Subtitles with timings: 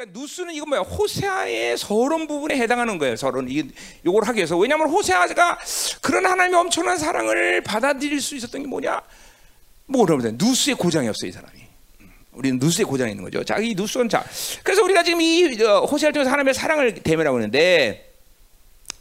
[0.00, 0.80] 그러니까 누스는 이건 뭐야?
[0.80, 3.16] 호세아의 서론 부분에 해당하는 거예요.
[3.16, 3.64] 서론 이
[4.06, 5.58] 요걸 하기 위해서 왜냐하면 호세아가
[6.00, 9.02] 그런 하나님의 엄청난 사랑을 받아들일 수 있었던 게 뭐냐?
[9.86, 11.60] 뭐 그러면 누스의 고장이 없어 이 사람이.
[12.32, 13.44] 우리는 누스의 고장이 있는 거죠.
[13.44, 14.24] 자, 이 누스는 자.
[14.62, 18.10] 그래서 우리가 지금 이 어, 호세아를 통해서 하나님의 사랑을 대면하고 있는데,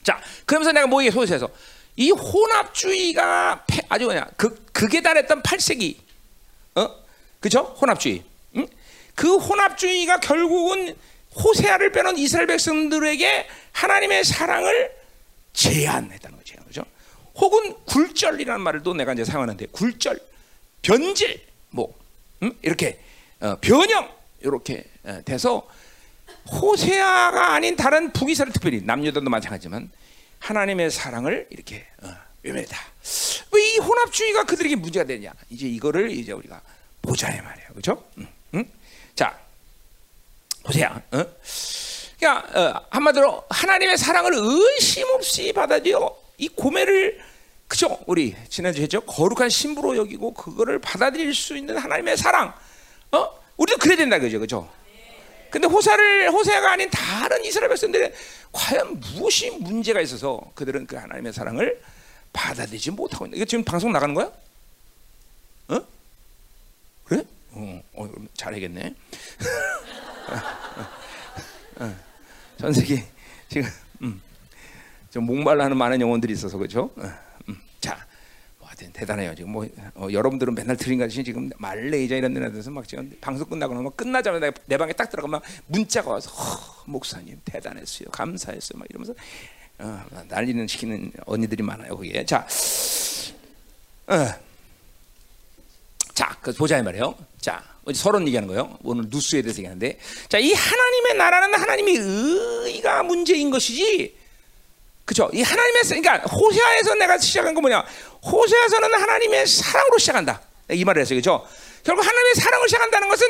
[0.04, 1.50] 자, 그러면서 내가 뭐 이게 호세에서
[1.96, 5.96] 이 혼합주의가 패- 아주 그냥 그 극에 달했던 8세기,
[6.76, 6.90] 어,
[7.40, 7.62] 그죠?
[7.80, 8.24] 혼합주의.
[9.20, 9.22] 응?
[9.22, 10.96] 그 혼합주의가 결국은
[11.36, 14.92] 호세아를 빼놓은 이스라엘 백성들에게 하나님의 사랑을
[15.54, 16.56] 제한했다는 거죠.
[16.66, 16.84] 그죠?
[17.36, 20.20] 혹은 굴절이라는 말을 또 내가 이제 사용하는데 굴절,
[20.82, 21.94] 변질, 뭐
[22.44, 22.52] 음?
[22.62, 23.00] 이렇게
[23.42, 24.10] 어, 변형
[24.42, 25.68] 이렇게 어, 돼서
[26.52, 29.92] 호세아가 아닌 다른 북이스라엘 특별히 남유다도 마찬가지지만
[30.40, 32.10] 하나님의 사랑을 이렇게 어,
[32.44, 32.78] 외면했다.
[33.52, 35.32] 왜 이 혼합주의가 그들에게 문제가 되냐?
[35.50, 36.62] 이제 이거를 이제 우리가
[37.02, 38.04] 보자 이 말이에요, 그렇죠?
[38.18, 38.28] 음,
[40.68, 41.26] 호세아, 어?
[42.20, 47.20] 그러니까 어, 한마디로 하나님의 사랑을 의심 없이 받아들여 이 고매를
[47.68, 48.00] 그죠?
[48.08, 49.00] 우리 지난주에 했죠.
[49.02, 52.54] 거룩한 신부로 여기고 그거를 받아들일 수 있는 하나님의 사랑.
[53.12, 53.40] 어?
[53.58, 54.70] 우리도 그래야 된다 그죠, 그죠?
[55.50, 58.14] 근데 호사를 호세가 아닌 다른 이스라엘 백성들은
[58.52, 61.80] 과연 무엇이 문제가 있어서 그들은 그 하나님의 사랑을
[62.34, 63.38] 받아들이지 못하고 있는?
[63.38, 64.32] 이거 지금 방송 나가는 거야?
[65.70, 65.80] 어?
[67.06, 67.24] 그래?
[67.52, 68.96] 어, 어 잘하겠네.
[71.80, 71.96] 어,
[72.58, 73.06] 전 세계
[73.48, 73.70] 지금
[74.02, 74.22] 음,
[75.10, 76.92] 좀 목말라하는 많은 영혼들이 있어서 그렇죠.
[76.98, 77.04] 어,
[77.48, 78.06] 음, 자,
[78.58, 79.34] 뭐 하여튼 대단해요.
[79.36, 83.74] 지금 뭐 어, 여러분들은 맨날 들은 같이 지금 말레이자 이런 데서 막 지금 방송 끝나고
[83.74, 89.14] 나면 끝나자마자 내, 내 방에 딱 들어가면 문자가 와서 허, 목사님 대단했어요, 감사했어요, 막 이러면서
[89.80, 92.26] 어, 난리는 시키는 언니들이 많아요 거기에.
[92.26, 92.46] 자,
[94.08, 94.50] 어.
[96.14, 97.16] 자, 그 보자 이 말이에요.
[97.40, 98.78] 자, 서론 얘기하는 거예요.
[98.84, 104.16] 오늘 누스에 대해서 얘기하는데, 자, 이 하나님의 나라는 하나님의 의가 문제인 것이지.
[105.06, 105.30] 그죠?
[105.34, 107.84] 이 하나님의 그러니까 호세아에서 내가 시작한 거 뭐냐?
[108.24, 110.40] 호세아서는 하나님의 사랑으로 시작한다.
[110.72, 111.18] 이 말을 했어요.
[111.18, 111.48] 그죠?
[111.84, 113.28] 결국 하나님의 사랑을 시작한다는 것은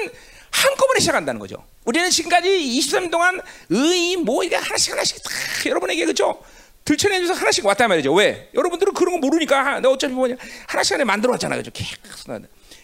[0.52, 1.64] 한꺼번에 시작한다는 거죠.
[1.86, 5.30] 우리는 지금까지 23년 동안 의, 뭐 이게 하나씩 하나씩 다
[5.68, 6.42] 여러분에게 그죠?
[6.84, 8.14] 들춰내줘서 하나씩 왔단 말이죠.
[8.14, 8.50] 왜?
[8.54, 10.36] 여러분들은 그런 거 모르니까 내가 어차피 뭐냐
[10.68, 11.72] 하나씩 하나 만들어 왔잖아, 그죠?
[11.74, 11.98] 계속.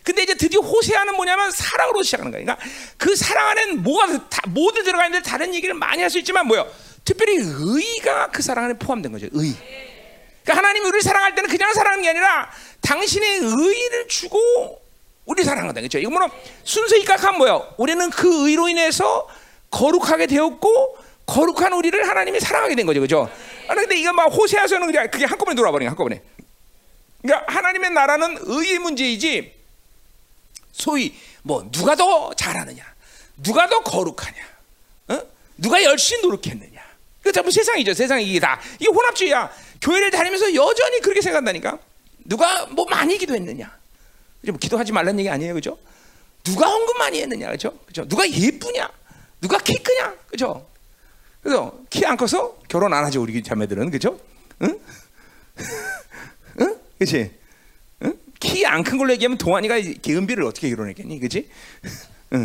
[0.06, 2.44] 근데 이제 드디어 호세아는 뭐냐면 사랑으로 시작하는 거야.
[2.44, 2.66] 그러니까
[2.98, 6.72] 그 사랑 안에는 뭐가 다, 모두 들어가 있는데 다른 얘기를 많이 할 수 있지만 뭐요?
[7.04, 9.26] 특별히 의가 그 사랑 안에 포함된 거죠.
[9.34, 9.56] 의.
[10.44, 12.52] 그러니까 하나님이 우리를 사랑할 때는 그냥 사랑하는 게 아니라
[12.82, 14.80] 당신의 의를 주고
[15.26, 15.82] 우리 사랑한다.
[15.82, 15.98] 그렇죠?
[15.98, 16.28] 이거 뭐는
[16.64, 17.74] 순수 입각하면 뭐요?
[17.78, 19.28] 우리는 그 의로 인해서
[19.72, 23.02] 거룩하게 되었고 거룩한 우리를 하나님이 사랑하게 된 거죠.
[23.02, 23.28] 그죠?
[23.68, 26.22] 아, 근데 이거 막 호세아서는 그냥 그게 한꺼번에 돌아버린 한꺼번에.
[27.24, 29.55] 그러니까 하나님의 나라는 의의 문제이지
[30.76, 32.84] 소위 뭐 누가 더 잘하느냐,
[33.38, 34.36] 누가 더 거룩하냐,
[35.10, 35.22] 어?
[35.58, 36.84] 누가 열심히 노력했느냐.
[37.24, 37.94] 그 전부 세상이죠.
[37.94, 39.52] 세상이 이게 다 이게 혼합주의야.
[39.82, 41.80] 교회를 다니면서 여전히 그렇게 생각한다니까.
[42.26, 43.78] 누가 뭐 많이 기도했느냐.
[44.48, 45.78] 뭐 기도하지 말라는 얘기 아니에요, 그죠?
[46.44, 47.72] 누가 헌금 많이 했느냐, 그죠?
[47.88, 48.08] 그죠?
[48.08, 48.88] 누가 예쁘냐,
[49.42, 50.68] 누가 키 크냐, 그죠?
[51.42, 54.20] 그래서 키 안 커서 결혼 안 하죠 우리 자매들은, 그죠?
[54.62, 54.80] 응?
[56.62, 56.80] 응?
[57.00, 57.32] 그렇지?
[58.44, 58.50] 응?
[58.50, 61.50] 키안 큰 걸로 얘기하면 동안이가 개은비를 어떻게 결혼했겠니, 그렇지?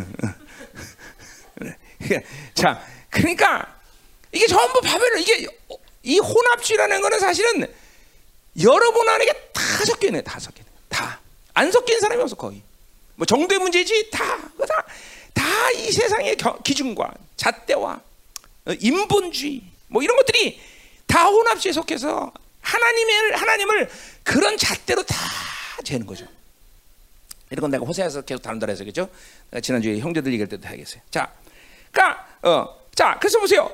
[1.98, 2.24] 그래.
[2.54, 3.76] 자, 그러니까
[4.32, 5.46] 이게 전부 바벨론 이게
[6.02, 7.66] 이 혼합주의라는 거는 사실은
[8.62, 11.20] 여러분 안에 다 섞여 있네, 다 섞여 있네, 다.
[11.54, 12.62] 안 섞인 사람이 없어 거의.
[13.16, 14.84] 뭐 정도의 문제지 다다
[15.34, 18.00] 다 이 세상의 겨, 기준과 잣대와
[18.66, 20.60] 어, 인본주의 뭐 이런 것들이
[21.06, 23.90] 다 혼합주의에 속해서 하나님을 하나님을
[24.22, 25.16] 그런 잣대로 다
[25.82, 26.26] 재는 거죠.
[27.50, 29.08] 이런 건 내가 호세에서 계속 다룬다 해서 그죠?
[29.62, 31.02] 지난주에 형제들 얘기할 때도 하겠어요.
[31.10, 31.32] 자,
[31.90, 33.72] 그러니까 어, 자 그래서 보세요.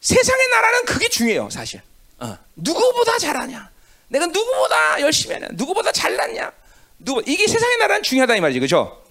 [0.00, 1.80] 세상의 나라는 그게 중요해요, 사실.
[2.18, 3.70] 어, 누구보다 잘하냐?
[4.08, 5.48] 내가 누구보다 열심히 하냐?
[5.52, 6.52] 누구보다 잘났냐?
[7.00, 9.02] 누구 이게 세상의 나라는 중요하다 이 말이지, 그렇죠?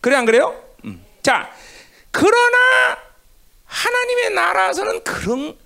[0.00, 0.62] 그래 안 그래요?
[0.84, 1.04] 음.
[1.22, 1.52] 자,
[2.10, 2.98] 그러나
[3.64, 5.58] 하나님의 나라에서는 그런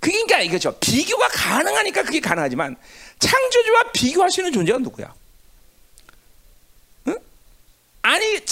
[0.00, 0.76] 그러니까 이거죠.
[0.80, 2.76] 비교가 가능하니까 그게 가능하지만
[3.18, 5.12] 창조주와 비교할 수 있는 존재가 누구야?
[8.04, 8.10] 응?
[8.10, 8.44] 아니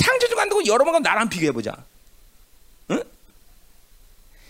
[0.42, 1.74] 안 되고 여러 번 나랑 비교해 보자.
[2.90, 3.02] 응?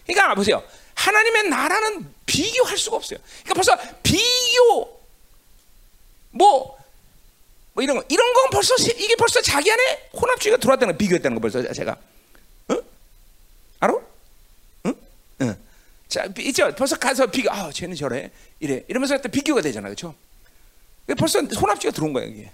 [0.07, 0.63] 그러니까 보세요.
[0.95, 3.19] 하나님의 나라는 비교할 수가 없어요.
[3.45, 4.99] 그러니까 벌써 비교
[6.31, 6.79] 뭐,
[7.73, 11.41] 뭐 이런 거 이런 건 벌써 이게 벌써 자기 안에 혼합주의가 들어왔다는 거 비교했다는 거
[11.41, 11.97] 벌써 제가
[12.71, 12.83] 응?
[13.81, 13.95] 알아?
[14.87, 14.95] 응?
[15.43, 15.57] 응.
[16.09, 16.75] 자, 있죠.
[16.75, 17.51] 벌써 가서 비교.
[17.51, 18.31] 아, 쟤는 저래.
[18.61, 18.83] 이래.
[18.89, 20.15] 이러면서 또 비교가 되잖아, 그렇죠?
[21.17, 22.51] 벌써 혼합주의가 들어온 거야 이게.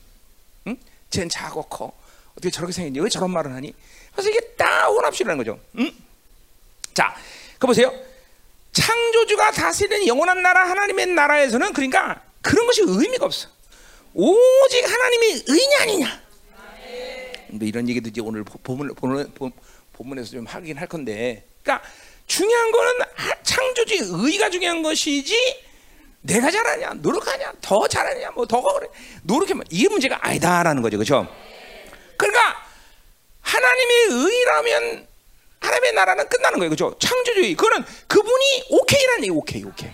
[0.66, 0.76] 응?
[1.10, 1.92] 쟤는 작고 커.
[2.34, 3.00] 어떻게 저렇게 생겼니?
[3.00, 3.74] 왜 저런 말을 하니?
[4.12, 5.58] 그래서 이게 다 혼합주의라는 거죠.
[5.78, 5.90] 응?
[6.92, 7.14] 자,
[7.58, 7.92] 그 보세요.
[8.72, 13.48] 창조주가 다스리는 영원한 나라 하나님의 나라에서는 그러니까 그런 것이 의미가 없어.
[14.12, 16.24] 오직 하나님의 의냐 아니냐.
[17.48, 19.32] 근데 이런 얘기도 이제 오늘 본문, 본문,
[19.92, 21.86] 본문에서 좀 하긴 할 건데, 그러니까
[22.26, 22.92] 중요한 거는
[23.44, 25.62] 창조주의 의가 중요한 것이지
[26.22, 28.88] 내가 잘하냐, 노력하냐, 더 잘하냐, 뭐더 그래
[29.22, 31.28] 노력하면 이게 문제가 아니다라는 거죠, 그렇죠?
[32.16, 32.66] 그러니까
[33.42, 35.06] 하나님의 의라면
[35.60, 36.96] 하나님의 나라는 끝나는 거예요, 그렇죠?
[36.98, 39.90] 창조주의 그거는 그분이 오케이라는 얘기, 오케이, 오케이.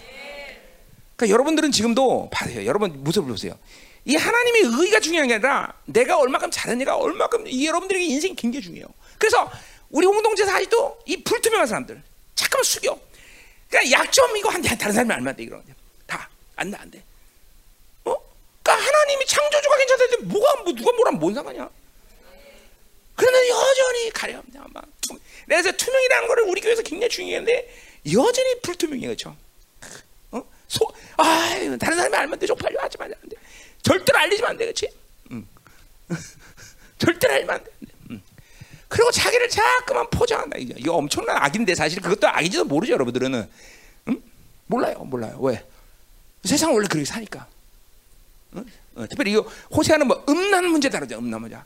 [1.17, 3.57] 그러니까 여러분들은 지금도 봐세요, 여러분 무슨 보세요.
[4.05, 8.87] 이 하나님의 의가 중요한 게 아니라 내가 얼마큼 잘했느가 얼마큼 이 여러분들에게 인생이 굉장히 중요해요.
[9.19, 9.51] 그래서
[9.91, 12.03] 우리 공동체에서 아직도 이 불투명한 사람들
[12.35, 12.99] 잠깐만 숙여.
[13.69, 15.43] 그러니까 약점 이거 한 대 다른 사람이 알면 안 돼.
[15.45, 15.63] 이런
[16.07, 17.03] 다안 돼, 안 돼.
[18.05, 18.17] 어?
[18.63, 21.69] 그러니까 하나님이 창조주가 괜찮다는데 뭐가 뭐 누가 뭐라 뭔 상관이야?
[23.21, 24.67] 그런데 여전히 가려합니다.
[24.73, 27.75] 막 투, 그래서 투명이라는 거를 우리 교회에서 굉장히 중요한데
[28.13, 29.37] 여전히 불투명해 그렇죠?
[30.33, 30.43] 어?
[30.69, 30.87] 소,
[31.17, 33.17] 아, 다른 사람이 알면 돼, 쪽팔려 하지 말자.
[33.83, 34.89] 절대로 알리지면 안 돼, 그렇지?
[35.33, 35.47] 응.
[36.99, 37.71] 절대로 알면 안 돼.
[38.11, 38.23] 응.
[38.89, 40.57] 그리고 자기를 자꾸만 포장한다.
[40.59, 43.49] 이거 엄청난 악인데 사실 그것도 악인지도 모르죠, 여러분들은.
[44.09, 44.23] 응?
[44.67, 45.39] 몰라요, 몰라요.
[45.41, 45.63] 왜?
[46.45, 47.47] 세상 원래 그렇게 사니까.
[48.57, 48.65] 응?
[48.95, 51.57] 어, 특별히 이 호세아는 뭐 음란 문제 다르죠, 음란 문제.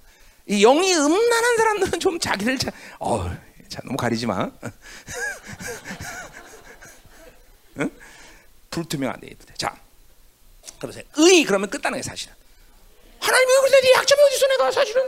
[0.46, 3.24] 이 영이 음란한 사람들은 좀 자기를 자, 어,
[3.68, 4.50] 자 너무 가리지 마.
[7.80, 7.90] 응?
[8.70, 9.30] 불투명한데.
[9.56, 9.74] 자,
[10.80, 11.04] 그러세요.
[11.16, 12.34] 의 그러면 끝나는 게 사실은.
[13.20, 15.02] 하나님이 그런데 약점이 어디 있어 내가 사실은?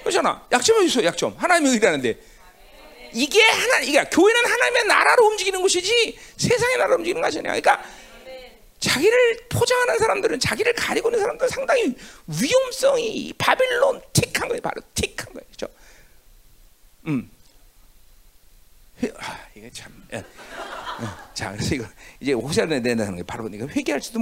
[0.00, 0.46] 그렇잖아.
[0.50, 1.04] 약점이 어디 있어?
[1.04, 1.34] 약점.
[1.36, 2.18] 하나님이 의라는데.
[3.12, 7.60] 이게 하나 이게 교회는 하나님의 나라로 움직이는 곳이지 세상의 나라로 움직이는 것이 아니야.
[7.60, 7.84] 그러니까
[8.80, 11.94] 자기를 포장하는 사람들은 자기를 가리고 있는 사람들은 상당히
[12.26, 14.60] 위험성이 바빌론 틱한 거예요.
[14.62, 15.46] 바로 틱한 거예요.
[15.46, 15.66] 그렇죠?
[17.06, 17.30] 음.
[19.18, 19.92] 아, 이게 참.
[20.12, 20.24] 예.
[21.34, 21.86] 자, 그래서 이거
[22.20, 24.20] 이제 호세아를 내는 게 바로 이거 회개할지도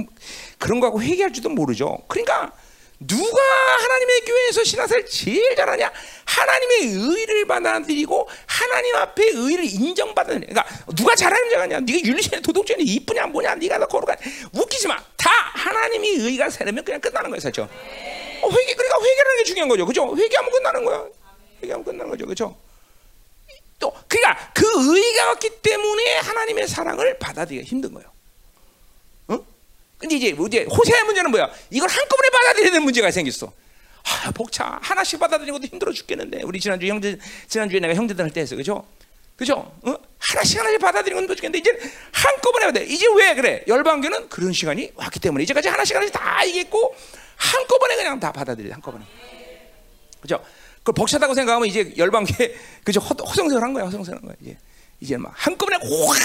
[0.57, 1.97] 그런 거하고 회개할지도 모르죠.
[2.07, 2.53] 그러니까
[2.99, 3.41] 누가
[3.81, 5.91] 하나님의 교회에서 신앙생활 제일 잘하냐?
[6.25, 10.41] 하나님의 의를 받아들이고 하나님 앞에 의를 인정받는.
[10.41, 10.65] 그러니까
[10.95, 11.79] 누가 잘하는 줄 아냐?
[11.79, 13.55] 네가 윤리신의 도덕적인 이쁘냐 뭐냐?
[13.55, 14.17] 네가 더 거룩한.
[14.53, 14.97] 웃기지 마.
[15.15, 17.63] 다 하나님이 의가 세려면 그냥 끝나는 거예요, 그렇죠?
[18.41, 20.17] 어, 회개 그러니까 회개라는 게 중요한 거죠, 그렇죠?
[20.17, 21.05] 회개하면 끝나는 거야.
[21.61, 22.57] 회개하면 끝나는 거죠, 그렇죠?
[23.79, 24.65] 또 그러니까 그
[24.97, 28.11] 의가 없기 때문에 하나님의 사랑을 받아들이기가 힘든 거예요.
[29.99, 30.01] 어?
[30.01, 31.49] 근데 이제 이제 호세의 문제는 뭐야?
[31.69, 33.51] 이걸 한꺼번에 받아들이는 문제가 생겼어.
[34.03, 38.41] 아, 복차 하나씩 받아들이는 것도 힘들어 죽겠는데 우리 지난주 형제 지난주에 내가 형제들 할 때
[38.41, 38.85] 했어, 그죠?
[39.35, 39.71] 그죠?
[39.83, 39.95] 어?
[40.19, 42.79] 하나씩 하나씩 받아들이는 것도 죽겠는데 이제 한꺼번에 받아.
[42.79, 43.63] 이제 왜 그래?
[43.67, 46.95] 열방교는 그런 시간이 왔기 때문에 이제까지 하나씩 하나씩 다 이겼고
[47.35, 49.05] 한꺼번에 그냥 다 받아들여 한꺼번에.
[50.21, 50.43] 그죠?
[50.79, 54.33] 그걸 벅차다고 생각하면 이제 열방계 그저 허성세한 거야, 허성세한 거야.
[54.41, 54.57] 이제
[55.01, 56.17] 이제 막 한꺼번에 확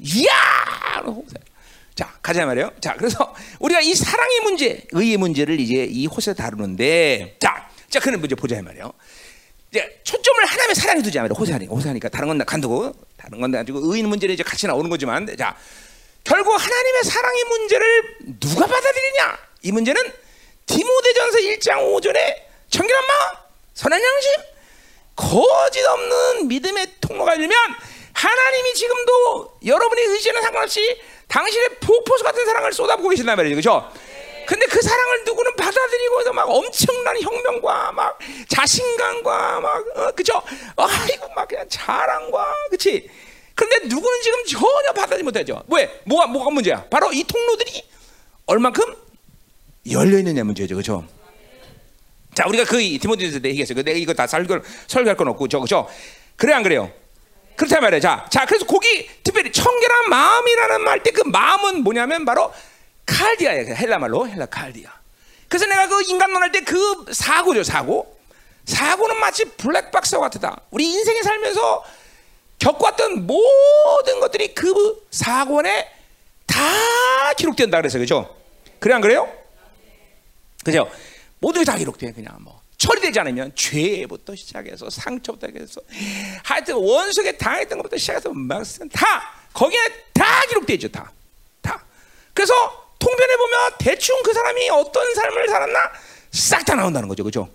[0.00, 1.02] 이야
[1.96, 2.70] 자 가자 말이에요.
[2.80, 8.20] 자 그래서 우리가 이 사랑의 문제, 의의 문제를 이제 이 호세 다루는데 자, 자 그는
[8.20, 8.92] 먼저 보자 말이에요.
[9.70, 11.34] 이제 초점을 하나님의 사랑에 두자 말이에요.
[11.38, 15.56] 호세하니까 호세하니까 다른 건 간두고 다른 건 가지고 의의 문제는 이제 같이 나오는 거지만 자
[16.22, 20.02] 결국 하나님의 사랑의 문제를 누가 받아들이냐 이 문제는
[20.66, 22.36] 디모데전서 1장 5절에
[22.68, 23.36] 청결한 마음
[23.72, 24.32] 선한 양심,
[25.14, 27.52] 거짓 없는 믿음의 통로가 열면
[28.12, 33.56] 하나님이 지금도 여러분의 의지는 상관없이 당신의 폭포수 같은 사랑을 쏟아부고 계신단 말이죠.
[33.56, 33.92] 그죠?
[34.46, 38.18] 근데 그 사랑을 누구는 받아들이고 막 엄청난 혁명과 막
[38.48, 40.40] 자신감과 막 어, 그죠?
[40.76, 43.10] 아이고 막 그냥 자랑과 그치?
[43.56, 45.62] 그런데 누구는 지금 전혀 받아들이지 못하죠.
[45.68, 46.00] 왜?
[46.04, 46.84] 뭐가 뭐가 문제야?
[46.84, 47.84] 바로 이 통로들이
[48.46, 48.94] 얼만큼
[49.90, 50.76] 열려 있느냐 문제죠.
[50.76, 51.04] 그죠?
[52.34, 53.82] 자, 우리가 그 디모데전서 때 얘기했어요.
[53.82, 55.88] 내가 이거 다 설교 설교할 건 없고 저 그죠?
[56.36, 56.92] 그래 안 그래요?
[57.56, 58.00] 그렇단 말이에요.
[58.00, 62.52] 자, 자, 그래서 거기 특별히 청결한 마음이라는 말 때 그 마음은 뭐냐면 바로
[63.06, 63.74] 칼디아예요.
[63.74, 64.90] 헬라 말로 헬라 칼디아.
[65.48, 68.16] 그래서 내가 그 인간론 할 때 그 사고죠, 사고.
[68.66, 70.60] 사고는 마치 블랙박스와 같다.
[70.70, 71.84] 우리 인생에 살면서
[72.58, 75.88] 겪었던 모든 것들이 그 사고 안에
[76.46, 76.58] 다
[77.36, 78.34] 기록된다 그래서 그죠?
[78.80, 79.30] 그래 안 그래요?
[80.64, 80.90] 그죠?
[81.54, 82.55] 게다 기록돼 그냥 뭐
[83.06, 85.80] 되지 않으면 죄부터 시작해서 상처부터 해서
[86.44, 89.80] 하여튼 원수에게 당했던 것부터 시작해서 막다 거기에
[90.12, 91.10] 다 기록되죠 다
[91.62, 91.82] 다.
[92.34, 92.52] 그래서
[92.98, 95.78] 통변해 보면 대충 그 사람이 어떤 삶을 살았나
[96.32, 97.48] 싹 다 나온다는 거죠, 그죠?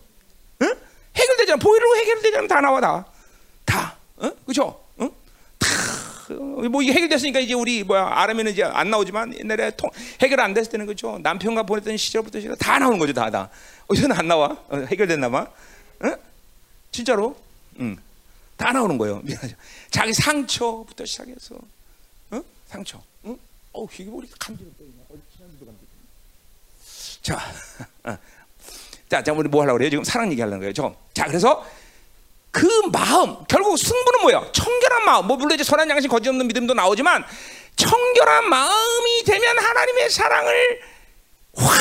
[0.61, 0.75] 응?
[1.15, 1.57] 해결되잖아.
[1.57, 2.47] 보이로 해결되잖아.
[2.47, 3.05] 다 나와 다.
[3.65, 3.95] 다.
[4.23, 4.31] 응?
[4.45, 4.80] 그죠?
[6.39, 6.61] 응?
[6.63, 6.69] 다.
[6.69, 9.89] 뭐 이게 해결됐으니까 이제 우리 뭐야 아르면은 이제 안 나오지만 옛날에 통,
[10.21, 11.19] 해결 안 됐을 때는 그죠?
[11.21, 13.49] 남편과 보냈던 시절부터 다 나오는 거죠, 다 다.
[13.87, 14.57] 어디서는 안 나와.
[14.69, 15.47] 어, 해결됐나 봐.
[16.03, 16.15] 응?
[16.91, 17.35] 진짜로?
[17.79, 17.97] 응.
[18.57, 19.21] 다 나오는 거예요.
[19.23, 19.55] 미안하죠.
[19.89, 21.55] 자기 상처부터 시작해서,
[22.31, 22.41] 어?
[22.67, 23.01] 상처.
[23.25, 23.37] 응?
[23.73, 24.83] 어, 이게 머리 간지럽다.
[25.09, 25.91] 어디 지난주도 간지럽.
[27.21, 27.39] 자,
[28.11, 28.17] 어.
[29.09, 29.89] 자, 자, 우리 뭐 하려고 그래요?
[29.89, 30.73] 지금 사랑 얘기하려는 거예요.
[30.73, 30.95] 저.
[31.13, 31.65] 자, 그래서
[32.51, 34.49] 그 마음, 결국 승부는 뭐예요?
[34.51, 35.27] 청결한 마음.
[35.27, 37.23] 뭐 물론 이제 선한 양심, 거짓 없는 믿음도 나오지만
[37.75, 40.81] 청결한 마음이 되면 하나님의 사랑을
[41.55, 41.77] 확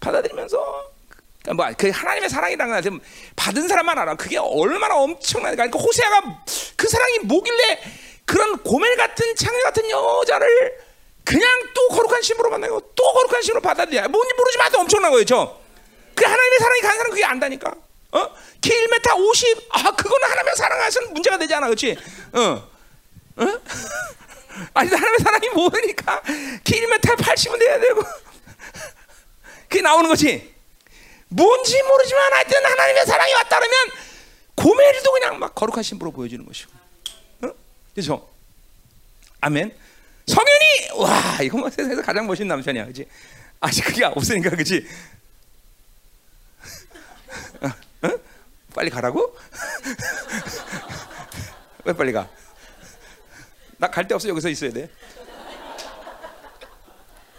[0.00, 0.96] 받아들이면서
[1.42, 3.00] 그러니까 뭐그 하나님의 사랑이라는 건
[3.36, 4.16] 받은 사람만 알아.
[4.16, 5.68] 그게 얼마나 엄청나니까.
[5.68, 6.42] 그러니까 호세아가
[6.76, 7.80] 그 사랑이 뭐길래
[8.24, 10.78] 그런 고멜 같은 창녀 같은 여자를
[11.24, 14.08] 그냥 또 거룩한 심으로 만나고 또 거룩한 심으로 받아들여.
[14.08, 15.58] 뭔지 모르지만 또 엄청난 거예요, 저.
[16.14, 17.85] 그 하나님의 사랑이 간 사람 그게 안다니까.
[18.16, 18.34] 어?
[18.60, 19.68] 키 1m 50.
[19.70, 21.96] 아, 그거는 하나님의 사랑하서는 문제가 되지 않아, 그렇지?
[22.32, 22.40] 어.
[22.40, 22.70] 어?
[24.72, 25.48] 아니 하나님의 사랑이
[26.64, 28.02] 키 1m 80은 돼야 되고
[29.68, 30.54] 그게 나오는 거지.
[31.28, 33.76] 뭔지 모르지만 하여튼 하나님의 사랑이 왔다 그러면
[34.54, 36.72] 고멜도 그냥 막 거룩한 신부로 보여주는 것이고.
[37.42, 37.50] 어?
[37.94, 38.28] 그렇죠?
[39.40, 39.76] 아멘.
[40.26, 43.06] 성현이 와 이거 뭐 세상에서 가장 멋있는 남편이야, 그렇지?
[43.60, 44.86] 아직 그게 없으니까, 그렇지?
[48.76, 49.34] 빨리 가라고?
[51.84, 52.28] 왜 빨리 가?
[53.78, 54.88] 나 갈 데 없어 여기서 있어야 돼.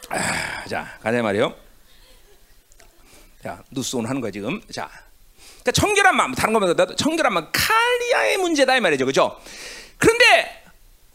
[0.10, 1.56] 아, 자 가자 말이요.
[3.44, 4.60] 자 누스온 하는 거야 지금.
[4.72, 4.89] 자,
[5.62, 9.39] 그러니까 청결한 마음 다른 거보다 청결한 마음 칼리아의 문제다 이 말이죠, 그렇죠?
[9.98, 10.57] 그런데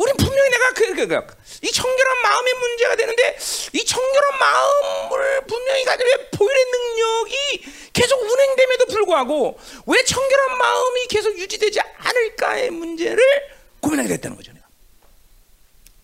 [0.03, 3.39] 우린 분명히 내가 그, 그, 그, 이 청결한 마음의 문제가 되는데
[3.73, 11.81] 이 청결한 마음을 분명히 가지고 보혈의 능력이 계속 운행됨에도 불구하고 왜 청결한 마음이 계속 유지되지
[11.99, 13.23] 않을까의 문제를
[13.81, 14.53] 고민하게 됐다는 거죠.
[14.53, 14.67] 내가.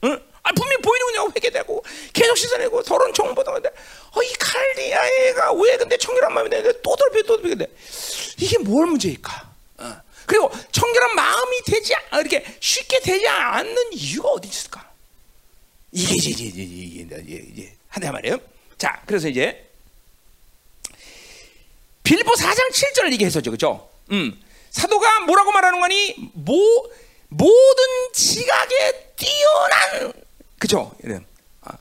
[0.04, 0.28] 응?
[0.44, 3.68] 아, 분명히 보이는 그냥 회개되고 계속 씻어내고 더러운 정보도 근데
[4.14, 7.66] 어, 이 칼리아애가 왜 근데 청결한 마음이 되는데 또 돌비 또 근데
[8.38, 9.47] 이게 뭘 문제일까?
[10.28, 10.50] 어.
[10.50, 14.86] 그리고 청결한 마음이 되지 이렇게 쉽게 되지 않는 이유가 어디 있을까?
[15.90, 18.38] 이게 이제 이제 이제 이제, 이제, 이제 한대 말이에요.
[18.76, 19.66] 자, 그래서 이제
[22.02, 23.90] 빌보 4장 7절을 얘기했었죠, 그렇죠?
[24.12, 26.14] 음, 사도가 뭐라고 말하는 거니?
[26.34, 26.90] 모
[27.28, 30.12] 모든 지각에 뛰어난
[30.58, 30.94] 그죠?
[31.02, 31.24] 이런
[31.62, 31.72] 아,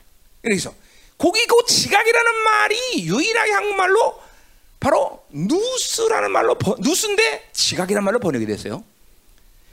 [0.42, 0.74] 이래서
[1.16, 4.22] 거기 그 지각이라는 말이 유일하게 한국말로
[4.80, 8.84] 바로 누스라는 말로 누스인데 지각이라는 말로 번역이 됐어요.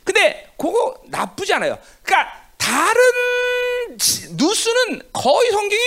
[0.03, 1.77] 근데 그거 나쁘지 않아요.
[2.03, 3.01] 그러니까 다른
[4.31, 5.81] 누스는 거의 성경에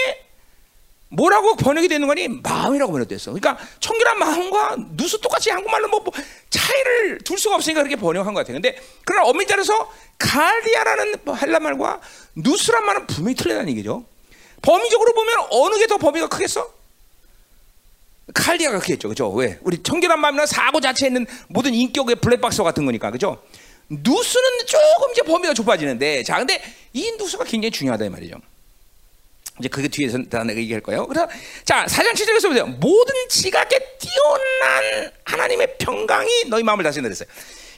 [1.11, 3.33] 뭐라고 번역이 되는 거니 마음이라고 번역됐어.
[3.33, 6.13] 그러니까 청결한 마음과 누수 똑같이 한국말로 뭐, 뭐
[6.51, 8.53] 차이를 둘 수가 없으니까 그렇게 번역한 것 같아.
[8.53, 12.01] 근데 그러나 엄밀히 따라서 갈리아라는 헬라 말과
[12.35, 14.05] 누스란 말은 분명히 틀리다는 얘기죠.
[14.63, 16.78] 범위적으로 보면 어느 게 더 범위가 크겠어?
[18.35, 19.31] 칼리아가 크겠죠, 그죠?
[19.31, 19.59] 왜?
[19.63, 23.43] 우리 청결한 마음이나 사고 자체에 있는 모든 인격의 블랙박스 같은 거니까, 그죠?
[23.89, 28.37] 누수는 조금 이제 범위가 좁아지는데, 자, 근데 이 누수가 굉장히 중요하다 이 말이죠.
[29.59, 31.07] 이제 그게 뒤에서 다 내가 얘기할 거예요.
[31.07, 31.29] 그래서
[31.65, 32.67] 자 사장 7절에서 보세요.
[32.67, 37.29] 모든 지각에 뛰어난 하나님의 평강이 너희 마음을 다스린다 그랬어요.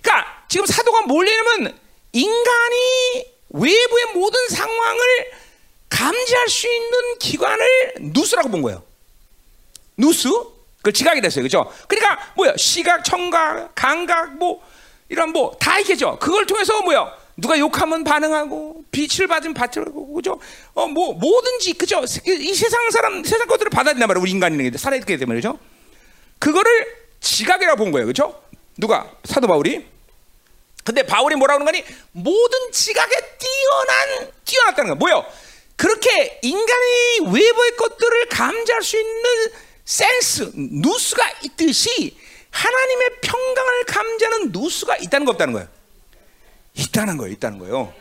[0.03, 1.79] 그러니까 지금 사도가 뭘 얘기하면
[2.13, 5.31] 인간이 외부의 모든 상황을
[5.89, 8.83] 감지할 수 있는 기관을 누스라고 본 거예요.
[10.01, 10.29] 누스?
[10.83, 11.43] 그 지각이 됐어요.
[11.43, 11.71] 그죠?
[11.87, 12.55] 그러니까 뭐야?
[12.57, 14.63] 시각, 청각, 감각 뭐
[15.09, 16.19] 이런 뭐 다 있겠죠.
[16.19, 17.19] 그걸 통해서 뭐야?
[17.37, 20.41] 누가 욕하면 반응하고 빛을 받으면 받으고 그죠?
[20.75, 22.03] 어 뭐 뭐든지 그죠?
[22.27, 24.23] 이 세상 사람 세상 것들을 받아들인단 말이야.
[24.23, 25.59] 우리 인간이 살아있게 되면 그죠?
[26.39, 26.87] 그거를
[27.21, 28.07] 지각이라고 본 거예요.
[28.07, 28.43] 그죠?
[28.79, 29.87] 누가 사도 바울이
[30.85, 31.85] 근데 바울이 뭐라고 하는 거니?
[32.13, 34.95] 모든 지각에 뛰어난 뛰어났다는 거야.
[34.95, 35.27] 뭐요?
[35.77, 39.23] 그렇게 인간이 외부의 것들을 감지할 수 있는
[39.91, 42.17] 센스, 누스가 있듯이
[42.53, 45.69] 하나님의 평강을 감지하는 누스가 있다는 거 없다는 거예요.
[46.75, 47.33] 있다는 거예요.
[47.33, 47.93] 있다는 거예요.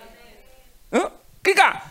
[0.91, 1.11] 어?
[1.41, 1.89] 그러니까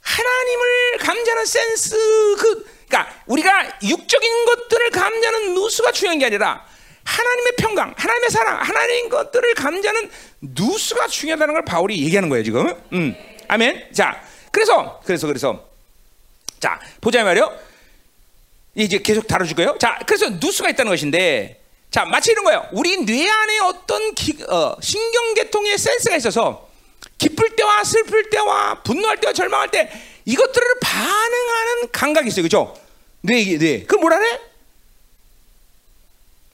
[0.00, 1.96] 하나님을 감지하는 센스
[2.38, 6.64] 그 그러니까 우리가 육적인 것들을 감지하는 누스가 중요한 게 아니라
[7.02, 10.10] 하나님의 평강, 하나님의 사랑, 하나님 것들을 감지하는
[10.42, 12.72] 누스가 중요하다는 걸 바울이 얘기하는 거예요 지금.
[12.92, 13.16] 음,
[13.48, 13.92] 아멘.
[13.92, 14.22] 자,
[14.52, 15.68] 그래서 그래서 그래서
[16.60, 17.67] 자 보자 말이요.
[18.74, 19.76] 이제 계속 다뤄줄 거예요.
[19.78, 21.60] 자, 그래서 누스가 있다는 것인데,
[21.90, 22.66] 자 마치 이런 거예요.
[22.72, 26.68] 우리 뇌 안에 어떤 기, 어, 신경계통의 센스가 있어서
[27.16, 29.90] 기쁠 때와 슬플 때와 분노할 때와 절망할 때
[30.24, 32.76] 이것들을 반응하는 감각이 있어요, 그렇죠?
[33.22, 33.84] 뇌, 뇌.
[33.84, 34.40] 그 뭐라네?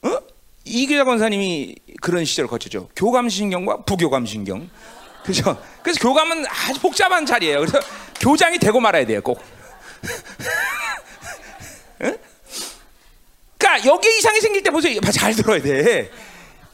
[0.03, 0.19] 어?
[0.63, 2.89] 이규자 권사님이 그런 시절을 거쳤죠.
[2.95, 4.69] 교감신경과 부교감신경.
[5.23, 5.61] 그죠?
[5.83, 7.59] 그래서 교감은 아주 복잡한 자리예요.
[7.59, 7.79] 그래서
[8.19, 9.41] 교장이 되고 말아야 돼요, 꼭.
[13.57, 14.99] 그러니까 여기에 이상이 생길 때 보세요.
[15.13, 16.11] 잘 들어야 돼.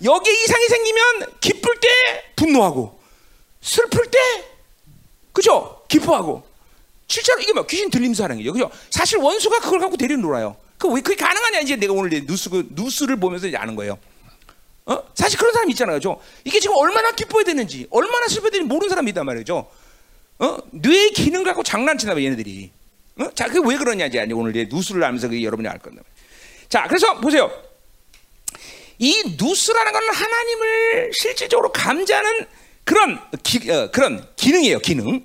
[0.04, 1.04] 여기에 이상이 생기면
[1.40, 1.88] 기쁠 때
[2.36, 3.00] 분노하고
[3.62, 4.20] 슬플 때
[5.32, 5.82] 그죠?
[5.88, 6.44] 기뻐하고
[7.08, 7.90] 실제로 이게 뭐 귀신
[8.24, 8.54] 하는 거죠.
[8.54, 8.72] 그죠?
[8.90, 10.56] 사실 원수가 그걸 갖고 데려 놀아요.
[10.78, 14.00] 그왜 그게 가능하냐 이제 내가 오늘 뉴스 그 뉴스를 보면서 이제 아는 거예요.
[14.86, 15.04] 어?
[15.14, 16.00] 사실 그런 사람 있잖아요.
[16.00, 19.70] 저 이게 지금 얼마나 기뻐야 되는지, 얼마나 슬퍼야 되는지 모르는 사람이 있단 말이죠.
[20.40, 20.58] 어?
[20.72, 22.72] 뇌의 기능 갖고 장난치나 봐 얘네들이.
[23.20, 23.30] 어?
[23.36, 26.02] 자, 그게 왜 그러냐 이제 오늘 이제 뉴스를 그게 여러분이 알 건데.
[26.72, 27.52] 자, 그래서 보세요.
[28.98, 32.48] 이 누스라는 것은 하나님을 실질적으로 감지하는
[32.86, 35.22] 그런 기, 어, 그런 기능이에요, 기능.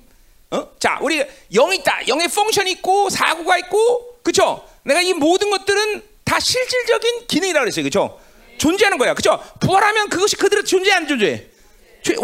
[0.50, 0.68] 어?
[0.80, 2.08] 자, 우리 영이 있다.
[2.08, 4.66] 영의 펑션이 있고 사고가 있고, 그렇죠?
[4.82, 8.20] 내가 이 모든 것들은 다 실질적인 기능이라고 그랬어요, 그렇죠?
[8.58, 9.40] 존재하는 거야, 그렇죠?
[9.60, 11.48] 부활하면 그것이 그대로 존재 안 존재?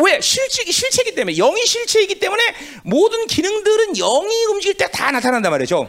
[0.03, 2.43] 왜 실체 실체이기 때문에 영이 실체이기 때문에
[2.85, 5.89] 모든 기능들은 영이 움직일 때 다 나타난단 말이죠.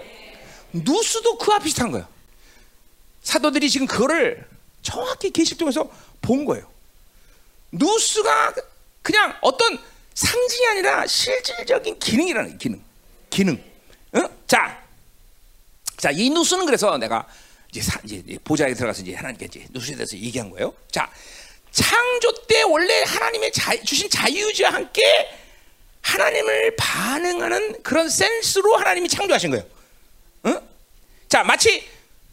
[0.72, 2.08] 누스도 그와 비슷한 거예요.
[3.24, 4.46] 사도들이 지금 그거를
[4.82, 5.89] 정확히 계시록 통해서
[6.22, 6.70] 본 거예요.
[7.72, 8.53] 누스가
[9.01, 9.80] 그냥 어떤
[10.13, 12.82] 상징이 아니라 실질적인 기능이라는 기능.
[13.30, 13.63] 기능.
[14.13, 14.22] 어?
[14.46, 14.84] 자,
[15.98, 17.27] 자, 이 누스는 그래서 내가
[17.72, 20.74] 이제, 사, 이제 보좌에 들어가서 이제 하나님께 이제 누스에 대해서 얘기한 거예요.
[20.92, 21.10] 자,
[21.72, 25.01] 창조 때 원래 하나님의 자, 주신 자유의지와 함께
[26.01, 29.65] 하나님을 반응하는 그런 센스로 하나님이 창조하신 거예요.
[30.44, 30.62] 어?
[31.27, 31.84] 자, 마치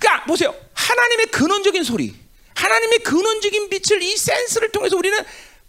[0.01, 0.55] 그러니까 보세요.
[0.75, 2.15] 하나님의 근원적인 소리,
[2.55, 5.17] 하나님의 근원적인 빛을 이 센스를 통해서 우리는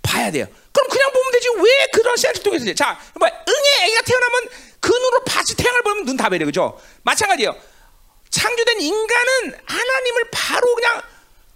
[0.02, 0.48] 봐야 돼요.
[0.72, 2.74] 그럼 그냥 보면 되지 왜 그런 센스를 통해서 돼?
[2.74, 6.80] 자, 뭐 응애 애가 태어나면 그 눈으로 같이 태양을 보면 눈 다 베려 그죠?
[7.04, 7.56] 마찬가지예요.
[8.30, 11.02] 창조된 인간은 하나님을 바로 그냥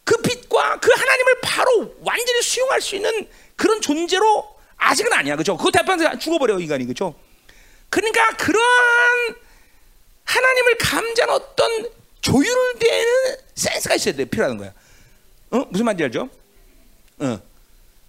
[0.03, 5.55] 그 빛과 그 하나님을 바로 완전히 수용할 수 있는 그런 존재로 아직은 아니야, 그죠?
[5.58, 7.15] 그거 대판에서 죽어버려 인간이, 그죠?
[7.89, 9.36] 그러니까 그러한
[10.25, 11.89] 하나님을 감지하는 어떤
[12.25, 14.74] 조율되는 센스가 있어야 돼, 필요한 거야.
[15.51, 15.63] 어?
[15.70, 16.27] 무슨 말인지 알죠?
[17.20, 17.39] 어.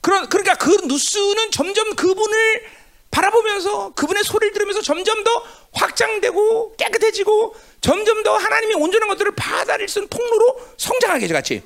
[0.01, 2.65] 그런 그러니까 그 누스는 점점 그분을
[3.11, 9.99] 바라보면서 그분의 소리를 들으면서 점점 더 확장되고 깨끗해지고 점점 더 하나님이 온전한 것들을 받아들일 수
[9.99, 11.63] 있는 통로로 성장하게 같이.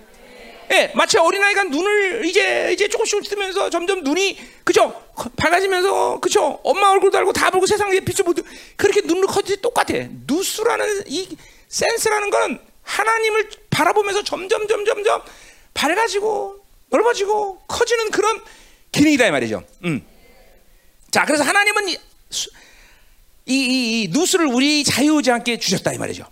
[0.73, 4.93] 예, 마치 어린아이가 눈을 이제 이제 조금씩 뜨면서 점점 눈이 그죠
[5.37, 8.45] 밝아지면서 그죠 엄마 얼굴도 알고 다 보고 세상에 빛을 보듯
[8.77, 9.95] 그렇게 눈을 커지 똑같아.
[10.27, 11.37] 누스라는 이
[11.71, 15.23] 센스라는 건 하나님을 바라보면서 점점 점점 점
[15.73, 18.43] 밝아지고 넓어지고 커지는 그런
[18.93, 19.63] 기능이다 이 말이죠.
[19.85, 20.05] 음.
[21.11, 21.93] 자, 그래서 하나님은 이,
[23.47, 26.25] 이, 이, 이 누스를 우리 자유지 않게 주셨다 이 말이죠.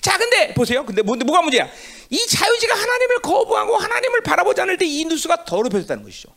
[0.00, 0.84] 자, 근데 보세요.
[0.86, 1.68] 근데 뭐, 뭐가 문제야?
[2.10, 6.28] 이 자유지가 하나님을 거부하고 하나님을 바라보지 않을 때 이 누스가 더럽혀졌다는 것이죠.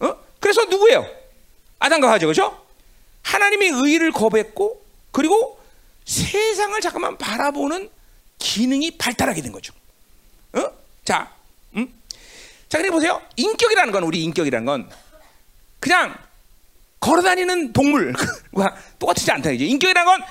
[0.00, 0.16] 어?
[0.40, 1.06] 그래서 누구예요?
[1.78, 2.66] 아담과 하죠, 그렇죠?
[3.22, 5.58] 하나님의 의를 거부했고 그리고
[6.06, 7.90] 세상을 잠깐만 바라보는
[8.38, 9.74] 기능이 발달하게 된 거죠.
[10.52, 10.70] 어?
[11.04, 11.30] 자,
[11.74, 11.92] 음?
[12.68, 13.20] 자, 그래 보세요.
[13.36, 14.90] 인격이라는 건 우리 인격이라는 건
[15.80, 16.16] 그냥
[17.00, 19.50] 걸어다니는 동물과 똑같지 않다.
[19.50, 20.22] 죠 인격이라는 건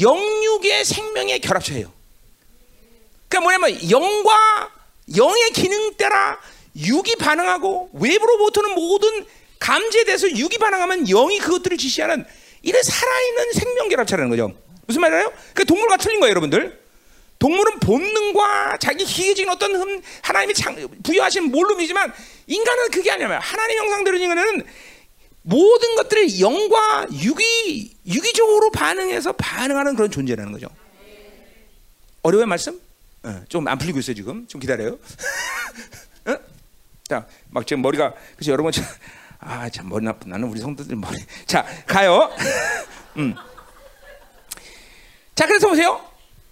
[0.00, 1.92] 영육의 생명의 결합체예요.
[3.28, 4.70] 그러니까 뭐냐면 영과
[5.16, 6.38] 영의 기능 따라
[6.76, 9.26] 육이 반응하고 외부로부터는 모든
[9.58, 12.24] 감지에 대해서 육이 반응하면 영이 그것들을 지시하는
[12.62, 14.52] 이런 살아있는 생명 결합체라는 거죠.
[14.86, 15.32] 무슨 말이에요?
[15.54, 16.80] 그 동물과 틀린 거예요, 여러분들.
[17.38, 20.54] 동물은 본능과 자기 기계적인 어떤 흠, 하나님이
[21.02, 22.12] 부여하신 몰룸이지만
[22.46, 24.62] 인간은 그게 아니라 하나님 형상대로 인간은
[25.42, 30.68] 모든 것들을 영과 유기 유기적으로 반응해서 반응하는 그런 존재라는 거죠.
[32.22, 32.80] 어려운 말씀?
[33.24, 34.46] 어, 좀안 풀리고 있어요 지금.
[34.46, 34.98] 좀 기다려요.
[36.26, 36.36] 어?
[37.08, 38.72] 자, 막 지금 머리가 그래서 여러분
[39.40, 41.18] 아 참 머리 나쁜 나는 우리 성도들 머리.
[41.46, 42.30] 자 가요.
[43.18, 43.34] 음.
[45.34, 46.04] 자 그래서 보세요.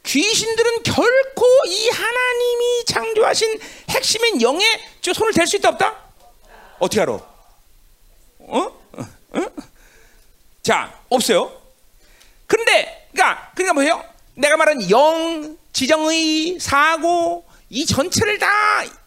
[0.03, 4.65] 귀신들은 결코 이 하나님이 창조하신 핵심인 영에
[5.01, 5.95] 저 손을 댈 수 있다 없다?
[6.79, 7.13] 어떻게 알아?
[7.13, 8.59] 어?
[8.59, 9.47] 어?
[10.63, 11.53] 자, 없어요.
[12.47, 14.05] 근데, 그러니까, 그러니까 뭐예요?
[14.35, 18.49] 내가 말한 영, 지정의, 사고, 이 전체를 다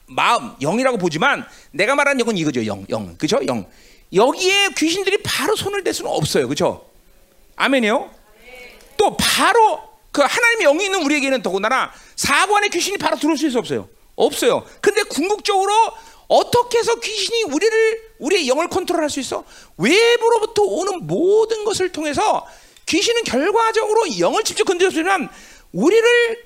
[0.06, 3.18] 마음, 영이라고 보지만, 내가 말한 영은 이거죠, 영, 영.
[3.18, 3.40] 그죠?
[3.48, 3.70] 영.
[4.14, 6.48] 여기에 귀신들이 바로 손을 댈 수는 없어요.
[6.48, 6.88] 그죠?
[7.56, 8.12] 아멘이요?
[8.98, 11.92] 또 바로 그 하나님의 영이 있는 우리에게는 더군다나
[12.56, 13.90] 안에 귀신이 바로 들어올 수 없어요.
[14.16, 14.66] 없어요.
[14.80, 15.74] 근데 궁극적으로
[16.28, 19.44] 어떻게 해서 귀신이 우리를 우리의 영을 컨트롤할 수 있어?
[19.78, 22.48] 외부로부터 오는 모든 것을 통해서
[22.86, 25.30] 귀신은 결과적으로 영을 직접 건드렸으면
[25.72, 26.46] 우리를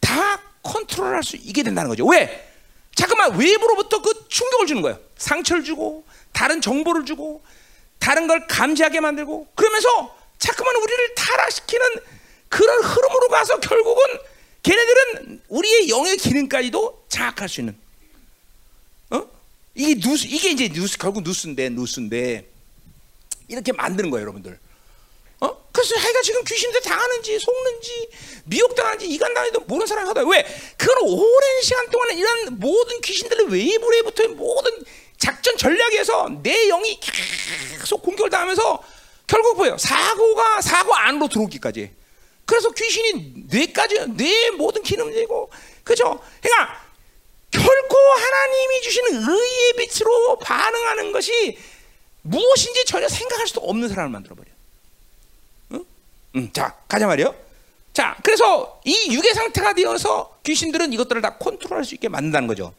[0.00, 2.06] 다 컨트롤할 수 있게 된다는 거죠.
[2.06, 2.48] 왜?
[2.94, 4.98] 잠깐만 외부로부터 그 충격을 주는 거예요.
[5.16, 7.42] 상처를 주고 다른 정보를 주고
[7.98, 11.86] 다른 걸 감지하게 만들고 그러면서 자꾸만 우리를 타락시키는
[12.48, 14.02] 그런 흐름으로 가서 결국은
[14.62, 17.78] 걔네들은 우리의 영의 기능까지도 장악할 수 있는
[19.74, 22.46] 이게 누스 이게 이제 누스 결국 누스인데 누스인데
[23.48, 24.58] 이렇게 만드는 거예요, 여러분들.
[25.40, 25.64] 어?
[25.72, 28.10] 그래서 자기가 지금 귀신한테 당하는지 속는지
[28.44, 30.22] 미혹당하는지 이간당하는지 모르는 사람이 하다.
[30.28, 30.44] 왜?
[30.76, 34.70] 그건 오랜 시간 동안 이런 모든 귀신들의 외부로부터의 모든
[35.18, 38.82] 작전 전략에서 내 영이 계속 공격을 당하면서
[39.30, 39.78] 결국 뭐예요?
[39.78, 41.88] 사고가 사고 안으로 들어오기까지.
[42.44, 45.48] 그래서 귀신이 뇌까지 뇌 모든 기능 되고
[45.84, 46.20] 그죠?
[46.42, 46.82] 그러니까
[47.52, 51.56] 결코 하나님이 주시는 의의 빛으로 반응하는 것이
[52.22, 54.48] 무엇인지 전혀 생각할 수도 없는 사람을 만들어 버려.
[55.74, 55.84] 응?
[56.34, 56.52] 응.
[56.52, 57.32] 자 가자 말이요.
[57.92, 62.74] 자 그래서 이 육의 상태가 되어서 귀신들은 이것들을 다 컨트롤할 수 있게 만든다는 거죠.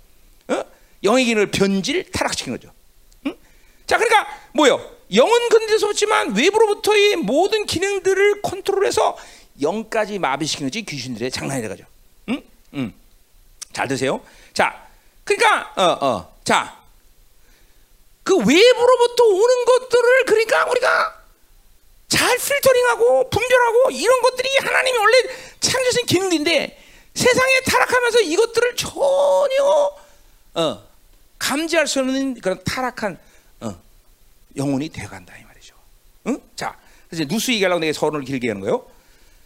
[0.49, 0.63] 어?
[1.05, 2.73] 영의 기능을 변질 타락시킨 거죠.
[3.25, 3.37] 응?
[3.87, 4.99] 자 그러니까 뭐요?
[5.13, 9.17] 영은 건드릴 수 없지만 외부로부터의 모든 기능들을 컨트롤해서
[9.61, 11.83] 영까지 마비시키는 것이 귀신들의 장난이 되가죠.
[12.29, 12.41] 응?
[12.75, 12.93] 응.
[13.73, 14.21] 잘 드세요.
[14.53, 14.87] 자,
[15.23, 16.37] 그러니까 어 어.
[16.43, 16.81] 자.
[18.23, 21.21] 그 외부로부터 오는 것들을 그러니까 우리가
[22.07, 25.17] 잘 필터링하고 분별하고 이런 것들이 하나님이 원래
[25.59, 26.77] 창조신 기능인데
[27.15, 29.91] 세상에 타락하면서 이것들을 전혀
[30.53, 30.83] 어,
[31.39, 33.30] 감지할 수 없는 그런 타락한 어,
[34.55, 35.75] 영혼이 되어간다 이 말이죠.
[36.27, 36.39] 응?
[36.55, 36.77] 자,
[37.09, 38.85] 그래서 누수 얘기하려고 내가 서론을 길게 하는 거예요.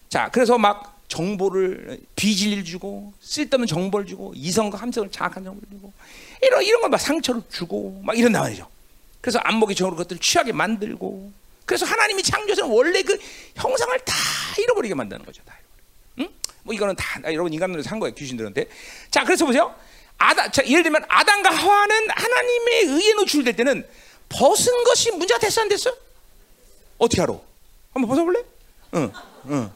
[0.10, 5.94] 자, 그래서 막 정보를 비질를 주고 쓸데없는 정보를 주고 이성과 함성을 장악한 정보를 주고
[6.42, 8.68] 이런 이런 걸 막 상처를 주고 막 이런단 말이죠.
[9.22, 11.32] 그래서 안목이 정으로 것들을 취하게 만들고
[11.66, 13.18] 그래서 하나님이 창조에서 원래 그
[13.56, 14.14] 형상을 다
[14.60, 15.42] 잃어버리게 만드는 거죠.
[15.46, 16.30] 다 잃어버려.
[16.30, 16.36] 응?
[16.64, 18.68] 뭐 이거는 다 여러분 인간들에서 한 거예요 귀신들한테.
[19.10, 19.74] 자, 그래서 보세요.
[20.18, 23.86] 아다, 자, 예를 들면 아담과 하와는 하나님의 의에 노출될 때는
[24.30, 25.92] 벗은 것이 문제가 됐어 안 됐어?
[26.98, 27.34] 어떻게 알아?
[27.94, 28.44] 한번 벗어볼래?
[28.96, 29.12] 응,
[29.48, 29.72] 응.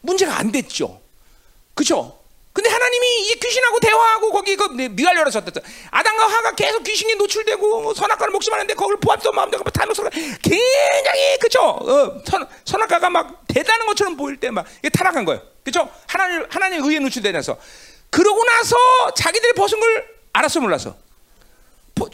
[0.00, 1.00] 문제가 안 됐죠.
[1.74, 2.18] 그죠?
[2.52, 5.60] 근데 하나님이 이 귀신하고 대화하고 거기 그 미갈려라 섰댔어.
[5.92, 10.02] 아담과 하가 계속 귀신이 노출되고 뭐 선악과를 목심하는데 거기를 보았어 마음대로 다 먹서
[10.42, 11.60] 굉장히 그죠?
[11.62, 15.40] 어, 선, 선악과가 막 대단한 것처럼 보일 때막 타락한 거예요.
[15.62, 15.88] 그죠?
[16.08, 17.56] 하나님 하나님 의에 노출되면서
[18.10, 18.76] 그러고 나서
[19.14, 20.96] 자기들이 벗은 걸 알았어 몰랐어.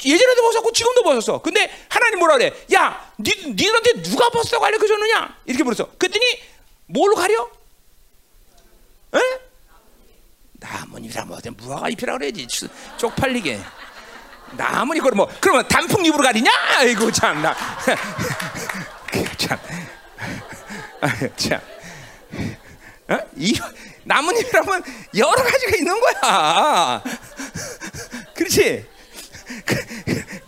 [0.04, 1.42] 예전에도 벗었고 지금도 벗었어.
[1.42, 2.52] 근데 하나님 뭐라 그래?
[2.74, 5.36] 야, 니, 니들한테 누가 벗었다고 알려줬느냐?
[5.46, 5.90] 이렇게 물었어.
[5.98, 6.24] 그랬더니
[6.86, 7.50] 뭘로 가려?
[9.14, 9.18] 에?
[10.54, 12.46] 나뭇잎이라 뭐 무화과 잎이라 그래야지
[12.96, 13.60] 쪽팔리게.
[14.52, 16.50] 나뭇잎 그럼 뭐 그러면 단풍잎으로 가리냐?
[16.78, 17.54] 아이고 참나.
[19.36, 19.58] 참.
[21.36, 21.60] 참.
[23.08, 23.18] 어?
[23.36, 23.58] 이
[24.04, 24.82] 나뭇잎이라면
[25.16, 27.02] 여러 가지가 있는 거야.
[28.34, 28.86] 그렇지?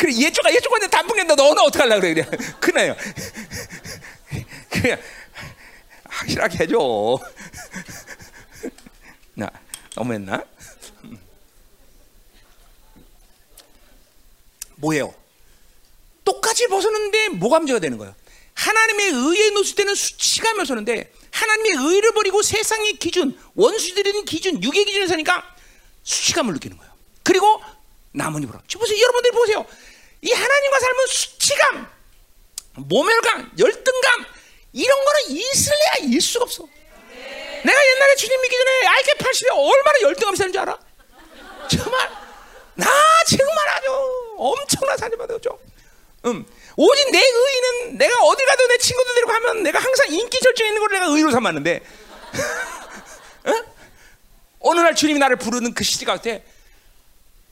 [0.07, 2.31] 그, 그 얘쪽가 얘쪽한테 단풍인데 너는 어떻게 하려 그래 그래.
[2.61, 2.97] 그나요.
[4.71, 5.01] 그냥
[6.05, 6.79] 확실하게 해줘.
[9.35, 9.51] 나
[9.95, 10.43] 너무했나?
[14.77, 15.13] 뭐예요?
[16.25, 18.15] 똑같이 벗었는데 뭐가 문제가 되는 거예요?
[18.55, 25.45] 하나님의 의에 노출되는 수치가 묘사는데 하나님의 의를 버리고 세상의 기준, 원수들의 기준, 육의 기준에 서니까
[26.03, 26.93] 수치감을 느끼는 거예요.
[27.23, 27.61] 그리고
[28.13, 28.59] 나뭇잎으로.
[28.79, 28.99] 보세요.
[28.99, 29.67] 여러분들 보세요.
[30.27, 31.91] 이 하나님과 삶은 수치감,
[32.75, 34.27] 모멸감, 열등감
[34.73, 36.67] 이런 거는 있을래야 있을 수가 없어.
[37.65, 40.79] 내가 옛날에 주님 믿기 전에 알게 80에 얼마나 열등감이 사는 줄 알아?
[41.71, 42.11] 정말
[42.75, 42.87] 나
[43.29, 43.87] 정말 아주
[44.37, 45.61] 엄청난 사람 받았죠.
[46.27, 46.45] 음.
[46.77, 50.81] 오직 내 의의는 내가 어디 가도 내 친구들 데리고 가면 내가 항상 인기 절정에 있는
[50.81, 51.81] 걸 내가 의로 삼았는데
[53.47, 53.65] 어?
[54.59, 56.45] 어느 날 주님이 나를 부르는 그 시기가 때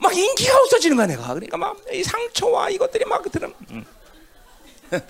[0.05, 3.85] 막 인기가 없어지는 거야 내가 그러니까 막 이 상처와 이것들이 막 들은 음.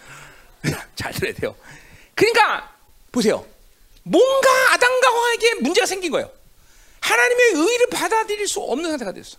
[0.96, 1.56] 잘 들어야 돼요.
[2.16, 2.74] 그러니까
[3.12, 3.46] 보세요.
[4.04, 6.32] 뭔가 아담과 하에게 문제가 생긴 거예요.
[7.02, 9.38] 하나님의 의를 받아들일 수 없는 상태가 됐어.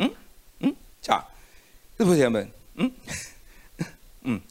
[0.00, 0.14] 응?
[0.62, 0.76] 응?
[1.00, 1.26] 자,
[1.96, 2.52] 보세요 한번.
[2.80, 2.94] 응?
[4.26, 4.42] 응.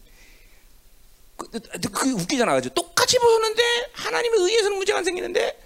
[1.36, 1.50] 그,
[1.92, 5.62] 그 웃기잖아, 가지고 똑같이 보셨는데 하나님의 의에서는 문제가 안 생기는데,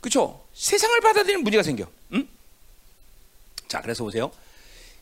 [0.00, 0.44] 그렇죠?
[0.54, 1.86] 세상을 받아들이는 문제가 생겨.
[2.12, 2.28] 응?
[3.74, 4.30] 자, 그래서 보세요.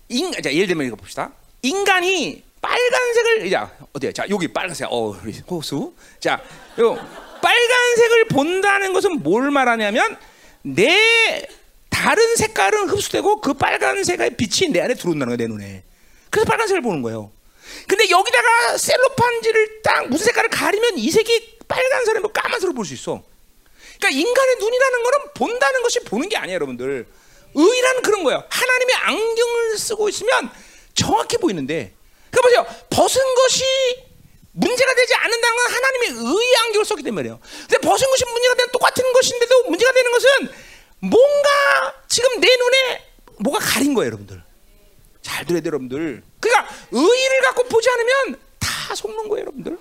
[0.09, 1.31] 인, 자, 예를 들면 이거 봅시다.
[1.61, 4.13] 인간이 빨간색을 자 어디야?
[4.13, 4.89] 자 여기 빨간색.
[4.91, 5.11] 어
[5.51, 5.93] 호수.
[6.21, 6.41] 자
[6.79, 6.95] 요
[7.43, 10.17] 빨간색을 본다는 것은 뭘 말하냐면
[10.63, 11.47] 내
[11.91, 15.85] 다른 색깔은 흡수되고 그 빨간색의 빛이 내 안에 들어온다는 거야 내 눈에.
[16.31, 17.31] 그래서 빨간색을 보는 거예요.
[17.87, 23.23] 근데 여기다가 셀로판지를 딱 무슨 색깔을 가리면 이 색이 빨간색을 뭐 까만색으로 볼 수 있어.
[23.99, 27.07] 그러니까 인간의 눈이라는 거는 본다는 것이 보는 게 아니에요, 여러분들.
[27.55, 28.45] 의라는 그런 거예요.
[28.49, 30.51] 하나님의 안경을 쓰고 있으면
[30.95, 31.95] 정확히 보이는데
[32.31, 32.85] 그러니까 보세요.
[32.91, 33.65] 벗은 것이
[34.53, 37.41] 문제가 되지 않는다는 건 하나님의 의의 안경을 썼기 때문이에요.
[37.61, 40.29] 근데 벗은 것이 문제가 되는 똑같은 것인데도 문제가 되는 것은
[41.01, 44.43] 뭔가 지금 내 눈에 뭐가 가린 거예요, 여러분들.
[45.23, 46.23] 잘잘 들어야 돼요, 여러분들.
[46.41, 49.79] 그러니까 의의를 갖고 보지 않으면 다 속는 거예요, 여러분들.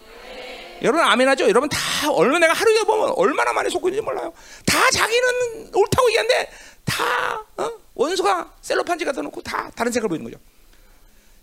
[0.83, 1.47] 여러분 아멘하죠?
[1.47, 1.77] 여러분 다
[2.11, 4.33] 얼마 내가 하루에 보면 얼마나 많이 속고 있는지 몰라요.
[4.65, 6.49] 다 자기는 옳다고 얘기하는데
[6.85, 7.71] 다 어?
[7.95, 10.41] 원수가 셀로판지 갖다 놓고 다 다른 색을 보이는 거죠.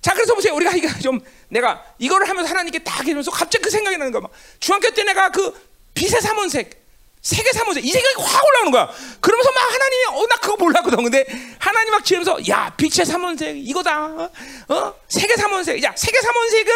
[0.00, 0.54] 자, 그래서 보세요.
[0.54, 4.22] 우리가 이거 좀 내가 이거를 하면서 하나님께 딱 이러면서 갑자기 그 생각이 나는 거야.
[4.22, 5.52] 막 중학교 때 내가 그
[5.94, 6.80] 빛의 삼원색,
[7.20, 8.90] 색의 삼원색 이 생각이 확 올라오는 거야.
[9.20, 11.02] 그러면서 막 하나님이 어나 그거 몰랐거든.
[11.02, 11.26] 근데
[11.58, 14.30] 하나님 막 지으면서 야 빛의 삼원색 이거다.
[14.68, 14.94] 어?
[15.08, 15.82] 색의 삼원색.
[15.82, 16.72] 야 색의 삼원색은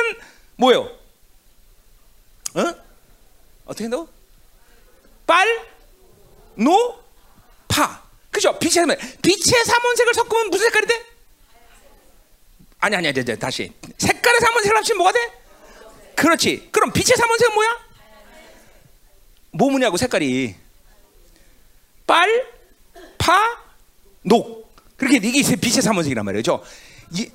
[0.57, 0.81] 뭐예요?
[2.55, 2.75] 어?
[3.67, 4.09] 어떻게 한다고?
[5.27, 5.47] 빨,
[6.57, 7.01] 노,
[7.69, 8.02] 파.
[8.33, 8.59] 그죠?
[8.59, 11.07] 빛의 삼원 빛의 삼원색을 섞으면 무슨 색깔이 돼?
[12.81, 15.33] 아니 아니 아니 다시 색깔의 삼원색을 합치면 뭐가 돼?
[16.17, 16.69] 그렇지.
[16.73, 17.79] 그럼 빛의 삼원색은 뭐야?
[19.53, 20.57] 뭐 뭐냐고 색깔이
[22.07, 22.47] 빨,
[23.19, 23.59] 파,
[24.23, 24.75] 녹.
[24.97, 26.65] 그렇게 이게 빛의 삼원색이란 말이죠.
[27.13, 27.31] 이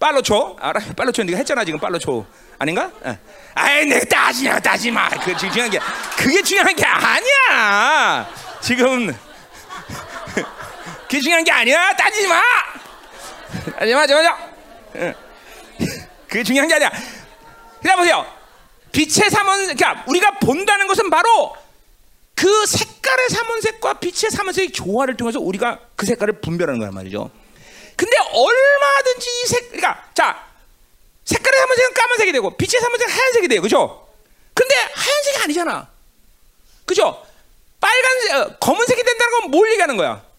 [0.00, 0.80] 빨로 초 알아?
[0.96, 2.26] 빨로 초 네가 했잖아 지금 빨로 초
[2.58, 2.90] 아닌가?
[3.02, 3.18] 어.
[3.54, 5.08] 아이 내 따지냐 따지 마.
[5.10, 5.78] 그 중요한 게
[6.16, 8.34] 그게 중요한 게 아니야.
[8.62, 9.14] 지금
[11.12, 11.94] 그게 중요한 게 아니야.
[11.94, 12.42] 따지지 마.
[13.78, 15.14] 따지지 마, 따지 마.
[16.26, 16.90] 그게 중요한 게 아니야.
[17.82, 18.26] 그냥 보세요.
[18.92, 21.54] 빛의 삼원, 그러니까 우리가 본다는 것은 바로
[22.34, 27.30] 그 색깔의 삼원색과 빛의 삼원색의 조화를 통해서 우리가 그 색깔을 분별하는 거란 말이죠.
[27.94, 30.46] 근데 얼마든지 이 색, 그러니까 자
[31.26, 34.08] 색깔의 삼원색은 까만색이 되고 빛의 삼원색은 하얀색이 돼요, 그죠?
[34.54, 35.88] 근데 하얀색이 아니잖아,
[36.86, 37.22] 그죠?
[37.80, 40.31] 빨간색, 어, 검은색이 된다는 건 뭘 얘기하는 거야?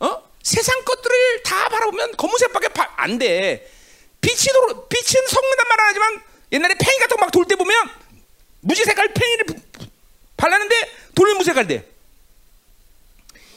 [0.00, 0.22] 어?
[0.42, 3.70] 세상 것들을 다 바라보면 검은색밖에 바, 안 돼.
[4.20, 7.76] 빛이 도, 빛은 섞는단 말 하지만 옛날에 팽이 같은 거 막 돌 때 보면
[8.60, 9.46] 무지 색깔 팽이를
[10.36, 10.74] 발랐는데
[11.14, 11.88] 돌면 무슨 색깔 돼?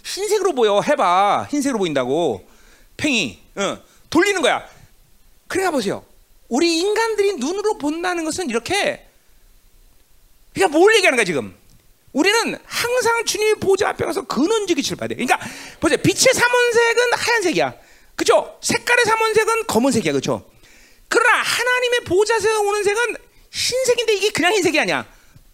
[0.03, 0.81] 흰색으로 보여.
[0.81, 1.47] 해봐.
[1.51, 2.47] 흰색으로 보인다고.
[2.97, 3.39] 팽이.
[3.55, 3.77] 어.
[4.09, 4.67] 돌리는 거야.
[5.47, 6.03] 그래가 보세요.
[6.47, 9.05] 우리 인간들이 눈으로 본다는 것은 이렇게
[10.53, 11.55] 그러니까 뭘 얘기하는 거야 지금?
[12.11, 15.15] 우리는 항상 주님의 보좌 앞에 가서 근원적인 빛을 봐야 돼.
[15.15, 15.39] 그러니까
[15.79, 15.97] 보세요.
[15.97, 17.73] 빛의 삼원색은 하얀색이야.
[18.15, 18.57] 그죠?
[18.61, 20.13] 색깔의 삼원색은 검은색이야.
[20.13, 20.49] 그죠?
[21.07, 23.15] 그러나 하나님의 보좌에서 오는 색은
[23.51, 25.05] 흰색인데 이게 그냥 흰색이 아니야.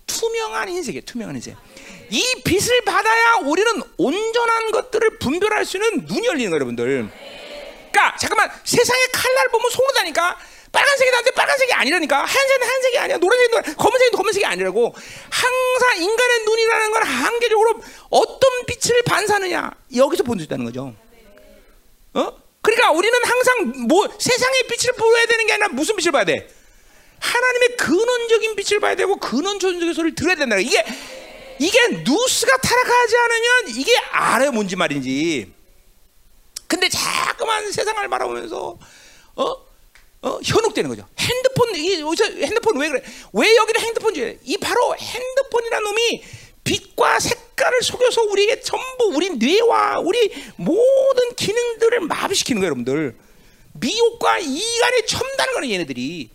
[0.08, 1.02] 투명한 흰색이야.
[1.06, 1.56] 투명한 흰색.
[2.10, 7.10] 이 빛을 받아야 우리는 온전한 것들을 분별할 수 있는 눈이 열리는 거예요, 여러분들.
[7.92, 10.38] 그러니까 잠깐만 세상의 칼날 보면 속는다니까.
[10.76, 12.18] 빨간색이 나한테 빨간색이 아니라니까.
[12.26, 13.18] 하얀색은 하얀색이 아니야.
[13.18, 14.94] 노란색이 노란, 검은색이 검은색이 아니라고.
[15.30, 20.94] 항상 인간의 눈이라는 건 한계적으로 어떤 빛을 반사하느냐 여기서 본다는 거죠.
[22.14, 22.32] 어?
[22.62, 26.50] 그러니까 우리는 항상 뭐 세상의 빛을 보여야 되는 게 아니라 무슨 빛을 봐야 돼?
[27.20, 30.58] 하나님의 근원적인 빛을 봐야 되고 근원적인 소리를 들어야 된다.
[30.58, 30.84] 이게
[31.58, 35.54] 이게 누스가 타락하지 않으면 이게 알아요 뭔지 말인지.
[36.68, 38.78] 근데 자꾸만 세상을 바라보면서
[39.36, 39.66] 어?
[40.26, 41.08] 어, 현혹되는 거죠.
[41.20, 41.92] 핸드폰 이
[42.44, 43.04] 핸드폰 왜 그래?
[43.34, 44.40] 왜 여기를 핸드폰 지?
[44.44, 46.24] 이 바로 핸드폰이라는 놈이
[46.64, 53.16] 빛과 색깔을 속여서 우리에게 전부 우리 뇌와 우리 모든 기능들을 마비시키는 거예요, 여러분들.
[53.74, 56.30] 미혹과 이간에 첨다는 거는 얘네들이.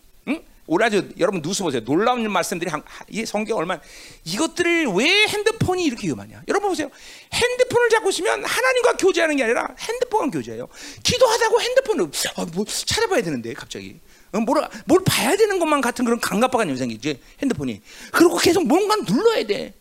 [0.80, 1.82] 아주 여러분 뉴스 보세요.
[1.84, 3.78] 놀라운 말씀들이 한, 이 성경 얼마
[4.24, 6.44] 이것들을 왜 핸드폰이 이렇게 위험하냐?
[6.46, 6.88] 여러분 보세요.
[7.32, 10.68] 핸드폰을 잡고 있으면 하나님과 교제하는 게 아니라 핸드폰과 교제해요.
[11.02, 13.98] 기도하다고 핸드폰을 아, 뭐 찾아봐야 되는데 갑자기.
[14.32, 14.46] 뭘,
[14.86, 17.82] 뭘 봐야 되는 것만 같은 그런 강갑박한 현상이지 핸드폰이.
[18.12, 19.74] 그리고 계속 뭔가 눌러야 돼.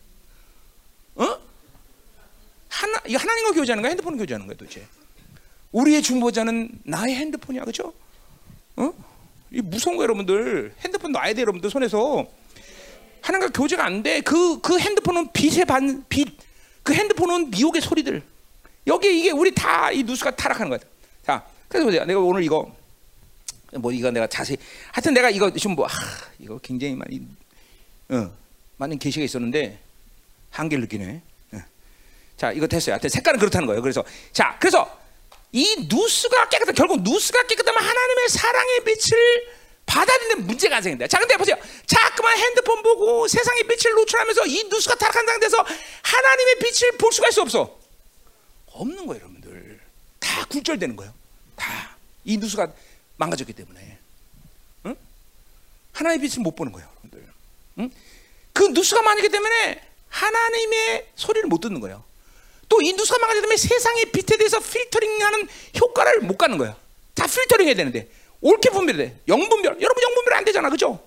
[1.14, 1.38] 어?
[2.68, 3.90] 하나, 이 하나님과 교제하는 거야?
[3.90, 4.86] 핸드폰 교제하는 거야 도대체?
[5.70, 7.92] 우리의 중보자는 나의 핸드폰이야, 그죠?
[8.76, 8.92] 어?
[9.52, 10.74] 이 무서운 거 여러분들.
[10.84, 12.26] 핸드폰 놔야 돼, 여러분들 손에서.
[13.22, 14.20] 하나님과 교제가 안 돼.
[14.20, 16.28] 그, 그 핸드폰은 빛의 반, 빛.
[16.82, 18.22] 그 핸드폰은 미혹의 소리들.
[18.86, 20.78] 여기 이게 우리 다 이 누수가 타락하는 거야.
[21.26, 22.04] 자, 그래서 보세요.
[22.04, 22.74] 내가 오늘 이거,
[23.74, 24.56] 뭐 이거 내가 자세히,
[24.92, 25.92] 하여튼 내가 이거 지금 뭐, 하,
[26.38, 27.20] 이거 굉장히 많이,
[28.08, 28.32] 어,
[28.78, 29.78] 많은 계시가 있었는데,
[30.50, 31.22] 한계를 느끼네.
[31.54, 31.64] 예.
[32.36, 32.94] 자, 이거 됐어요.
[32.94, 33.82] 하여튼 색깔은 그렇다는 거예요.
[33.82, 34.99] 그래서 자, 그래서
[35.52, 39.48] 이 누스가 깨끗한 결국 누스가 깨끗하면 하나님의 사랑의 빛을
[39.86, 41.08] 받아들이는 문제가 안 생긴다.
[41.08, 41.56] 자, 근데 보세요.
[41.86, 45.64] 자꾸만 핸드폰 보고 세상의 빛을 노출하면서 이 누스가 타락한 상태에서
[46.02, 47.78] 하나님의 빛을 볼 수가 있어 없어?
[48.66, 49.80] 없는 거예요, 여러분들.
[50.20, 51.12] 다 굴절되는 거예요.
[51.56, 51.90] 다
[52.24, 52.70] 이 누스가
[53.16, 53.98] 망가졌기 때문에.
[54.86, 54.96] 응?
[55.92, 57.32] 하나님의 빛을 못 보는 거예요, 여러분들.
[57.78, 57.90] 응?
[58.52, 62.04] 그 누스가 많기 때문에 하나님의 소리를 못 듣는 거예요.
[62.70, 66.74] 또 인두스가 망하게 되면 세상의 빛에 대해서 필터링하는 효과를 못 가는 거야.
[67.14, 68.08] 다 필터링 해야 되는데
[68.40, 69.20] 옳게 분별해 돼.
[69.28, 69.78] 영분별.
[69.80, 70.98] 여러분 영분별 안 되잖아, 그죠?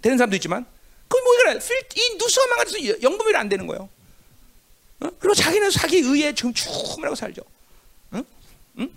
[0.00, 0.64] 되는 사람도 있지만
[1.08, 1.58] 그뭐 그래?
[1.96, 3.88] 이 누수가 망가져서 영분별이 안 되는 거예요.
[5.00, 5.10] 어?
[5.18, 7.42] 그리고 자기는 자기 의에 지금 충분하고 살죠.
[8.14, 8.24] 응?
[8.78, 8.90] 응?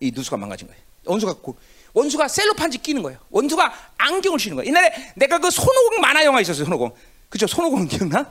[0.00, 0.80] 이 누수가 망가진 거예요.
[1.06, 1.56] 원수가 고,
[1.94, 3.18] 원수가 셀로판지 끼는 거예요.
[3.30, 4.68] 원수가 안경을 쓰는 거예요.
[4.68, 6.66] 옛날에 내가 그 손오공 만화 영화 있었어요.
[6.66, 6.94] 손오공.
[7.30, 7.46] 그죠?
[7.46, 8.30] 손오공 기억나?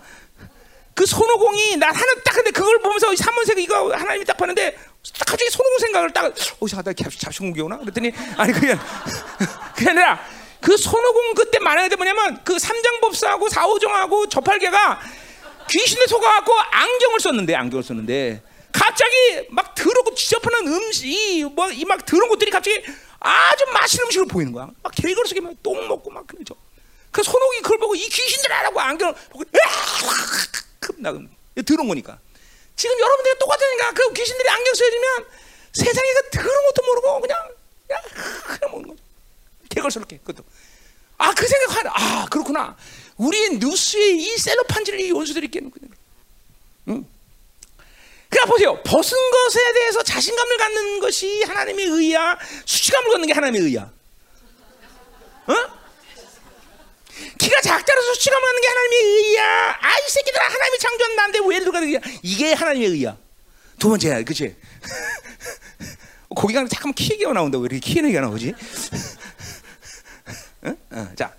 [0.95, 5.51] 그 손오공이 나 하나 딱 근데 그걸 보면서 삼문색 이거 하나님이 딱 봤는데 딱 갑자기
[5.51, 7.77] 손오공 생각을 딱 어, 잠깐 나 잡식공기 오나?
[7.77, 8.77] 그랬더니 아니 그게
[9.75, 10.25] 그게 아니라
[10.62, 15.01] 그 손오공 그때 만화에 뭐냐면 그 삼장법사하고 사오정하고 저팔계가
[15.69, 22.51] 귀신에 속아갖고 안경을 썼는데 안경을 썼는데 갑자기 막 더럽고 지저분한 음식 뭐이 막 더러운 것들이
[22.51, 22.81] 갑자기
[23.19, 24.69] 아주 맛있는 음식을 보이는 거야.
[24.81, 26.55] 막 개걸 속에 막똥 먹고 막 그러죠.
[27.12, 29.43] 그 손옥이 그걸 보고 이 귀신들아라고 안경을 보고
[30.98, 31.30] 나금
[31.65, 32.19] 더러운 거니까.
[32.76, 35.26] 지금 여러분들이 똑같으니까 그 귀신들이 안경 써주면
[35.74, 37.38] 세상에 그 더러운 것도 모르고 그냥
[37.88, 38.02] 그냥
[38.43, 39.02] 그냥 먹는 거죠.
[39.69, 40.43] 개걸스럽게 그것도.
[41.17, 42.76] 아 그 생각하나 아 그렇구나.
[43.17, 45.89] 우리 뉴스에 이 셀로판지를 이 원수들이 끼는거든.
[46.89, 47.06] 응?
[48.30, 48.82] 그러니까 보세요.
[48.84, 52.38] 벗은 것에 대해서 자신감을 갖는 것이 하나님의 의야.
[52.65, 53.89] 수치감을 갖는 게 하나님의 의야.
[55.48, 55.54] 어?
[57.38, 58.13] 키가 작다라서
[58.45, 59.78] 갖는 게 하나님의 의야.
[59.82, 62.13] 아, 이 새끼들아, 하나님이 창조한 나인데 왜 들어가는 거야?
[62.21, 63.17] 이게 하나님의 의야.
[63.80, 64.56] 두 번째야, 그치?
[66.36, 68.54] 거기가 잠깐만 키 얘기가 나온다고 왜 이렇게 키 얘기가 나오지?
[70.63, 70.75] 어?
[70.91, 71.34] 어, 자,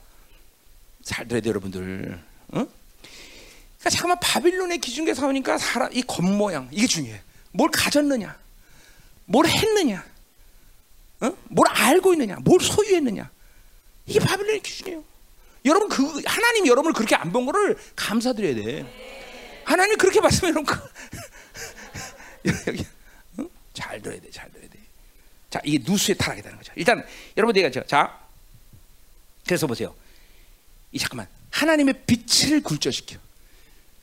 [1.02, 2.18] 잘 들어야 돼, 여러분들.
[2.48, 2.52] 어?
[2.52, 7.20] 그러니까 잠깐만 바빌론의 기준에서 나오니까 사람 이 겉모양 이게 중요해.
[7.52, 8.36] 뭘 가졌느냐,
[9.26, 10.04] 뭘 했느냐,
[11.20, 11.32] 어?
[11.44, 13.30] 뭘 알고 있느냐, 뭘 소유했느냐.
[14.06, 15.15] 이게 바빌론의 기준이에요.
[15.66, 19.62] 여러분 그 하나님 여러분을 그렇게 안 본 거를 감사드려야 돼.
[19.64, 20.74] 하나님 그렇게 봤으면 여러분
[22.68, 22.86] 여기
[23.38, 23.46] 어?
[23.74, 24.78] 잘 들어야 돼, 잘 들어야 돼.
[25.50, 26.72] 자 이게 누수의 타락이라는 거죠.
[26.76, 27.04] 일단
[27.36, 28.18] 여러분 내가 자
[29.44, 29.94] 그래서 보세요.
[30.92, 33.18] 이 잠깐만 하나님의 빛을 굴절시켜.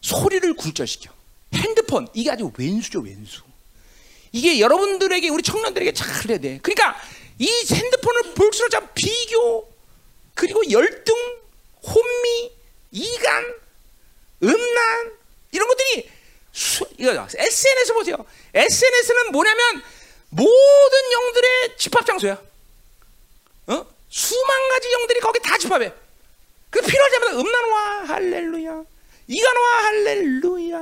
[0.01, 1.11] 소리를 굴절시켜.
[1.53, 3.41] 핸드폰 이게 아주 왼수죠 왼수.
[4.31, 6.59] 이게 여러분들에게 우리 청년들에게 잘 해야 돼.
[6.61, 6.99] 그러니까
[7.39, 9.71] 이 핸드폰을 볼수록 참 비교
[10.33, 11.13] 그리고 열등,
[11.85, 12.51] 혼미,
[12.91, 13.43] 이간,
[14.43, 15.17] 음란
[15.51, 16.09] 이런 것들이
[16.51, 18.15] 수, 이거 SNS 보세요.
[18.53, 19.83] SNS는 뭐냐면
[20.29, 22.33] 모든 영들의 집합 장소야.
[23.67, 23.85] 어?
[24.09, 25.93] 수만 가지 영들이 거기 다 집합해.
[26.69, 28.83] 그 필요할 때마다 음란 와 할렐루야.
[29.27, 30.77] 이간 와 할렐루야.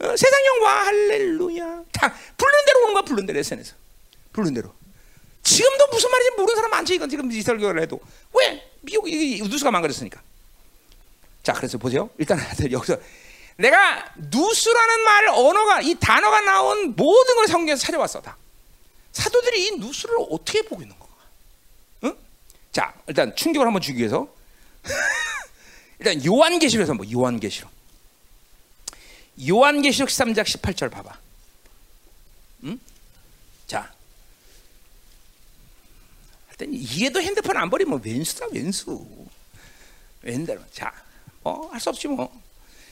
[0.00, 1.84] 어, 세상형 와 할렐루야.
[1.92, 3.74] 다 부르는 대로 오는 거야 부르는 대로 SNS.
[4.32, 4.74] 부르는 대로.
[5.42, 8.00] 지금도 무슨 말인지 모르는 사람 많지 이건 지금 이 설교를 해도
[8.34, 10.20] 왜 미국 이 누수가 망가졌으니까.
[11.42, 12.08] 자 그래서 보세요.
[12.16, 12.38] 일단
[12.72, 12.98] 여기서
[13.56, 18.36] 내가 누수라는 말 언어가 이 단어가 나온 모든 걸 성경에서 찾아왔어 다.
[19.12, 21.14] 사도들이 이 누수를 어떻게 보고 있는 건가?
[22.04, 22.16] 응?
[22.72, 24.26] 자 일단 충격을 한번 주기 위해서
[25.98, 27.70] 일단 요한계시록에서 뭐 요한계시록
[29.46, 31.18] 요한계시록 13장 18절 봐봐.
[32.64, 32.80] 응?
[33.66, 33.92] 자
[36.47, 39.06] 일단 이게도 핸드폰 안 버리면 왼수다 왼수.
[40.22, 40.92] 왼대로 자,
[41.44, 42.30] 어, 할 수 없지 뭐.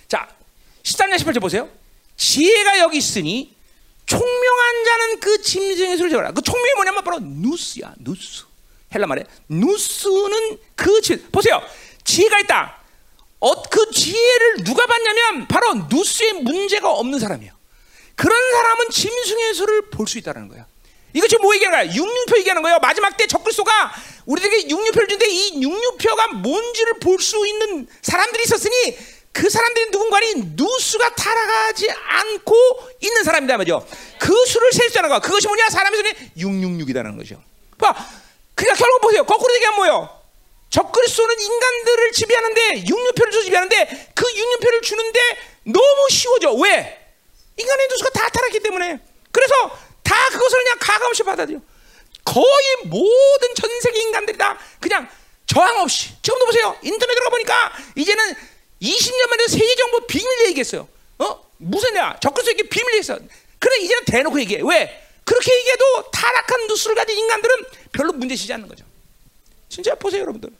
[0.08, 0.28] 자,
[0.84, 1.68] 13장 18절 보세요.
[2.16, 3.54] 지혜가 여기 있으니
[4.06, 6.30] 총명한 자는 그 짐승의 소리를 들어라.
[6.32, 8.44] 그 총명이 뭐냐면 바로 누스야, 누스.
[8.94, 11.60] 헬라 말에 누스는 그 지, 보세요.
[12.04, 12.80] 지혜가 있다.
[13.40, 17.52] 어, 그 지혜를 누가 받냐면 바로 누스의 문제가 없는 사람이에요.
[18.14, 20.66] 그런 사람은 짐승의 소를 볼 수 있다는 거야.
[21.16, 21.94] 이거 지금 뭐 얘기하는 거야?
[21.94, 22.78] 육류표 얘기하는 거예요.
[22.78, 23.90] 마지막 때 적글소가
[24.26, 28.98] 우리에게 육류표를 주는데 이 육류표가 뭔지를 볼 수 있는 사람들이 있었으니
[29.32, 32.54] 그 사람들이 누군가니 누수가 타락하지 않고
[33.00, 33.86] 있는 사람이다 말이죠.
[34.18, 35.18] 그 수를 셀 수 있는 거.
[35.20, 35.70] 그것이 뭐냐?
[35.70, 37.42] 사람의 손에 666이라는 거죠.
[37.78, 37.94] 봐.
[38.54, 39.24] 그러니까 결국 보세요.
[39.24, 40.20] 거꾸로 얘기하면 뭐예요?
[40.68, 45.20] 적그리스도는 인간들을 지배하는데 육류표를 지배하는데 그 육류표를 주는데
[45.64, 46.52] 너무 쉬워져.
[46.52, 46.98] 왜?
[47.56, 48.98] 인간의 누수가 다 타락했기 때문에.
[49.32, 49.54] 그래서
[50.06, 51.60] 다 그것을 그냥 가감없이 받아들여.
[52.24, 55.08] 거의 모든 전 세계 인간들이 다 그냥
[55.46, 56.10] 저항 없이.
[56.22, 56.76] 지금도 보세요.
[56.82, 58.34] 인터넷 들어가 보니까 이제는
[58.80, 60.88] 20년 만에 세계 정부 비밀 얘기했어요.
[61.18, 61.46] 어?
[61.58, 63.18] 무슨 야 적그리스도에게 비밀 얘기했어.
[63.58, 64.60] 그래 이제는 대놓고 얘기해.
[64.64, 65.02] 왜?
[65.24, 67.56] 그렇게 얘기해도 타락한 누수를 가진 인간들은
[67.92, 68.84] 별로 문제시지 않는 거죠.
[69.68, 70.50] 진짜 보세요, 여러분들.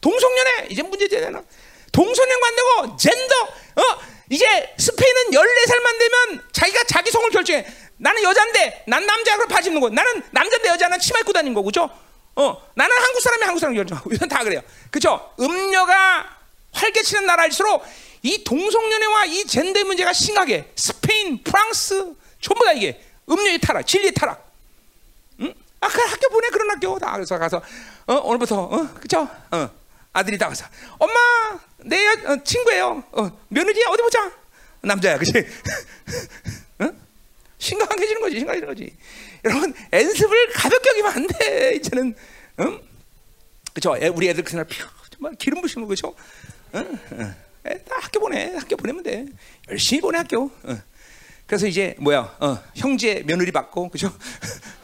[0.00, 1.42] 동성연애 이제 문제되잖아.
[1.92, 3.34] 동성연 관 되고 젠더
[3.76, 4.00] 어
[4.30, 4.46] 이제
[4.78, 7.66] 스페인은 14살만 되면 자기가 자기 성을 결정해.
[8.02, 9.88] 나는 여잔데 난 남자 그럼 바지 입는 거.
[9.88, 11.88] 나는 남자인데 여자는 치마 입고 다니는 거고, 그죠?
[12.34, 14.60] 어, 나는 한국 사람이 한국 사람 결정하고 이건 다 그래요.
[14.90, 15.32] 그죠?
[15.38, 16.36] 음녀가
[16.72, 17.84] 활개치는 나라일수록
[18.22, 23.00] 이 동성연애와 이 젠더 문제가 심하게 스페인, 프랑스 전부 다 이게
[23.30, 24.50] 음료의 타락, 진리의 타락.
[25.40, 25.54] 응?
[25.80, 27.62] 아, 그 학교 보내 그런 학교 다 그래서 가서
[28.06, 29.28] 어, 오늘부터 어, 그죠?
[29.52, 29.70] 어,
[30.12, 30.64] 아들이 다 가서
[30.98, 31.14] 엄마
[31.78, 33.04] 내 어, 친구예요.
[33.12, 34.32] 어, 며느리야 어디 보자.
[34.80, 35.32] 남자야, 그치?
[37.62, 37.64] 어?
[37.64, 38.96] 심각해지는 거지, 심각해지는 거지.
[39.44, 41.74] 여러분 연습을 가볍게 하기만 안 돼.
[41.76, 42.14] 이제는
[42.60, 42.80] 응?
[43.72, 43.96] 그죠?
[44.14, 44.78] 우리 애들 그날 피
[45.10, 46.14] 정말 기름 부시는 거죠.
[46.74, 46.98] 응?
[47.12, 47.34] 응.
[47.88, 48.54] 다 학교 보내.
[48.56, 49.24] 학교 보내면 돼.
[49.70, 50.50] 열심히 보내 학교.
[50.66, 50.82] 응.
[51.46, 52.36] 그래서 이제 뭐야?
[52.40, 54.12] 어, 형제 며느리 받고 그죠?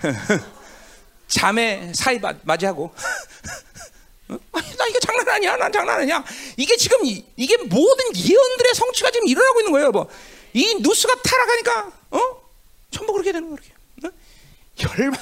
[1.26, 2.92] 자매 사이 맞이하고.
[4.28, 4.38] 어?
[4.52, 5.56] 나 이게 장난 아니야.
[5.56, 6.24] 난 장난 아니야.
[6.56, 9.90] 이게 지금 이, 게 모든 예언들의 성취가 지금 일어나고 있는 거예요.
[9.90, 10.08] 뭐.
[10.54, 12.47] 이 누스가 타락하니까 어?
[12.90, 13.72] 전부 그렇게 되는 거예요.
[14.04, 14.10] 어?
[14.98, 15.20] 열박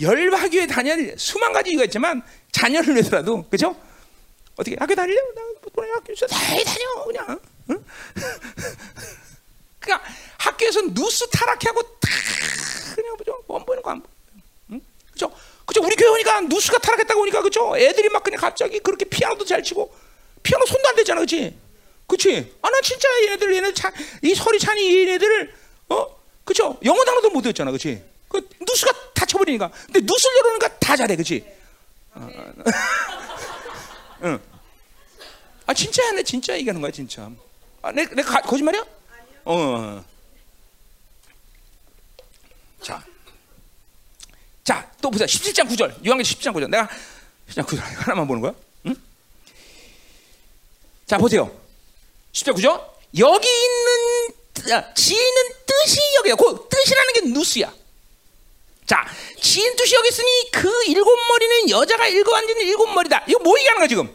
[0.00, 3.74] 열박교에 다녀야 수만 가지 이유가 있지만 자녀를 위해서라도 그죠?
[4.56, 5.20] 어떻게 학교 다닐래?
[5.34, 5.42] 나
[5.72, 6.26] 보내 학교 있어.
[6.26, 7.40] 다 다녀 그냥.
[7.70, 7.84] 응?
[9.78, 12.08] 그러니까 학교에서 누스 타락하고 다
[12.94, 13.42] 그냥 뭐죠?
[13.46, 14.10] 원 보이는 거안 보여.
[14.72, 14.80] 응?
[15.12, 15.32] 그죠?
[15.64, 15.82] 그죠?
[15.82, 17.76] 우리 교회 오니까 누스가 타락했다고 오니까 그죠?
[17.76, 19.94] 애들이 막 그냥 갑자기 그렇게 피아노도 잘 치고
[20.42, 21.56] 피아노 손도 안 대잖아, 그렇지?
[22.06, 22.56] 그렇지?
[22.62, 23.92] 아, 나 진짜 얘네들 얘네 차,
[24.22, 25.54] 이 서리 찬이 얘네들을
[25.90, 26.17] 어,
[26.48, 26.78] 그죠?
[26.82, 28.02] 영어 단어도 못 외웠잖아, 그렇지?
[28.26, 29.70] 그 누스가 다쳐버리니까.
[29.84, 31.44] 근데 누스를 열어놓으니까 다 잘해, 그렇지?
[32.14, 32.26] 어,
[34.24, 34.40] 응.
[35.66, 37.30] 아 진짜야, 내 진짜 얘기하는 거야, 진짜.
[37.82, 38.82] 아, 내, 내 가, 거짓말이야?
[39.44, 40.02] 어.
[42.80, 43.04] 자.
[44.64, 45.26] 자, 또 보자.
[45.26, 46.06] 17장 9절.
[46.06, 46.70] 요한계 17장 9절.
[46.70, 46.88] 내가
[47.50, 48.54] 17장 9절 하나만 보는 거야?
[48.86, 48.96] 응?
[51.04, 51.54] 자, 보세요.
[52.32, 52.88] 10절 9절.
[53.18, 54.37] 여기 있는 아,
[54.94, 56.34] 지는 뜻이 여기야.
[56.34, 57.72] 그 뜻이라는 게 누스야.
[58.86, 59.04] 자,
[59.40, 63.24] 지인 뜻이 여기 있으니 그 일곱 머리는 여자가 일곱 앉는 일곱 머리다.
[63.26, 64.14] 이거 뭐 얘기하는 거야 지금?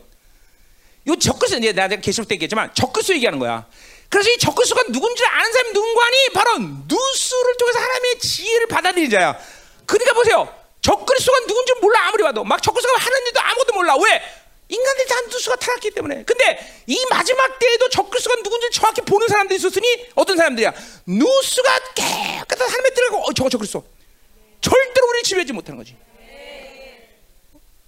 [1.06, 3.68] 이 적글수 이제 내가 계속 얘기했지만 적글수 얘기하는 거야.
[4.10, 9.38] 그래서 이 적글수가 누군지 아는 사람이 누군가 하니 바로 누스를 통해서 하나님의 지혜를 받아들인 자야.
[9.86, 10.54] 그러니까 보세요.
[10.82, 13.96] 적글수가 누군지 몰라 아무리 봐도 막 적글수가 하는 일도 아무것도 몰라.
[13.96, 14.22] 왜?
[14.70, 16.24] 인간들이 다 누수가 타락했기 때문에.
[16.24, 20.74] 근데 이 마지막 때에도 적그리스도가 누군지 정확히 보는 사람들이 있었으니 어떤 사람들이야?
[21.06, 23.86] 누수가 깨끗한 하나님의 들어가고 어, 저거 적그리스도.
[24.62, 25.96] 절대로 우리를 지배하지 못하는 거지.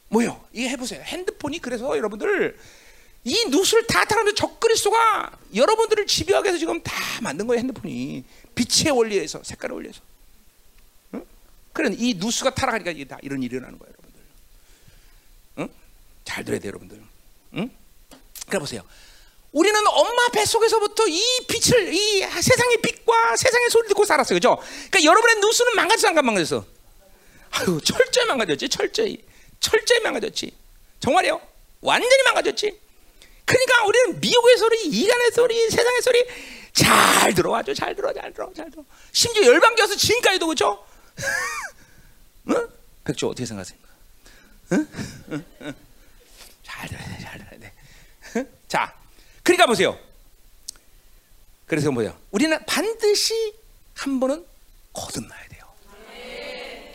[0.09, 0.45] 뭐요?
[0.53, 1.01] 이거 해보세요.
[1.03, 2.57] 핸드폰이 그래서 여러분들
[3.23, 7.59] 이 누수를 다 타라면 적그리스도가 여러분들을 지배하기 위해서 지금 다 만든 거예요.
[7.59, 8.23] 핸드폰이
[8.53, 9.99] 빛의 원리에서 색깔의 원리에서.
[11.15, 11.25] 응?
[11.73, 13.94] 그런 이 누수가 타락하니까 이게 다 이런 일이 일어나는 거예요?
[16.35, 17.01] 잘 들어야 돼요, 여러분들.
[17.55, 17.69] 응?
[18.49, 18.81] 그래 보세요.
[19.53, 24.35] 우리는 엄마 뱃속에서부터 이 빛을 이 세상의 빛과 세상의 소리를 듣고 살았어요.
[24.35, 24.57] 그죠?
[24.89, 26.65] 그러니까 여러분의 누수는 망가졌어 안 망가졌어?
[27.51, 28.67] 아유, 철저히 망가졌지.
[28.67, 29.23] 철저히.
[29.61, 30.53] 철저히 망가졌지.
[30.99, 31.39] 정말이요.
[31.79, 32.81] 완전히 망가졌지.
[33.45, 36.25] 그러니까 우리는 미국의 소리, 이란의 소리, 세상의 소리
[36.73, 37.73] 잘 들어와줘.
[37.73, 38.11] 잘 들어.
[38.11, 38.51] 잘 들어.
[38.53, 38.83] 잘 들어.
[39.13, 40.85] 심지어 열방교에서 지금까지도 그죠?
[42.49, 42.67] 응?
[43.05, 43.87] 백조 어떻게 생각하십니까?
[44.73, 44.87] 응?
[45.31, 45.45] 응?
[45.61, 45.84] 응?
[46.75, 47.19] 잘 들어야 돼.
[47.23, 48.49] 잘 들어야 돼.
[48.67, 48.93] 자,
[49.43, 49.97] 그러니까 보세요.
[51.65, 52.15] 그래서 뭐야?
[52.31, 53.53] 우리는 반드시
[53.95, 54.45] 한 번은
[54.93, 55.65] 거듭나야 돼요.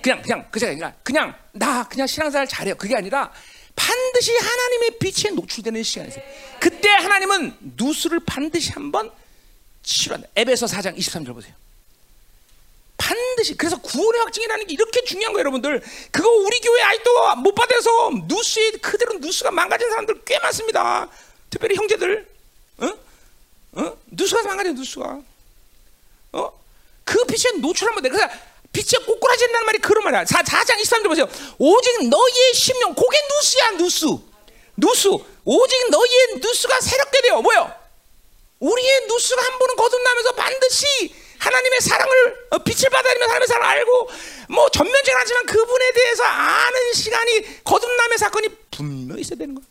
[0.03, 2.75] 그냥 그냥 그게 아니라 그냥 나 그냥 신앙생활 잘해요.
[2.77, 3.33] 그게 아니라
[3.77, 6.23] 반드시 하나님의 빛에 노출되는 시간이세요.
[6.61, 9.11] 그때 하나님은 누수를 반드시 한 번
[9.83, 10.29] 치료한다.
[10.37, 11.55] 에베소 4장 23절 보세요.
[13.01, 15.83] 반드시 그래서 구원의 확증이라는 게 이렇게 중요한 거예요, 여러분들.
[16.11, 21.09] 그거 우리 교회 아직도 못 받아서 누수에 그대로 누수가 망가진 사람들 꽤 많습니다.
[21.49, 22.29] 특별히 형제들,
[22.79, 22.87] 어?
[23.73, 23.97] 어?
[24.11, 25.19] 누수가 망가져 누수가.
[26.33, 26.61] 어?
[27.05, 28.11] 그 빛에 노출하면 돼.
[28.11, 28.29] 그래서
[28.73, 30.27] 빛에 꼬꾸라진다는 말이 그런 말이야.
[30.27, 31.29] 4, 4장 23절 보세요.
[31.59, 34.23] 오직 너희의 심령, 그게 누수야, 누수.
[34.77, 35.25] 누수.
[35.45, 37.41] 오직 너희의 누수가 새롭게 되어.
[37.41, 37.75] 뭐요?
[38.61, 44.11] 우리의 누수가 한 번은 거듭나면서 반드시 하나님의 사랑을 어, 빛을 받아들이면 하나님의 사랑을 알고
[44.51, 49.65] 뭐 전면적인 하지만 그분에 대해서 아는 시간이 거듭남의 사건이 분명히 있어야 되는 거야.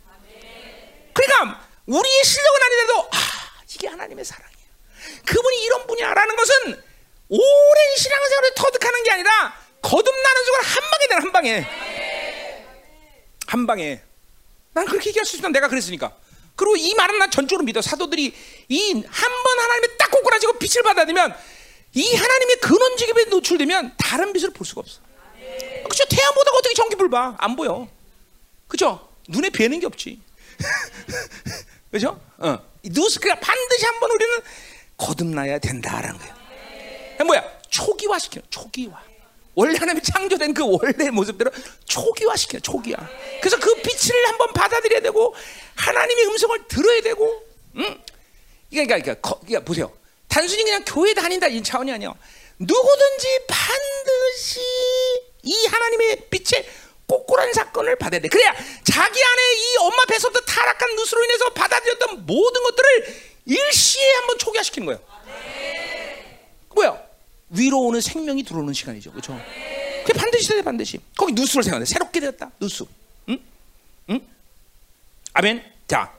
[1.14, 3.18] 그러니까 우리의 실력은 아니더라도 아
[3.74, 4.58] 이게 하나님의 사랑이야.
[5.26, 6.84] 그분이 이런 분이야라는 것은
[7.30, 11.66] 오랜 신앙생활을 터득하는 게 아니라 거듭나는 순간 한 방에 되는 한 방에
[13.48, 14.02] 한 방에
[14.74, 16.12] 난 그렇게 얘기할 수 있다 내가 그랬으니까
[16.56, 18.34] 그리고 이 말은 난 전적으로 믿어 사도들이
[18.70, 21.36] 이 한 번 하나님의 딱 꼬꾸라지고 빛을 받아들면
[21.94, 25.00] 이 하나님의 근원직입에 노출되면 다른 빛을 볼 수가 없어
[25.90, 27.88] 그죠 태양 보다 어떻게 전기 불 봐 안 보여
[28.68, 30.20] 그죠 눈에 뵈는 게 없지
[31.92, 32.58] 그죠 어.
[32.84, 34.38] 누스크가 반드시 한번 우리는
[34.98, 36.40] 거듭나야 된다라는 거예요
[37.26, 37.60] 뭐야?
[37.70, 38.40] 초기화 시켜.
[38.50, 38.98] 초기화.
[39.54, 41.52] 원래 하나님이 창조된 그 원래 모습대로
[41.86, 42.60] 초기화 시켜.
[42.60, 42.98] 초기화.
[43.42, 45.36] 그래서 그 빛을 한번 받아들여야 되고
[45.76, 47.44] 하나님의 음성을 들어야 되고.
[47.76, 48.02] 응?
[48.70, 49.92] 그러니까, 그러니까, 그러니까 보세요.
[50.30, 52.14] 단순히 그냥 교회 다닌다 이 차원이 아니야.
[52.60, 54.60] 누구든지 반드시
[55.44, 56.66] 이 하나님의 빛에
[57.08, 58.28] 꼬꾸란 사건을 받아야 돼.
[58.30, 58.54] 그래야
[58.84, 65.00] 자기 안에 이 엄마 뱃속부터 타락한 누수로 인해서 받아들였던 모든 것들을 일시에 한번 초기화시키는 거예요.
[66.76, 67.02] 뭐야?
[67.50, 69.12] 위로 오는 생명이 들어오는 시간이죠.
[69.12, 69.42] 그렇죠?
[70.06, 71.00] 그 반드시 돼 반드시.
[71.18, 71.86] 거기 누수를 생각해.
[71.86, 72.52] 새롭게 되었다.
[72.60, 72.88] 누수.
[73.30, 73.40] 응?
[74.12, 74.28] 응?
[75.34, 75.64] 아멘.
[75.88, 76.19] 자.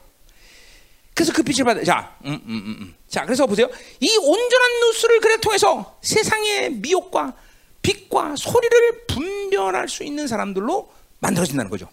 [1.21, 1.85] 그래서 그 빛을 받아.
[1.85, 2.95] 자, 음, 음, 음, 음.
[3.07, 3.69] 자, 그래서 보세요.
[4.01, 7.35] 이 온전한 누수를 그래 통해서 세상의 미혹과
[7.83, 11.91] 빛과 소리를 분별할 수 있는 사람들로 만들어진다는 거죠.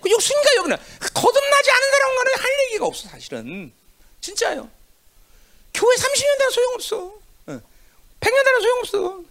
[0.00, 0.76] 그 육수인가 여기는
[1.14, 3.72] 거듭나지 않은 사람과는 할 얘기가 없어 사실은
[4.20, 4.68] 진짜요.
[5.72, 7.14] 교회 30년 되나 소용없어.
[7.46, 9.06] 100년 되나 소용없어.
[9.06, 9.24] 어?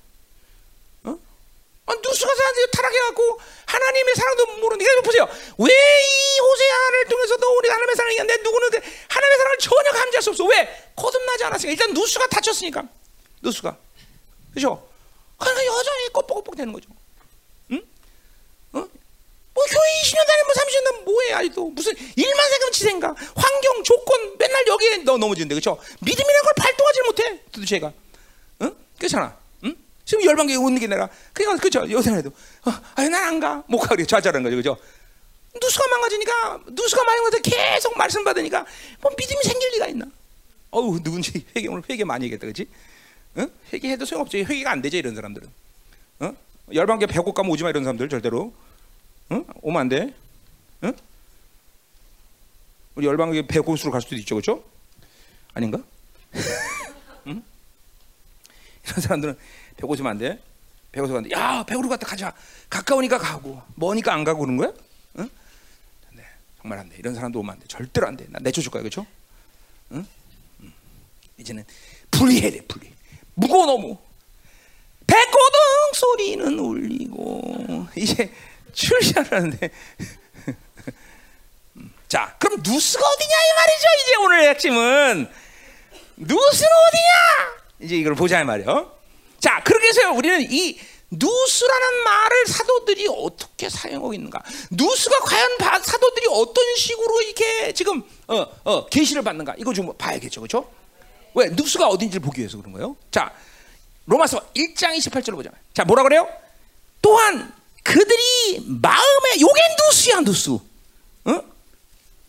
[1.88, 5.28] 아, 누수가 사람들이 타락해갖고 하나님의 사랑도 모르는 게 보세요.
[5.58, 8.70] 왜 이 호세아를 통해서도 우리 하나님의 사랑을 얘기하는데 누구는
[9.08, 10.46] 하나님의 사랑을 전혀 감지할 수 없어.
[10.46, 10.92] 왜?
[10.96, 11.72] 거듭나지 않았으니까.
[11.72, 12.84] 일단 누수가 다쳤으니까.
[13.42, 13.76] 누수가.
[14.54, 14.88] 그죠?
[15.38, 16.90] 그러니까 여전히 껍벅껍벅 되는 거죠.
[17.72, 17.78] 응?
[18.74, 18.80] 어?
[18.80, 24.38] 뭐 교회 20년 다니면 뭐 30년 다니면 뭐해 아직도 무슨 일만 생각하면 지생가 환경 조건
[24.38, 25.78] 맨날 여기에 너 넘어지는데 그렇죠?
[26.02, 27.92] 믿음이라는 걸 발동하지 못해 도대체가
[28.62, 28.76] 응?
[28.98, 29.41] 그렇잖아 응?
[30.12, 32.30] 지금 열방교회 오는 게 내가 그러니까 그죠 요새에도
[32.66, 34.78] 어, 아유 난안 가 못 가 그래 좌절하는 거죠 그죠?
[35.62, 38.66] 누수가 망가지니까 누수가 망가져 계속 말씀 받으니까
[38.99, 40.05] 뭐 믿음이 생길 리가 있나?
[40.72, 42.68] 어우 누군지 회개 오늘 회개 많이 했겠다 그렇지?
[43.38, 43.49] 응?
[43.72, 45.47] 회개해도 소용없지 회개가 안 되죠 이런 사람들은
[46.20, 46.34] 어?
[46.74, 48.53] 열방교 배고 가면 오지 마 이런 사람들 절대로
[49.32, 49.45] 응?
[49.62, 50.14] 오면 안 돼.
[50.84, 50.93] 응?
[52.95, 54.62] 우리 열방교 배고수로 갈 수도 있죠, 그렇죠?
[55.53, 55.80] 아닌가?
[57.28, 57.41] 응?
[58.84, 59.38] 이런 사람들은
[59.82, 60.40] 배고수면 안 돼.
[60.92, 61.30] 배고수 간다.
[61.32, 62.34] 야, 배고로 갔다 가자.
[62.70, 64.72] 가까우니까 가고, 머니까 안 가고 그런 거야?
[65.18, 65.30] 응?
[66.12, 66.24] 네,
[66.62, 66.98] 정말 안 돼.
[67.00, 67.66] 이런 사람도 오면 안 돼.
[67.68, 68.26] 절대로 안 돼.
[68.30, 69.06] 나 내쳐줄 거야, 그렇죠?
[69.92, 70.06] 응?
[70.62, 70.74] 응.
[71.38, 71.66] 이제는
[72.12, 72.94] 분리해야 돼, 분리.
[73.34, 73.98] 무거워 너무.
[75.08, 75.60] 배고등
[75.94, 78.32] 소리는 울리고 이제
[78.72, 79.70] 출시하는데
[82.08, 85.30] 자 그럼 누스가 어디냐 이 말이죠 이제 오늘 핵심은
[86.16, 87.12] 누스는 어디냐
[87.82, 89.01] 이제 이걸 보자 이 말이요
[89.42, 90.80] 자 그렇게 해서 우리는 이
[91.10, 94.42] 누스라는 말을 사도들이 어떻게 사용하고 있는가?
[94.70, 99.56] 누스가 과연 사도들이 어떤 식으로 이렇게 지금 어, 어, 계시를 받는가?
[99.58, 100.39] 이거 좀 봐야겠죠.
[100.39, 100.72] 그렇죠?
[101.34, 101.50] 왜?
[101.50, 102.96] 누스가 어딘지를 보기 위해서 그런 거예요.
[103.10, 103.34] 자
[104.06, 105.50] 로마서 1장 28절을 보자.
[105.74, 106.30] 자 뭐라 그래요?
[107.02, 110.62] 또한 그들이 마음에 요게 누수야 누수.
[111.26, 111.44] 어?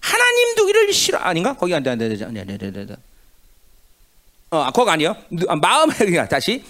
[0.00, 1.52] 하나님도 이를 싫어 아닌가?
[1.54, 2.96] 거기 안돼 안돼 안돼 안돼 안돼
[4.50, 5.16] 어 거기 아니요.
[5.60, 6.64] 마음에 그냥 다시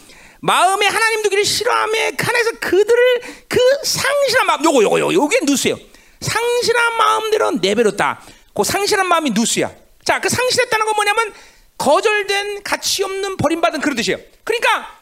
[0.44, 5.78] 마음에 하나님 두기를 싫어함에 칸에서 그들을 그 상실한 마음 요거 요거 요거 요게 누수예요.
[6.20, 8.20] 상실한 마음대로 내버렸다.
[8.52, 9.72] 그 상실한 마음이 누수야.
[10.04, 11.32] 자, 그 상실했다는 건 뭐냐면
[11.78, 14.18] 거절된 가치 없는 버림받은 그런 뜻이에요.
[14.42, 15.00] 그러니까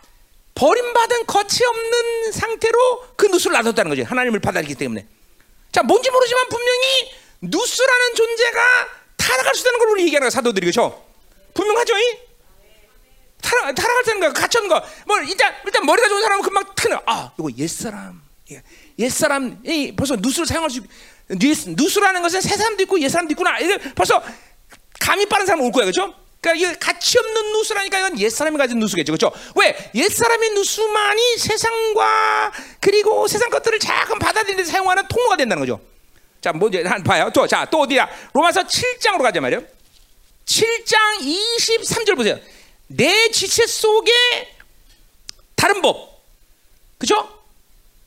[0.55, 4.03] 버림받은 거치 없는 상태로 그 누수를 놔뒀다는 거지.
[4.03, 5.07] 하나님을 받아들이기 때문에.
[5.73, 10.67] 자, 뭔지 모르지만 분명히 누수라는 존재가 타락할 수 있다는 걸 우리 얘기하는 거야, 사도들이.
[10.67, 11.03] 그죠?
[11.55, 11.97] 분명하죠?
[11.97, 12.30] 이?
[13.43, 14.83] 타락, 있는 거야, 갇혔는 거.
[15.07, 18.21] 뭐, 일단, 일단 머리가 좋은 사람은 금방 트는 아, 이거 옛 사람.
[18.51, 18.63] 예,
[18.99, 20.81] 옛사람이 벌써 누수를 사용할 수,
[21.29, 23.59] 누수라는 것은 새 사람도 있고 옛 사람도 있구나.
[23.61, 24.23] 이거 벌써
[25.01, 26.15] 감이 빠른 사람 올 거야, 그죠?
[26.41, 29.13] 그러니까 이 가치 없는 누수라니까 이건 옛 사람이 가진 누수겠죠.
[29.13, 29.33] 그렇죠?
[29.57, 29.91] 왜?
[29.95, 35.81] 옛 사람의 누수만이 세상과 그리고 세상 것들을 자꾸 받아들이는 데 사용하는 통로가 된다는 거죠.
[36.41, 37.31] 자, 먼저 한 봐요.
[37.35, 38.09] 또 자, 또 어디야?
[38.33, 39.63] 로마서 7장으로 가자 말이요.
[40.47, 42.39] 7장 23절 보세요.
[42.91, 44.13] 내 지체 속에
[45.55, 46.21] 다른 법.
[46.99, 47.41] 그죠?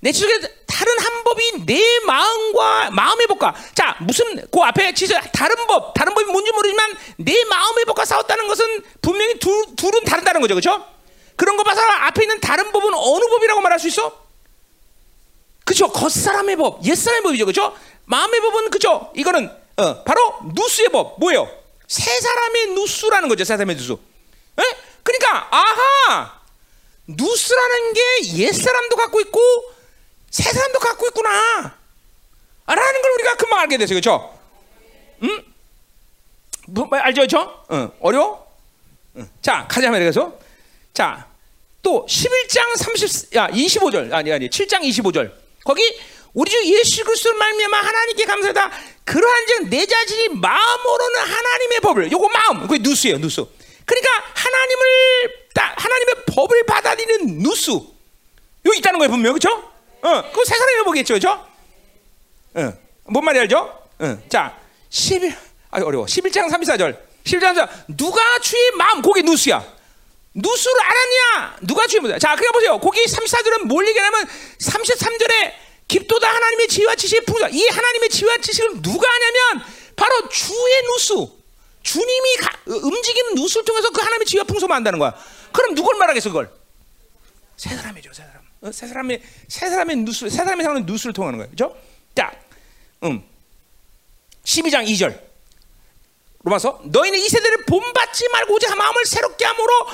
[0.01, 5.55] 내 속에 다른 한 법이 내 마음과 마음의 법과 자 무슨 그 앞에 진짜 다른
[5.67, 10.55] 법 다른 법이 뭔지 모르지만 내 마음의 법과 싸웠다는 것은 분명히 둘, 둘은 다른다는 거죠
[10.55, 10.85] 그렇죠?
[11.37, 14.21] 그런 거 봐서 앞에 있는 다른 법은 어느 법이라고 말할 수 있어?
[15.63, 17.73] 그죠 겉사람의 법 옛사람의 법이죠 그죠?
[18.05, 21.49] 마음의 법은 그죠 이거는 어, 바로 누수의 법 뭐예요?
[21.87, 24.12] 새 사람의 누수라는 거죠 새 사람의 누수 에?
[25.03, 26.41] 그러니까 아하
[27.07, 28.01] 누수라는 게
[28.37, 29.39] 옛 사람도 갖고 있고
[30.31, 31.77] 새 사람도 갖고 있구나.
[32.65, 33.95] 라는 걸 우리가 금방 알게 됐어요.
[33.99, 34.39] 그렇죠?
[35.23, 35.43] 응?
[36.67, 37.21] 뭐, 뭐 알죠?
[37.21, 37.65] 그렇죠?
[37.71, 37.91] 응.
[37.99, 38.47] 어려워?
[39.17, 39.29] 응.
[39.41, 40.39] 자, 가자 말이서
[40.93, 41.27] 자,
[41.81, 44.13] 또 11장 30, 야, 25절.
[44.13, 45.31] 아니, 아니, 7장 25절.
[45.65, 45.81] 거기
[46.33, 48.71] 우리 주 예수 그리스도를 말미암아 하나님께 감사하다.
[49.03, 53.47] 그러한즉 내 자신이 마음으로는 하나님의 법을 요거 마음 그게 누수예요 누수.
[53.85, 55.43] 그러니까 하나님을
[55.75, 57.93] 하나님의 법을 받아들이는 누수
[58.65, 59.73] 여기 있다는 거예요 분명 그렇죠?
[60.01, 61.45] 어, 그거 세 사람이 보겠죠, 그죠?
[62.55, 62.73] 어,
[63.05, 63.57] 뭔 말이 알죠?
[63.99, 64.57] 어, 자,
[64.89, 65.33] 11,
[65.71, 66.05] 아 어려워.
[66.05, 66.97] 11장 34절.
[67.23, 67.69] 11장 34절.
[67.97, 69.63] 누가 주의 마음, 거기 누수야.
[70.33, 71.57] 누수를 알았냐?
[71.61, 72.19] 누가 주의 마음.
[72.19, 72.79] 자, 그래 보세요.
[72.79, 74.27] 거기 34절은 뭘 얘기하냐면
[74.59, 75.53] 33절에
[75.87, 77.49] 깊도다 하나님의 지혜와 지식의 풍성.
[77.53, 79.65] 이 하나님의 지혜와 지식을 누가 하냐면
[79.95, 81.42] 바로 주의 누수.
[81.83, 85.13] 주님이 가, 움직이는 누수를 통해서 그 하나님의 지혜와 풍성을 한다는 거야.
[85.51, 86.51] 그럼 누굴 말하겠어, 그걸?
[87.57, 88.41] 세 사람이죠, 세 사람.
[88.61, 88.71] 어?
[88.71, 91.51] 새 사람의 새 사람의 누수, 새 사람의 상은 누수를 통하는 거예요.
[91.51, 91.77] 그렇죠?
[92.15, 92.31] 자,
[93.03, 93.23] 음.
[94.45, 95.21] 12장 2절.
[96.43, 99.87] 로마서 너희는 이 세대를 본받지 말고 오직 마음을 새롭게 함으로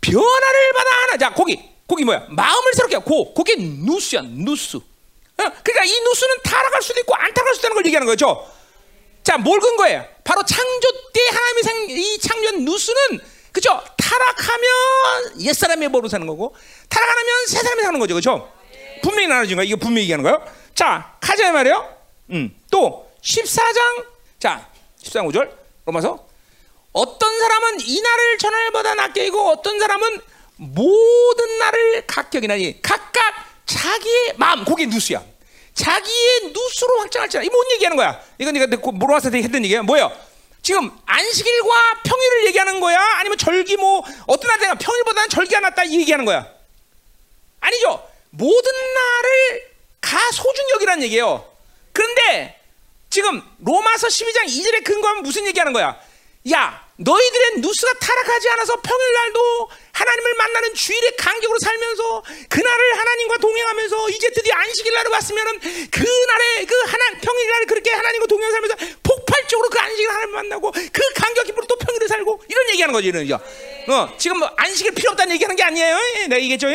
[0.00, 1.16] 변화를 받아 하나.
[1.16, 2.26] 자, 거기 거기 뭐야?
[2.28, 4.78] 마음을 새롭게 하고 그게 누수야, 누수.
[4.78, 4.82] 어?
[5.36, 8.46] 그러니까 이 누수는 타락할 수도 있고 안 타락할 수도 있다는 걸 얘기하는 거죠.
[9.22, 10.04] 자, 뭘 근거예요?
[10.24, 13.20] 바로 창조 때 하나님이 생, 이 창조한 누수는
[13.52, 13.82] 그죠?
[13.96, 16.54] 타락하면 옛 사람의 법으로 사는 거고
[16.88, 18.52] 타락하면 새 사람이 사는 거죠, 그죠?
[19.02, 19.64] 분명히 나눠진 거야.
[19.64, 20.44] 이거 분명히 얘기하는 거예요.
[20.74, 21.96] 자, 가자 말이에요.
[22.30, 24.06] 음, 또 14장,
[24.38, 24.68] 자,
[25.02, 25.50] 14장 5절
[25.86, 26.26] 로마서
[26.92, 30.20] 어떤 사람은 이 날을 전날보다 낮게 이고 어떤 사람은
[30.56, 33.34] 모든 날을 각격이나니 각각
[33.66, 35.22] 자기의 마음, 그게 누수야.
[35.80, 37.42] 자기의 누수로 확장할지라.
[37.42, 38.20] 이뭔 얘기하는 거야?
[38.38, 39.82] 이건 네가 모로마서 했던 얘기야.
[39.82, 40.12] 뭐예요?
[40.62, 43.00] 지금 안식일과 평일을 얘기하는 거야?
[43.16, 46.46] 아니면 절기 뭐 어떤 날 내가 평일보다는 절기가 낫다 이 얘기하는 거야?
[47.60, 48.06] 아니죠.
[48.28, 49.70] 모든 날을
[50.02, 51.50] 가 소중 여기라는 얘기예요.
[51.94, 52.60] 그런데
[53.08, 55.98] 지금 로마서 12장 2절에 근거하면 무슨 얘기하는 거야?
[56.52, 64.30] 야, 너희들의 누스가 타락하지 않아서 평일날도 하나님을 만나는 주일의 간격으로 살면서 그날을 하나님과 동행하면서 이제
[64.30, 70.10] 드디어 안식일 날을 왔으면은 그날에 그 하나 평일날 그렇게 하나님과 동행 살면서 폭발적으로 그 안식일
[70.10, 74.50] 하나님 만나고 그 간격 기쁨으로 또 평일에 살고 이런 얘기하는 거지 이런 어, 지금 뭐
[74.56, 75.98] 안식일 필요 없다는 얘기하는 게 아니에요.
[76.16, 76.68] 예, 내가 얘기했죠.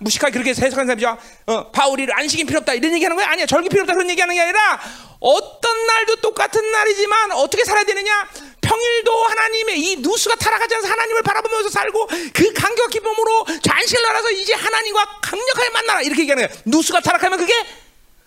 [0.00, 1.18] 무식하게 그렇게 해석하는 사람이죠.
[1.46, 3.28] 어, 바울이 안식이 필요 없다 이런 얘기하는 거야?
[3.30, 3.46] 아니야.
[3.46, 4.80] 절기 필요 없다 그런 얘기하는 게 아니라
[5.20, 8.28] 어떤 날도 똑같은 날이지만 어떻게 살아야 되느냐?
[8.68, 14.52] 평일도 하나님의 이 누수가 타락하지 않아서 하나님을 바라보면서 살고 그 간격 기쁨으로 안식을 날아서 이제
[14.52, 16.58] 하나님과 강력하게 만나라 이렇게 얘기하는 거야.
[16.66, 17.54] 누수가 타락하면 그게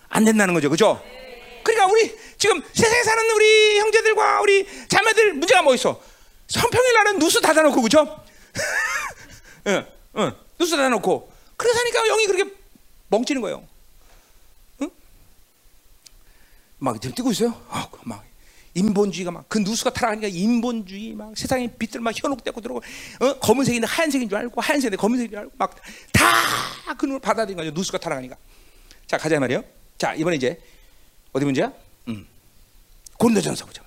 [0.10, 0.70] 안 된다는 거죠.
[0.70, 1.02] 그죠?
[1.64, 6.02] 그러니까 우리 지금 세상에 사는 우리 형제들과 우리 자매들 문제가 뭐 있어?
[6.48, 8.24] 성평일 날은 누수 닫아놓고 그죠?
[9.68, 9.86] 응,
[10.18, 12.52] 응, 누수 닫아놓고 그래서 하니까 영이 그렇게
[13.10, 13.64] 멍치는 거예요.
[14.82, 14.90] 응?
[16.80, 17.62] 막 뛰고 있어요.
[17.70, 18.24] 아, 막
[18.74, 22.84] 인본주의가 막 그 누수가 타락하니까 인본주의 막 세상의 빛들 막 현혹되고 들어오고
[23.20, 23.40] 어?
[23.40, 25.76] 검은색인데 하얀색인 줄 알고 하얀색인데 검은색인 줄 알고 막
[26.14, 27.72] 다그 눈을 받아들인 거죠.
[27.72, 28.36] 누수가 타락하니까.
[29.08, 29.64] 자 가자 말이요.
[29.98, 30.60] 자 이번에 이제
[31.34, 31.72] 어디 문제야?
[32.08, 32.26] 음.
[33.18, 33.82] 고린도전서 보자.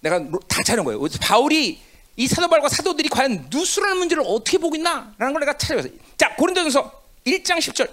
[0.00, 1.00] 내가 다 찾은 거예요.
[1.20, 1.80] 바울이
[2.16, 5.92] 이 사도발과 사도들이 과연 누수라는 문제를 어떻게 보고 있나라는 걸 내가 찾아봤어요.
[6.16, 7.90] 자, 고린도전서 1장 10절.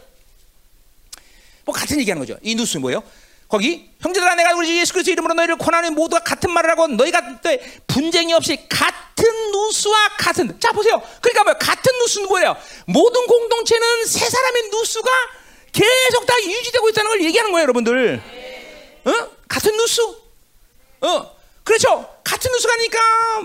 [1.65, 2.37] 뭐 같은 얘기하는 거죠.
[2.41, 3.03] 이 누수 뭐예요?
[3.53, 7.39] 거기 형제들아 내가 우리 예수 그리스도 이름으로 너희를 권하는 모두가 같은 말을 하고 너희가
[7.85, 10.99] 분쟁이 없이 같은 누수와 같은 자 보세요.
[11.21, 12.57] 그러니까 뭐 같은 누수는 뭐예요?
[12.87, 15.11] 모든 공동체는 세 사람의 누수가
[15.71, 18.23] 계속 다 유지되고 있다는 걸 얘기하는 거예요, 여러분들.
[19.05, 19.11] 어?
[19.47, 20.17] 같은 누수.
[21.01, 21.32] 어?
[21.63, 22.09] 그렇죠.
[22.23, 22.99] 같은 누수가니까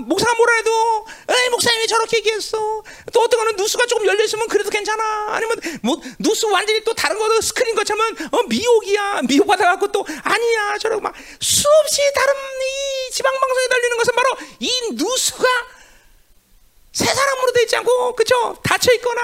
[0.06, 2.82] 목사가 뭐라 해도 에이 목사님이 저렇게 얘기했어.
[3.12, 5.34] 또 어떤 거는 누수가 조금 열려 있으면 그래도 괜찮아.
[5.34, 9.22] 아니면 뭐 누수 완전히 또 다른 거 스크린 것처럼 어, 미혹이야.
[9.28, 10.78] 미혹 받아 갖고 또 아니야.
[10.78, 15.46] 저러고 막 수없이 다른 이 지방 방송에 달리는 것은 바로 이 누수가
[16.92, 18.58] 새 사람으로 되지 않고 그죠?
[18.64, 19.20] 닫혀 있거나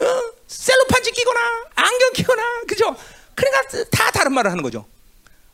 [0.00, 1.40] 어, 셀로판지 끼거나
[1.76, 2.96] 안경 끼거나 그죠?
[3.36, 4.84] 그러니까 다 다른 말을 하는 거죠.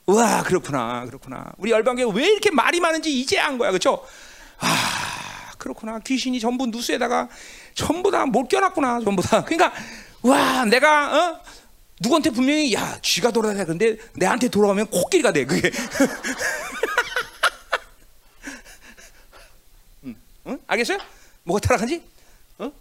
[0.07, 4.05] 와 그렇구나 그렇구나 우리 열방교회 왜 이렇게 말이 많은지 이제 안 거야 그렇죠?
[4.59, 7.29] 아 그렇구나 귀신이 전부 누수에다가
[7.75, 9.73] 전부 다 못 껴놨구나 전부 다 그러니까
[10.23, 11.41] 와 내가 어?
[12.01, 15.71] 누구한테 분명히 야 쥐가 돌아다녀 근데 내한테 돌아오면 코끼리가 돼 그게
[20.05, 20.17] 응,
[20.49, 20.59] 응?
[20.67, 20.99] 알겠어요?
[21.45, 22.03] 뭐가 타락한지?
[22.59, 22.73] 어?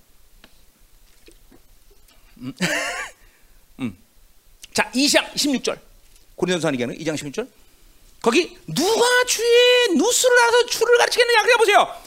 [2.38, 2.54] 음.
[3.80, 3.98] 음.
[4.74, 5.78] 자 2장 16절
[6.36, 7.48] 고린도서 얘기하는 2장 16절.
[8.22, 12.02] 거기 누가 주의 누수를 알아서 주를 가르치겠느냐 그래 보세요.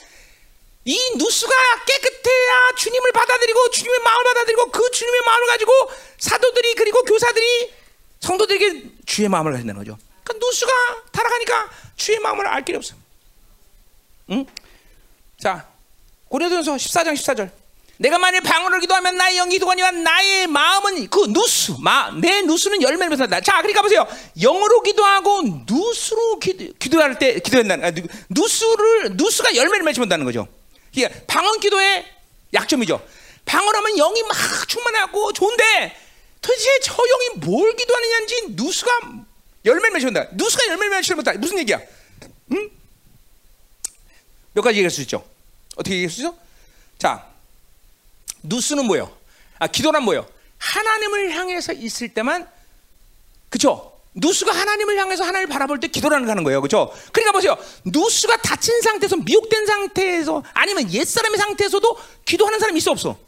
[0.85, 1.55] 이 누수가
[1.87, 5.73] 깨끗해야 주님을 받아들이고 주님의 마음을 받아들이고 그 주님의 마음을 가지고
[6.19, 7.75] 사도들이 그리고 교사들이
[8.21, 9.99] 성도들에게 주의 마음을 가진다는 거죠.
[10.23, 10.73] 그러니까 누수가
[11.13, 12.95] 타락하니까 주의 마음을 알 길이 없어.
[14.31, 14.47] 응?
[15.39, 15.69] 자,
[16.29, 17.64] 고린도전서 14장 14절.
[17.99, 23.11] 내가 만일 방언을 기도하면 나의 영이 기도하니와 나의 마음은 그 누수, 마, 내 누수는 열매를
[23.11, 23.41] 맺는다.
[23.41, 24.07] 자, 그러니까 보세요.
[24.41, 27.93] 영으로 기도하고 누수로 기도, 기도할 때 기도한다는 아,
[28.31, 30.49] 누수를 누수가 열매를 맺는다는 거죠.
[30.93, 32.05] 이게 방언 기도의
[32.53, 33.01] 약점이죠.
[33.45, 34.37] 방언하면 영이 막
[34.69, 35.97] 충만하고 좋은데
[36.41, 38.91] 도대체 저 영이 뭘 기도하느냐인지 누수가
[39.65, 40.29] 열매를 맺는다.
[40.33, 41.33] 누수가 열매를 맺지 못다.
[41.35, 41.81] 무슨 얘기야?
[42.53, 42.71] 응?
[44.53, 45.25] 몇 가지 얘기할 수 있죠.
[45.77, 46.35] 어떻게 얘기할 수 있어?
[46.99, 47.34] 자,
[48.45, 49.15] 누스는 뭐예요?
[49.59, 50.27] 아, 기도란 뭐예요?
[50.59, 52.49] 하나님을 향해서 있을 때만
[53.49, 53.93] 그쵸?
[54.15, 56.61] 누수가 하나님을 향해서 하나님을 바라볼 때 기도라는 하는 거예요.
[56.61, 56.93] 그죠?
[57.13, 57.59] 그러니까 보세요.
[57.85, 63.19] 누수가 닫힌 상태에서 미혹된 상태에서 아니면 옛사람의 상태에서도 기도하는 사람이 있어 없어?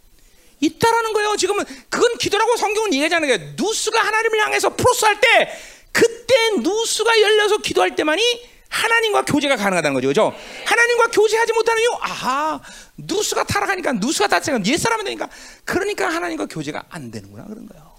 [0.60, 1.36] 있다라는 거예요.
[1.36, 3.52] 지금은 그건 기도라고 성경은 얘기하자는 거예요.
[3.56, 5.58] 누수가 하나님을 향해서 프로스할 때
[5.90, 8.22] 그때 누수가 열려서 기도할 때만이
[8.68, 10.08] 하나님과 교제가 가능하다는 거죠.
[10.08, 10.34] 그죠?
[10.64, 12.60] 하나님과 교제하지 못하는 이유, 아하,
[12.98, 15.28] 누수가 타락하니까, 누수가 타락하니까, 옛사람이 되니까,
[15.64, 17.94] 그러니까 하나님과 교제가 안 되는구나, 그런 거예요.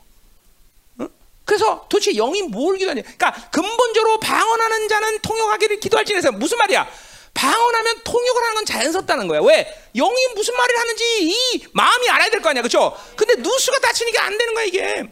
[0.99, 1.07] 어?
[1.45, 3.01] 그래서 도대체 영이 뭘 기도하냐.
[3.01, 6.88] 그러니까 근본적으로 방언하는 자는 통역하기를 기도할지 해서 무슨 말이야?
[7.34, 9.41] 방언하면 통역을 하는 건 자연스럽다는 거야.
[9.41, 9.65] 왜?
[9.95, 12.61] 영이 무슨 말을 하는지 이 마음이 알아야 될 거 아니야.
[12.63, 12.97] 그렇죠?
[13.15, 15.03] 근데 누수가 다치니까 안 되는 거야, 이게.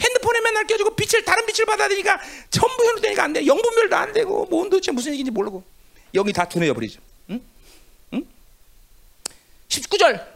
[0.00, 2.20] 핸드폰에 맨날 껴주고 빛을 다른 빛을 받아들이니까
[2.50, 3.46] 전부 현혹되니까 안 돼.
[3.46, 5.62] 영분별도 안 되고 뭔 도대체 무슨 얘기인지 모르고
[6.14, 7.00] 영이 다 둔해져 버리죠.
[7.30, 7.40] 응?
[8.14, 8.26] 응?
[9.68, 10.34] 19절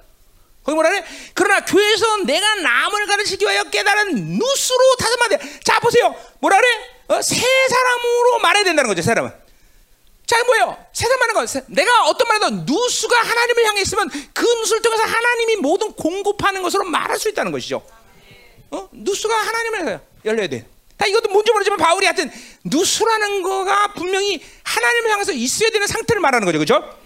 [0.68, 1.04] 거기 뭐라 그래?
[1.32, 5.60] 그러나 교회에서 내가 남을 가르치기 위하여 깨달은 누스로 다섯 마디.
[5.64, 6.14] 자 보세요.
[6.40, 6.68] 뭐라 그래?
[7.08, 9.00] 어, 세 사람으로 말해야 된다는 거죠.
[9.00, 9.32] 세 사람은.
[10.26, 10.76] 자 뭐예요?
[10.92, 11.60] 세 사람 하는 거.
[11.68, 17.18] 내가 어떤 말해도 누수가 하나님을 향해 있으면 그 누수를 통해서 하나님이 모든 공급하는 것으로 말할
[17.18, 17.82] 수 있다는 것이죠.
[18.70, 18.88] 어?
[18.92, 20.66] 누수가 하나님을 열려야 돼.
[20.96, 22.30] 다 이것도 뭔지 모르지만 바울이 하여튼
[22.64, 26.58] 누수라는 거가 분명히 하나님을 향해서 있어야 되는 상태를 말하는 거죠.
[26.58, 26.98] 그죠?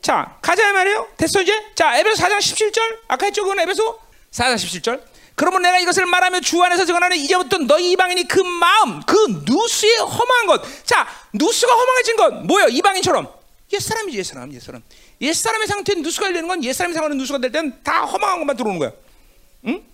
[0.00, 1.08] 자, 가자 말이에요.
[1.16, 1.52] 됐어 이제?
[1.74, 2.98] 자, 에베소 4장 17절.
[3.08, 3.98] 아까 했죠 그건 에베소
[4.30, 5.02] 4장 17절.
[5.34, 9.14] 그러면 내가 이것을 말하며 주 안에서 증언하는 이제부터 너희 이방인이 그 마음, 그
[9.44, 10.62] 누수의 허망한 것.
[10.84, 12.68] 자, 누수가 허망해진 건 뭐예요?
[12.68, 13.28] 이방인처럼.
[13.72, 14.82] 옛사람이지 옛사람, 옛사람.
[15.20, 18.92] 옛사람의 상태에 누수가 열리는 건 옛사람의 상황에 누수가 될 때는 다 허망한 것만 들어오는 거야.
[19.66, 19.84] 응?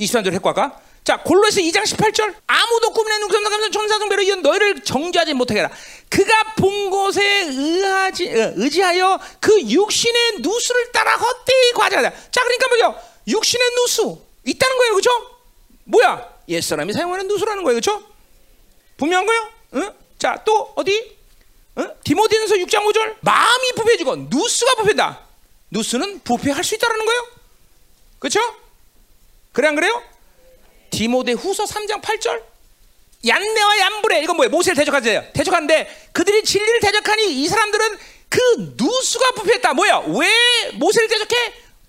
[0.00, 2.34] 23절 했고 아까 자 골로에서 2장 18절.
[2.46, 5.74] 아무도 꿈에 눈감사 감사 천사성배로 이은 너희를 정죄하지 못하게 하라.
[6.08, 13.00] 그가 본 것에 의하지, 어, 의지하여 그 육신의 누수를 따라 헛되이 과제하자 자 그러니까 뭐죠?
[13.28, 14.18] 육신의 누수.
[14.44, 14.94] 있다는 거예요.
[14.94, 15.10] 그죠
[15.84, 16.28] 뭐야?
[16.48, 17.76] 옛사람이 사용하는 누수라는 거예요.
[17.76, 18.02] 그죠
[18.98, 19.48] 분명한 거예요?
[19.74, 19.94] 응?
[20.18, 21.16] 자또 어디?
[21.78, 21.94] 응?
[22.04, 23.16] 디모데전서 6장 5절.
[23.20, 25.20] 마음이 부패지고 누수가 부패다.
[25.70, 27.26] 누수는 부패할 수 있다는 거예요.
[28.18, 28.40] 그렇죠
[29.52, 30.02] 그래 안 그래요?
[30.90, 32.42] 디모데 후서 3장 8절
[33.26, 34.50] 얀네와 얀브레 이건 뭐예요?
[34.50, 35.32] 모세를 대적하세요.
[35.34, 37.98] 대적하는데 그들이 진리를 대적하니 이 사람들은
[38.28, 39.74] 그 누수가 부패했다.
[39.74, 39.98] 뭐야?
[40.06, 41.36] 왜 모세를 대적해?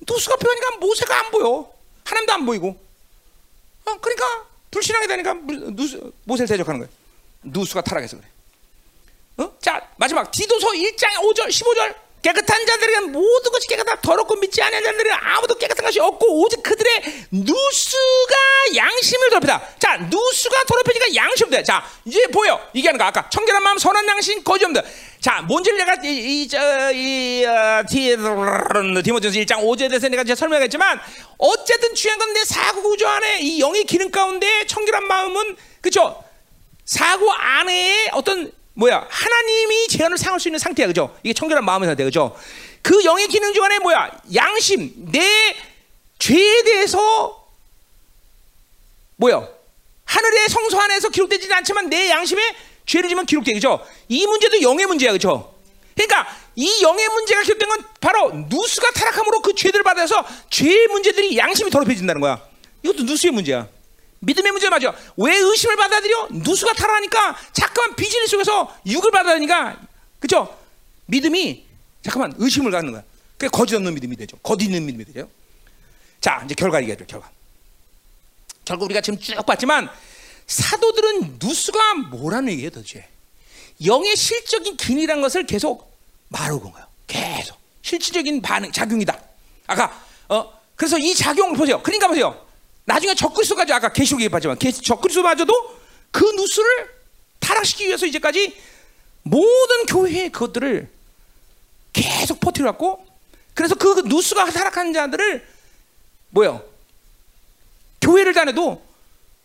[0.08, 1.72] 누수가 부패하니까 모세가 안 보여.
[2.04, 2.70] 하나님도 안 보이고.
[3.86, 5.36] 어, 그러니까 불신하게 되니까
[5.74, 6.92] 누수, 모세를 대적하는 거예요.
[7.44, 8.28] 누수가 타락해서 그래.
[9.38, 9.58] 어?
[9.62, 15.12] 자 마지막 디도서 1장 5절 15절 깨끗한 자들에게는 모든 것이 깨끗하다 더럽고 믿지 않는 자들은
[15.12, 18.36] 아무도 깨끗한 것이 없고 오직 그들의 누수가
[18.76, 19.62] 양심을 더럽히다.
[19.80, 21.64] 자 누수가 더럽히니까 양심 돼.
[21.64, 22.60] 자 이제 보여.
[22.74, 23.06] 이게 하는 거.
[23.06, 24.82] 아까 청결한 마음 선한 양심 거짓 없다
[25.20, 26.48] 자 뭔지를 내가 이이
[27.46, 27.84] 어,
[29.04, 31.00] 디모데서 1장 5절에 대해서 내가 이제 설명했지만
[31.38, 36.24] 어쨌든 중요한 건 내 사고 구조 안에 이 영의 기능 가운데 청결한 마음은 그죠
[36.86, 41.16] 사고 안에 어떤 뭐야 하나님이 제한을 상할 수 있는 상태야 그죠?
[41.24, 42.36] 이게 청결한 마음의 상태 그죠?
[42.82, 45.56] 그 영의 기능 중 안에 뭐야 양심 내
[46.20, 47.48] 죄에 대해서
[49.18, 49.48] 뭐야
[50.06, 52.42] 하늘의 성소 안에서 기록되지는 않지만 내 양심에
[52.86, 53.86] 죄를 지면 기록돼 그죠?
[54.10, 55.54] 이 문제도 영의 문제야 그죠?
[55.96, 61.70] 그러니까 이 영의 문제가 기록된 건 바로 누수가 타락함으로 그 죄들을 받아서 죄의 문제들이 양심이
[61.70, 62.42] 더럽혀진다는 거야.
[62.84, 63.68] 이것도 누수의 문제야.
[64.22, 64.94] 믿음의 문제 맞아.
[65.18, 66.28] 왜 의심을 받아들여?
[66.32, 69.80] 누수가 타라니까 잠깐만 비즈니스 속에서 육을 받아들니까
[70.20, 70.58] 그죠?
[71.08, 71.66] 믿음이
[72.04, 73.04] 잠깐만 의심을 갖는 거야.
[73.38, 74.38] 그게 거짓 없는 믿음이 되죠.
[74.38, 75.28] 거짓 있는 믿음이 되죠.
[76.22, 77.06] 자 이제 결과 얘기하죠.
[77.08, 77.30] 결과.
[78.64, 79.90] 결국 우리가 지금 쭉 봤지만
[80.46, 83.08] 사도들은 누수가 뭐라는 얘기예요 도대체.
[83.84, 85.98] 영의 실적인 기이란 것을 계속
[86.28, 86.86] 말하고 온 거예요.
[87.08, 89.20] 계속 실질적인 반응 작용이다.
[89.66, 91.82] 아까 어 그래서 이 작용을 보세요.
[91.82, 92.51] 그러니까 보세요.
[92.92, 95.80] 나중에 적그리스도까지 아까 계시록 얘기했지만 적그리스도마저도
[96.12, 96.94] 그 누수를
[97.40, 98.58] 타락시키기 위해서 이제까지
[99.24, 100.90] 모든 교회의 그것들을
[101.94, 103.06] 계속 퍼뜨려갖고
[103.54, 105.48] 그래서 그 누수가 타락한 자들을
[106.32, 106.64] 뭐요?
[108.02, 108.84] 교회를 다녀도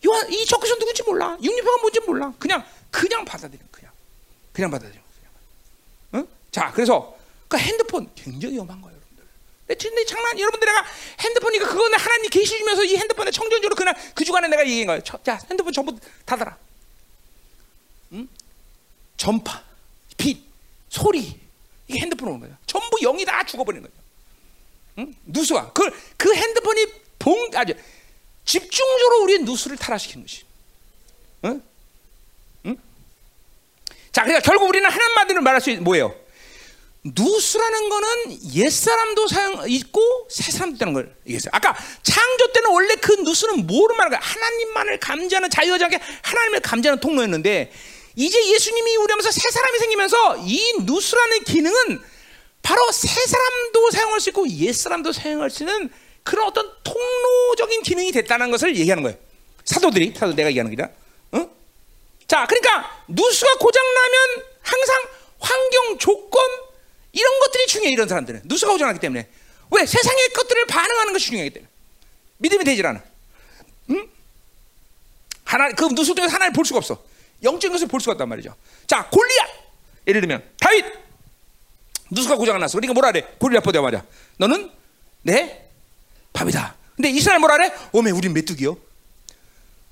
[0.02, 3.92] 이 적그리스도 누군지 몰라 육립파가 뭔지 몰라 그냥 그냥 받아들여 그냥
[4.52, 5.32] 그냥 받아들여 그냥.
[6.14, 6.28] 응?
[6.50, 7.16] 자 그래서
[7.46, 8.95] 그 핸드폰 굉장히 위험한 거예요.
[9.66, 10.86] 내 진짜 장난 여러분들 내가
[11.20, 15.02] 핸드폰이니까 그거는 하나님 계시 주면서 이 핸드폰에 청전적으로 그냥 그 주간에 내가 얘기한 거예요.
[15.02, 16.56] 자 핸드폰 전부 닫아라.
[18.12, 18.28] 응?
[19.16, 19.62] 전파,
[20.16, 20.40] 빛,
[20.88, 21.40] 소리
[21.88, 22.56] 이게 핸드폰 오는 거예요.
[22.66, 24.06] 전부 영이 다 죽어버리는 거예요.
[24.98, 25.14] 응?
[25.24, 26.86] 누수가 그, 그 핸드폰이
[27.18, 27.74] 봉 아주
[28.44, 30.44] 집중적으로 우리의 누수를 타락시키는 것이.
[31.44, 31.62] 응?
[32.66, 32.76] 응?
[34.12, 36.14] 자, 그러니까 결국 우리는 하나님만으로 말할 수 있는 뭐예요?
[37.14, 41.50] 누수라는 거는 옛 사람도 사용 있고 새 사람도 있다는 걸 얘기했어요.
[41.52, 44.20] 아까 창조 때는 원래 그 누수는 말하는 거야?
[44.20, 47.72] 하나님만을 감지하는 자유자게 하나님을 감지하는 통로였는데
[48.16, 52.02] 이제 예수님이 우리 하면서 새 사람이 생기면서 이 누수라는 기능은
[52.62, 55.90] 바로 새 사람도 사용할 수 있고 옛 사람도 사용할 수 있는
[56.24, 59.16] 그런 어떤 통로적인 기능이 됐다는 것을 얘기하는 거예요.
[59.64, 60.90] 사도들이 사도 내가 얘기하는 게다.
[61.32, 61.50] 어?
[62.26, 65.02] 자, 그러니까 누수가 고장 나면 항상
[65.38, 66.65] 환경 조건
[67.16, 69.26] 이런 것들이 중요해 이런 사람들은 누수가 고장나기 때문에
[69.70, 71.70] 왜 세상의 것들을 반응하는 것이 중요하기 때문에
[72.38, 73.02] 믿음이 되질 않아.
[73.90, 74.08] 응?
[75.44, 77.02] 하나 그 누수 중에 하나를 볼 수가 없어.
[77.42, 78.54] 영적인 것을 볼 수가 없단 말이죠.
[78.86, 79.48] 자, 골리앗
[80.06, 80.84] 예를 들면 다윗
[82.10, 82.78] 누수가 고장 났어.
[82.78, 83.26] 그러니까 뭐라 그래?
[83.38, 84.04] 골리앗 보자마자
[84.36, 84.70] 너는
[85.22, 85.68] 내
[86.34, 86.76] 밥이다.
[86.96, 87.72] 근데 이스라엘 뭐라 그래?
[87.92, 88.76] 오메 우린 메뚜기요.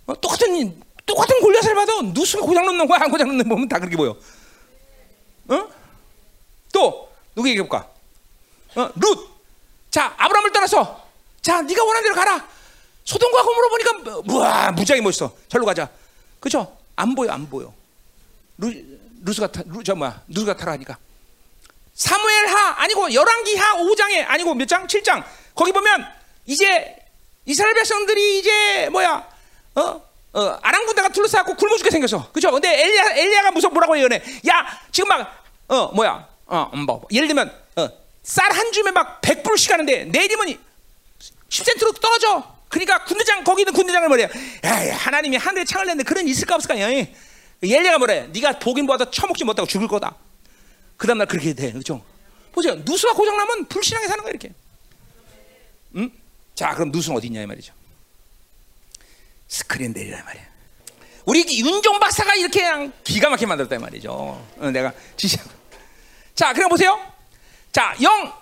[0.07, 3.97] 어, 똑같은 똑같은 골리앗을 봐도 누수가 고장 났는 거야 안 고장 났는 보면 다 그렇게
[3.97, 4.15] 보여.
[5.49, 5.69] 어?
[6.73, 7.89] 또 누구 얘기해 볼까?
[8.77, 9.31] 어, 룻.
[9.91, 11.05] 자, 아브라함을 떠나서
[11.43, 12.49] 자, 네가 원하는 대로 가라.
[13.05, 15.33] 소돔과 고모로 보니까 우와 무지하게 멋있어.
[15.49, 15.89] 절로 가자.
[16.41, 16.77] 그죠?
[16.97, 17.73] 안 보여, 안 보여.
[18.59, 18.73] 루,
[19.25, 20.97] 루스가 타, 루, 저 뭐야, 누가 타라니까.
[21.95, 24.87] 사무엘하 아니고 열왕기하 5장에 아니고 몇 장?
[24.87, 25.23] 7장.
[25.55, 26.07] 거기 보면
[26.47, 26.97] 이제
[27.45, 29.29] 이스라엘 백성들이 이제 뭐야?
[29.77, 30.03] 어?
[30.33, 32.33] 어, 아람 군대가 둘러싸고 굶어 죽게 생겼어.
[32.33, 32.51] 그죠?
[32.51, 34.23] 근데 엘리야 엘리야가 무슨 뭐라고 얘기해?
[34.49, 36.27] 야, 지금 막 어, 뭐야?
[36.47, 37.89] 어, 음, 뭐 예를 들면 어,
[38.23, 40.59] 쌀한 줌에 막 100불씩 하는데 내리면
[41.49, 42.55] 10센트로 떨어져.
[42.69, 44.25] 그러니까 군대장 거기 있는 군대장을 뭐래?
[44.25, 46.75] 야, 하나님이 하늘에 창을 냈는데 그런 있을까 없을까?
[47.63, 48.27] 엘리야가 뭐래?
[48.33, 50.17] 네가 복인 보다 처먹지 못하고 죽을 거다.
[50.97, 51.73] 그 다음날 그렇게 돼.
[51.73, 52.05] 그죠?
[52.53, 52.75] 보세요.
[52.77, 54.53] 누수가 고장 나면 불신하게 사는 거야, 이렇게.
[55.97, 56.11] 음?
[56.55, 57.73] 자, 그럼 누수는 어디 있냐, 이 말이죠.
[59.49, 60.45] 스크린 내리라 말이야.
[61.27, 62.63] 우리 윤종 박사가 이렇게
[63.03, 64.13] 기가 막히게 만들었다, 이 말이죠.
[64.13, 65.39] 어, 내가 지시
[66.35, 67.01] 자, 그럼 보세요.
[67.71, 68.33] 자, 영.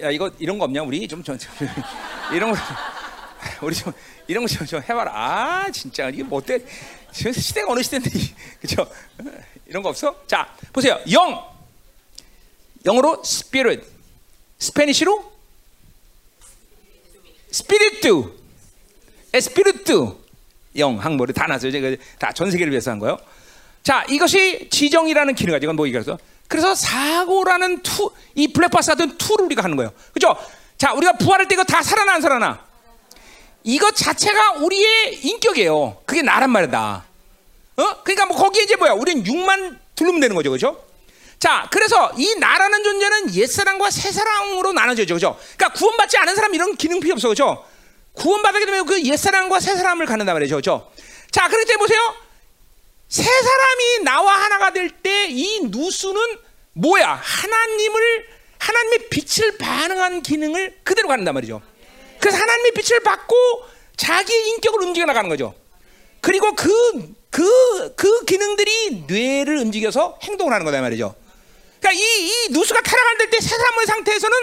[0.00, 1.06] 야, 이거, 이런 거 없냐, 우리?
[1.06, 1.50] 좀, 좀, 좀
[2.34, 2.58] 이런 거.
[3.62, 3.92] 우리 좀,
[4.26, 5.12] 이런 거 좀, 좀 해봐라.
[5.14, 6.08] 아, 진짜.
[6.08, 6.64] 이게 뭐 어때?
[7.12, 8.10] 시대가 어느 시대인데,
[8.60, 8.90] 그죠?
[9.66, 10.16] 이런 거 없어?
[10.26, 10.98] 자, 보세요.
[11.12, 11.52] 영.
[12.84, 13.86] 영어로 spirit,
[14.58, 15.32] 스페니쉬로
[17.52, 18.32] 스피리트,
[19.32, 20.16] 에스피리트,
[20.78, 21.70] 영 항모를 다 나서요.
[21.70, 23.18] 제가 다전 세계를 위해서 한 거예요.
[23.82, 26.18] 자, 이것이 지정이라는 기능 가지고 뭐 얘기해서
[26.52, 29.90] 그래서 사고라는 투, 이 블랙박스 같은 툴을 우리가 하는 거예요.
[30.12, 30.36] 그죠?
[30.76, 32.62] 자, 우리가 부활할 때 이거 다 살아나 안 살아나?
[33.64, 36.02] 이것 자체가 우리의 인격이에요.
[36.04, 37.04] 그게 나란 말이다.
[37.78, 38.02] 어?
[38.04, 38.92] 그러니까 뭐 거기에 이제 뭐야?
[38.92, 40.50] 우리는 육만 두르면 되는 거죠.
[40.50, 40.84] 그죠?
[41.38, 45.14] 자, 그래서 이 나라는 존재는 옛사람과 새사람으로 나눠져죠.
[45.14, 45.38] 그죠?
[45.56, 47.30] 그러니까 구원받지 않은 사람 이런 기능 필요 없어.
[47.30, 47.64] 그죠?
[48.12, 50.56] 구원받게 되면 그 옛사람과 새사람을 갖는단 말이죠.
[50.56, 50.92] 그죠?
[51.30, 51.98] 자, 때 보세요.
[53.12, 56.20] 새사람이 나와 하나가 될 때 이 누수는
[56.72, 57.20] 뭐야?
[57.22, 58.26] 하나님을
[58.58, 61.60] 하나님의 빛을 반응한 기능을 그대로 갖는단 말이죠.
[62.18, 63.34] 그래서 하나님의 빛을 받고
[63.96, 65.54] 자기 인격을 움직여 나가는 거죠.
[66.20, 71.14] 그리고 그, 그, 그 기능들이 뇌를 움직여서 행동을 하는 거다 말이죠.
[71.80, 74.36] 그러니까 이, 이 누수가 타락할 때 새사람의 상태에서는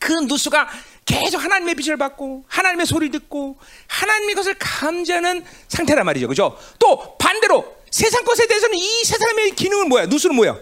[0.00, 0.68] 그 누수가
[1.08, 3.56] 계속 하나님의 빛을 받고 하나님의 소리를 듣고
[3.86, 6.28] 하나님의 것을 감지하는 상태란 말이죠.
[6.28, 6.58] 그죠?
[6.78, 10.04] 또 반대로 세상 것에 대해서는 이세 사람의 기능은 뭐야?
[10.06, 10.58] 누수는 뭐야?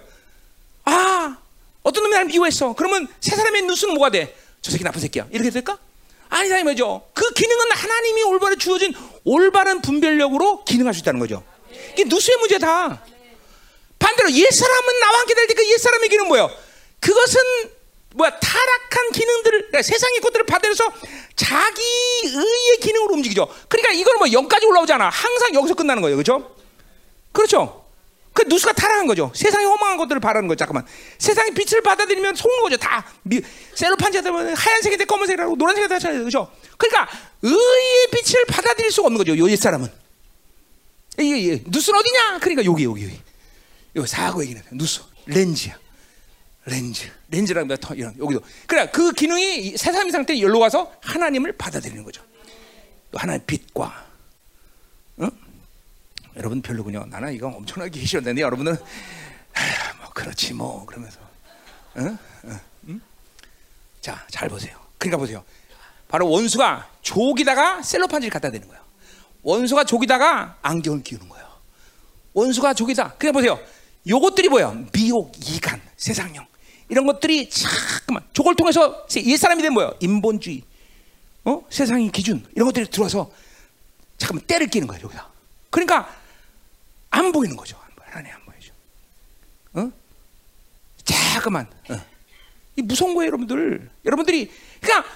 [0.84, 1.36] 아,
[1.82, 2.74] 어떤 놈이 나를 미워했어.
[2.74, 4.36] 그러면 세 사람의 누수는 뭐가 돼?
[4.62, 5.26] 저 새끼 나쁜 새끼야.
[5.32, 5.78] 이렇게 될까?
[6.28, 7.08] 아니다 이 말이죠.
[7.12, 8.94] 그 기능은 하나님이 올바로 주어진
[9.24, 11.42] 올바른 분별력으로 기능할 수 있다는 거죠.
[11.92, 13.02] 이게 누수의 문제다.
[13.98, 16.50] 반대로 옛사람은 나와 함께 될 때 그 옛사람의 기능은 뭐예요?
[17.00, 17.40] 그것은
[18.16, 20.84] 뭐야 타락한 기능들을 그러니까 세상의 것들을 받아서
[21.36, 21.82] 자기
[22.24, 23.46] 의의 기능으로 움직이죠.
[23.68, 25.10] 그러니까 이걸 뭐 영까지 올라오잖아.
[25.10, 26.16] 항상 여기서 끝나는 거예요.
[26.16, 26.56] 그렇죠?
[27.32, 27.84] 그렇죠?
[28.32, 29.32] 그 누수가 타락한 거죠.
[29.34, 30.58] 세상의 허망한 것들을 바라는 거죠.
[30.58, 30.86] 잠깐만.
[31.18, 32.76] 세상의 빛을 받아들이면 속는 거죠.
[32.78, 33.40] 다 미,
[33.74, 36.18] 셀로판지가 되면 하얀색이 돼 검은색이라고 노란색이 다 차요.
[36.18, 36.50] 그렇죠?
[36.78, 37.08] 그러니까
[37.42, 39.36] 의의 빛을 받아들일 수가 없는 거죠.
[39.36, 39.90] 요옛 사람은.
[41.18, 42.38] 이게 누수는 어디냐?
[42.40, 43.20] 그러니까 여기 여기 여기.
[43.96, 45.78] 요 사고 얘기는 누수 렌즈야.
[46.66, 47.08] 렌즈.
[47.30, 48.40] 렌즈라는 거 이런 여기도.
[48.66, 52.22] 그래 그 기능이 세상의 상태 열로 가서 하나님을 받아들이는 거죠.
[53.14, 54.06] 하나의 빛과
[55.20, 55.30] 응?
[56.36, 57.06] 여러분 별로군요.
[57.06, 61.18] 나는 이거 엄청나게 싫었는데 여러분은 뭐 그렇지 뭐 그러면서
[61.98, 62.18] 응?
[62.88, 63.00] 응?
[64.00, 64.76] 자, 잘 보세요.
[64.98, 65.44] 그러니까 보세요.
[66.08, 68.82] 바로 원수가 족이다가 셀로판지를 갖다 대는 거예요.
[69.42, 71.46] 원수가 족이다가 안경을 끼우는 거예요.
[72.34, 73.14] 원수가 족이다.
[73.14, 73.58] 그냥 보세요.
[74.06, 74.86] 요것들이 뭐예요?
[74.92, 76.46] 미혹, 이간, 세상형.
[76.88, 79.92] 이런 것들이 잠깐만 저걸 통해서 옛 사람이 된 뭐야?
[80.00, 80.62] 인본주의,
[81.44, 83.30] 어 세상의 기준 이런 것들이 들어와서
[84.18, 85.28] 잠깐만 때를 끼는 거야 여기다.
[85.70, 86.14] 그러니까
[87.10, 87.78] 안 보이는 거죠.
[88.00, 88.72] 하나님 안 보이죠.
[89.74, 89.92] 어?
[91.04, 91.66] 잠깐만.
[91.90, 92.00] 어.
[92.76, 93.90] 이 무서운 거예요, 여러분들.
[94.04, 95.08] 여러분들이 그러니까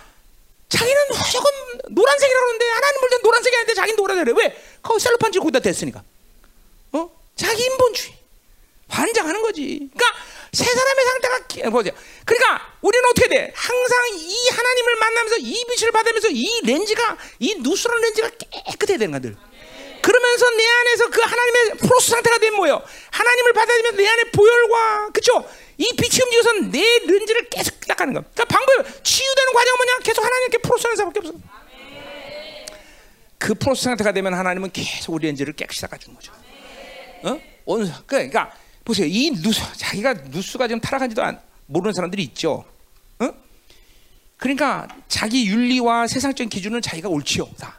[0.69, 1.53] 자기는 무조건
[1.91, 4.37] 노란색이라고 그러는데 하나님 볼땐 노란색이 아닌데 자기는 노란색이래.
[4.39, 4.63] 왜?
[4.83, 6.03] 그 셀로판지 거기다 댔으니까.
[6.93, 7.11] 어?
[7.37, 8.15] 자기 인본주의.
[8.89, 9.91] 환장하는 거지.
[9.93, 10.05] 그러니까
[10.53, 11.93] 세 사람의 상태가 보세요.
[12.25, 13.53] 그러니까 우리는 어떻게 돼?
[13.55, 19.37] 항상 이 하나님을 만나면서 이 빛을 받으면서 이 렌즈가 이 누스런 렌즈가 깨끗해야 되는 거들.
[20.03, 22.83] 그러면서 내 안에서 그 하나님의 프로스 상태가 되면 뭐요?
[23.11, 25.49] 하나님을 받아들이면 내 안에 보혈과 그쵸?
[25.77, 28.23] 이 빛이 움직여서 내 렌즈를 계속 닦아는 거.
[28.35, 29.99] 그러니까 방법 치유되는 과정은 뭐냐?
[30.03, 31.33] 계속 하나님께 프로스하는 사람밖에 없어.
[33.39, 36.33] 그 프로스 상태가 되면 하나님은 계속 우리 렌즈를 깨끗이 닦아주는 거죠.
[37.23, 37.41] 어?
[37.67, 38.53] 온 그러니까
[38.91, 39.07] 보세요.
[39.07, 42.65] 이 누수 자기가 누수가 좀 타락한지도 안, 모르는 사람들이 있죠.
[43.21, 43.29] 어?
[44.37, 47.49] 그러니까 자기 윤리와 세상적인 기준은 자기가 옳지요.
[47.59, 47.79] 다.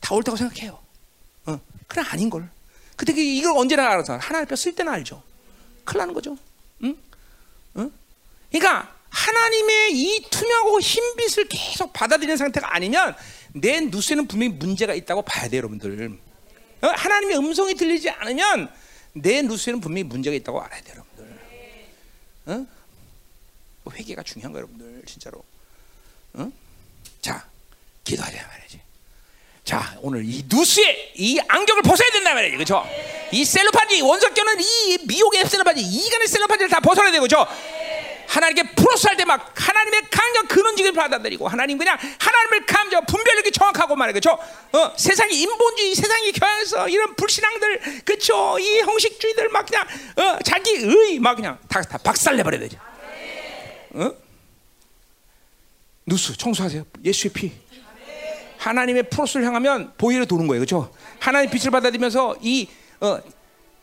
[0.00, 0.78] 다 옳다고 생각해요.
[1.46, 1.60] 어.
[1.86, 2.48] 그래 아닌 걸.
[2.96, 5.22] 근데 이걸 언제나 알아서 하나님 앞에 쓸 때는 알죠.
[5.84, 6.36] 큰일 나는 거죠.
[6.82, 6.96] 응?
[7.76, 7.92] 응?
[8.50, 13.14] 그러니까 하나님의 이 투명하고 흰 빛을 계속 받아들이는 상태가 아니면
[13.52, 16.18] 내 누수에는 분명히 문제가 있다고 봐야 돼요, 여러분들.
[16.82, 16.86] 어?
[16.86, 18.70] 하나님의 음성이 들리지 않으면
[19.12, 21.40] 내 누수에는 분명히 문제가 있다고 알아야 돼요, 여러분들.
[22.46, 22.66] 어?
[23.84, 25.42] 뭐 회개가 중요한 거예요, 여러분들, 진짜로.
[26.34, 26.50] 어?
[27.20, 27.48] 자,
[28.04, 28.80] 기도하자 말이지.
[29.64, 32.84] 자, 오늘 이 누수의 이 안경을 벗어야 된다 말이지, 그렇죠?
[33.32, 37.46] 이 셀로판지 원석교는 이 미혹의 셀로판지, 이간의 셀로판지를 다 벗어야 되고, 그렇죠?
[38.30, 44.38] 하나님께 플러스할 때막 하나님의 강력 근원직을 받아들이고 하나님 그냥 하나님을 감정 분별력이 정확하고 말이야 그죠?
[44.72, 48.56] 어, 세상이 인본주의 세상이 경향해서 이런 불신앙들 그쵸?
[48.60, 49.84] 이 형식주의들 막 그냥
[50.16, 52.78] 어, 자기 의 막 그냥 다, 다 박살내 버려야 되죠.
[53.94, 54.12] 어?
[56.06, 56.84] 누수 청소하세요.
[57.04, 57.52] 예수의 피.
[58.58, 60.94] 하나님의 프로스를 향하면 보혈로 도는 거예요, 그렇죠?
[61.18, 62.68] 하나님 빛을 받아들이면서 이
[63.00, 63.18] 어,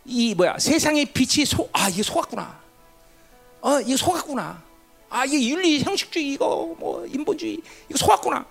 [0.05, 2.66] 이 뭐야 세상의 빛이 소, 아 이게 속았구나.
[3.61, 4.63] 어, 이거 속았구나.
[5.09, 8.45] 아, 이게 윤리 형식주의 이거 뭐 인본주의 이거 속았구나.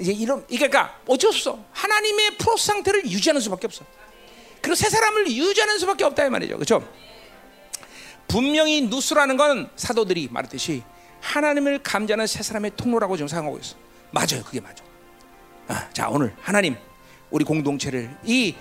[0.00, 1.64] 이제 이런 이게 그러니까 어쩔 수 없어.
[1.72, 3.84] 하나님의 프로스 상태를 유지하는 수밖에 없어.
[4.60, 6.54] 그리고 새 사람을 유지하는 수밖에 없다 이 말이죠.
[6.54, 6.88] 그렇죠?
[8.26, 10.82] 분명히 누스라는 건 사도들이 말했듯이
[11.20, 13.76] 하나님을 감지하는 새 사람의 통로라고 지금 생각하고 있어.
[14.10, 14.82] 맞아요, 그게 맞아.
[15.68, 16.76] 아, 자 오늘 하나님
[17.30, 18.54] 우리 공동체를 이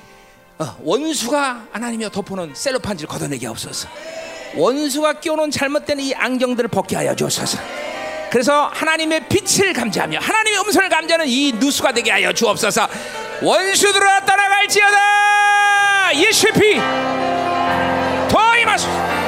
[0.59, 3.87] 어, 원수가 하나님이여 덮어놓은 셀로판지를 걷어내게 없어서
[4.55, 7.57] 원수가 끼워놓은 잘못된 이 안경들을 벗게 하여 주옵소서.
[8.29, 12.87] 그래서 하나님의 빛을 감지하며 하나님의 음성을 감지하는 이 누수가 되게 하여 주옵소서.
[13.41, 19.22] 원수들아 떠나갈지어다 예수의 피더 임하소서.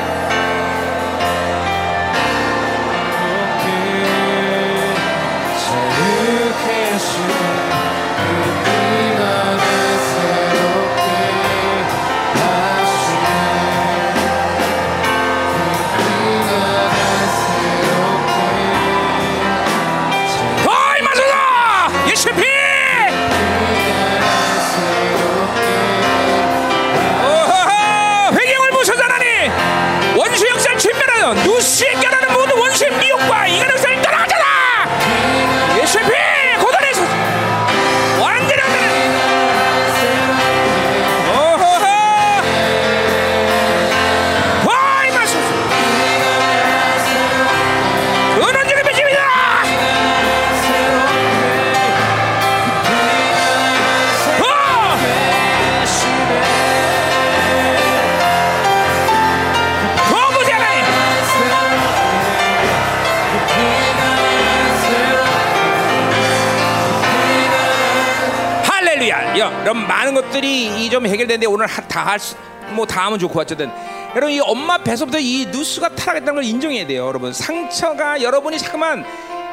[69.66, 73.72] 이런 많은 것들이 좀 해결되는데 오늘 다할뭐다 하면 좋고 어쨌든
[74.16, 79.04] 여러분 이 엄마 배서부터 이 누수가 타락했다는 걸 인정해야 돼요 여러분 상처가 여러분이 잠깐만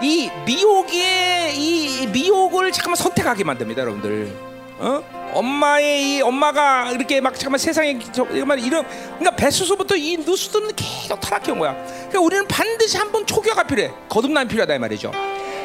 [0.02, 4.36] 이 미혹의 이 미혹을 잠깐만 선택하게 만듭니다 여러분들
[4.80, 5.02] 어?
[5.32, 8.84] 엄마의 이 엄마가 이렇게 막 잠깐만 세상에 정말 이런
[9.18, 11.72] 그러니까 배수소부터 이 누수들은 계속 타락해 온 거야.
[11.84, 13.92] 그러니까 우리는 반드시 한번 초기화가 필요해.
[14.08, 15.12] 거듭남이 필요하다 이 말이죠.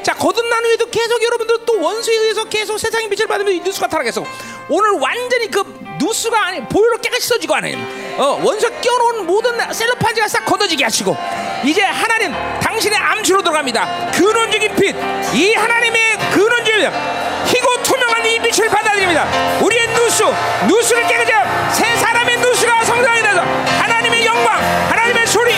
[0.04, 4.24] 자 거듭난 후에도 계속 여러분들 또 원수에 의해서 계속 세상의 빛을 받으면 이 누수가 타락해서
[4.70, 5.64] 오늘 완전히 그
[6.00, 7.78] 누수가 아니 보혈로 깨끗이 써지고 하는
[8.18, 11.16] 어, 원수 껴놓은 모든 셀럽판지가 싹 걷어지게 하시고
[11.64, 14.12] 이제 하나님 당신의 암수로 들어갑니다.
[14.12, 16.92] 근원적인 빛이 하나님의 근원적인
[17.46, 19.26] 희고 투명한 이 빛을 받아들입니다.
[19.62, 20.26] 우리의 누수
[20.68, 21.32] 누수를 깨끗이
[21.74, 24.58] 새 사람의 누수가 성장이 돼서 하나님의 영광
[24.90, 25.54] 하나님의 소리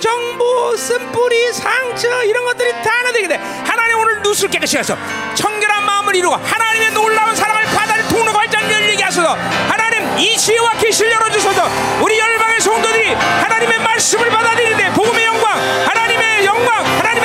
[0.00, 3.36] 정보, 쓴뿌리, 상처 이런 것들이 다 하나 되게 돼.
[3.64, 4.96] 하나님 오늘 누수를 깨끗이 해서
[5.34, 9.34] 청결한 마음을 이루고 하나님의 놀라운 사랑을 받아들 통로가 활짝 열리게 하소서.
[9.68, 11.68] 하나님 이 지혜와 계시를 열어주소서.
[12.02, 15.52] 우리 열방의 성도들이 하나님의 말씀을 받아들이는데 복음의 영광,
[15.86, 17.17] 하나님의 영광, 하나님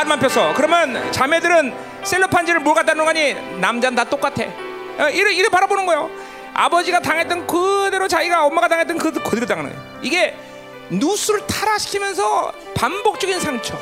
[0.00, 1.74] 반만 펴서 그러면 자매들은
[2.04, 4.44] 셀로판지를 뭘 갖다 놓으니 남자는 다 똑같아.
[4.98, 6.08] 어, 이래 이래 바라보는 거예요.
[6.54, 9.98] 아버지가 당했던 그대로 자기가 엄마가 당했던 그 그대로 당하는 거예요.
[10.00, 10.34] 이게
[10.88, 13.78] 누수를 타락시키면서 반복적인 상처.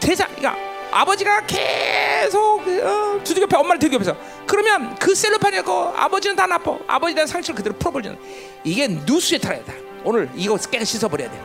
[0.00, 0.56] 대사, 그러니까
[0.90, 4.16] 아버지가 계속 어, 두들겨 엄마를 두들겨서
[4.48, 6.76] 그러면 그 셀로판이고 아버지는 다 나빠.
[6.88, 8.18] 아버지에 대한 상처를 그대로 풀어버리는
[8.64, 9.72] 이게 누수의 타락이다.
[10.02, 11.40] 오늘 이거 깨끗이 씻어버려야 돼.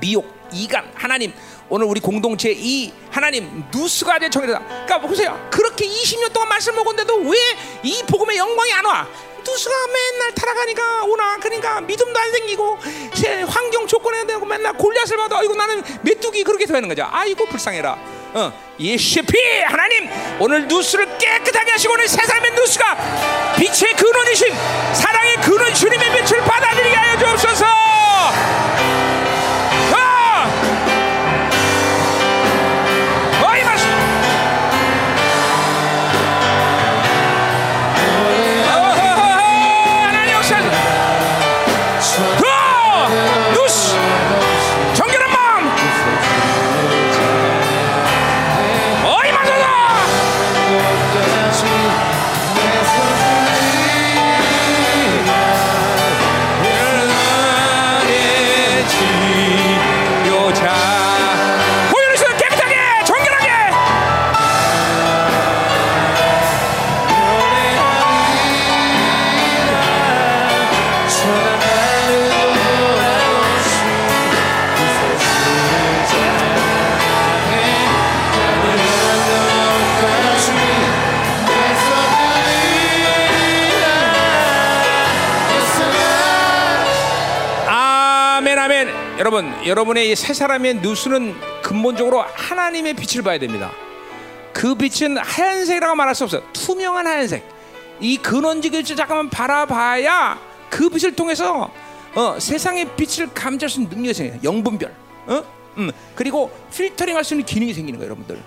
[0.00, 1.32] 미혹, 이간, 하나님
[1.74, 4.58] 오늘 우리 공동체 이 하나님 누수가 된 정이다.
[4.58, 5.48] 그러니까 보세요.
[5.50, 7.38] 그렇게 20년 동안 말씀 먹었는데도 왜
[7.82, 9.06] 이 복음의 영광이 안 와?
[9.44, 12.78] 누수가 맨날 타락하니까 오나 그러니까 믿음도 안 생기고
[13.14, 17.96] 세- 환경 조건에 대고 맨날 골리앗을 받아 아이고 나는 메뚜기 그렇게 되는 거죠 아이고 불쌍해라
[18.34, 20.08] 어, 예수의 피 하나님
[20.38, 24.54] 오늘 누수를 깨끗하게 하시고 오늘 세상의 누수가 빛의 근원이신
[24.94, 27.64] 사랑의 근원 주님의 빛을 받아들이게 하여 주옵소서
[89.22, 93.70] 여러분 여러분의 이새 사람의 누수는 근본적으로 하나님의 빛을 봐야 됩니다.
[94.52, 96.42] 그 빛은 하얀색이라고 말할 수 없어요.
[96.52, 97.48] 투명한 하얀색.
[98.00, 101.70] 이 근원직을 잠깐만 바라봐야 그 빛을 통해서
[102.16, 104.40] 어, 세상의 빛을 감지할 수 있는 능력이 생겨요.
[104.42, 104.92] 영분별.
[105.28, 105.44] 어?
[105.78, 108.42] 음, 그리고 필터링 할 수 있는 기능이 생기는 거예요 여러분들.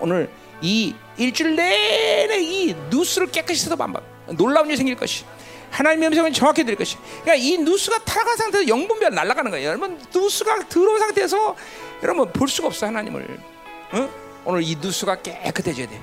[0.00, 0.28] 오늘
[0.60, 4.00] 이 일주일 내내 이 누수를 깨끗이 씻어 봐봐
[4.36, 5.24] 놀라운 일이 생길 것이
[5.70, 6.96] 하나님의 음성을 정확히 들을 것이.
[7.22, 9.68] 그러니까 이 누수가 타락한 상태에서 영분별 날아가는 거예요.
[9.68, 11.56] 여러분 누수가 들어온 상태에서
[12.02, 13.38] 여러분 볼 수가 없어 하나님을.
[13.92, 14.10] 어?
[14.44, 16.02] 오늘 이 누수가 깨끗해져야 돼.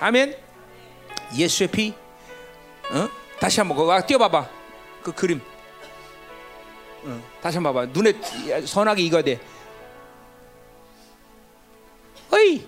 [0.00, 0.36] 아멘.
[1.36, 1.94] 예수의 피.
[2.90, 3.08] 어?
[3.40, 4.48] 다시 한번 그거 띄워봐봐.
[5.02, 5.40] 그 그림.
[7.04, 7.92] 어, 다시 한번 봐봐.
[7.92, 9.40] 눈에 선하게 익어야 돼.
[12.30, 12.66] 어이!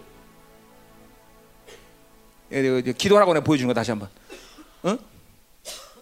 [2.96, 4.08] 기도하라고 내가 보여주는 거 다시 한번.
[4.82, 4.96] 어?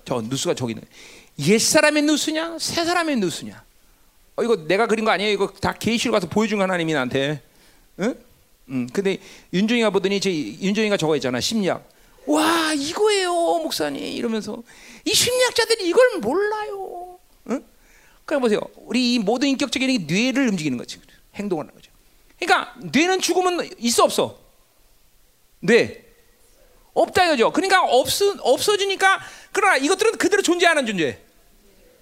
[0.04, 0.82] 저 누수가 저기 있네
[1.40, 3.64] 옛 사람의 누수냐 새 사람의 누수냐
[4.36, 7.42] 어 이거 내가 그린 거 아니에요 이거 다 계시로 가서 보여준 거 하나님이 나한테
[8.00, 8.14] 응?
[8.68, 9.18] 음, 근데
[9.52, 11.88] 윤종이가 보더니 제 윤종이가 저거 있잖아 심리학
[12.26, 14.62] 와 이거예요 목사님 이러면서
[15.04, 17.18] 이 심리학자들이 이걸 몰라요
[17.50, 17.64] 응?
[18.24, 18.60] 그러니까 보세요.
[18.76, 20.98] 우리 이 모든 인격적인 게 뇌를 움직이는 거지.
[21.34, 21.90] 행동을 하는 거죠.
[22.38, 24.38] 그러니까 뇌는 죽으면 있어 없어?
[25.60, 26.03] 뇌
[26.94, 27.52] 없다 이거죠.
[27.52, 28.08] 그러니까 없
[28.40, 29.20] 없어지니까
[29.52, 31.18] 그러나 이것들은 그대로 존재하는 존재.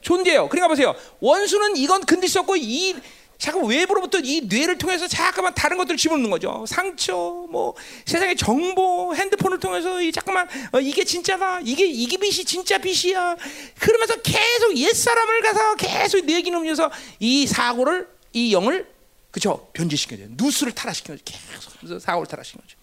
[0.02, 0.48] 존재해요.
[0.48, 0.94] 그러니까 보세요.
[1.20, 2.94] 원수는 이건 수 없고 이
[3.38, 6.64] 자꾸 외부로부터 이 뇌를 통해서 자꾸만 다른 것들을 집어넣는 거죠.
[6.68, 7.12] 상처,
[7.50, 7.74] 뭐
[8.06, 13.36] 세상의 정보, 핸드폰을 통해서 이 자꾸만 어, 이게 진짜다, 이게 이게 빛이 진짜 빛이야.
[13.80, 18.86] 그러면서 계속 옛 사람을 가서 계속 내 얘기 넘겨서 이 사고를 이 영을
[19.32, 20.22] 그죠 변제시켜줘.
[20.30, 21.20] 누스를 타락시켜줘.
[21.24, 22.81] 계속 사고를 타락시켜줘.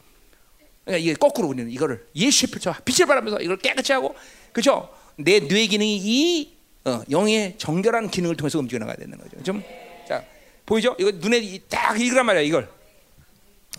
[0.89, 4.15] 그러니까 이게 거꾸로 우리는 이거를 예수의 필터 빛을 발하면서 이걸 깨끗이 하고
[4.51, 4.89] 그죠?
[5.17, 9.43] 내 뇌 기능이 이 어, 영의 정결한 기능을 통해서 움직여 나가야 되는 거죠.
[9.43, 9.63] 좀
[10.07, 10.23] 자.
[10.65, 10.95] 보이죠?
[10.97, 12.69] 이거 눈에 딱 읽으란 말이야 이걸.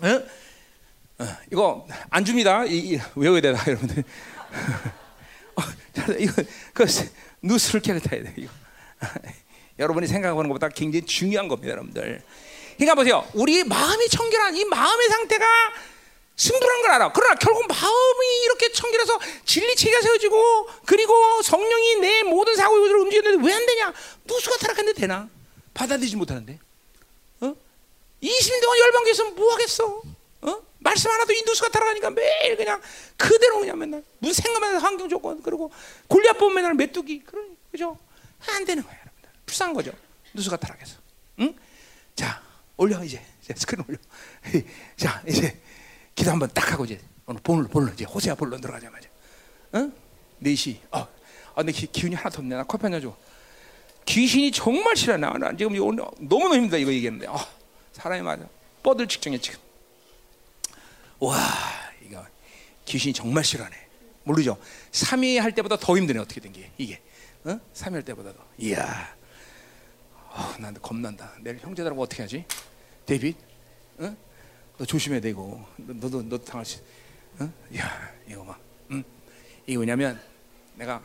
[0.02, 0.08] 어?
[1.18, 2.64] 어, 이거 안 줍니다.
[2.64, 4.04] 이, 이, 외워야 되나 여러분들.
[5.56, 5.62] 어,
[6.18, 6.42] 이거
[6.72, 6.86] 그
[7.42, 8.52] 누스를 깨끗해야 돼 이거.
[9.80, 12.22] 여러분이 생각하는 것보다 굉장히 중요한 겁니다, 여러분들.
[12.76, 13.26] 그러니까 보세요.
[13.34, 15.44] 우리 마음이 청결한 이 마음의 상태가
[16.40, 17.12] 승부란 걸 알아.
[17.12, 23.46] 그러나 결국 마음이 이렇게 청결해서 진리 체계가 세워지고 그리고 성령이 내 모든 사고 요소를 움직이는데
[23.46, 23.92] 왜 안 되냐?
[24.24, 25.28] 누수가 타락했는데 되나?
[25.74, 26.58] 받아들이지 못하는데.
[28.22, 28.78] 20년 동안
[29.10, 30.02] 있으면 뭐 하겠어?
[30.42, 30.62] 어?
[30.78, 32.80] 말씀 하나도 인도수가 타락하니까 매일 그냥
[33.16, 35.70] 그대로 그냥 맨날 무슨 생각만 환경 조건 그리고
[36.08, 37.98] 골리앗 보면 맨날 메뚜기 그런 그죠?
[38.48, 39.92] 안 되는 거야 여러분들 불쌍한 거죠
[40.32, 40.96] 누수가 타락해서
[41.40, 41.54] 응?
[42.14, 42.42] 자
[42.76, 43.98] 올려 이제, 이제 스크린 올려
[44.96, 45.60] 자 이제
[46.20, 49.09] 기도 한번 딱 하고 이제 오늘 본론 본론 이제 호세아 본론 들어가자마자
[49.76, 49.90] 응?
[50.42, 53.16] 4시 어, 아 근데 기, 기운이 하나도 없네 나 커피 한 잔 줘
[54.05, 57.38] 귀신이 정말 싫어 나, 나 지금 오늘 너무너무 힘들다 이거 얘기했는데 어.
[57.92, 58.44] 사람이 맞아.
[58.82, 59.59] 뻗을 직전에 지금.
[61.20, 61.36] 와,
[62.05, 62.24] 이거
[62.84, 63.76] 귀신이 정말 싫어하네.
[64.24, 64.59] 모르죠?
[64.92, 66.18] 3위 할 때보다 더 힘드네.
[66.18, 66.70] 어떻게 된 게.
[66.76, 67.01] 이게.
[67.44, 67.59] 어?
[67.74, 68.38] 3위 할 때보다 더.
[68.59, 69.14] 이야.
[70.12, 71.32] 어, 난 겁난다.
[71.40, 72.44] 내일 형제들하고 어떻게 하지?
[73.06, 73.36] 데이빗?
[73.98, 74.16] 어?
[74.81, 75.62] 너 조심해야 되고.
[75.77, 76.78] 너, 도 너도 당할 수.
[77.39, 77.52] 어?
[77.77, 78.59] 야, 이거 막.
[78.90, 79.05] 응?
[79.66, 80.19] 이게 뭐냐면
[80.74, 81.02] 내가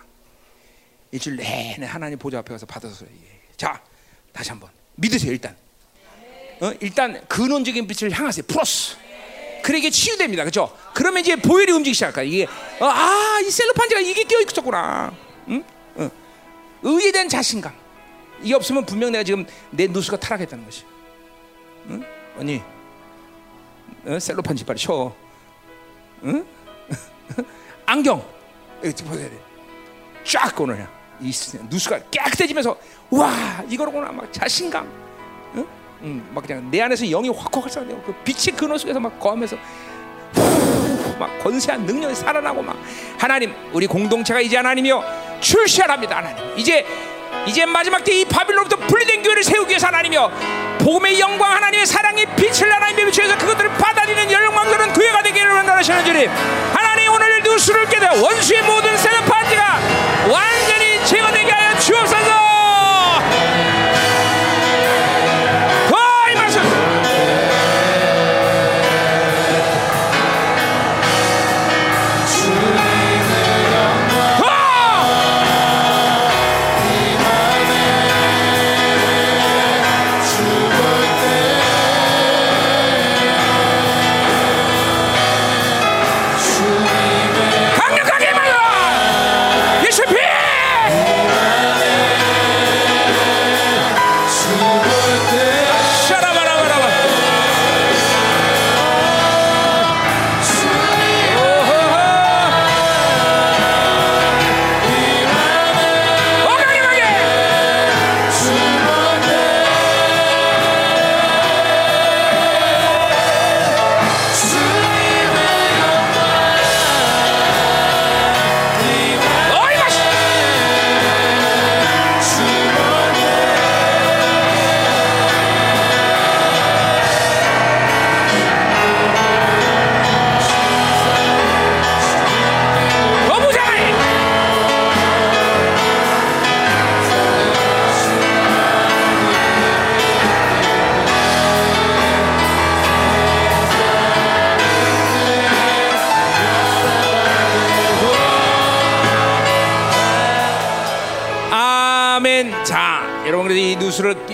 [1.12, 3.42] 일주일 내내 하나님 보좌 앞에 가서 받아서 이게.
[3.58, 3.84] 자,
[4.32, 5.58] 다시 한번 믿으세요, 일단.
[6.62, 6.72] 어?
[6.80, 8.46] 일단 근원적인 빛을 향하세요.
[8.48, 8.96] 플러스.
[9.62, 10.44] 그래 이게 치유됩니다.
[10.44, 10.74] 그렇죠?
[10.94, 12.24] 그러면 이제 보혈이 움직이기 시작할까?
[12.24, 12.46] 이게
[12.80, 15.14] 어, 아, 이 셀로판지가 이게 끼어 있었구나.
[15.50, 15.62] 응?
[15.96, 16.10] 어.
[16.82, 17.76] 의에 대한 자신감.
[18.42, 20.86] 이게 없으면 분명 내가 지금 내 누수가 타락했다는 것이.
[21.90, 22.06] 응?
[22.38, 22.62] 언니,
[24.06, 24.20] 어?
[24.20, 25.14] 셀로판지 빨리 쳐.
[26.24, 26.46] 응?
[27.86, 28.24] 안경.
[28.84, 29.40] 이거 보여야 돼.
[30.24, 30.88] 쫙 오늘
[31.20, 31.32] 이
[31.70, 32.78] 누수가 깨끗해지면서
[33.12, 34.88] 와 이거로구나 막 자신감.
[35.56, 35.68] 응?
[36.02, 39.58] 음, 막 그냥 내 안에서 영이 확확 활성화되고 그 빛의 근원 속에서 막 거하면서
[41.18, 42.78] 막 권세한 능력이 살아나고 막
[43.18, 46.86] 하나님 우리 공동체가 이제 하나님이여 출시하랍니다 하나님 이제
[47.46, 50.30] 이제 마지막 때 이 바빌론부터 분리된 교회를 세우기 위해서 하나님이여
[50.80, 56.30] 복음의 영광 하나님의 사랑의 빛을 하나님의 비추어서 그것들을 받아들이는 열망스러운 교회가 되기를 원하시는 주님
[56.74, 59.80] 하나님 오늘 누수를 깨닫 원수의 모든 세력파티가
[60.32, 62.55] 완전히 제거되게 하여 주옵소서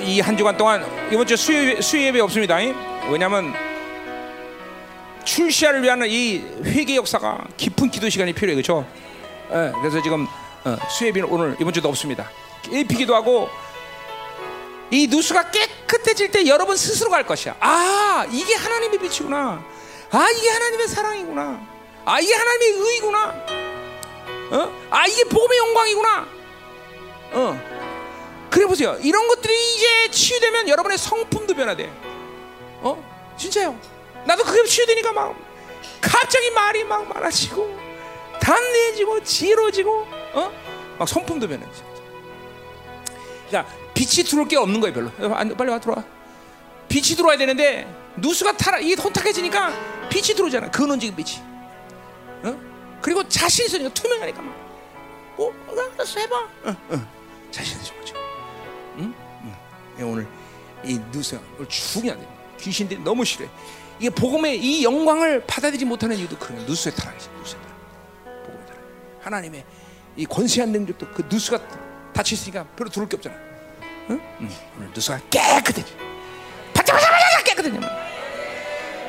[0.03, 2.57] 이 한 주간 동안 이번 주 수요, 수요 예배 없습니다.
[3.09, 3.53] 왜냐하면
[5.23, 8.85] 출시를 위한 이 회개 역사가 깊은 기도 시간이 필요해 그렇죠?
[9.51, 10.27] 예, 그래서 지금
[10.63, 12.29] 어, 수예비는 오늘 이번 주도 없습니다.
[12.69, 13.49] 일피 기도하고
[14.89, 17.55] 이 누수가 깨끗해질 때 여러분 스스로가 알 것이야.
[17.59, 19.63] 아, 이게 하나님의 빛이구나.
[20.11, 21.61] 아, 이게 하나님의 사랑이구나.
[22.05, 23.35] 아, 이게 하나님의 의구나.
[24.51, 24.71] 어?
[24.89, 26.27] 아, 이게 복음의 영광이구나.
[27.33, 27.70] 어.
[28.51, 28.97] 그래 보세요.
[29.01, 31.89] 이런 것들이 이제 치유되면 여러분의 성품도 변화돼.
[32.81, 33.33] 어?
[33.37, 33.79] 진짜요.
[34.25, 35.35] 나도 그게 치유되니까 막
[36.01, 37.79] 갑자기 말이 막 많아지고
[38.41, 40.51] 단단해지고 지혜로워지고 어?
[40.99, 41.81] 막 성품도 변해지.
[43.47, 45.35] 그러니까 빛이 들어올 게 없는 거예요, 별로.
[45.35, 46.03] 안, 빨리 와 들어와.
[46.89, 47.87] 빛이 들어와야 되는데
[48.17, 50.69] 누수가 타라 이게 혼탁해지니까 빛이 들어오잖아.
[50.71, 51.41] 근원적인 빛이.
[52.43, 52.59] 어?
[53.01, 54.55] 그리고 자신 있으니까 투명하니까 막.
[55.37, 55.53] 어,
[55.95, 56.35] 알았어 해봐.
[56.37, 57.07] 어, 어.
[57.49, 58.00] 자신 거죠.
[58.97, 59.13] 응?
[59.99, 60.07] 응.
[60.07, 60.27] 오늘
[60.83, 62.27] 이 누수가 오늘 안 돼.
[62.59, 63.49] 귀신들이 너무 싫어해.
[63.99, 67.29] 이게 복음의 이 영광을 받아들이지 못하는 이유도 그런 누수의 타락이지.
[67.39, 68.43] 누수의 타락.
[68.45, 68.79] 복음의 타락.
[69.21, 69.65] 하나님의
[70.17, 71.59] 이 권세한 능력도 그 누수가
[72.13, 73.35] 닫혔으니까 별로 들을 게 없잖아.
[74.09, 74.21] 응?
[74.41, 74.49] 응.
[74.77, 75.83] 오늘 누수가 깨끗해.
[76.73, 77.69] 바짝바짝바짝 깨끗해.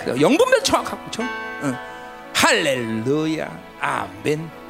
[0.05, 1.23] 그래 영분별 정확하고 죠
[1.63, 1.75] 응.
[2.35, 4.62] 할렐루야, 아멘.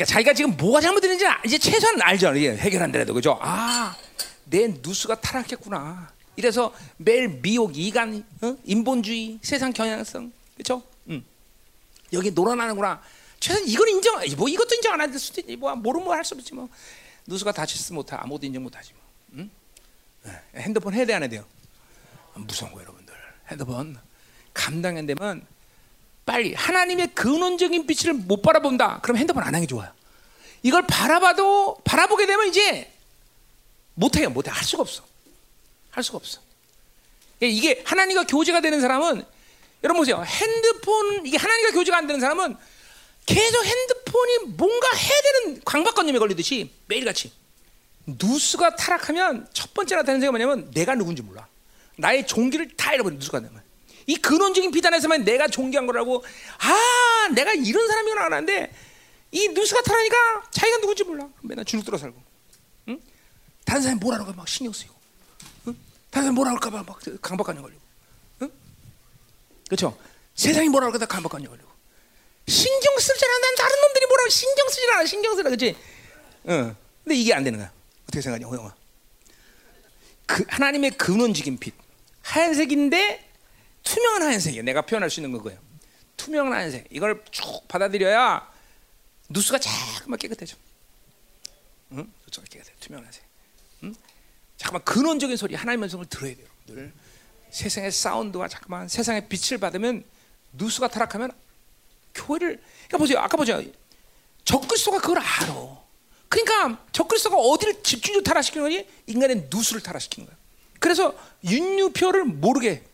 [0.00, 2.34] 그러니까 자기가 지금 뭐가 잘못됐는지 이제 최소한 알죠.
[2.34, 3.38] 이게 해결한다라도 그죠?
[3.42, 3.94] 아,
[4.46, 6.10] 내 누수가 타락했구나.
[6.36, 8.56] 이래서 매일 미혹, 이간, 어?
[8.64, 10.82] 인본주의, 세상 경향성, 그렇죠?
[11.08, 11.22] 음.
[12.14, 13.02] 여기 놀아나는구나.
[13.40, 15.56] 최소한 이걸 인정, 뭐 이것도 인정 안 할 수도 있지.
[15.56, 16.68] 뭐 모르면 뭐 할수 없지 뭐.
[17.26, 18.16] 누수가 다쳤으면 못해.
[18.16, 19.02] 아무것도 인정 못하지 뭐.
[19.34, 19.50] 음?
[20.56, 21.44] 핸드폰 해야 돼 안 해야 돼요?
[22.34, 23.12] 무서운 거 여러분들.
[23.50, 23.98] 핸드폰
[24.54, 25.46] 감당 안 되면
[26.30, 29.00] 빨리 하나님의 근원적인 빛을 못 바라본다.
[29.02, 29.90] 그럼 핸드폰 안 하는 게 좋아요.
[30.62, 32.88] 이걸 바라봐도 바라보게 되면 이제
[33.94, 34.30] 못해요.
[34.30, 34.48] 못해.
[34.48, 35.02] 할 수가 없어.
[35.90, 36.40] 할 수가 없어.
[37.42, 39.24] 예, 이게 하나님과 교제가 되는 사람은
[39.82, 40.22] 여러분 보세요.
[40.24, 42.56] 핸드폰 이게 하나님과 교제가 안 되는 사람은
[43.26, 47.32] 계속 핸드폰이 뭔가 해야 되는 강박관념에 걸리듯이 매일같이
[48.06, 51.48] 누수가 타락하면 첫 번째 나타나는 생각이 뭐냐면 내가 누군지 몰라.
[51.96, 53.59] 나의 종기를 다 잃어버린 누수가 되면
[54.10, 56.24] 이 근원적인 비단에서만 내가 존귀한 거라고
[56.58, 58.72] 아 내가 이런 사람이구나 하는데
[59.30, 61.28] 이 누수가 타라니까 자기가 누군지 몰라.
[61.42, 62.20] 맨날 주눅 들어 살고.
[62.88, 63.00] 응?
[63.64, 64.92] 다른 사람이 뭐라는 거막 신경 쓰이고.
[66.10, 67.80] 다른 사람 뭐라 할까 봐 막 강박관념 걸리고,
[68.42, 68.50] 응?
[69.68, 69.96] 그렇죠?
[70.34, 71.70] 세상이 뭐라 할까 봐 강박관념 걸리고,
[72.48, 73.20] 신경 쓰지.
[73.20, 75.06] 난 다른 놈들이 뭐라고 신경 쓰지 않아.
[75.06, 75.76] 신경 쓰라, 그렇지?
[76.48, 76.74] 응.
[77.04, 77.70] 근데 이게 안 되는 거야.
[78.08, 78.74] 어떻게 생각하냐, 호영아?
[80.26, 81.74] 그 하나님의 근원적인 빛,
[82.22, 83.29] 하얀색인데
[83.82, 84.62] 투명한 하얀색이야.
[84.62, 85.58] 내가 표현할 수 있는 거고요.
[86.16, 86.86] 투명한 하얀색.
[86.90, 88.50] 이걸 쭉 받아들여야
[89.28, 90.56] 누수가 자꾸만 깨끗해져.
[91.92, 92.12] 응?
[92.26, 92.72] 누수가 깨끗해.
[92.80, 93.24] 투명한 하얀색.
[93.84, 93.94] 응?
[94.56, 96.92] 잠깐만 근원적인 소리 하나님의 성을 들어야 돼요, 여러분들.
[97.50, 100.04] 세상의 사운드와 잠깐만 세상의 빛을 받으면
[100.52, 101.32] 누수가 타락하면
[102.14, 103.18] 교회를 그러니까 보세요.
[103.18, 103.62] 아까 보죠.
[104.44, 105.80] 적그리스도가 그걸 알아.
[106.28, 108.86] 그러니까 적그리스도가 어디를 집중적으로 타락시키는 거니?
[109.06, 110.36] 인간의 누수를 타락시키는 거야.
[110.78, 112.89] 그래서 윤유표를 모르게 어?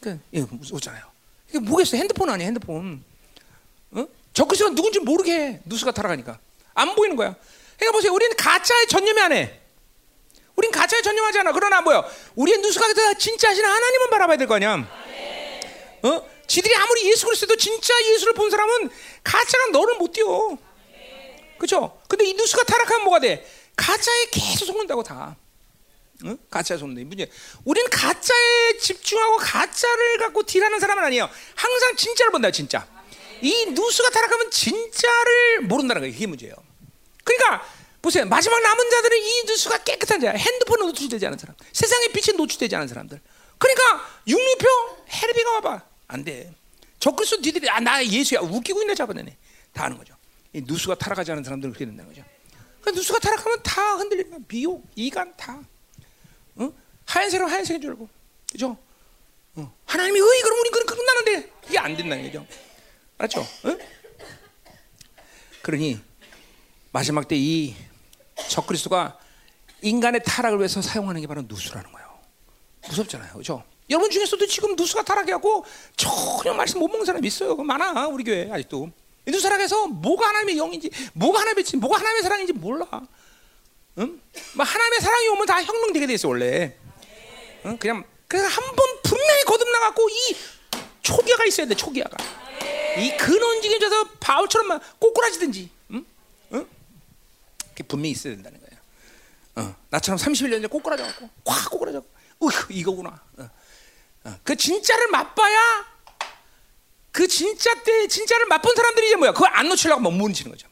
[0.00, 1.04] 그러니까 이거 웃잖아요.
[1.48, 1.96] 이게 뭐겠어?
[1.96, 3.02] 핸드폰 아니야, 핸드폰.
[3.92, 4.06] 어?
[4.34, 5.60] 적그리스도가 누군지 모르게 해.
[5.64, 6.38] 누수가 타락하니까.
[6.74, 7.34] 안 보이는 거야.
[7.76, 8.12] 그러니까 보세요.
[8.12, 9.60] 우리는 가짜에 전념이 안 해.
[10.56, 11.52] 우린 가짜에 전념하지 않아.
[11.52, 12.04] 그러나 뭐요?
[12.34, 12.86] 우리의 누수가
[13.18, 14.74] 진짜 하시는 하나님은 바라봐야 될 거 아니야.
[16.02, 16.28] 어?
[16.46, 18.90] 지들이 아무리 예수 그리스도 진짜 예수를 본 사람은
[19.22, 20.56] 가짜가 너를 못 띄워.
[21.58, 22.00] 그렇죠?
[22.08, 23.46] 근데 이 누수가 타락하면 뭐가 돼?
[23.76, 25.36] 가짜에 계속 속는다고 다.
[26.24, 26.36] 응?
[26.50, 27.06] 가짜에 속는다.
[27.06, 27.30] 문제.
[27.64, 31.28] 우리는 가짜에 집중하고 가짜를 갖고 딜하는 사람은 아니에요.
[31.54, 32.86] 항상 진짜를 본다, 진짜.
[33.40, 36.12] 이 누수가 타락하면 진짜를 모른다는 거예요.
[36.12, 36.54] 그게 문제예요.
[37.22, 37.64] 그러니까
[38.02, 38.24] 보세요.
[38.26, 42.88] 마지막 남은 자들은 이 누수가 깨끗한 자, 핸드폰에 노출되지 않은 사람, 세상의 빛에 노출되지 않은
[42.88, 43.20] 사람들.
[43.58, 44.66] 그러니까 육류표
[45.10, 45.82] 헤르비가 와봐.
[46.08, 46.52] 안 돼.
[47.00, 49.36] 적그리스도 니들이 아 나 예수야 웃기고 있네 잡아내네.
[49.72, 50.14] 다 하는 거죠.
[50.52, 52.24] 이 누수가 타락하지 않은 사람들은 그렇게 된다는 거죠.
[52.82, 54.40] 그 누수가 타락하면 다 흔들리는 거야.
[54.48, 55.60] 미혹, 이간 다.
[57.08, 57.12] 어?
[57.12, 58.08] 하얀색은 하얀색인 줄 알고,
[58.52, 58.76] 그죠?
[59.56, 59.74] 어.
[59.86, 62.46] 하나님이 의 그럼 우리 그럼 끝나는데 이게 안 된다는 거죠.
[63.18, 63.40] 알았죠?
[63.40, 63.78] 어?
[65.62, 66.00] 그러니
[66.92, 67.74] 마지막 때 이
[68.48, 69.18] 적그리스도가
[69.82, 72.18] 인간의 타락을 위해서 사용하는 게 바로 누수라는 거예요.
[72.88, 73.64] 무섭잖아요, 그렇죠?
[73.90, 75.64] 여러분 중에서도 지금 누수가 타락해갖고
[75.96, 77.56] 전혀 말씀 못 먹는 사람 있어요.
[77.56, 78.90] 많아 우리 교회 아직도.
[79.26, 82.86] 누수 타락해서 뭐가 하나님의 영인지, 뭐가 하나님의 진, 뭐가 하나님의 사랑인지 몰라.
[83.98, 84.20] 응?
[84.54, 86.76] 뭐 하나님의 사랑이 오면 다 혁명되게 돼 있어 원래.
[87.66, 87.76] 응?
[87.78, 90.36] 그냥 그래서 한 번 분명히 거듭나 갖고 이
[91.02, 92.16] 초기화가 있어야 돼 초기화가.
[92.98, 95.70] 이 근원적인 자서 바울처럼 막 꼬꾸라지든지.
[95.92, 96.04] 응?
[96.52, 96.66] 응?
[97.70, 98.78] 그게 분명히 있어야 된다는 거예요.
[99.56, 101.98] 어, 나처럼 31년 전에 꼬꾸라져 갖고 확 꼬꾸라져.
[102.00, 103.20] 으 이거구나.
[103.38, 103.50] 어.
[104.24, 104.38] 어.
[104.44, 105.86] 그 진짜를 맛봐야
[107.10, 109.32] 그 진짜 때 진짜를 맛본 사람들이 이제 뭐야?
[109.32, 110.67] 그걸 안 놓치려고 못 무너지는 거죠.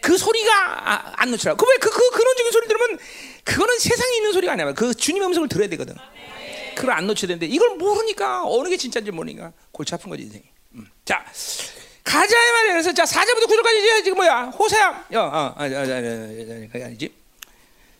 [0.00, 1.54] 그 소리가 아, 안 놓치라.
[1.54, 2.98] 그 왜 그, 그 근원적인 소리 들으면
[3.44, 4.72] 그거는 세상에 있는 소리가 아니야.
[4.72, 5.94] 그 주님의 음성을 들어야 되거든.
[6.76, 10.44] 그걸 안 놓쳐야 되는데 이걸 모르니까 어느 게 진짜인지 모르니까 골치 아픈 거지 인생이.
[10.74, 10.86] 음.
[11.04, 11.24] 자
[12.04, 12.72] 가자의 말이야.
[12.72, 15.06] 그래서 자 4절부터 9절까지 이제 지금 뭐야 호세야.
[15.14, 15.66] 어, 어, 아, 아, 아,
[16.72, 17.12] 그게 아니지.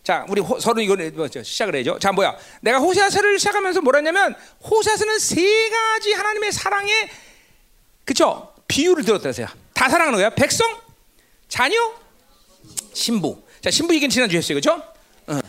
[0.04, 1.98] 자, 우리 호, 서로 이거는 뭐, 시작을 해죠.
[1.98, 2.34] 자, 뭐야?
[2.62, 4.34] 내가 호세아서를 시작하면서 뭐라 했냐면
[4.64, 7.10] 호세아서는 세 가지 하나님의 사랑의
[8.06, 9.46] 그쵸 비유를 들었다세요.
[9.74, 10.30] 다 사랑하는 거야.
[10.30, 10.66] 백성,
[11.48, 11.76] 자녀,
[12.92, 13.42] 신부.
[13.62, 14.56] 자, 신부 얘기는 지난주에 했어요.
[14.56, 14.82] 그죠?
[15.26, 15.40] 어.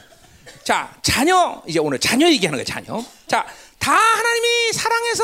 [0.63, 3.03] 자, 자녀, 이제 오늘 자녀 얘기하는 거예요, 자녀.
[3.27, 3.45] 자,
[3.77, 5.23] 다 하나님이 사랑해서,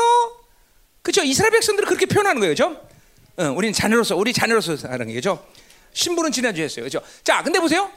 [1.02, 1.22] 그죠?
[1.22, 2.88] 이스라엘 백성들을 그렇게 표현하는 거예요, 그죠?
[3.36, 5.44] 어, 우리는 자녀로서, 우리 자녀로서 사랑해, 그죠?
[5.92, 7.00] 신부는 지난주에 했어요, 그죠?
[7.24, 7.90] 자, 근데 보세요.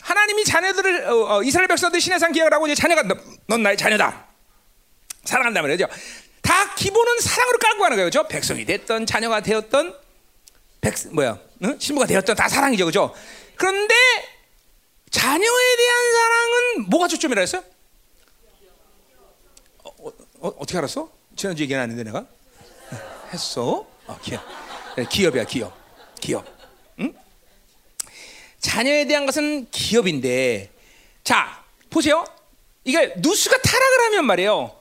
[0.00, 4.26] 하나님이 자녀들을, 어, 어, 이스라엘 백성들 신해상 기억을 하고 이제 자녀가, 너, 넌 나의 자녀다.
[5.24, 5.86] 사랑한다 말이죠.
[6.42, 8.26] 다 기본은 사랑으로 깔고 가는 거예요, 그죠?
[8.28, 10.03] 백성이 됐던, 자녀가 되었던,
[10.84, 11.78] 백, 뭐야, 응?
[11.80, 13.14] 신부가 되었던 다 사랑이죠, 그죠?
[13.56, 13.94] 그런데
[15.10, 17.64] 자녀에 대한 사랑은 뭐가 초점이라 했어요?
[19.82, 21.10] 어, 어, 떻게 알았어?
[21.36, 22.26] 지난주 얘기 안 했는데 내가
[23.32, 23.86] 했어?
[24.06, 24.42] 어, 기업.
[24.96, 25.74] 네, 기업이야 기업.
[26.20, 26.44] 기업.
[27.00, 27.14] 응?
[28.60, 30.70] 자녀에 대한 것은 기업인데,
[31.22, 32.26] 자 보세요.
[32.84, 34.78] 이게 누수가 타락을 하면 말이에요.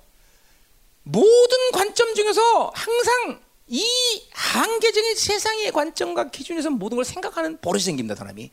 [1.04, 3.43] 모든 관점 중에서 항상
[3.74, 8.52] 이 한계적인 세상의 관점과 기준에서 모든 걸 생각하는 버릇이 생깁니다, 사람이.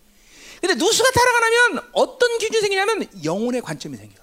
[0.62, 4.18] 근데 누수가 타락하면 어떤 기준이 생기냐면 영혼의 관점이 생겨요.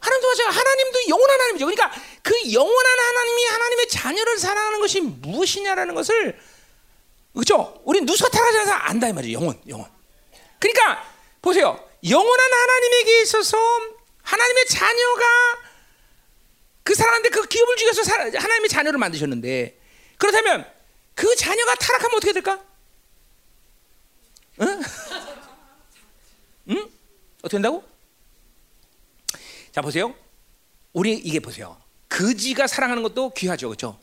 [0.00, 1.64] 하나님도 마찬 하나님도 영원한 하나님이죠.
[1.64, 1.90] 그러니까
[2.22, 6.38] 그 영원한 하나님이 하나님의 자녀를 사랑하는 것이 무엇이냐라는 것을
[7.32, 7.80] 그렇죠?
[7.84, 9.38] 우리 누수가 타락하지 않아서 안다 이 말이에요.
[9.38, 9.90] 영원, 영원.
[10.58, 11.02] 그러니까
[11.40, 11.82] 보세요.
[12.06, 13.56] 영원한 하나님에게 있어서
[14.22, 15.24] 하나님의 자녀가
[16.82, 19.83] 그 사람한테 그 기업을 위해서 하나님의 자녀를 만드셨는데
[20.18, 20.66] 그렇다면
[21.14, 22.62] 그 자녀가 타락하면 어떻게 될까?
[24.60, 24.82] 응?
[26.70, 26.90] 응?
[27.38, 27.84] 어떻게 된다고?
[29.72, 30.14] 자 보세요.
[30.92, 31.76] 우리 이게 보세요.
[32.08, 33.98] 그지가 사랑하는 것도 귀하죠, 그렇죠?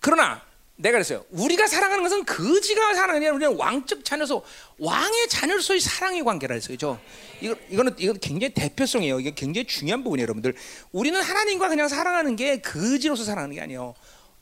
[0.00, 0.42] 그러나
[0.76, 1.24] 내가 그랬어요.
[1.30, 4.44] 우리가 사랑하는 것은 그지가 사랑하는 우리는 왕적 자녀서
[4.78, 7.00] 왕의 자녀로서의 사랑의 관계라 했어요, 그렇죠?
[7.40, 9.20] 이거 이거는 이거 굉장히 대표성이에요.
[9.20, 10.54] 이게 굉장히 중요한 부분이에요, 여러분들.
[10.92, 13.94] 우리는 하나님과 그냥 사랑하는 게 그지로서 사랑하는 게 아니에요.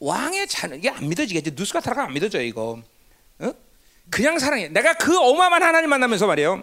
[0.03, 1.53] 왕의 자녀 이게 안 믿어지겠지.
[1.53, 2.83] 누수가 타락하면 안 믿어져요, 이거.
[3.39, 3.53] 어?
[4.11, 4.69] 그냥 사랑해.
[4.69, 6.63] 내가 그 어마어마한 하나님 만나면서 말이에요.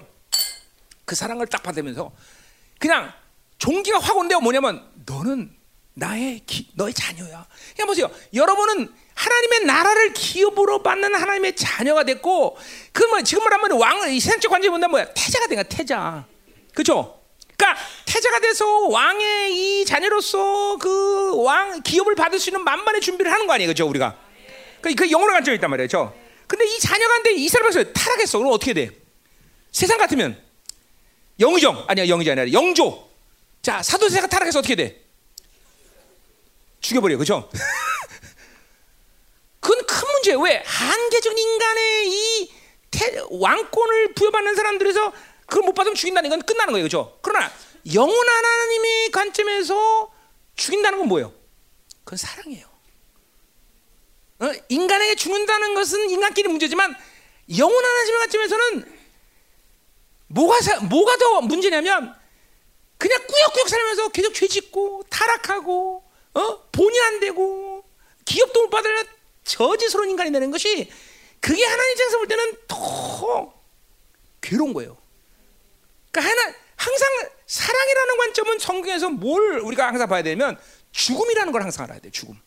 [1.05, 2.11] 그 사랑을 딱 받으면서
[2.79, 3.13] 그냥
[3.57, 4.41] 종기가 확 온대요.
[4.41, 5.55] 뭐냐면 너는
[5.93, 7.47] 나의 기, 너의 자녀야.
[7.75, 8.11] 그냥 보세요.
[8.33, 12.57] 여러분은 하나님의 나라를 기업으로 받는 하나님의 자녀가 됐고
[12.91, 15.13] 그뭐 지금 말하면 왕 세상적 관점이 뭔가 뭐야?
[15.13, 15.63] 태자가 된 거야.
[15.63, 16.25] 태자.
[16.73, 17.18] 그렇죠?
[17.60, 21.10] 그러니까 태자가 돼서 왕의 이 자녀로서 그
[21.44, 23.88] 왕 기업을 받을 수 있는 만반의 준비를 하는 거 아니에요, 그렇죠?
[23.88, 24.18] 우리가.
[24.81, 26.15] 그러니까 그 영혼의 관점이 있단 말이죠.
[26.48, 28.38] 근데 이 자녀가 한데 이스라엘에서 타락했어.
[28.40, 28.90] 그럼 어떻게 돼?
[29.72, 30.41] 세상 같으면
[31.40, 33.10] 영의정 아니야 영의정 아니라 영조.
[33.61, 35.02] 자 사도세가 타락해서 어떻게 돼?
[36.81, 37.49] 죽여버려, 그죠?
[39.60, 40.40] 그건 큰 문제예요.
[40.40, 42.52] 왜 한계적 인간의 이
[42.91, 45.14] 태, 왕권을 부여받는 사람들에서
[45.49, 47.19] 그걸 못 받으면 죽인다는 건 끝나는 거예요, 그죠?
[47.21, 47.51] 그러나
[47.93, 50.13] 영원한 하나님의 관점에서
[50.55, 51.34] 죽인다는 건 뭐예요?
[52.03, 52.67] 그건 사랑이에요.
[54.39, 54.51] 어?
[54.69, 56.95] 인간에게 죽는다는 것은 인간끼리 문제지만
[57.57, 58.99] 영원한 하나님의 관점에서는
[60.27, 62.15] 뭐가 사, 뭐가 더 문제냐면
[62.97, 66.03] 그냥 꾸역꾸역 살면서 계속 죄짓고 타락하고
[66.34, 66.63] 어?
[66.71, 67.84] 본의 안 되고
[68.26, 69.03] 기업도 못 받으려
[69.43, 70.91] 저지스러운 인간이 되는 것이
[71.39, 73.53] 그게 하나님 입장에서 볼 때는 더
[74.41, 74.97] 괴로운 거예요.
[76.11, 77.07] 그러니까 하나 항상
[77.45, 80.57] 사랑이라는 관점은 성경에서 뭘 우리가 항상 봐야 되면
[80.91, 82.10] 죽음이라는 걸 항상 알아야 돼.
[82.11, 82.40] 죽음.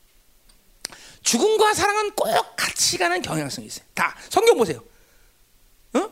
[1.23, 2.27] 죽음과 사랑은 꼭
[2.57, 3.85] 같이 가는 경향성이 있어요.
[3.95, 4.83] 다 성경 보세요.
[5.95, 6.11] 어?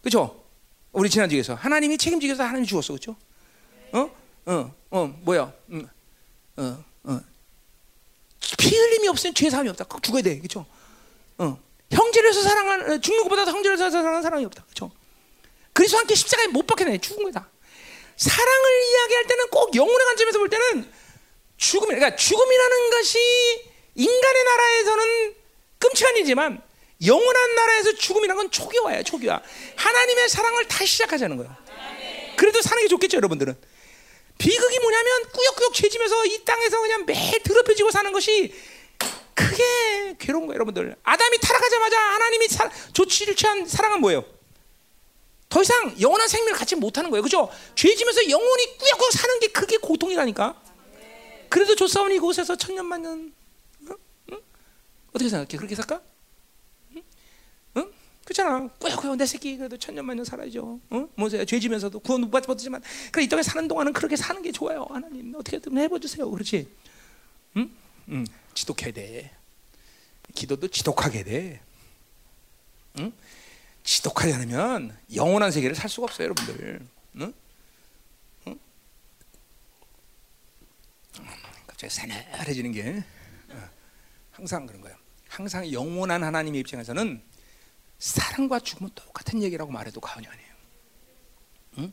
[0.00, 0.44] 그렇죠?
[0.92, 3.16] 우리 지난주에서 하나님이 책임지기 위해서 하나님이 죽었어, 그렇죠?
[3.92, 4.10] 어?
[4.46, 5.52] 어, 어, 뭐야?
[5.70, 5.88] 음,
[6.56, 7.20] 어, 어.
[8.58, 9.84] 피 흘림이 없으면 죄 사함이 없다.
[9.84, 10.64] 꼭 죽어야 돼, 그렇죠?
[11.38, 11.58] 어.
[11.90, 14.90] 형제를 서 사랑하는 죽는 것보다 형제를 서 사랑하는 사랑이 없다, 그렇죠?
[15.76, 17.50] 그리스도 함께 십자가에 못 박혀내 죽은 거다.
[18.16, 20.90] 사랑을 이야기할 때는 꼭 영혼의 관점에서 볼 때는
[21.58, 23.18] 죽음, 그러니까 죽음이라는 것이
[23.94, 25.34] 인간의 나라에서는
[25.78, 26.62] 끔찍한 일이지만
[27.04, 29.42] 영원한 나라에서 죽음이라는 건 초기화야, 초기화.
[29.76, 31.58] 하나님의 사랑을 다시 시작하자는 거야.
[32.38, 33.54] 그래도 사는 게 좋겠죠, 여러분들은.
[34.38, 38.54] 비극이 뭐냐면 꾸역꾸역 죄지면서 이 땅에서 그냥 매일 더럽혀지고 사는 것이
[39.34, 40.96] 그게 괴로운 거예요, 여러분들.
[41.02, 44.35] 아담이 타락하자마자 하나님이 사, 조치를 취한 사랑은 뭐예요?
[45.48, 47.22] 더 이상 영원한 생명을 갖지 못하는 거예요.
[47.22, 47.48] 그죠?
[47.74, 50.62] 죄 지면서 영원히 꾸역꾸역 사는 게 그게 고통이라니까.
[51.48, 53.32] 그래도 조사원이 이곳에서 천년만 년
[53.82, 53.96] 응?
[54.32, 54.40] 응?
[55.10, 55.56] 어떻게 생각해?
[55.56, 56.02] 그렇게 살까?
[57.76, 57.92] 응?
[58.24, 58.68] 그렇잖아.
[58.80, 60.80] 꾸역꾸역 내 새끼 그래도 천년만 년 살아야죠.
[60.90, 61.08] 어?
[61.14, 61.44] 뭐세요?
[61.44, 62.82] 죄 지면서도 구원 못 받지만
[63.12, 64.86] 그래 이 땅에 사는 동안은 그렇게 사는 게 좋아요.
[64.90, 66.28] 하나님 어떻게든 해봐주세요.
[66.28, 66.68] 그렇지?
[67.56, 67.70] 응?
[68.08, 68.26] 응.
[68.52, 69.30] 지독해야 돼.
[70.34, 71.60] 기도도 지독하게 돼.
[72.98, 73.12] 응?
[73.86, 76.86] 지독하지 않으면 영원한 세계를 살 수가 없어요, 여러분들.
[77.20, 77.32] 응?
[78.48, 78.58] 응?
[81.66, 83.04] 갑자기 사나해지는 게
[83.48, 83.70] 어,
[84.32, 84.96] 항상 그런 거예요.
[85.28, 87.22] 항상 영원한 하나님의 입장에서는
[87.98, 90.52] 사랑과 죽음은 똑같은 얘기라고 말해도 과언이 아니에요.
[91.78, 91.92] 응?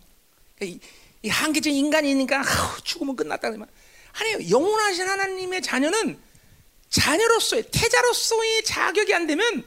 [0.63, 0.79] 이,
[1.21, 2.43] 이 한계적인 인간이니까
[2.83, 3.69] 죽으면 끝났다 그러면
[4.13, 6.19] 아니 영원하신 하나님의 자녀는
[6.89, 9.63] 자녀로서의 태자로서의 자격이 안 되면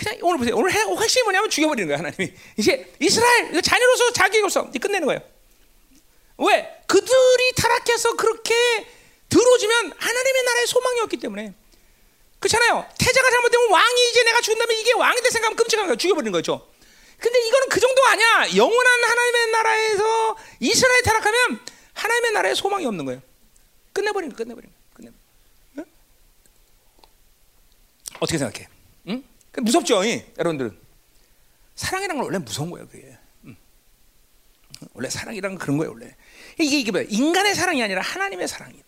[0.00, 0.56] 그냥 오늘 보세요.
[0.56, 1.98] 오늘 핵심이 뭐냐면 죽여버리는 거예요.
[1.98, 4.70] 하나님이 이제 이스라엘 자녀로서 자격이 없어.
[4.70, 5.20] 끝내는 거예요.
[6.38, 6.82] 왜?
[6.86, 8.54] 그들이 타락해서 그렇게
[9.28, 11.52] 들어오면 하나님의 나라에 소망이 없기 때문에
[12.38, 12.86] 그렇잖아요.
[12.98, 15.96] 태자가 잘못되면 왕이 이제 내가 죽는다면 이게 왕이 될 생각하면 끔찍한 거야.
[15.96, 16.66] 죽여버리는 거죠.
[17.18, 18.56] 근데 이거는 그 정도가 아니야.
[18.56, 21.60] 영원한 하나님의 나라에서 이스라엘 타락하면
[21.92, 23.20] 하나님의 나라에 소망이 없는 거예요.
[23.92, 25.10] 끝내버리는 거, 끝내버리는 거, 끝내.
[25.76, 25.84] 응?
[28.20, 28.69] 어떻게 생각해?
[29.58, 29.64] 응?
[29.64, 30.24] 무섭죠, 이?
[30.38, 30.78] 여러분들은
[31.74, 33.16] 사랑이란 건 원래 무서운 거예요, 그게.
[33.46, 33.56] 응.
[34.92, 36.14] 원래 사랑이란 건 그런 거예요, 원래.
[36.58, 37.04] 이게 이게 뭐야?
[37.08, 38.84] 인간의 사랑이 아니라 하나님의 사랑이 돼.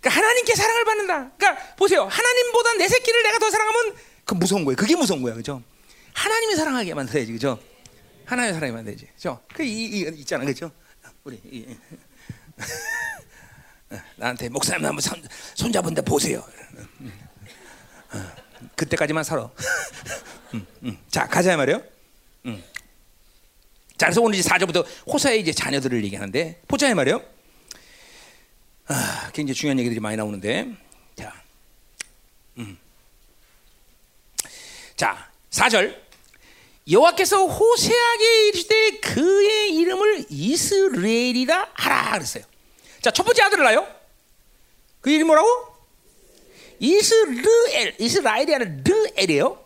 [0.00, 1.32] 그러니까 하나님께 사랑을 받는다.
[1.36, 2.04] 그러니까 보세요.
[2.04, 4.76] 하나님보다 내 새끼를 내가 더 사랑하면 그 무서운 거예요.
[4.76, 5.62] 그게 무서운 거야, 그죠?
[6.14, 7.58] 하나님이 사랑하게 만들어야지, 그죠?
[8.24, 9.40] 하나님의 사랑이 만들지, 그죠?
[9.54, 10.70] 그 이, 이 있잖아, 그죠?
[11.24, 11.76] 우리 이,
[14.16, 15.22] 나한테 목사님 한번 손,
[15.54, 16.44] 손잡은데 보세요.
[18.78, 19.50] 그때까지만 살아.
[21.10, 21.82] 자 가자 말이요.
[23.98, 27.20] 자 그래서 오늘 이제 4절부터 호사의 이제 자녀들을 얘기하는데 보자 말이요.
[28.86, 30.68] 아, 굉장히 중요한 얘기들이 많이 나오는데
[31.16, 31.34] 자,
[32.56, 32.78] 음.
[34.96, 36.00] 자 4절
[36.90, 42.44] 여호와께서 호세에게 이르시되 그의 이름을 이스라엘이라 하라 그랬어요.
[43.02, 43.86] 자, 첫 번째 아들을 낳아요.
[45.00, 45.77] 그 이름이 뭐라고?
[46.80, 49.64] 이스르엘, 이스라엘이 아니라 르엘이에요.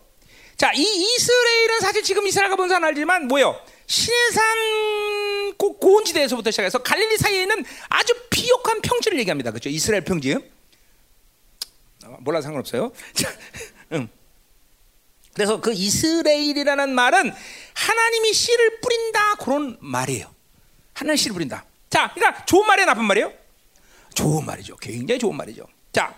[0.57, 3.59] 자, 이 이스라엘은 사실 지금 이스라엘 가 본 사람 알지만 뭐예요?
[3.87, 9.51] 시내산 고, 고원지대에서부터 시작해서 갈릴리 사이에 있는 아주 비옥한 평지를 얘기합니다.
[9.51, 9.69] 그렇죠?
[9.69, 10.37] 이스라엘 평지.
[12.19, 12.91] 몰라 상관없어요.
[13.13, 13.29] 자,
[13.93, 14.07] 응.
[15.33, 17.33] 그래서 그 이스라엘이라는 말은
[17.73, 20.33] 하나님이 씨를 뿌린다 그런 말이에요.
[20.93, 21.65] 하나님 씨를 뿌린다.
[21.89, 23.33] 자, 그러니까 좋은 말이에요, 나쁜 말이에요?
[24.13, 24.75] 좋은 말이죠.
[24.77, 25.67] 굉장히 좋은 말이죠.
[25.91, 26.13] 자,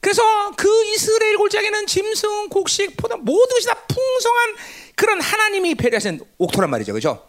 [0.00, 0.22] 그래서
[0.56, 4.56] 그 이스라엘 골짜기는 짐승, 곡식, 포도 모든 것이 다 풍성한
[4.94, 7.28] 그런 하나님이 배려하신 옥토란 말이죠, 그렇죠?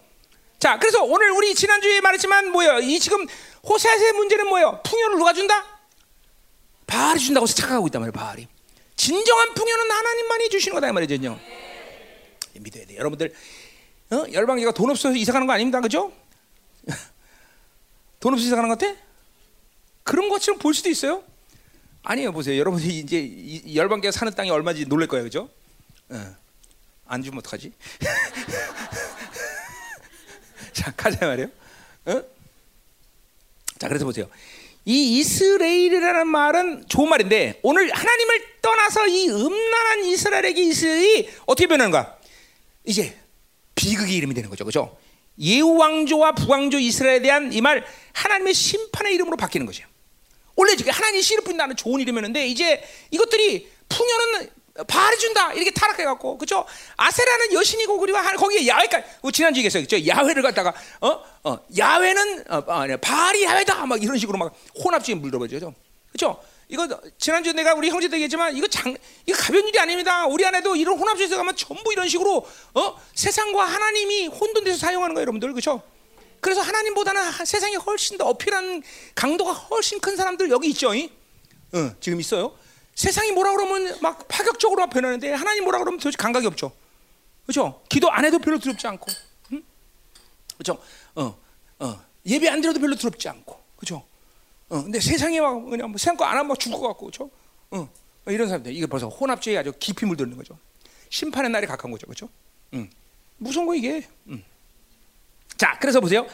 [0.59, 2.79] 자, 그래서 오늘 우리 지난주에 말했지만 뭐예요?
[2.79, 3.25] 이 지금
[3.67, 4.81] 호세아의 문제는 뭐예요?
[4.83, 5.65] 풍요를 누가 준다?
[6.85, 8.47] 바알이 준다고 착각하고 있단 말이에요, 바알이.
[8.95, 11.39] 진정한 풍요는 하나님만이 주시는 거다 이 말이죠.
[12.59, 12.97] 믿어야 돼.
[12.97, 13.33] 여러분들
[14.11, 14.25] 어?
[14.31, 16.11] 열방계가 돈 없어서 이사 가는 거 아닙니다, 그죠?
[18.19, 18.99] 돈 없이 생각하는 것 같아?
[20.03, 21.23] 그런 것처럼 볼 수도 있어요.
[22.03, 22.57] 아니에요, 보세요.
[22.57, 25.49] 여러분이 이제 열방계 사는 땅이 얼마인지 놀랄 거예요, 그죠?
[26.09, 26.35] 어.
[27.07, 27.71] 안 주면 어떡하지?
[30.73, 31.49] 자, 가자 말이에요.
[32.05, 32.21] 어?
[33.80, 34.30] 자, 그래서 보세요.
[34.85, 42.17] 이 이스라엘이라는 말은 좋은 말인데 오늘 하나님을 떠나서 이 음란한 이스라엘에게 이스라엘이 어떻게 변하는가?
[42.85, 43.15] 이제
[43.76, 44.97] 비극의 이름이 되는 거죠, 그죠
[45.39, 49.85] 예우 왕조와 부왕조 이스라엘에 대한 이 말 하나님의 심판의 이름으로 바뀌는 거죠.
[50.60, 54.49] 원래 하나님 씨를 뿌린다는 좋은 이름이었는데 이제 이것들이 풍요는
[54.88, 56.65] 바알이 준다 이렇게 타락해 갖고 그죠
[56.98, 59.84] 아세라는 여신이고 그리고 거기에 야훼가 지난주에 얘기했어요.
[59.84, 61.23] 그죠 야훼를 갖다가 어?
[61.44, 63.86] 어, 야훼는 어, 어, 바알이 야훼다!
[63.86, 64.53] 막 이런 식으로 막
[64.84, 65.73] 혼합주의 물들어버리죠.
[66.11, 66.88] 그죠 이거
[67.18, 68.95] 지난주에 내가 우리 형제들 얘기했지만 이거 장
[69.26, 70.27] 이거 가벼운 일이 아닙니다.
[70.27, 73.02] 우리 안에도 이런 혼합주의에 가면 전부 이런 식으로 어?
[73.15, 75.52] 세상과 하나님이 혼돈돼서 사용하는 거예요, 여러분들.
[75.53, 75.81] 그렇죠?
[76.41, 78.81] 그래서 하나님보다는 세상이 훨씬 더 어필한
[79.15, 80.89] 강도가 훨씬 큰 사람들 여기 있죠.
[80.91, 82.55] 어, 지금 있어요.
[82.95, 86.71] 세상이 뭐라 그러면 막 파격적으로 변하는데 하나님 뭐라 그러면 도대체 감각이 없죠.
[87.45, 87.81] 그렇죠?
[87.89, 89.07] 기도 안 해도 별로 두렵지 않고.
[89.53, 89.63] 응?
[90.57, 90.81] 그렇죠?
[91.15, 91.37] 어,
[91.79, 92.01] 어.
[92.25, 93.59] 예배 안 드려도 별로 두렵지 않고.
[93.75, 94.05] 그렇죠?
[94.69, 97.31] 어, 근데 세상에 막 그냥 뭐 세상 거 안 하면 막 죽을 것 같고, 그렇죠?
[97.71, 97.89] 어,
[98.27, 100.57] 이런 사람들 이게 벌써 혼합주의 아주 깊이 물드는 거죠.
[101.09, 102.29] 심판의 날이 가까운 거죠, 그렇죠?
[102.73, 102.89] 음,
[103.37, 104.07] 무서운 거 이게.
[104.27, 104.43] 음.
[105.60, 106.26] 자, 그래서 보세요.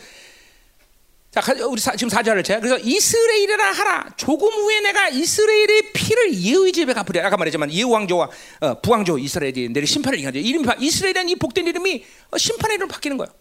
[1.32, 4.10] 자, 우리 사, 지금 사절을 제 그래서 이스라엘이라 하라.
[4.16, 7.26] 조금 후에 내가 이스라엘의 피를 예후의 집에 갚으리라.
[7.26, 8.30] 아까 말했지만 예후 왕조와
[8.62, 10.38] 어, 부왕조 이스라엘이 내리 심판을 얘기하죠.
[10.38, 13.34] 이름 이스라엘이라는 이 복된 이름이 어, 심판의 이름 바뀌는 거예요.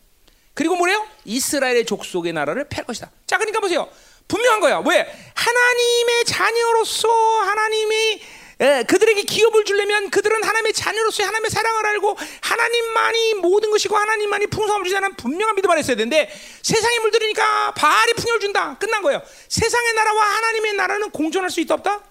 [0.54, 1.06] 그리고 뭐래요?
[1.26, 3.10] 이스라엘의 족속의 나라를 팰 것이다.
[3.26, 3.86] 자, 그러니까 보세요.
[4.26, 4.78] 분명한 거야.
[4.78, 5.06] 왜?
[5.34, 7.08] 하나님의 자녀로서
[7.42, 8.22] 하나님이
[8.60, 14.86] 에, 그들에게 기업을 주려면 그들은 하나님의 자녀로서의 하나님의 사랑을 알고 하나님만이 모든 것이고 하나님만이 풍성함을
[14.86, 16.30] 주자는 분명한 믿음을 했어야 되는데
[16.62, 18.76] 세상에 물들이니까 바알이 풍요를 준다.
[18.78, 19.22] 끝난 거예요.
[19.48, 22.02] 세상의 나라와 하나님의 나라는 공존할 수 있다 없다?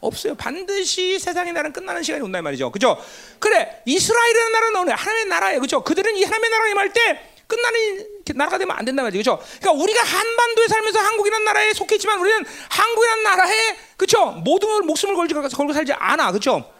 [0.00, 0.34] 없어요.
[0.34, 2.70] 반드시 세상의 나라는 끝나는 시간이 온다 말이죠.
[2.70, 3.02] 그죠?
[3.38, 5.60] 그래 이스라엘이라는 나라는 오늘 하나님의 나라예요.
[5.60, 5.82] 그죠?
[5.82, 9.38] 그들은 이 하나님의 나라에 임할 때 끝나는 나라가 되면 안 된다 말이죠.
[9.38, 9.58] 그죠?
[9.60, 14.32] 그러니까 우리가 한반도에 살면서 한국이라는 나라에 속해 있지만 우리는 한국이라는 나라에 그죠?
[14.44, 16.32] 모든 걸 목숨을 걸고, 걸고 살지 않아.
[16.32, 16.72] 그죠?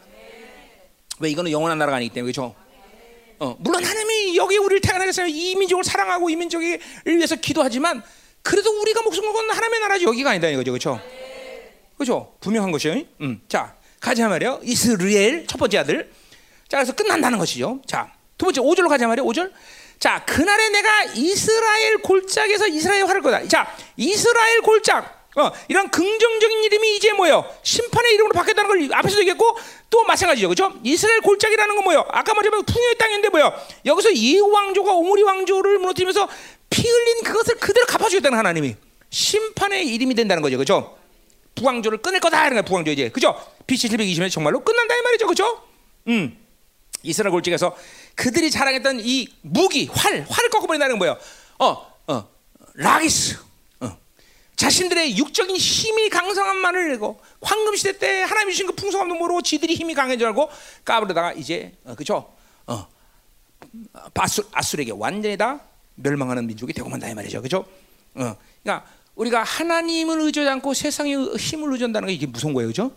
[1.20, 2.54] 왜 이거는 영원한 나라가 아니기 때문에 그죠?
[3.38, 8.02] 어, 물론 하나님이 여기 우리를 태어나게 해서 이 민족을 사랑하고 이 민족을 위해서 기도하지만
[8.42, 10.72] 그래도 우리가 목숨 걸고 하나님의 나라지 여기가 아니다 이거죠.
[10.72, 11.00] 그죠?
[11.98, 12.34] 그죠?
[12.40, 13.02] 분명한 것이요.
[13.20, 13.40] 음.
[13.48, 14.60] 자, 가자 말이요.
[14.62, 16.12] 이스라엘 첫 번째 아들.
[16.68, 17.80] 자, 그래서 끝난다는 것이죠.
[17.86, 19.24] 자, 두 번째 5절로 가자 말이요.
[19.24, 19.52] 5절.
[19.98, 23.46] 자, 그날에 내가 이스라엘 골짜기에서 이스라엘 화를 거다.
[23.48, 25.16] 자, 이스라엘 골짝.
[25.36, 27.44] 어, 이런 긍정적인 이름이 이제 뭐예요?
[27.62, 29.58] 심판의 이름으로 바뀌었다는 걸 앞에서도 얘기했고
[29.90, 30.48] 또 마찬가지죠.
[30.48, 30.72] 그죠?
[30.82, 32.06] 이스라엘 골짜기라는 건 뭐예요?
[32.08, 33.52] 아까 말했지만 풍요의 땅인데 뭐예요?
[33.84, 36.26] 여기서 이 왕조가 오므리 왕조를 무너뜨리면서
[36.70, 38.76] 피 흘린 그것을 그대로 갚아주겠다는 하나님이
[39.10, 40.56] 심판의 이름이 된다는 거죠.
[40.56, 40.96] 그죠?
[41.54, 42.62] 부왕조를 끊을 거다 이런 거야.
[42.62, 43.10] 부왕조 이제.
[43.10, 43.38] 그죠?
[43.66, 45.26] BC 720년 정말로 끝난다 이 말이죠.
[45.26, 45.62] 그죠?
[46.08, 46.38] 음.
[47.02, 47.76] 이스라엘 골짜기에서
[48.16, 51.16] 그들이 자랑했던 이 무기, 활, 활을 꺾어버린다는 거예요.
[51.58, 52.28] 어, 어,
[52.74, 53.38] 라기스.
[53.80, 53.96] 어.
[54.56, 59.74] 자신들의 육적인 힘이 강성한 만을 내고 황금 시대 때 하나님 주신 그 풍성함도 모르고 지들이
[59.74, 60.50] 힘이 강해진 줄 알고
[60.84, 62.34] 까부르다가 이제 어, 그죠?
[62.66, 62.88] 어,
[64.14, 65.60] 바수, 아술에게 완전히 다
[65.96, 67.42] 멸망하는 민족이 되고 만다 이 말이죠.
[67.42, 67.66] 그죠?
[68.14, 72.68] 어, 그러니까 우리가 하나님을 의지하지 않고 세상의 힘을 의지한다는 게 이게 무서운 거예요.
[72.68, 72.92] 그죠?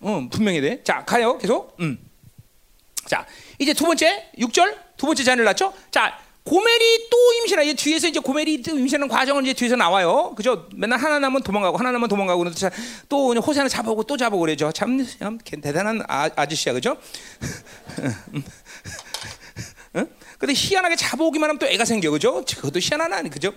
[0.00, 0.82] 어, 분명히 돼.
[0.82, 1.38] 자, 가요.
[1.38, 1.76] 계속.
[1.80, 1.98] 음.
[3.06, 3.26] 자,
[3.60, 5.72] 이제 두 번째 6절 두 번째 자녀를 낳죠.
[5.90, 7.62] 자, 고멜이 또 임신하.
[7.62, 10.32] 이제 뒤에서 이제 고멜이 또 임신하는 과정은 이제 뒤에서 나와요.
[10.34, 10.66] 그죠?
[10.74, 12.46] 맨날 하나 나면 도망가고 하나 나면 도망가고
[13.10, 14.72] 또 호세는 잡아오고 또 잡아오고 그러죠.
[14.72, 16.96] 참, 참 대단한 아, 아저씨야, 그죠?
[19.96, 20.08] 응?
[20.38, 22.42] 근데 희한하게 잡아오기만 하면 또 애가 생겨, 그죠?
[22.42, 23.52] 그것도 희한하나 그죠?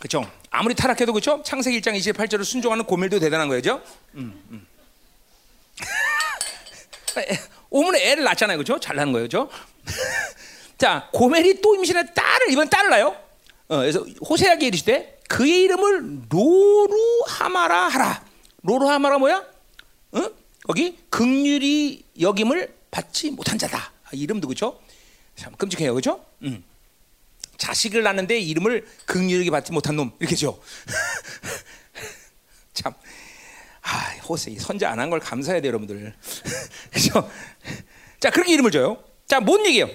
[0.00, 0.28] 그죠?
[0.50, 1.40] 아무리 타락해도 그죠?
[1.44, 3.80] 창세기 1장 28절을 순종하는 고멜도 대단한 거죠.
[4.14, 4.66] 음, 음.
[7.70, 8.78] 오면 애를 낳잖아요, 그죠?
[8.78, 9.50] 잘난 거예요, 그죠?
[10.78, 13.16] 자, 고멜이 또 임신한 딸을 이번 딸을 낳아요.
[13.68, 18.24] 어, 그래서 호세아게 이르시되 그의 이름을 로루하마라 하라.
[18.62, 19.44] 로루하마라 뭐야?
[20.12, 20.30] 어?
[20.64, 23.92] 거기 극률이 여김을 받지 못한 자다.
[24.04, 24.80] 아, 이름도 그죠?
[25.36, 26.24] 참 끔찍해요, 그죠?
[26.42, 26.64] 음.
[27.56, 30.60] 자식을 낳는데 이름을 극률이 받지 못한 놈 이렇게죠.
[32.74, 32.92] 참
[33.86, 36.14] 아, 호세 선자 안 한 걸 감사해야 돼요, 여러분들.
[36.92, 37.30] 그죠?
[38.20, 39.02] 자, 그렇게 이름을 줘요.
[39.26, 39.88] 자, 뭔 얘기예요?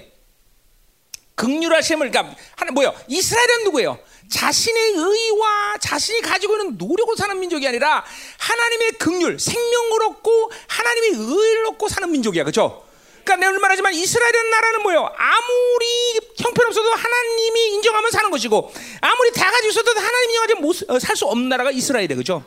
[1.34, 2.94] 극률하심을 그러니까 하나 뭐요?
[3.08, 3.98] 이스라엘은 누구예요?
[4.30, 8.04] 자신의 의와 자신이 가지고 있는 노력을 사는 민족이 아니라
[8.38, 12.44] 하나님의 극률, 생명을 얻고 하나님의 의를 얻고 사는 민족이야.
[12.44, 12.84] 그렇죠?
[13.24, 15.10] 그러니까 내가 오늘 말하지만 이스라엘이라는 나라는 뭐예요?
[15.16, 21.48] 아무리 형편없어도 하나님이 인정하면 사는 것이고 아무리 다 가지고 있어도 하나님 인정하지 어, 살수 없는
[21.48, 22.14] 나라가 이스라엘이야.
[22.14, 22.44] 그렇죠?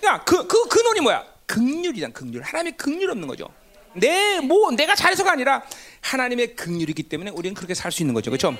[0.00, 1.24] 그러니까 그, 그 근원이 뭐야?
[1.46, 2.42] 극률이란 극률.
[2.42, 3.48] 하나님의 극률 없는 거죠.
[3.94, 5.62] 내, 뭐, 내가 잘해서가 아니라
[6.02, 8.30] 하나님의 극률이기 때문에 우리는 그렇게 살 수 있는 거죠.
[8.30, 8.54] 그렇죠?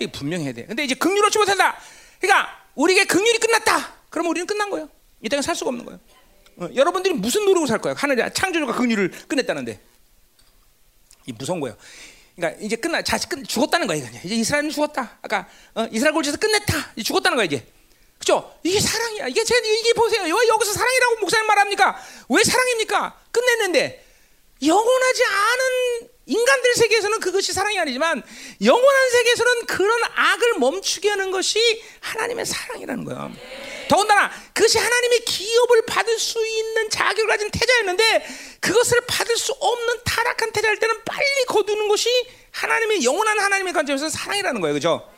[0.00, 0.64] 이게 분명해야 돼.
[0.66, 1.76] 근데 이제 극률 얻지 못한다.
[2.20, 3.94] 그러니까 우리에게 극률이 끝났다.
[4.10, 4.88] 그러면 우리는 끝난 거예요.
[5.20, 6.00] 이 땅에 살 수가 없는 거예요.
[6.56, 7.94] 어, 여러분들이 무슨 노력을 살 거예요?
[7.98, 9.80] 하늘의 창조주가 극률을 끝냈다는데.
[11.26, 11.76] 이 무서운 거예요.
[12.36, 14.06] 그러니까 이제 끝나 자식 끝 죽었다는 거예요.
[14.24, 15.18] 이제 이스라엘은 죽었다.
[15.22, 16.94] 아까 어, 이스라엘 골지에서 끝냈다.
[17.02, 17.64] 죽었다는 거야 이제.
[18.18, 18.54] 그죠?
[18.62, 19.28] 이게 사랑이야.
[19.28, 20.22] 이게 제 이게 보세요.
[20.22, 22.02] 왜 여기서 사랑이라고 목사님 말합니까?
[22.30, 23.20] 왜 사랑입니까?
[23.30, 24.04] 끝냈는데
[24.62, 28.22] 영원하지 않은 인간들 세계에서는 그것이 사랑이 아니지만
[28.64, 33.30] 영원한 세계에서는 그런 악을 멈추게 하는 것이 하나님의 사랑이라는 거야.
[33.88, 38.26] 더군다나 그것이 하나님의 기업을 받을 수 있는 자격을 가진 태자였는데
[38.60, 42.08] 그것을 받을 수 없는 타락한 태자일 때는 빨리 거두는 것이
[42.52, 44.72] 하나님의 영원한 하나님의 관점에서 사랑이라는 거예요.
[44.72, 45.13] 그죠?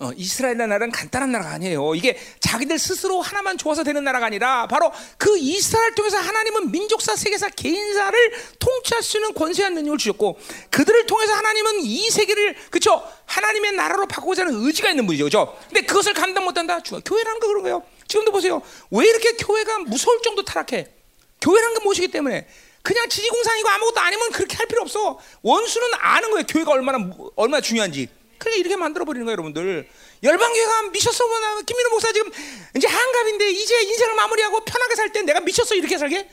[0.00, 1.94] 어, 이스라엘 나라는 간단한 나라가 아니에요.
[1.96, 7.48] 이게 자기들 스스로 하나만 좋아서 되는 나라가 아니라 바로 그 이스라엘 통해서 하나님은 민족사, 세계사,
[7.48, 10.38] 개인사를 통치할 수 있는 권세한 능력을 주셨고
[10.70, 15.58] 그들을 통해서 하나님은 이 세계를 그쵸 하나님의 나라로 바꾸고자 하는 의지가 있는 분이죠, 그죠?
[15.66, 16.78] 근데 그것을 감당 못한다.
[16.78, 17.82] 교회라는 거 그런 거예요.
[18.06, 18.62] 지금도 보세요.
[18.92, 20.86] 왜 이렇게 교회가 무서울 정도 타락해?
[21.40, 22.46] 교회라는 건 무엇이기 때문에
[22.82, 25.18] 그냥 지지공산이고 아무것도 아니면 그렇게 할 필요 없어.
[25.42, 26.46] 원수는 아는 거예요.
[26.46, 28.08] 교회가 얼마나 얼마나 중요한지.
[28.38, 29.88] 그러니까 이렇게 만들어 버리는 거예요, 여러분들.
[30.22, 32.30] 열방교회가 미쳤어, 뭐, 김민호 목사 지금
[32.76, 36.28] 이제 한갑인데 이제 인생을 마무리하고 편하게 살 때 내가 미쳤어 이렇게 살게?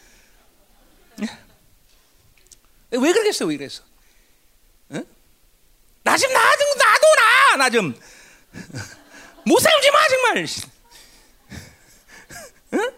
[1.21, 1.27] 예?
[2.91, 3.83] 왜 그러겠어, 왜 그랬어?
[4.91, 5.05] 응?
[6.03, 7.99] 나좀 나좀 놔둬 나, 나 좀.
[9.45, 10.45] 못 살지 마 정말.
[12.73, 12.91] 응?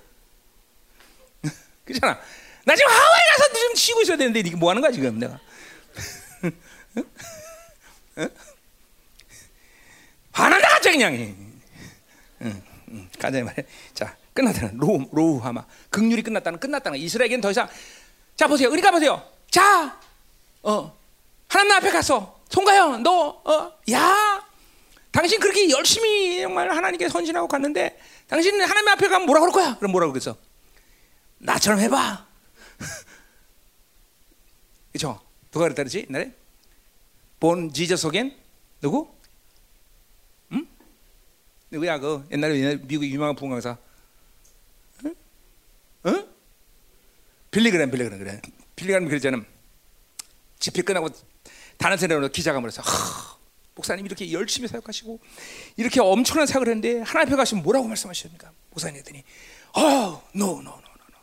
[1.86, 2.20] 그렇잖아.
[2.66, 5.40] 나 지금 하와이 가서 좀 쉬고 있어야 되는데 이게 뭐 하는 거야 지금 내가?
[10.38, 11.16] 화난다 갑자기 그냥.
[12.42, 13.66] 응, 응, 가자 말이야.
[13.96, 17.68] 자 끝났다는 로우 로우 하마 극률이 끝났다는 끝났다는 이스라엘에게는 더 이상
[18.36, 18.70] 자 보세요.
[18.70, 19.28] 그러니까 보세요.
[19.50, 20.00] 자,
[20.62, 20.96] 어
[21.48, 24.46] 하나님 앞에 가서 송가영 너어야
[25.12, 29.76] 당신 그렇게 열심히 정말 하나님께 선신하고 갔는데 당신은 하나님 앞에 가면 뭐라 그럴 거야?
[29.78, 30.38] 그럼 뭐라고 그랬어?
[31.40, 32.28] 나처럼 해봐.
[34.94, 35.20] 그죠?
[35.50, 36.06] 누가 그랬다 그러지?
[36.10, 36.32] 옛날에?
[37.40, 37.72] 본
[38.06, 38.38] 어겐?
[38.82, 39.17] 누구?
[41.68, 41.72] 응?
[41.72, 43.78] 누구야 그 옛날에 미국 유명한 부흥강사
[45.06, 45.16] 응?
[46.06, 46.28] 응?
[47.52, 48.42] 빌리그램 빌리그램 그래
[48.76, 49.44] 빌리그램 그랬잖아
[50.60, 51.10] 집회 끝나고
[51.78, 52.82] 다른 사람으로 기자가면서
[53.76, 55.20] 목사님 이렇게 열심히 사역하시고
[55.78, 58.52] 이렇게 엄청난 사역을 했는데 하나님 앞에 가시면 뭐라고 말씀하십니까?
[58.72, 59.24] 목사님 했더니
[59.76, 61.20] Oh no no no no no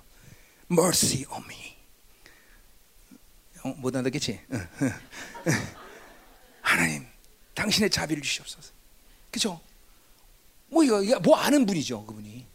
[0.70, 1.74] mercy on me
[3.64, 4.40] 어, 못 알아듣겠지?
[6.62, 7.06] 하나님
[7.54, 8.72] 당신의 자비를 주시옵소서
[9.30, 9.60] 그죠?
[10.74, 12.46] 뭐 이거, 뭐 아는 분이죠 그분이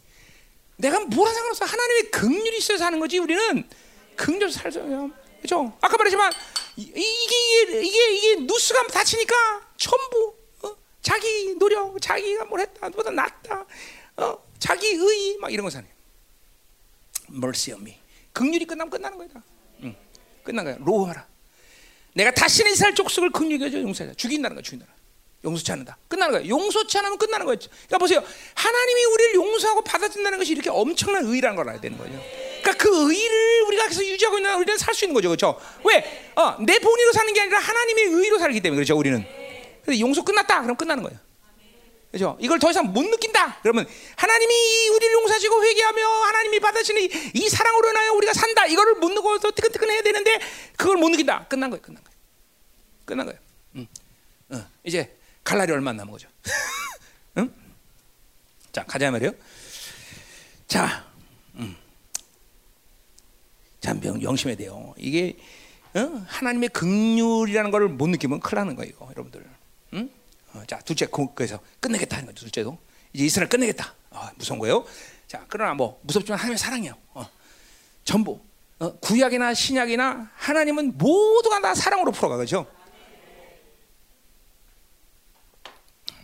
[0.76, 3.68] 내가 뭐라 상관없어 하나님의 긍휼이 있어서 하는 거지 우리는
[4.16, 5.10] 긍휼 살자요
[5.40, 5.76] 그죠?
[5.80, 6.32] 아까 말했지만
[6.76, 9.34] 이, 이게 이게 이게 누스가 다치니까
[9.76, 10.76] 전부 어?
[11.02, 13.66] 자기 노력, 자기가 뭘 했다, 보다 낫다,
[14.16, 14.38] 어?
[14.58, 15.88] 자기 의막 이런 거 사네.
[17.30, 17.96] mercy on me.
[18.32, 19.28] 긍휼이 끝나면 끝나는 거야.
[19.82, 19.96] 응.
[20.42, 20.76] 끝난 거야.
[20.80, 21.26] 로하라.
[22.14, 24.14] 내가 다시는 이스라엘 족속을 긍휼히 여겨 용서하자.
[24.14, 24.62] 죽인다는 거야.
[24.62, 24.86] 죽인다.
[25.44, 25.96] 용서치 않는다.
[26.08, 26.48] 끝나는 거야.
[26.48, 27.56] 용서치 않으면 끝나는 거야.
[27.56, 28.22] 그러니까 보세요.
[28.54, 32.12] 하나님이 우리를 용서하고 받아준다는 것이 이렇게 엄청난 의라는 걸 알아야 되는 거죠.
[32.62, 35.28] 그러니까 그 의를 우리가 계속 유지하고 있는 우리는 살 수 있는 거죠.
[35.28, 35.58] 그렇죠?
[35.84, 36.32] 왜?
[36.36, 38.96] 어, 내 본의로 사는 게 아니라 하나님의 의로 살기 때문에 그렇죠.
[38.98, 39.24] 우리는.
[39.82, 40.60] 그래서 용서 끝났다.
[40.62, 41.18] 그럼 끝나는 거예요.
[42.10, 42.36] 그렇죠?
[42.40, 43.60] 이걸 더 이상 못 느낀다.
[43.62, 43.86] 그러면
[44.16, 48.66] 하나님이 우리를 용서하시고 회개하며 하나님이 받으시는 이 사랑으로 인하여 우리가 산다.
[48.66, 50.38] 이거를 못 느끼고 뜨끈뜨끈해야 되는데
[50.76, 51.46] 그걸 못 느낀다.
[51.48, 51.80] 끝난 거예요.
[51.80, 52.16] 끝난 거예요.
[53.06, 53.38] 끝난 거예요.
[53.76, 53.86] 응.
[54.50, 56.28] 어, 이제 갈 날이 얼마 안 남은 거죠.
[57.38, 57.52] 응?
[58.72, 59.32] 자 가자 말이요.
[60.66, 61.04] 자,
[61.56, 61.76] 음.
[63.80, 64.94] 참 명심해야 돼요.
[64.96, 65.36] 이게
[65.94, 66.24] 어?
[66.28, 69.44] 하나님의 긍휼이라는 걸못 느끼면 큰일 나는 거예요, 여러분들.
[69.94, 70.10] 응?
[70.54, 72.40] 어, 자 둘째 그래서 끝내겠다 하는 거죠.
[72.44, 72.78] 둘째도
[73.12, 73.94] 이제 이스라엘 끝내겠다.
[74.10, 74.84] 아, 무서운 거예요.
[75.26, 76.94] 자 그러나 뭐 무섭지만 하나님의 사랑이요.
[77.14, 77.28] 어.
[78.04, 78.40] 전부
[78.78, 82.66] 어, 구약이나 신약이나 하나님은 모두가 다 사랑으로 풀어가 그죠.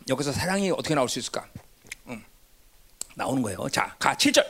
[0.08, 1.46] 여기서 사랑이 어떻게 나올 수 있을까?
[2.06, 2.24] 음,
[3.14, 3.68] 나오는 거예요.
[3.70, 4.46] 자, 가 7절.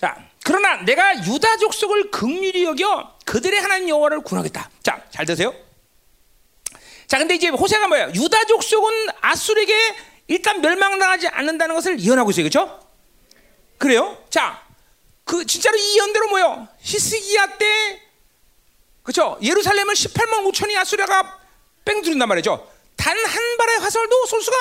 [0.00, 4.70] 자, 그러나 내가 유다 족속을 극률히 여겨 그들의 하나님 여호와를 구하겠다.
[4.82, 5.54] 자, 잘 드세요.
[7.06, 8.10] 자, 근데 이제 호세가 뭐예요?
[8.14, 9.74] 유다 족속은 아수르에게
[10.26, 12.44] 일단 멸망당하지 않는다는 것을 예언하고 있어요.
[12.44, 12.80] 그렇죠?
[13.78, 14.22] 그래요?
[14.30, 14.62] 자,
[15.24, 16.68] 그 진짜로 이 예언대로 뭐요?
[16.80, 18.00] 히스기야 때
[19.02, 19.38] 그렇죠?
[19.42, 21.38] 예루살렘을 18만 5천이 아수르가
[21.84, 22.73] 뺑 두른단 말이죠.
[22.96, 24.56] 단 한 발의 화살도 쏠 수가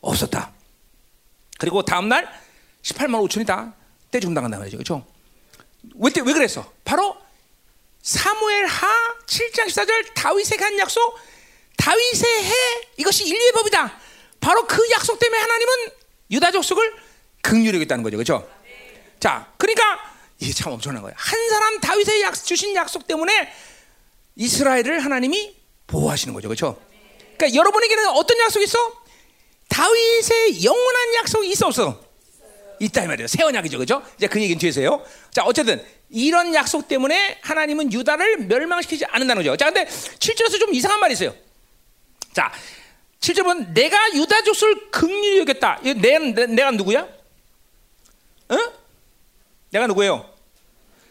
[0.00, 0.52] 없었다.
[1.58, 2.28] 그리고 다음 날
[2.82, 3.74] 18만 5천이 다
[4.10, 4.76] 떼죽당한단 말이죠.
[4.76, 5.06] 그렇죠?
[5.96, 6.70] 왜, 왜 그랬어?
[6.84, 7.16] 바로
[8.02, 8.86] 사무엘 하
[9.26, 11.18] 7장 14절 다윗의 간 약속
[11.76, 12.52] 다윗의 해
[12.98, 13.98] 이것이 인류의 법이다.
[14.40, 15.72] 바로 그 약속 때문에 하나님은
[16.30, 16.94] 유다 족속을
[17.40, 18.16] 극률히 여겼다는 거죠.
[18.16, 18.50] 그렇죠?
[19.20, 21.14] 자, 그러니까 이게 참 엄청난 거예요.
[21.16, 23.52] 한 사람 다윗의 약, 주신 약속 때문에
[24.36, 25.56] 이스라엘을 하나님이
[25.86, 26.48] 보호하시는 거죠.
[26.48, 26.80] 그렇죠?
[27.36, 28.78] 그러니까 여러분에게는 어떤 약속이 있어?
[29.68, 32.00] 다윗의 영원한 약속이 있어 없어?
[32.80, 33.26] 있다 이 말이에요.
[33.26, 33.78] 새 언약이죠.
[33.78, 34.02] 그죠?
[34.16, 35.04] 이제 그 얘기는 뒤에서요.
[35.30, 39.56] 자, 어쨌든 이런 약속 때문에 하나님은 유다를 멸망시키지 않는다는 거죠.
[39.56, 41.34] 자, 근데 7절에서 좀 이상한 말이 있어요.
[42.32, 42.52] 자,
[43.20, 45.80] 7절은 내가 유다 족속을 긍휼히 여겼다.
[45.82, 47.08] 내, 내, 내가 누구야?
[48.48, 48.58] 어?
[49.70, 50.30] 내가 누구예요?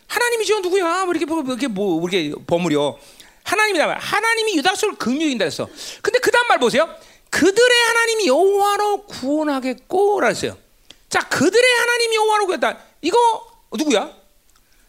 [0.07, 0.59] 하나님이죠.
[0.59, 1.05] 누구야?
[1.05, 2.97] 뭐 이렇게 뭐 이렇게 뭐 이렇게 버무려.
[3.43, 3.97] 하나님이다.
[3.99, 5.67] 하나님이 유다 족속을 긍휼히 여긴다 했어.
[6.01, 6.93] 근데 그 다음 말 보세요.
[7.29, 10.57] 그들의 하나님이 여호와로 구원하겠고라 했어요.
[11.09, 12.79] 자, 그들의 하나님 여호와로 구했다.
[13.01, 13.17] 이거
[13.73, 14.15] 누구야?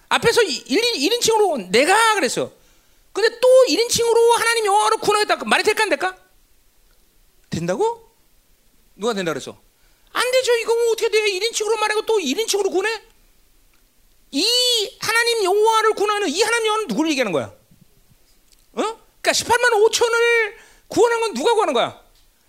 [0.08, 2.52] 앞에서 1인, 1인칭으로 내가 그랬어.
[3.12, 5.44] 근데 또 1인칭으로 하나님 여호와로 구원하겠다.
[5.44, 6.16] 말이 될까 안 될까?
[7.50, 8.10] 된다고?
[8.96, 9.56] 누가 된다 그랬어?
[10.12, 10.54] 안 되죠.
[10.56, 11.18] 이거 뭐 어떻게 돼?
[11.18, 13.02] 1인칭으로 말하고 또 1인칭으로 구원해?
[14.30, 17.52] 이 하나님 여호와를 구원하는 이 하나님 여호와는 누구를 얘기하는 거야?
[18.76, 19.00] 어?
[19.20, 20.54] 그러니까 18만 5천을
[20.88, 22.00] 구원한 건 누가 구하는 거야?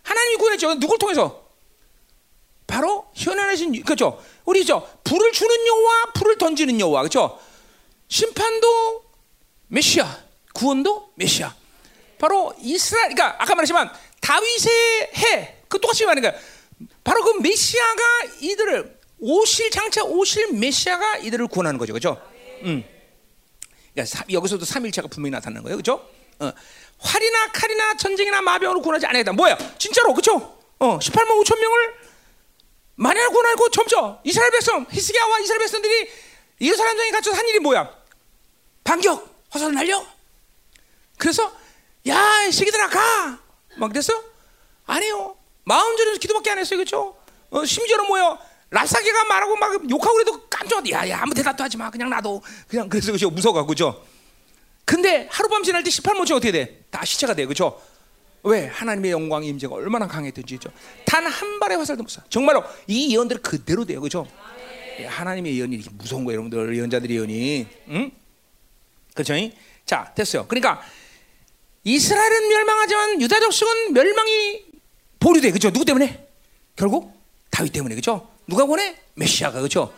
[0.04, 0.76] 하나님이 구원했죠.
[0.80, 1.46] 누굴 통해서?
[2.68, 4.24] 바로 현현하신 그렇죠.
[4.44, 7.40] 우리 저 불을 주는 여호와, 불을 던지는 여호와, 그렇죠.
[8.08, 9.04] 심판도
[9.68, 10.20] 메시아,
[10.54, 11.56] 구원도 메시아.
[12.18, 13.92] 바로 이스라엘, 그러니까 아까 말했지만
[14.22, 16.40] 다윗의 해, 그 똑같이 말하는 거야.
[17.04, 18.04] 바로 그 메시아가
[18.42, 22.22] 이들을 오실 장차 오실 메시아가 이들을 구원하는 거죠, 그렇죠?
[22.64, 22.84] 음.
[23.94, 26.08] 그러니까 여기서도 삼일체가 분명히 나타나는 거예요, 그렇죠?
[26.40, 26.52] 어.
[26.99, 29.34] 활이나 칼이나 전쟁이나 마병으로 구원하지 않겠다.
[29.34, 29.57] 뭐야?
[29.78, 30.57] 진짜로, 그렇죠?
[30.80, 31.95] 어, 18만 5천 명을
[32.95, 36.10] 만약 구원하고 점점 이스라엘 백성 히스기야와 이스라엘 백성들이
[36.62, 37.90] 예루살렘 에 갇혀서 한 일이 뭐야?
[38.84, 40.06] 반격, 화살을 날려.
[41.18, 41.52] 그래서
[42.07, 43.40] 야, 시기들아 가.
[43.78, 44.14] 막 그랬어?
[44.86, 45.36] 아니요.
[45.64, 47.18] 마음 졸여서 기도밖에 안 했어요, 그렇죠?
[47.49, 48.38] 어, 심지어는 뭐야?
[48.70, 51.90] 랍사기가 말하고 막 욕하고 그래도 깜짝 야, 야, 아무 대답도 하지 마.
[51.90, 52.41] 그냥 놔둬.
[52.68, 53.30] 그냥 그래서 그죠?
[53.30, 54.06] 무서워가고 그죠?
[54.86, 56.84] 근데 하룻밤 지날 때 18만 명 어떻게 돼?
[56.91, 57.82] 다 시체가 돼, 그렇죠?
[58.44, 60.70] 왜 하나님의 영광의 임재가 얼마나 강했든지 죠.
[61.06, 62.22] 단 한 발의 화살도 못 쏴.
[62.30, 64.28] 정말로 이 예언들 그대로 돼요, 그렇죠?
[65.07, 68.12] 하나님의 예언이 이렇게 무서운 거예요, 여러분들 예언자들의 예언이, 응?
[69.16, 69.34] 그렇죠?
[69.86, 70.45] 자, 됐어요.
[70.48, 70.82] 그러니까
[71.84, 74.64] 이스라엘은 멸망하지만 유다 족속은 멸망이
[75.20, 75.72] 보류돼, 그렇죠?
[75.72, 76.28] 누구 때문에?
[76.76, 78.30] 결국 다윗 때문에, 그렇죠?
[78.48, 78.95] 누가 보내?
[79.16, 79.94] 메시아가, 그렇죠?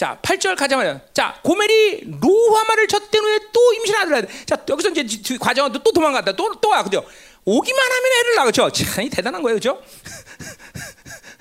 [0.00, 0.98] 자, 8절 가자마자.
[1.12, 6.32] 자, 고멜이 로하마를 쳤던 후에 또 임신 아들을 자, 여기서 이제 과정은 또, 또 도망갔다.
[6.32, 6.82] 또, 또 와.
[6.82, 7.06] 그죠?
[7.44, 8.46] 오기만 하면 애를 낳아.
[8.46, 8.70] 그죠?
[8.70, 9.56] 참, 대단한 거예요.
[9.56, 9.82] 그죠?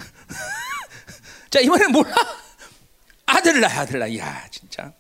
[1.50, 2.14] 자, 이번엔 몰라?
[3.28, 4.14] 아들 낳아, 아들 낳아.
[4.18, 4.92] 야, 진짜.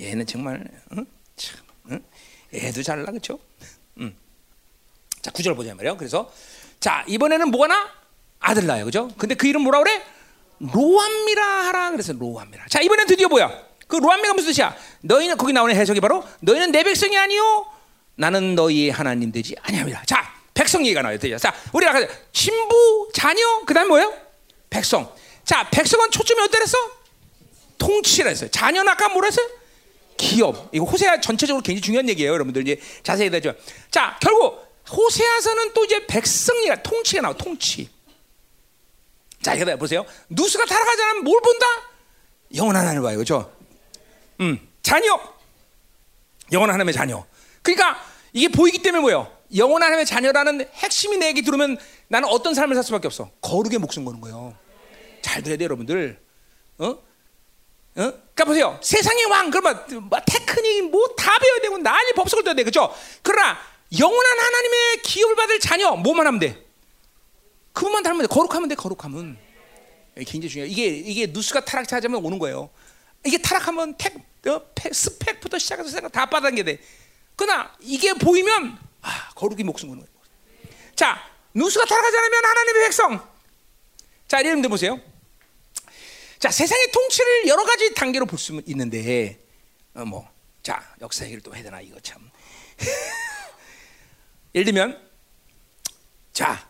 [0.00, 0.66] 얘는 정말,
[0.98, 1.06] 응?
[1.36, 1.60] 참,
[1.92, 2.04] 응?
[2.52, 3.12] 애도 잘 낳아.
[3.12, 3.38] 그죠?
[4.00, 4.12] 응.
[5.22, 5.96] 자, 구절 보자 말이에요.
[5.96, 6.32] 그래서,
[6.80, 7.92] 자, 이번에는 뭐가 나?
[8.40, 8.84] 아들 낳아요.
[8.86, 9.08] 그죠?
[9.16, 10.04] 근데 그 이름 뭐라 그래?
[10.72, 12.66] 로암미라 하라 그래서 로암미라.
[12.68, 13.52] 자 이번엔 드디어 뭐야?
[13.86, 14.74] 그 로암미가 무슨 뜻이야?
[15.02, 17.66] 너희는 거기 나오는 해석이 바로 너희는 내 백성이 아니요
[18.16, 20.04] 나는 너희의 하나님 되지 아니함이라.
[20.06, 21.18] 자 백성 얘기가 나와요.
[21.38, 22.08] 자 우리가 가자.
[22.32, 24.14] 신부 자녀 그다음 뭐예요?
[24.70, 25.12] 백성.
[25.44, 26.78] 자 백성은 초점이 어디랬어?
[27.78, 28.50] 통치라 했어요.
[28.50, 29.46] 자녀는 아까 뭐라 했어요?
[30.16, 30.70] 기업.
[30.72, 32.32] 이거 호세아 전체적으로 굉장히 중요한 얘기예요.
[32.32, 33.52] 여러분들 이제 자세히 되죠.
[33.90, 37.88] 자 결국 호세아서는 또 이제 백성이가 통치가 나와 통치.
[39.44, 40.06] 자, 이거 보세요.
[40.30, 41.66] 누수가 타락하지 않으면 뭘 본다?
[42.56, 43.18] 영원 하나님을 봐요.
[43.18, 43.52] 그죠?
[44.40, 45.20] 음, 자녀.
[46.50, 47.24] 영원 하나님의 자녀.
[47.62, 48.02] 그러니까
[48.32, 49.30] 이게 보이기 때문에 뭐예요?
[49.54, 51.76] 영원 하나님의 자녀라는 핵심이 내게 들으면
[52.08, 53.30] 나는 어떤 삶을 살 수밖에 없어.
[53.42, 54.56] 거룩의 목숨 거는 거예요.
[55.20, 56.18] 잘 들어야 돼, 여러분들.
[56.78, 56.86] 어?
[56.86, 56.98] 어?
[57.94, 58.78] 그러니까 보세요.
[58.82, 62.64] 세상의 왕, 그러면 뭐 테크닉 뭐다 배워야 되고 난리 법석을 떠야 돼.
[62.64, 62.94] 그죠?
[63.22, 63.58] 그러나
[63.98, 66.63] 영원한 하나님의 기업을 받을 자녀, 뭐만 하면 돼?
[67.74, 68.32] 그것만 닮으면 돼.
[68.32, 68.74] 거룩하면 돼.
[68.74, 69.36] 거룩하면.
[70.16, 70.70] 굉장히 중요해.
[70.70, 72.70] 이게 이게 누수가 타락하자면 오는 거예요.
[73.26, 74.14] 이게 타락하면 택,
[74.46, 76.78] 어, 스펙부터 시작해서 생각 다 빠단게 돼.
[77.36, 80.14] 그러나 이게 보이면 아, 거룩이 목숨 거는 거예요.
[80.94, 81.20] 자,
[81.52, 83.28] 누수가 타락하지 않으면 하나님의 백성.
[84.28, 85.00] 자, 여러분들 보세요.
[86.38, 89.40] 자, 세상의 통치를 여러 가지 단계로 볼 수 있는데,
[89.94, 90.28] 어, 뭐,
[90.62, 92.30] 자, 역사 얘기를 또 해야 되나, 이거 참.
[94.54, 95.10] 예를 들면,
[96.32, 96.68] 자,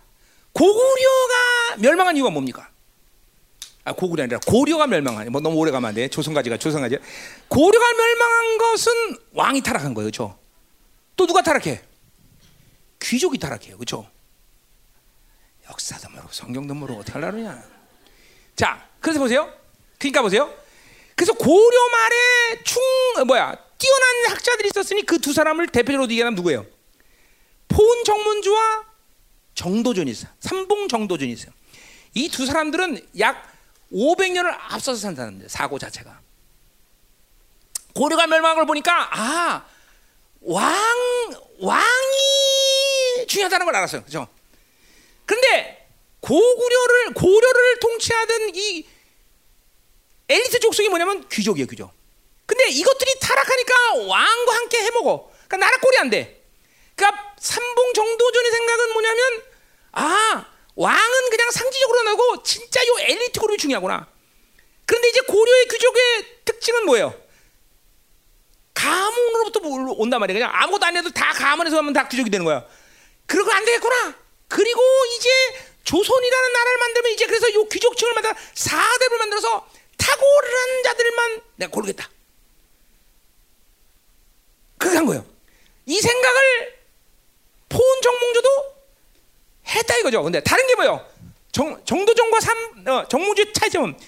[0.54, 2.68] 고구려가 멸망한 이유가 뭡니까?
[3.84, 5.30] 아, 고구려 아니라 고려가 멸망한.
[5.30, 6.08] 뭐 너무 오래 가면 안 돼.
[6.08, 6.96] 조선까지가 조선까지.
[7.48, 8.92] 고려가 멸망한 것은
[9.32, 10.38] 왕이 타락한 거예요, 그렇죠?
[11.16, 11.82] 또 누가 타락해?
[13.02, 14.08] 귀족이 타락해요, 그렇죠?
[15.68, 17.62] 역사도 모르고 성경도 모르고 어떻게 하려느냐?
[18.56, 19.52] 자, 그래서 보세요.
[19.98, 20.52] 그러니까 보세요.
[21.16, 22.82] 그래서 고려 말에 충
[23.26, 26.66] 뭐야 뛰어난 학자들이 있었으니 그 두 사람을 대표적으로 얘기하면 누구예요?
[27.68, 28.84] 폰 정문주와
[29.54, 30.30] 정도전이 있어요.
[30.40, 31.52] 삼봉 정도전이 있어요.
[32.14, 33.52] 이 두 사람들은 약
[33.92, 36.20] 500년을 앞서서 산 사람들, 사고 자체가.
[37.94, 39.66] 고려가 멸망한 걸 보니까, 아,
[40.40, 40.74] 왕,
[41.60, 44.02] 왕이 중요하다는 걸 알았어요.
[44.04, 44.26] 그죠?
[45.26, 45.86] 근데
[46.20, 48.86] 고구려를, 고려를 통치하던 이
[50.28, 51.92] 엘리트 족속이 뭐냐면 귀족이에요, 귀족.
[52.46, 55.30] 근데 이것들이 타락하니까 왕과 함께 해먹어.
[55.46, 56.42] 그러니까 나라 꼴이 안 돼.
[56.96, 59.42] 그러니까 삼봉 정도전의 생각은 뭐냐면
[59.92, 60.46] 아
[60.76, 64.08] 왕은 그냥 상징적으로 나고 진짜 요 엘리트 그룹이 중요하구나.
[64.86, 67.14] 그런데 이제 고려의 귀족의 특징은 뭐예요?
[68.72, 70.34] 가문으로부터 온단 말이야.
[70.34, 72.64] 그냥 아무것도 안 해도 다 가문에서 하면 다 귀족이 되는 거야.
[73.26, 74.16] 그러고 안 되겠구나.
[74.48, 74.80] 그리고
[75.16, 75.30] 이제
[75.84, 79.68] 조선이라는 나라를 만들면 이제 그래서 요 귀족층을 만들어 사대를 만들어서
[79.98, 82.08] 탁월한 자들만 내가 고르겠다.
[84.78, 85.26] 그렇게 한 거예요.
[85.86, 86.73] 이 생각을
[87.74, 88.48] 폰 정몽조도
[89.66, 90.22] 했다 이거죠.
[90.22, 91.04] 근데 다른 게 뭐예요?
[91.50, 93.98] 정, 정도전과 삼, 어, 정몽주의 차이점은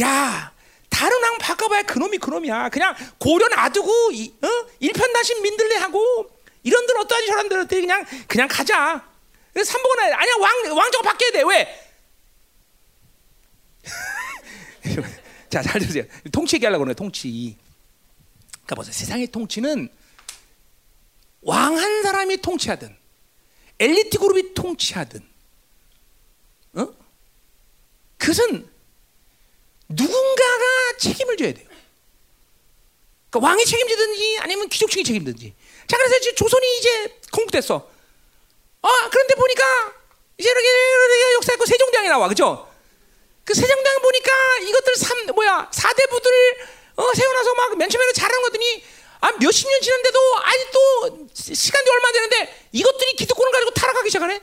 [0.00, 0.52] 야
[0.90, 2.68] 다른 왕 바꿔봐야 그놈이 그놈이야.
[2.68, 4.48] 그냥 고려 놔두고 이, 어?
[4.80, 6.28] 일편단심 민들레 하고
[6.62, 9.02] 이런들 어떠하지 저런들 그냥 그냥 가자.
[9.64, 11.82] 삼복은 아니야 왕 왕조가 바뀌어야 돼 왜?
[15.48, 16.04] 자, 잘 들으세요.
[16.30, 17.56] 통치 얘기하려고 그러네, 통치.
[18.64, 18.92] 그러니까 보세요.
[18.92, 19.88] 세상의 통치는
[21.42, 22.94] 왕 한 사람이 통치하든
[23.78, 25.20] 엘리트 그룹이 통치하든
[26.74, 26.88] 어?
[28.18, 28.68] 그것은
[29.88, 30.64] 누군가가
[30.98, 31.66] 책임을 져야 돼요.
[33.30, 35.54] 그러니까 왕이 책임지든지 아니면 귀족층이 책임든지.
[35.86, 37.88] 자 그래서 이제 조선이 이제 건국됐어.
[38.82, 39.94] 아 그런데 보니까
[40.38, 42.72] 이제 이렇게, 이렇게 역사했고 세종대왕이 나와 그죠?
[43.44, 44.32] 그 세종대왕 보니까
[44.62, 46.32] 이것들 삼 뭐야 사대부들
[46.96, 48.84] 어, 세워놔서 막 맨 처음에는 잘하는 거더니
[49.20, 54.40] 아 몇십 년 지났는데도 아직도 시간이 얼마 안 되는데 이것들이 기득권을 가지고 타락하기 시작하네.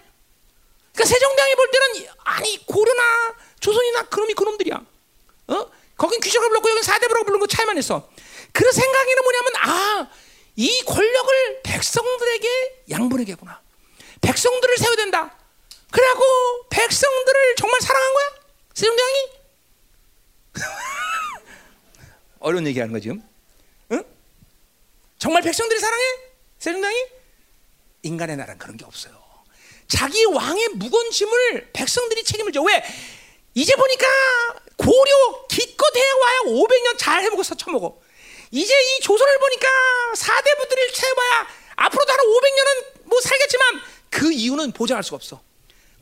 [0.93, 4.81] 그러니까 세종대왕이 볼 때는 아니 고려나 조선이나 그놈이 그놈들이야.
[5.47, 5.71] 어?
[5.97, 8.09] 거긴 귀족을 불렀고 여긴 사대부라고 부른 거 차이만 있어.
[8.51, 10.23] 그 생각에는 뭐냐면 아
[10.55, 13.61] 이 권력을 백성들에게 양분에게구나.
[14.21, 15.35] 백성들을 세워야 된다.
[15.91, 16.23] 그래갖고
[16.69, 18.25] 백성들을 정말 사랑한 거야?
[18.73, 19.29] 세종대왕이?
[22.39, 23.23] 어려운 얘기하는 거 지금?
[25.23, 25.29] 응?
[25.33, 26.03] 정말 백성들이 사랑해?
[26.59, 27.05] 세종대왕이?
[28.03, 29.13] 인간의 나라는 그런 게 없어요.
[29.87, 32.61] 자기 왕의 무거운 짐을 백성들이 책임을 져.
[32.61, 32.83] 왜?
[33.53, 34.05] 이제 보니까
[34.75, 38.01] 고려 기껏 해와야 500년 잘 해먹어서 처먹어.
[38.51, 39.67] 이제 이 조선을 보니까
[40.15, 45.41] 사대부들을 채워봐야 앞으로도 한 500년은 뭐 살겠지만 그 이유는 보장할 수가 없어.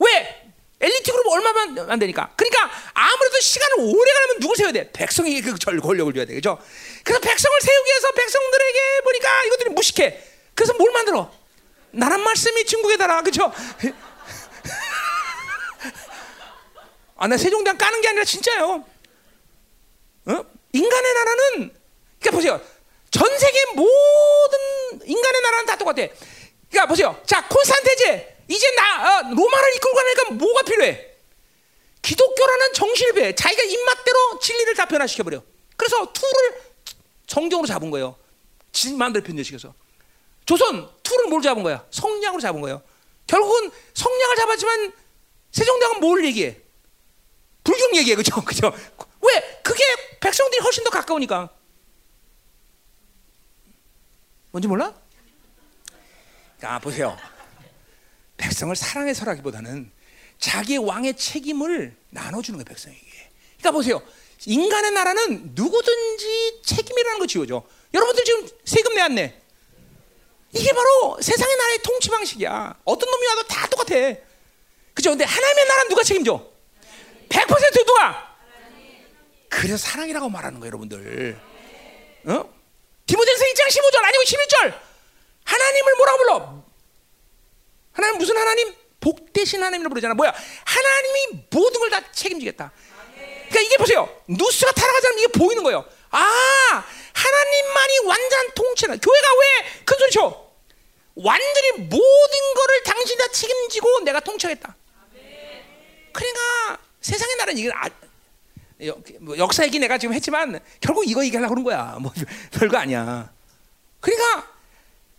[0.00, 0.52] 왜?
[0.80, 2.32] 엘리트 그룹 얼마만 안 되니까.
[2.34, 4.90] 그러니까 아무래도 시간을 오래 가려면 누굴 세워야 돼?
[4.92, 6.34] 백성에게 그전 권력을 줘야 돼.
[6.34, 6.58] 그죠?
[7.04, 10.22] 그래서 백성을 세우기 위해서 백성들에게 보니까 이것들이 무식해.
[10.54, 11.32] 그래서 뭘 만들어?
[11.90, 13.22] 나란 말씀이 중국에 달아.
[13.22, 13.52] 그죠?
[17.16, 18.84] 아, 나 세종대왕 까는 게 아니라 진짜요.
[20.26, 20.44] 어?
[20.72, 21.74] 인간의 나라는,
[22.18, 22.60] 그러니까 보세요.
[23.10, 26.06] 전 세계 모든 인간의 나라는 다 똑같아.
[26.70, 27.20] 그러니까 보세요.
[27.26, 28.44] 자, 콘스탄테제.
[28.48, 31.12] 이제 나, 어, 로마를 이끌고 가니까 뭐가 필요해?
[32.00, 33.34] 기독교라는 정신을 배해.
[33.34, 35.42] 자기가 입맛대로 진리를 다 변화시켜 버려.
[35.76, 36.71] 그래서 투를
[37.32, 38.14] 성경으로 잡은 거예요.
[38.72, 39.74] 진 마음대로 변제시켜서.
[40.44, 41.82] 조선 투를 뭘 잡은 거야?
[41.90, 42.82] 성량으로 잡은 거예요.
[43.26, 44.92] 결국은 성량을 잡았지만
[45.50, 46.60] 세종대왕은 뭘 얘기해?
[47.64, 48.34] 불경 얘기해, 그죠?
[48.44, 48.70] 그죠?
[49.22, 49.60] 왜?
[49.62, 49.82] 그게
[50.20, 51.48] 백성들이 훨씬 더 가까우니까.
[54.50, 54.94] 뭔지 몰라?
[56.60, 57.16] 아, 보세요.
[58.36, 59.90] 백성을 사랑해서라기보다는
[60.38, 63.30] 자기 왕의 책임을 나눠주는 거예요, 백성에게.
[63.58, 64.02] 그러니까 보세요.
[64.46, 67.62] 인간의 나라는 누구든지 책임이라는 거 지워져.
[67.94, 69.38] 여러분들 지금 세금 내 안 내?
[70.52, 72.80] 이게 바로 세상의 나라의 통치 방식이야.
[72.84, 73.94] 어떤 놈이 와도 다 똑같아.
[74.94, 75.10] 그죠?
[75.10, 76.46] 근데 하나님의 나라는 누가 책임져?
[77.28, 78.36] 100% 누가?
[79.48, 81.40] 그래서 사랑이라고 말하는 거예요, 여러분들.
[82.26, 82.54] 어?
[83.06, 84.80] 디모데서 1장 15절 아니고 11절.
[85.44, 86.64] 하나님을 뭐라고 불러?
[87.92, 88.74] 하나님 무슨 하나님?
[89.00, 90.14] 복 대신 하나님을 부르잖아.
[90.14, 90.32] 뭐야?
[90.64, 92.72] 하나님이 모든 걸 다 책임지겠다.
[93.52, 94.08] 그러니까 이게 보세요.
[94.26, 95.84] 누스가 타락하자면 이게 보이는 거예요.
[96.10, 98.96] 아, 하나님만이 완전 통치나.
[98.96, 100.50] 교회가 왜 큰 소리 쳐?
[101.14, 104.74] 완전히 모든 거를 당신이 다 책임지고 내가 통치하겠다.
[106.12, 107.88] 그러니까 세상의 나라는 이게 아,
[109.20, 111.96] 뭐 역사 얘기 내가 지금 했지만 결국 이거 얘기하려고 그런 거야.
[112.00, 112.12] 뭐
[112.58, 113.30] 별거 아니야.
[114.00, 114.48] 그러니까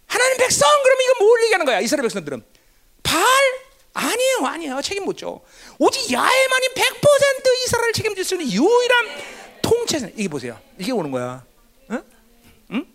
[0.07, 1.79] 하나님 백성 그러면 이거 뭘 얘기하는 거야?
[1.79, 2.43] 이스라엘 백성들은
[3.03, 3.23] 발
[3.93, 4.81] 아니에요, 아니에요.
[4.81, 5.39] 책임 못 져.
[5.77, 9.07] 오직 야훼만이 100% 이스라엘을 책임질 수 있는 유일한
[9.61, 10.07] 통치자.
[10.15, 10.59] 이게 보세요.
[10.79, 11.45] 이게 오는 거야.
[11.91, 12.03] 응?
[12.71, 12.85] 응?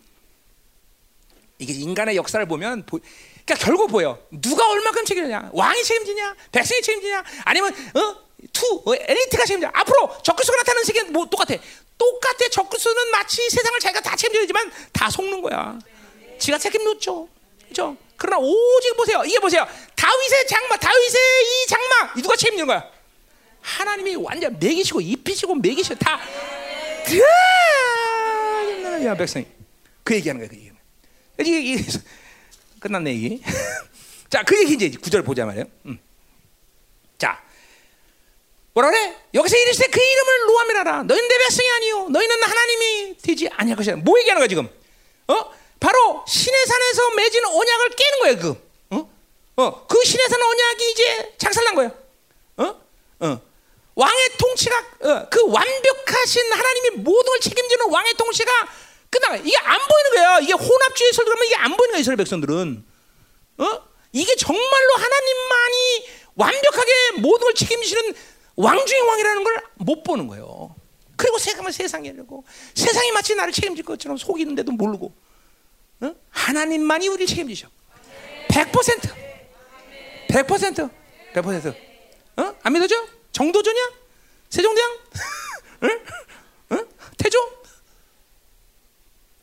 [1.58, 2.98] 이게 인간의 역사를 보면 보,
[3.46, 4.18] 그러니까 결국 보여.
[4.30, 5.50] 누가 얼마큼 책임지냐?
[5.52, 6.34] 왕이 책임지냐?
[6.52, 7.24] 백성이 책임지냐?
[7.44, 8.16] 아니면 어?
[8.52, 9.70] 투 어, 엘리트가 책임져.
[9.72, 11.54] 앞으로 적그리스도가 나타나는 세계는 뭐 똑같아.
[11.96, 12.48] 똑같아.
[12.50, 15.78] 적그리스도는 마치 세상을 자기가 다 책임져야지만 다 속는 거야.
[16.38, 17.28] 지가 책임 묻죠.
[17.68, 17.96] 그죠?
[18.18, 19.22] 그러나 오직 보세요.
[19.24, 19.66] 이게 보세요.
[19.94, 22.84] 다윗의 장막, 다윗의 이 장막, 이 누가 책임지는 거야?
[23.60, 26.20] 하나님이 완전 먹이시고 입히시고 먹이시고 다.
[29.04, 29.46] 야 백성이
[30.02, 30.48] 그 얘기하는 거야.
[30.48, 30.72] 그 얘기.
[31.40, 31.98] 이게, 이게
[32.80, 33.42] 끝났네 얘기.
[34.28, 35.66] 자, 그 얘기 이제 구절 보자 말이에요.
[35.86, 35.98] 음.
[37.16, 37.40] 자,
[38.74, 39.16] 뭐라 그래?
[39.34, 41.02] 여기서 이르시되 그 이름을 노함이라라.
[41.04, 42.08] 너희는 내 백성이 아니요.
[42.08, 43.96] 너희는 하나님이 되지 아니할 것이다.
[43.96, 44.68] 뭐 얘기하는 거야 지금?
[45.28, 45.52] 어?
[45.80, 48.38] 바로 신의 산에서 맺은 언약을 깨는 거예요.
[48.38, 49.10] 그, 어?
[49.56, 51.92] 어, 그 신의 산 언약이 이제 작살난 거예요.
[52.58, 52.80] 어?
[53.20, 53.40] 어.
[53.94, 58.50] 왕의 통치가 어, 그 완벽하신 하나님이 모든 걸 책임지는 왕의 통치가
[59.10, 59.36] 끝나.
[59.36, 60.38] 이게 안 보이는 거야.
[60.40, 62.00] 이게 혼합주의 설교 하면 이게 안 보이는 거야.
[62.00, 62.84] 이스라엘 백성들은.
[63.58, 63.82] 어?
[64.12, 68.14] 이게 정말로 하나님만이 완벽하게 모든 걸 책임지는
[68.56, 70.74] 왕 중의 왕이라는 걸 못 보는 거예요.
[71.16, 72.44] 그리고 세상은 세상이라고
[72.74, 75.12] 세상이 마치 나를 책임질 것처럼 속이는데도 모르고
[76.00, 76.14] 어?
[76.30, 77.68] 하나님만이 우리를 책임지셔.
[78.48, 79.14] 100%.
[80.28, 80.90] 100%.
[81.34, 81.76] 100%.
[82.38, 82.54] 어?
[82.62, 82.94] 안 믿어져?
[83.32, 83.90] 정도전이야?
[84.50, 84.98] 세종대왕?
[85.84, 86.04] 응?
[86.72, 86.88] 응?
[87.16, 87.38] 태조?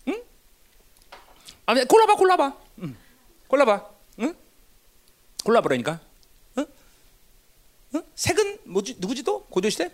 [0.08, 0.24] 응?
[1.66, 2.58] 아, 골라봐, 골라봐.
[2.80, 2.98] 응.
[3.48, 3.90] 골라봐.
[4.20, 4.36] 응?
[5.44, 6.00] 골라보라니까.
[6.58, 6.66] 응?
[7.96, 8.04] 응?
[8.16, 8.96] 색은 뭐지?
[9.00, 9.44] 누구지 또?
[9.46, 9.92] 고조시대?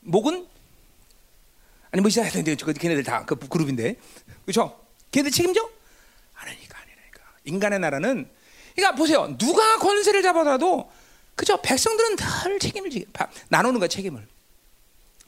[0.00, 0.46] 목은
[1.90, 3.96] 아니 뭐 근데 저 걔네들 다 그 그룹인데
[4.44, 4.83] 그렇죠?
[5.14, 5.70] 걔네들 책임져?
[6.34, 8.28] 아니니까 아니니까 인간의 나라는
[8.74, 10.90] 그러니까 보세요 누가 권세를 잡아도
[11.36, 11.60] 그죠?
[11.62, 13.06] 백성들은 늘 책임을 지
[13.48, 14.26] 나누는 거야 책임을.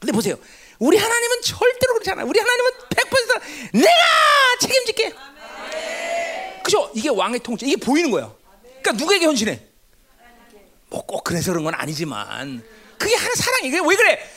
[0.01, 0.37] 근데 보세요
[0.81, 2.25] 우리 하나님은 절대로 그렇지 않아.
[2.25, 5.15] 우리 하나님은 100% 내가 책임질게.
[6.65, 6.91] 그죠?
[6.95, 8.35] 이게 왕의 통치 이게 보이는 거야.
[8.83, 9.63] 그러니까 누구에게 헌신해?
[10.91, 12.63] 뭐 꼭 그래서 그런 건 아니지만
[12.99, 14.31] 그게 하나 사랑이 이게 왜 그래?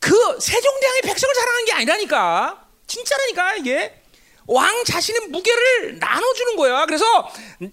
[0.00, 0.10] 그
[0.40, 3.97] 세종대왕이 백성을 사랑하는 게 아니라니까 진짜라니까 이게
[4.48, 6.86] 왕 자신의 무게를 나눠주는 거야.
[6.86, 7.04] 그래서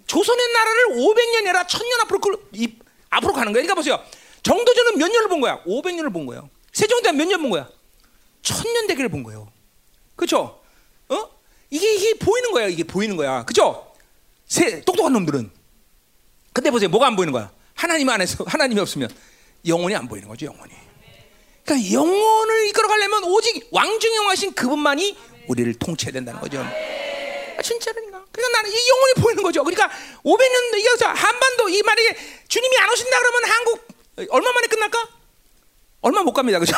[0.06, 2.76] 조선의 나라를 500년이 아니라 1000년 앞으로 그, 이,
[3.10, 3.62] 앞으로 가는 거야.
[3.64, 4.04] 그러니까 보세요.
[4.44, 5.64] 정도전은 몇 년을 본 거야?
[5.64, 6.50] 500년을 본 거예요.
[6.74, 7.70] 세종대왕 몇 년 본 거야?
[8.44, 9.52] 1000년 대계를 본 거예요.
[10.16, 10.62] 그렇죠?
[11.10, 11.30] 어?
[11.70, 12.68] 이게 이게 보이는 거야.
[12.68, 13.44] 이게 보이는 거야.
[13.44, 13.94] 그렇죠?
[14.46, 15.50] 세, 똑똑한 놈들은.
[16.54, 16.90] 근데 보세요.
[16.90, 17.52] 뭐가 안 보이는 거야?
[17.74, 19.10] 하나님 안에서 하나님이 없으면
[19.66, 20.46] 영혼이 안 보이는 거죠.
[20.48, 20.72] 영혼이.
[21.66, 26.60] 그러니까 영혼을 이끌어 가려면 오직 왕중의 왕하신 그분만이 우리를 통치해야 된다는 거죠.
[26.62, 28.26] 아, 진짜라니까.
[28.32, 29.64] 그러니까 나는 이 영혼이 보이는 거죠.
[29.64, 29.90] 그러니까
[30.24, 32.02] 500년 이게 한반도 이 말이
[32.48, 33.88] 주님이 안 오신다 그러면 한국
[34.30, 35.10] 얼마 만에 끝날까?
[36.02, 36.60] 얼마 못 갑니다.
[36.60, 36.76] 그죠?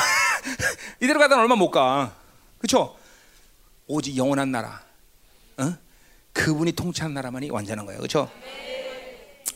[1.01, 2.15] 이대로 가다 얼마 못 가.
[2.59, 2.97] 그렇죠?
[3.87, 4.83] 오직 영원한 나라.
[5.57, 5.73] 어?
[6.33, 7.99] 그분이 통치한 나라만이 완전한 거예요.
[7.99, 8.31] 그렇죠?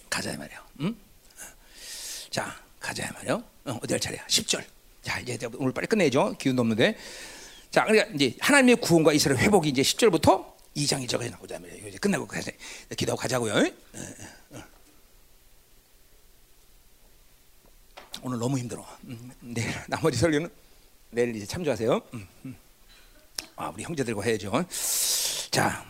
[0.09, 0.63] 가자 말이야.
[0.81, 0.95] 응?
[2.29, 3.43] 자, 가자 말이요.
[3.65, 4.25] 어, 어디 할 차례야?
[4.27, 4.63] 10절.
[5.01, 6.35] 자, 이제 오늘 빨리 끝내죠.
[6.37, 6.97] 기운도 없는데.
[7.71, 10.45] 자, 그러니까 이제 하나님의 구원과 이스라엘 회복이 이제 10절부터
[10.75, 11.87] 2장 2절까지 나오자 말이에요.
[11.87, 12.51] 이제 끝나고 가자.
[12.97, 13.53] 기도하고 가자고요.
[13.53, 13.97] 어,
[14.51, 14.63] 어,
[18.23, 18.85] 오늘 너무 힘들어.
[19.05, 20.49] 음, 내일 나머지 설교는
[21.11, 22.01] 내일 이제 참조하세요.
[22.13, 22.55] 음, 음.
[23.55, 24.65] 아, 우리 형제들과 해야죠.
[25.49, 25.85] 자,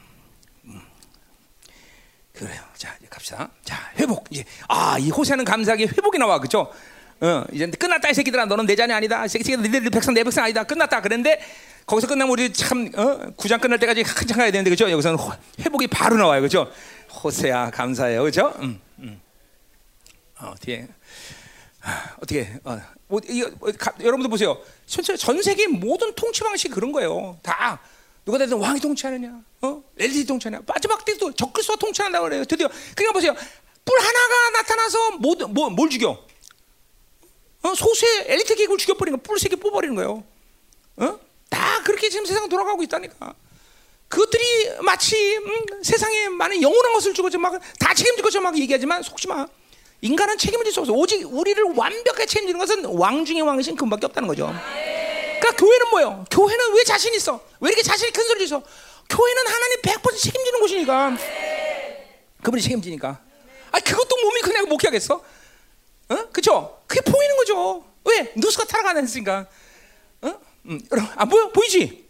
[2.34, 2.62] 그래요.
[2.76, 3.52] 자, 이제 갑시다.
[3.64, 4.26] 자, 회복.
[4.30, 6.40] 이제 아, 이 호세는 감사하게 회복이 나와.
[6.40, 6.72] 그죠?
[7.22, 8.46] 어, 이제 끝났다 이 새끼들아.
[8.46, 9.24] 너는 내 자녀 아니다.
[9.26, 10.64] 이 새끼들 니들 백성 내 백성 아니다.
[10.64, 11.02] 끝났다.
[11.02, 11.40] 그런데
[11.86, 14.90] 거기서 끝나면 우리 참 어, 구장 끝날 때까지 한참 가야 되는데 그죠?
[14.90, 15.18] 여기서는
[15.60, 16.42] 회복이 바로 나와요.
[16.42, 16.72] 그죠?
[17.24, 18.24] 호세야 감사해요.
[18.24, 18.54] 그죠?
[18.60, 19.22] 음, 음.
[20.40, 20.54] 어,
[22.18, 24.58] 어떻게 어, 뭐, 이거, 뭐, 가, 여러분들 보세요.
[24.86, 27.40] 전 세계 모든 통치 방식이 그런 거예요.
[27.44, 27.80] 다
[28.24, 29.84] 누가 되든 왕이 통치하느냐, 어?
[29.98, 32.46] 엘리트 통치하냐, 마지막 때도 적그리스도가 통치한다고 그래요.
[32.46, 33.34] 드디어 그러니까 보세요.
[33.84, 36.24] 뿔 하나가 나타나서 뭐, 뭐, 뭘 죽여?
[37.64, 37.76] 어?
[37.76, 40.24] 소수의 엘리트 계급을 죽여버리는 거, 뿔세개 뽑아버리는 거예요.
[40.98, 41.20] 어?
[41.50, 43.34] 다 그렇게 지금 세상 돌아가고 있다니까.
[44.08, 44.44] 그것들이
[44.82, 49.48] 마치 음, 세상에 많은 영원한 것을 주고 막다 책임질 것처럼 막 얘기하지만 속지 마.
[50.02, 50.94] 인간은 책임을 질수 없어.
[50.94, 54.48] 오직 우리를 완벽하게 책임지는 것은 왕 중의 왕이신 그분밖에 없다는 거죠.
[55.40, 56.26] 그러니까 교회는 뭐예요?
[56.30, 57.40] 교회는 왜 자신 있어?
[57.60, 58.62] 왜 이렇게 자신이 큰 소리 쳐?
[59.10, 61.18] 교회는 하나님 100% 책임지는 곳이니까.
[62.44, 63.20] 그분이 책임지니까.
[63.72, 65.24] 아, 그것도 몸이 그냥 목회하겠어?
[66.12, 66.28] 어?
[66.32, 66.82] 그죠?
[66.88, 67.86] 그게 보이는 거죠.
[68.04, 68.34] 왜?
[68.36, 69.48] 누수가 타락안 했으니까.
[70.22, 70.40] 어?
[70.66, 70.80] 음,
[71.16, 71.50] 안 보여?
[71.50, 72.10] 보이지?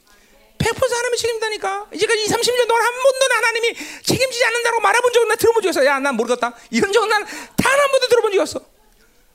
[0.57, 1.87] 100% 하나님이 책임다니까.
[1.93, 5.85] 이제까지 2, 30년 동안 한 번도 하나님이 책임지지 않는다고 말해본 적은 나 들어본 적 있어.
[5.85, 6.53] 야, 난 모르겠다.
[6.69, 8.59] 이런 적은 난단한 번도 들어본 적 없어.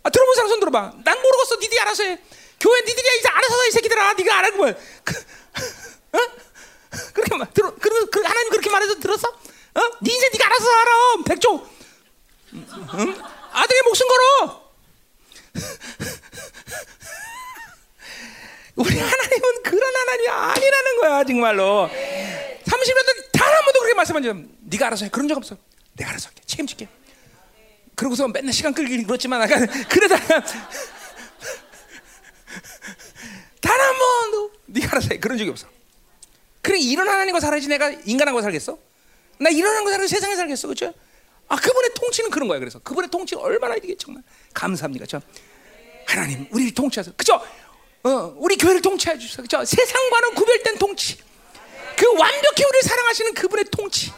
[0.02, 0.93] 아, 들어본 사람 손 들어봐.
[1.05, 1.56] 난 모르겠어.
[1.56, 2.18] 니들이 알아서 해.
[2.60, 4.12] 교회 니들이 이제 알아서 해, 이 새끼들아.
[4.14, 4.72] 네가 알아보면.
[4.72, 4.82] 뭐.
[5.05, 5.14] 그,
[6.12, 6.18] 어?
[7.12, 9.28] 그렇게 말, 들어, 그, 그, 하나님 그렇게 말해서 들었어?
[9.28, 9.80] 어?
[10.01, 10.93] 네 인생 네가 알아서 알아.
[11.26, 11.68] 백조.
[12.55, 13.36] 응?
[13.57, 14.66] 아들의 목숨 걸어.
[18.77, 21.89] 우리 하나님은 그런 하나님이 아니라는 거야 정말로.
[21.89, 25.11] 30년 단한 번도 그렇게 말씀한 적 네가 알아서 해.
[25.11, 25.57] 그런 적 없어.
[25.95, 26.43] 내가 알아서 할게.
[26.45, 26.87] 책임질게.
[27.95, 30.45] 그러고서 맨날 시간 끌기 그렇지만 약간 그러다가
[33.62, 35.19] 단 한 번도 네가 알아서 해.
[35.19, 35.66] 그런 적이 없어.
[36.61, 38.77] 그래 이런 하나님과 살아야지 내가 인간하고 살겠어?
[39.39, 40.69] 나 이런 하나님과 살아서 세상에 살겠어.
[40.69, 40.93] 그렇죠?
[41.48, 45.20] 아 그분의 통치는 그런 거야 그래서 그분의 통치가 얼마나 이게 정말 감사합니다 저
[46.06, 47.40] 하나님 우리를 통치하셔서 그죠?
[48.06, 49.64] 어, 우리 교회를 통치해 주셔서 그죠?
[49.64, 51.18] 세상과는 구별된 통치.
[51.97, 54.12] 그 완벽히 우리를 사랑하시는 그분의 통치.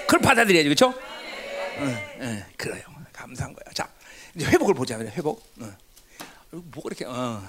[0.00, 0.88] 그걸 받아들여야지, 그렇죠?
[0.88, 1.84] 어,
[2.20, 2.82] 어, 그래요.
[3.12, 3.72] 감사한 거야.
[3.72, 3.88] 자,
[4.34, 4.98] 이제 회복을 보자.
[4.98, 5.46] 회복.
[5.60, 5.72] 어.
[6.50, 7.40] 뭐 그렇게 어.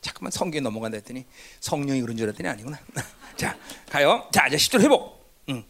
[0.00, 1.24] 잠깐만 성경에 넘어간다 했더니
[1.60, 2.80] 성령이 그런 줄 알았더니 아니구나.
[3.36, 3.56] 자,
[3.88, 4.28] 가요.
[4.32, 5.32] 자, 이제 10절 회복.
[5.48, 5.64] 응.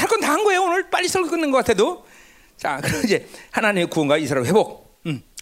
[0.00, 0.62] 할 건 다 한 거예요.
[0.62, 2.04] 오늘 빨리 설교 끝낸 것 같아도.
[2.56, 4.84] 자, 그럼 이제 하나님의 구원과 이스라엘 회복.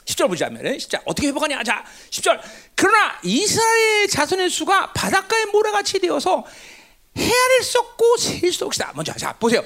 [0.04, 1.62] 10절 보자면 10절 어떻게 회복하냐?
[1.62, 2.40] 자, 10절.
[2.74, 6.44] 그러나 이스라엘 자손의 수가 바닷가의 모래같이 되어서
[7.16, 8.92] 헤아릴 수 없고 셀 수 없다.
[8.96, 9.62] 먼저 자, 보세요.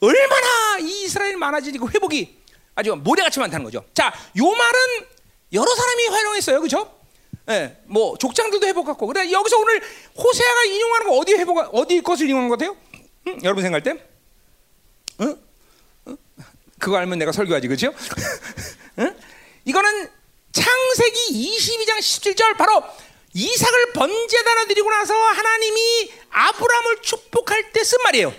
[0.00, 2.36] 얼마나 이스라엘 많아지고 회복이
[2.74, 3.84] 아주 모래같이 많다는 거죠.
[3.94, 4.80] 자, 요 말은
[5.52, 6.58] 여러 사람이 활용했어요.
[6.60, 6.92] 그렇죠?
[7.48, 9.06] 예, 뭐 족장들도 회복했고.
[9.06, 9.80] 그래 여기서 오늘
[10.18, 12.76] 호세아가 인용하는 거 어디 회복 어디 것을 인용한 것 같아요?
[13.28, 13.38] 응?
[13.44, 14.04] 여러분 생각할 때?
[16.78, 17.92] 그거 알면 내가 설교하지, 그렇죠?
[19.00, 19.16] 응?
[19.64, 20.10] 이거는
[20.52, 22.82] 창세기 22장 17절 바로
[23.34, 28.34] 이삭을 번제단을 드리고 나서 하나님이 아브라함을 축복할 때 쓴 말이에요.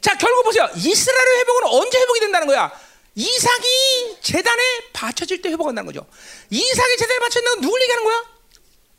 [0.00, 0.68] 자, 결국 보세요.
[0.76, 2.72] 이스라엘 회복은 언제 회복이 된다는 거야?
[3.14, 4.62] 이삭이 재단에
[4.92, 6.06] 바쳐질 때 회복한다는 거죠.
[6.48, 8.24] 이삭이 재단에 바쳐진다는 건 누굴 얘기하는 거야?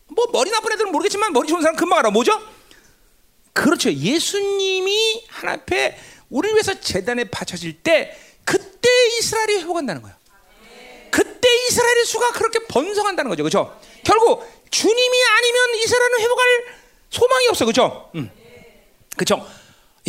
[0.09, 2.11] 뭐 머리 나쁜 애들은 모르겠지만 머리 좋은 사람 금방 알아.
[2.11, 2.39] 뭐죠?
[3.53, 3.91] 그렇죠.
[3.91, 5.97] 예수님이 하나 앞에
[6.31, 8.89] 우리를 위해서 재단에 바쳐질 때 그때
[9.19, 10.15] 이스라엘이 회복한다는 거예요.
[11.11, 13.43] 그때 이스라엘의 수가 그렇게 번성한다는 거죠.
[13.43, 13.79] 그렇죠?
[14.03, 16.47] 결국 주님이 아니면 이스라엘은 회복할
[17.09, 17.65] 소망이 없어.
[17.65, 18.09] 그렇죠?
[18.15, 18.31] 음.
[19.15, 19.45] 그렇죠?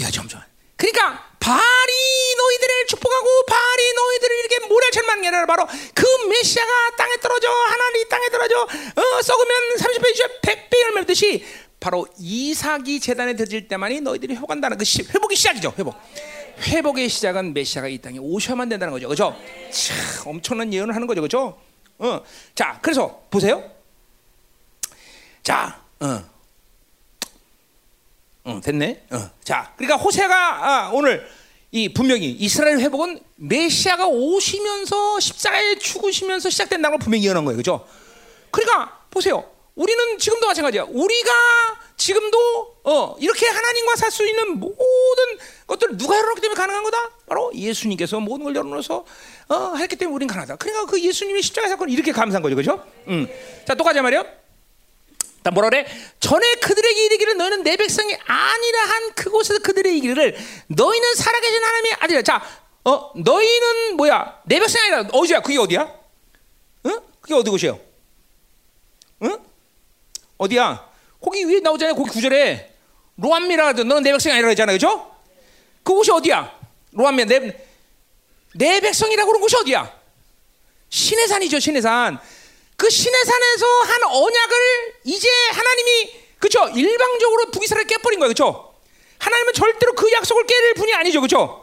[0.01, 0.41] 야, 점점.
[0.77, 7.49] 그러니까 바알이 너희들을 축복하고 바알이 너희들을 이렇게 모래처럼 만게 아니라 바로 그 메시아가 땅에 떨어져
[7.51, 11.45] 하나님 땅에 떨어져 어, 썩으면 30배 주에 100배 열매 맺듯이
[11.83, 15.75] 바로 이삭이 재단에 드릴 때만이 너희들이 회복한다는 그 시, 회복의 시작이죠.
[15.77, 15.97] 회복.
[16.61, 19.09] 회복의 시작은 메시아가 이 땅에 오셔야만 된다는 거죠.
[19.09, 19.37] 그죠?
[19.73, 21.21] 참 엄청난 예언을 하는 거죠.
[21.23, 21.59] 그죠?
[21.99, 22.21] 어.
[22.55, 23.69] 자, 그래서 보세요.
[25.43, 26.25] 자, 어.
[28.45, 29.07] 어, 됐네.
[29.11, 29.31] 어.
[29.43, 31.29] 자, 그러니까 호세가 아, 오늘
[31.73, 37.57] 이 분명히 이스라엘 회복은 메시아가 오시면서 십자가에 죽으시면서 시작된다는 걸 분명히 예언한 거예요.
[37.57, 37.89] 그죠?
[38.53, 39.51] 그러니까 보세요.
[39.75, 40.85] 우리는 지금도 마찬가지야.
[40.89, 41.33] 우리가
[41.97, 47.11] 지금도 어, 이렇게 하나님과 살 수 있는 모든 것들을 누가 열어놓기 때문에 가능한 거다?
[47.27, 49.05] 바로 예수님께서 모든 걸 열어놓아서
[49.49, 50.57] 어, 했기 때문에 우리는 가능하다.
[50.57, 52.55] 그러니까 그 예수님의 십자가 사건 이렇게 감사한 거죠.
[52.57, 52.85] 그죠?
[53.09, 53.27] 음.
[53.67, 54.23] 자, 또 가자 말이요.
[55.45, 55.87] 자, 뭐라 그래?
[56.21, 60.37] 전에 그들에게 이르기를 너희는 내 백성이 아니라 한 그곳에서 그들의 이르기를
[60.69, 62.23] 너희는 살아계신 하나님의 아들이라.
[62.23, 62.43] 자,
[62.85, 64.43] 어, 너희는 뭐야?
[64.45, 65.41] 내 백성이 아니라 어디야?
[65.41, 65.91] 그게 어디야?
[66.87, 67.01] 응?
[67.23, 67.81] 그게 어디 곳이에요?
[69.23, 69.39] 응?
[70.43, 70.91] 어디야?
[71.21, 71.95] 거기 위에 나오잖아요.
[71.95, 72.75] 거기 구절에
[73.17, 74.73] 로암미라 하든 너는 내 백성이 아니라 그랬잖아.
[74.73, 75.11] 그죠?
[75.85, 76.53] 그곳이 어디야?
[76.93, 77.67] 로암미 내,
[78.55, 79.93] 내 백성이라고 그런 곳이 어디야?
[80.89, 81.61] 신의 산이죠.
[81.61, 82.19] 신의 산.
[82.77, 88.75] 그 신의 산에서 한 언약을 이제 하나님이 그쵸 일방적으로 북이스라엘 깨버린 거예요 그쵸
[89.19, 91.62] 하나님은 절대로 그 약속을 깨릴 분이 아니죠 그쵸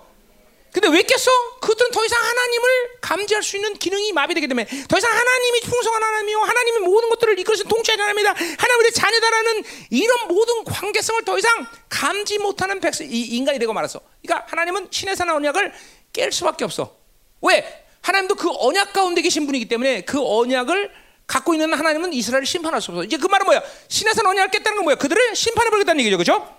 [0.72, 1.60] 근데 왜 깼어?
[1.62, 6.40] 그들은 더 이상 하나님을 감지할 수 있는 기능이 마비되기 때문에 더 이상 하나님이 풍성한 하나님이요
[6.40, 12.80] 하나님이 모든 것들을 이끌어서 통치하는 하나님이다 하나님의 자녀다라는 이런 모든 관계성을 더 이상 감지 못하는
[12.80, 15.74] 백성, 이 인간이 되고 말았어 그러니까 하나님은 신의 산 언약을
[16.14, 16.96] 깰 수밖에 없어
[17.42, 17.86] 왜?
[18.02, 20.92] 하나님도 그 언약 가운데 계신 분이기 때문에 그 언약을
[21.28, 23.04] 갖고 있는 하나님은 이스라엘을 심판할 수 없어.
[23.04, 23.62] 이제 그 말은 뭐야?
[23.88, 24.96] 신에서 언약을 깼다는 건 뭐야?
[24.96, 26.18] 그들을 심판해 버리겠다는 얘기죠.
[26.18, 26.56] 그죠?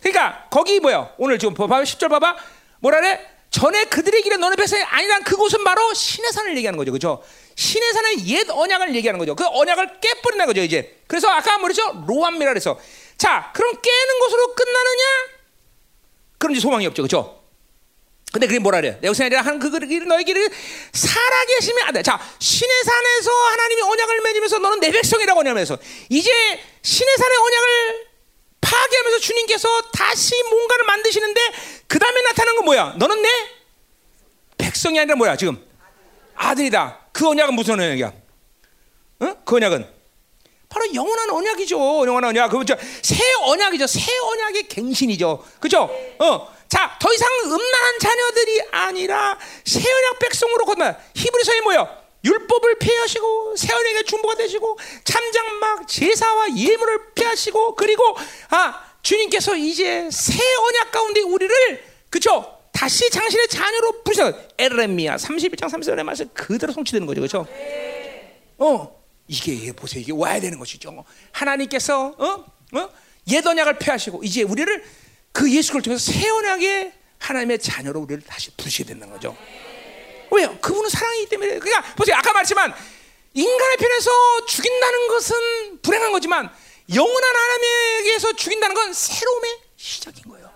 [0.00, 1.14] 그러니까 거기 뭐야?
[1.16, 1.82] 오늘 지금 봐봐.
[1.82, 2.36] 10절 봐봐.
[2.80, 3.39] 뭐라 그래?
[3.50, 6.92] 전에 그들의 길에 너네 백성이 아니란 그곳은 바로 신의 산을 얘기하는 거죠.
[6.92, 7.22] 그죠?
[7.56, 9.34] 신의 산의 옛 언약을 얘기하는 거죠.
[9.34, 11.02] 그 언약을 깨버리는 거죠, 이제.
[11.06, 12.04] 그래서 아까 뭐랬죠?
[12.06, 12.78] 로암미라 그래서.
[13.18, 15.04] 자, 그럼 깨는 것으로 끝나느냐?
[16.38, 17.02] 그런 이제 소망이 없죠.
[17.02, 17.40] 그죠?
[18.32, 18.98] 근데 그게 뭐라 그래?
[19.00, 20.48] 내우스나리라 하는 그 길을 너희 길을
[20.92, 22.02] 살아계시면 안 돼.
[22.02, 25.76] 자, 신의 산에서 하나님이 언약을 맺으면서 너는 내 백성이라고 언약을 서
[26.08, 26.30] 이제
[26.82, 28.09] 신의 산의 언약을
[28.60, 31.40] 파괴하면서 주님께서 다시 뭔가를 만드시는데
[31.86, 32.94] 그 다음에 나타나는 건 뭐야?
[32.98, 33.28] 너는 내
[34.58, 35.64] 백성이 아니라 뭐야 지금
[36.34, 36.98] 아들이다.
[37.12, 38.12] 그 언약은 무슨 언약이야?
[39.22, 39.36] 응?
[39.44, 40.00] 그 언약은
[40.68, 41.76] 바로 영원한 언약이죠.
[42.06, 42.50] 영원한 언약.
[42.50, 42.76] 그죠?
[43.02, 43.86] 새 언약이죠.
[43.86, 45.44] 새 언약의 갱신이죠.
[45.58, 45.90] 그죠?
[46.18, 46.60] 어.
[46.68, 50.94] 자, 더 이상 음란한 자녀들이 아니라 새 언약 백성으로 건너.
[51.14, 51.99] 히브리서에 뭐요?
[52.24, 52.78] 율법을
[53.56, 58.02] 새 언약의 중보가 되시고 참장막 제사와 예물을 피하시고 그리고
[58.50, 66.02] 아 주님께서 이제 새 언약 가운데 우리를 그쵸 다시 당신의 자녀로 부르셔 에레미야 31장 30절의
[66.02, 67.46] 말씀 그대로 성취되는 거죠 그렇죠?
[68.58, 72.44] 어 이게 보세요 이게 와야 되는 것이죠 하나님께서 어?
[72.78, 72.88] 어?
[73.28, 74.84] 옛 언약을 폐하시고 이제 우리를
[75.32, 79.36] 그 예수를 통해서 새 언약의 하나님의 자녀로 우리를 다시 부르셔야 된다는 거죠.
[80.30, 80.56] 왜요?
[80.60, 81.58] 그분은 사랑이기 때문에.
[81.58, 82.16] 그러니까 보세요.
[82.16, 82.74] 아까 말했지만
[83.34, 84.10] 인간의 편에서
[84.46, 86.50] 죽인다는 것은 불행한 거지만
[86.94, 90.50] 영원한 하나님에게서 죽인다는 건 새로움의 시작인 거예요.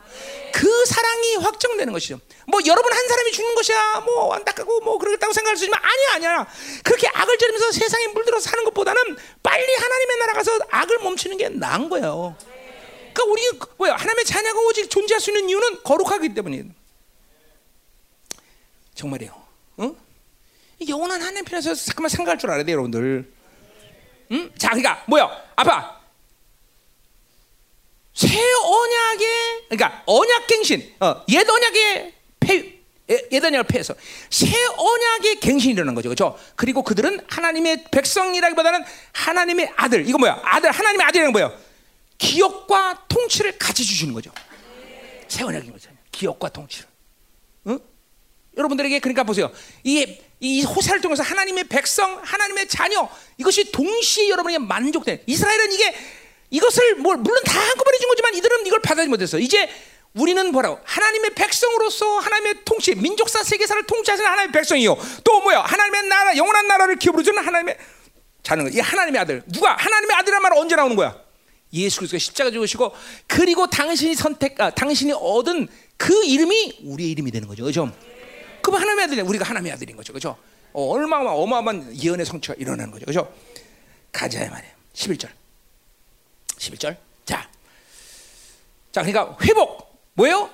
[0.52, 2.20] 그 사랑이 확정되는 것이죠.
[2.46, 6.46] 뭐 여러분 한 사람이 죽는 것이야 뭐 안타깝고 뭐 그렇다고 생각할 수 있지만 아니야 아니야
[6.84, 11.88] 그렇게 악을 저리면서 세상에 물들어 사는 것보다는 빨리 하나님의 나라 가서 악을 멈추는 게 나은
[11.88, 12.36] 거예요.
[13.12, 13.42] 그러니까 우리
[13.78, 16.64] 뭐야 하나님의 자녀가 오직 존재할 수 있는 이유는 거룩하기 때문이에요.
[18.94, 19.43] 정말이에요.
[19.80, 19.96] 응?
[20.88, 23.32] 영원한 하나님 편에서 잠깐만 생각할 줄 알아야 돼요, 여러분들.
[24.32, 24.50] 응?
[24.56, 25.30] 자, 그러니까 뭐야?
[25.56, 26.00] 아빠.
[28.12, 29.28] 새 언약의
[29.68, 33.94] 그러니까 언약 갱신, 어, 옛 언약의 폐, 옛 언약을 폐해서
[34.30, 34.46] 새
[34.76, 36.38] 언약의 갱신이 일어난 거죠, 그렇죠?
[36.54, 40.08] 그리고 그들은 하나님의 백성이라기보다는 하나님의 아들.
[40.08, 40.40] 이거 뭐야?
[40.44, 41.52] 아들, 하나님의 아들이라는 뭐야?
[42.18, 44.30] 기업과 통치를 같이 주시는 거죠.
[45.26, 45.90] 새 언약인 거죠.
[46.12, 46.93] 기업과 통치를.
[48.54, 48.58] 응?
[48.58, 49.50] 여러분들에게 그러니까 보세요.
[49.84, 53.08] 이 이 호세를 통해서 하나님의 백성, 하나님의 자녀
[53.38, 55.94] 이것이 동시에 여러분에게 만족된 이스라엘은 이게
[56.50, 59.38] 이것을 뭐 물론 다 한꺼번에 준 거지만 이들은 이걸 받아들이지 못했어.
[59.38, 59.68] 이제
[60.12, 64.96] 우리는 뭐라고 하나님의 백성으로서 하나님의 통치, 민족사 세계사를 통치하시는 하나님의 백성이요.
[65.24, 65.60] 또 뭐야?
[65.60, 67.76] 하나님의 나라, 영원한 나라를 기업으로 하나님의
[68.42, 69.42] 자는 이 하나님의 아들.
[69.50, 71.16] 누가 하나님의 아들이란 말 언제 나오는 거야?
[71.72, 72.92] 예수 그리스도가 십자가 죽으시고
[73.26, 77.64] 그리고 당신이 선택, 아, 당신이 얻은 그 이름이 우리의 이름이 되는 거죠.
[77.64, 77.90] 그죠?
[78.64, 80.14] 그럼 하나님의 아들이 우리가 하나님의 아들인 거죠.
[80.14, 80.38] 그죠?
[80.72, 83.04] 어, 얼마나 어마어마한 예언의 성취가 일어나는 거죠.
[83.04, 83.30] 그죠?
[84.10, 84.74] 가자 말이에요.
[84.94, 85.28] 11절.
[86.56, 86.96] 11절.
[87.26, 87.46] 자.
[88.90, 89.84] 자, 그러니까 회복.
[90.14, 90.48] 뭐예요?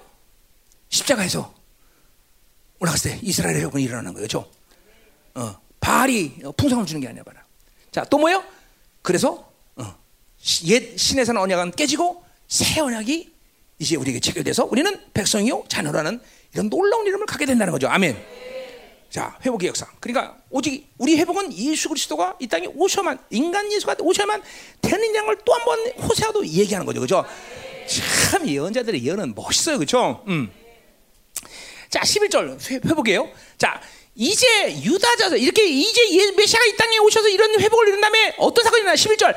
[0.89, 1.55] 십자가에서
[2.81, 4.25] 올라갔을 때 이스라엘의 회복이 일어나는 거예요.
[4.25, 4.51] 그죠?
[5.35, 7.45] 어, 바알이 풍성을 주는 게 아니야, 봐라.
[7.93, 8.43] 자, 또 뭐예요?
[9.03, 9.97] 그래서 어,
[10.65, 13.30] 옛 신에서는 언약은 깨지고 새 언약이
[13.81, 16.21] 이제 우리에게 체결돼서 우리는 백성이요 자녀라는
[16.53, 17.89] 이런 놀라운 이름을 갖게 된다는 거죠.
[17.89, 18.15] 아멘.
[19.09, 19.87] 자, 회복의 역사.
[19.99, 24.43] 그러니까 오직 우리 회복은 예수 그리스도가 이 땅에 오셔만 인간 예수가 오셔만
[24.83, 25.79] 되는 양을 또 한 번
[26.09, 27.01] 호세아도 얘기하는 거죠.
[27.01, 27.25] 그죠?
[28.31, 29.79] 참 예언자들의 예언은 멋있어요.
[29.79, 30.23] 그죠?
[30.29, 30.51] 음.
[31.89, 33.29] 자, 11절 회복이에요.
[33.59, 33.81] 자,
[34.15, 34.47] 이제
[34.83, 38.95] 유다 자손 이렇게 이제 메시아가 이 땅에 오셔서 이런 회복을 이룬 다음에 어떤 사건이 일어나
[38.95, 39.35] 11절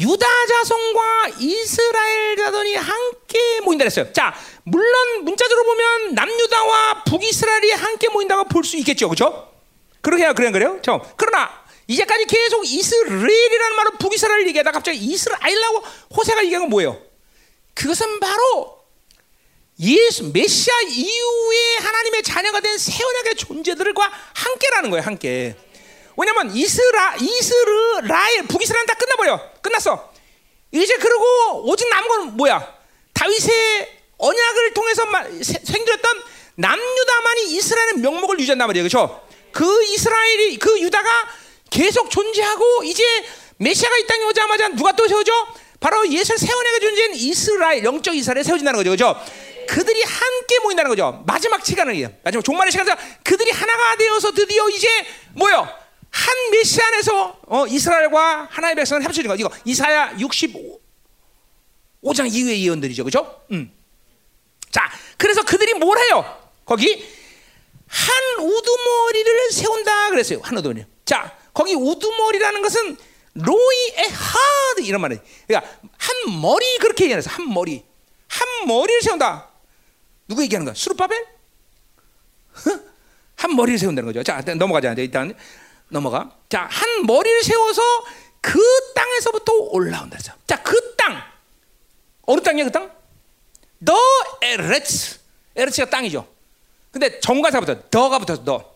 [0.00, 4.12] 유다 자손과 이스라엘 자손이 함께 모인다 그랬어요.
[4.12, 4.34] 자,
[4.64, 9.08] 물론 문자적으로 보면 남유다와 북이스라엘이 함께 모인다고 볼 수 있겠죠.
[9.08, 9.52] 그렇죠?
[10.00, 10.78] 그렇게 그래 그래요.
[10.82, 15.78] 저 그러나 이제까지 계속 이스라엘이라는 말로 북이스라엘 얘기하다 갑자기 이스라엘라고
[16.16, 17.00] 호세가 얘기한 건 뭐예요?
[17.74, 18.84] 그것은 바로
[19.80, 25.04] 예수 메시아 이후에 하나님의 자녀가 된 세원약의 존재들과 함께라는 거예요.
[25.04, 25.56] 함께.
[26.16, 29.40] 왜냐면 이스라 이스라엘 북이스라엘 다 끝나버려.
[29.62, 30.12] 끝났어.
[30.72, 32.74] 이제 그러고 오직 남은 건 뭐야?
[33.14, 35.04] 다윗의 언약을 통해서
[35.42, 36.22] 생겼던
[36.56, 38.88] 남유다만이 이스라엘의 명목을 유지한단 말이에요.
[38.88, 39.26] 그렇죠?
[39.52, 41.08] 그 이스라엘이 그 유다가
[41.70, 43.04] 계속 존재하고 이제
[43.58, 45.32] 메시아가 이 땅에 오자마자 누가 또 세워져?
[45.80, 48.90] 바로 예수 세원에게 존재한 이스라엘 영적 이스라엘이 세워진다는 거죠.
[48.90, 49.20] 그렇죠?
[49.68, 51.22] 그들이 함께 모인다는 거죠.
[51.26, 54.88] 마지막 시간을 마지막 종말의 시간에서 그들이 하나가 되어서 드디어 이제
[55.34, 55.83] 뭐요?
[56.14, 59.34] 한 메시아 안에서 어, 이스라엘과 하나의 백성을 합쳐진 거.
[59.34, 63.02] 이거 이사야 65장 이후의 예언들이죠.
[63.02, 63.42] 그렇죠?
[63.50, 63.72] 음.
[64.70, 66.24] 자, 그래서 그들이 뭘 해요?
[66.64, 67.04] 거기
[67.88, 70.38] 한 우두머리를 세운다 그랬어요.
[70.42, 70.84] 한 우두머리.
[71.04, 72.96] 자, 거기 우두머리라는 것은
[73.34, 75.20] 로이 에하드 이런 말이에요.
[75.48, 77.84] 그러니까 한 머리 그렇게 얘기해서 한 머리.
[78.28, 79.48] 한 머리를 세운다.
[80.28, 80.74] 누구 얘기하는 거야?
[80.74, 81.26] 수르바벨?
[83.34, 84.22] 한 머리를 세운다는 거죠.
[84.22, 84.94] 자, 넘어가자.
[84.96, 85.34] 일단
[85.94, 86.28] 넘어가.
[86.48, 87.82] 자, 한 머리를 세워서
[88.40, 88.60] 그
[88.94, 90.18] 땅에서부터 올라온다.
[90.18, 91.22] 자, 그 땅.
[92.22, 92.90] 어느 땅이야, 그 땅?
[93.84, 93.96] 더
[94.42, 95.20] 에레츠.
[95.56, 96.26] 에레츠가 땅이죠.
[96.90, 97.80] 근데 정가사 붙어.
[97.90, 98.74] 더가 붙어서 더.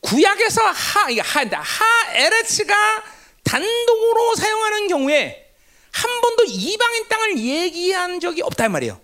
[0.00, 1.60] 구약에서 하, 이게 하인다.
[1.60, 3.04] 하 에레츠가
[3.42, 5.50] 단독으로 사용하는 경우에
[5.90, 9.00] 한 번도 이방인 땅을 얘기한 적이 없단 말이에요.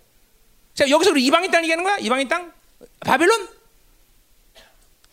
[0.74, 1.96] 자, 여기서 이방인 땅 얘기하는 거야?
[1.98, 2.52] 이방인 땅?
[3.00, 3.48] 바벨론?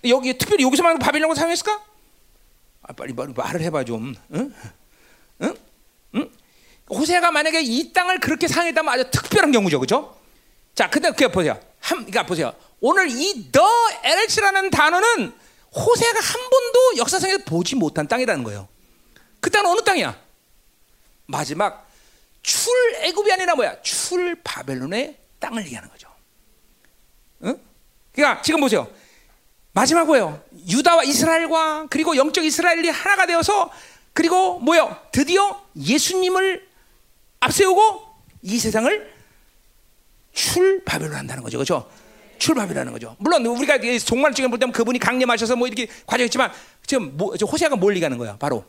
[0.06, 1.84] 여기 특별히 여기서만 바빌론을 사용했을까?
[2.84, 4.16] 아, 빨리 말을 해봐 좀.
[4.34, 4.54] 응?
[5.42, 5.56] 응?
[6.16, 6.32] 응?
[6.90, 10.18] 호세가 만약에 이 땅을 그렇게 사용했다면 아주 특별한 경우죠, 그렇죠?
[10.74, 11.60] 자, 근데 그 보세요.
[11.80, 12.54] 한, 그러니까 보세요.
[12.80, 13.68] 오늘 이 더
[14.04, 15.34] 엘치라는 단어는
[15.76, 18.68] 호세가 한 번도 역사상에서 보지 못한 땅이라는 거예요.
[19.40, 20.18] 그 땅은 어느 땅이야?
[21.28, 21.88] 마지막
[22.42, 23.82] 출 애굽이 아니라 뭐야?
[23.82, 26.10] 출 바벨론의 땅을 얘기하는 거죠.
[27.44, 27.60] 응?
[28.14, 28.90] 그러니까 지금 보세요.
[29.72, 30.42] 마지막 뭐예요?
[30.68, 33.72] 유다와 이스라엘과 그리고 영적 이스라엘이 하나가 되어서
[34.14, 34.96] 그리고 뭐요?
[35.12, 36.68] 드디어 예수님을
[37.40, 38.02] 앞세우고
[38.42, 39.14] 이 세상을
[40.34, 41.58] 출바벨로 한다는 거죠.
[41.58, 41.90] 그렇죠?
[42.40, 43.16] 출바벨하는 거죠.
[43.20, 46.52] 물론 우리가 종말 쪽에 볼 때면 그분이 강림하셔서 뭐 이렇게 과정했지만
[46.86, 48.38] 지금 뭐, 호세아가 뭘 얘기하는 거야?
[48.38, 48.64] 바로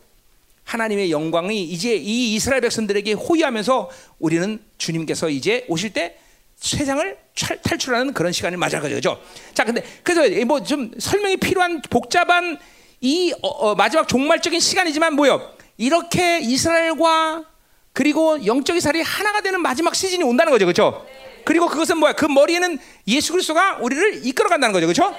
[0.65, 6.19] 하나님의 영광이 이제 이 이스라엘 백성들에게 호위하면서 우리는 주님께서 이제 오실 때
[6.61, 7.17] 세상을
[7.63, 9.19] 탈출하는 그런 시간을 맞아 가죠.
[9.55, 12.59] 자, 근데 그래서 뭐 좀 설명이 필요한 복잡한
[13.01, 15.41] 이 어, 어, 마지막 종말적인 시간이지만 뭐요?
[15.79, 17.45] 이렇게 이스라엘과
[17.95, 20.67] 그리고 영적 이스라엘이 하나가 되는 마지막 시즌이 온다는 거죠.
[20.67, 21.07] 그렇죠?
[21.47, 22.13] 그리고 그것은 뭐야?
[22.13, 22.79] 그 머리에는
[23.09, 24.87] 예수 그리스도가 우리를 이끌어 간다는 거죠.
[24.87, 25.17] 그렇죠?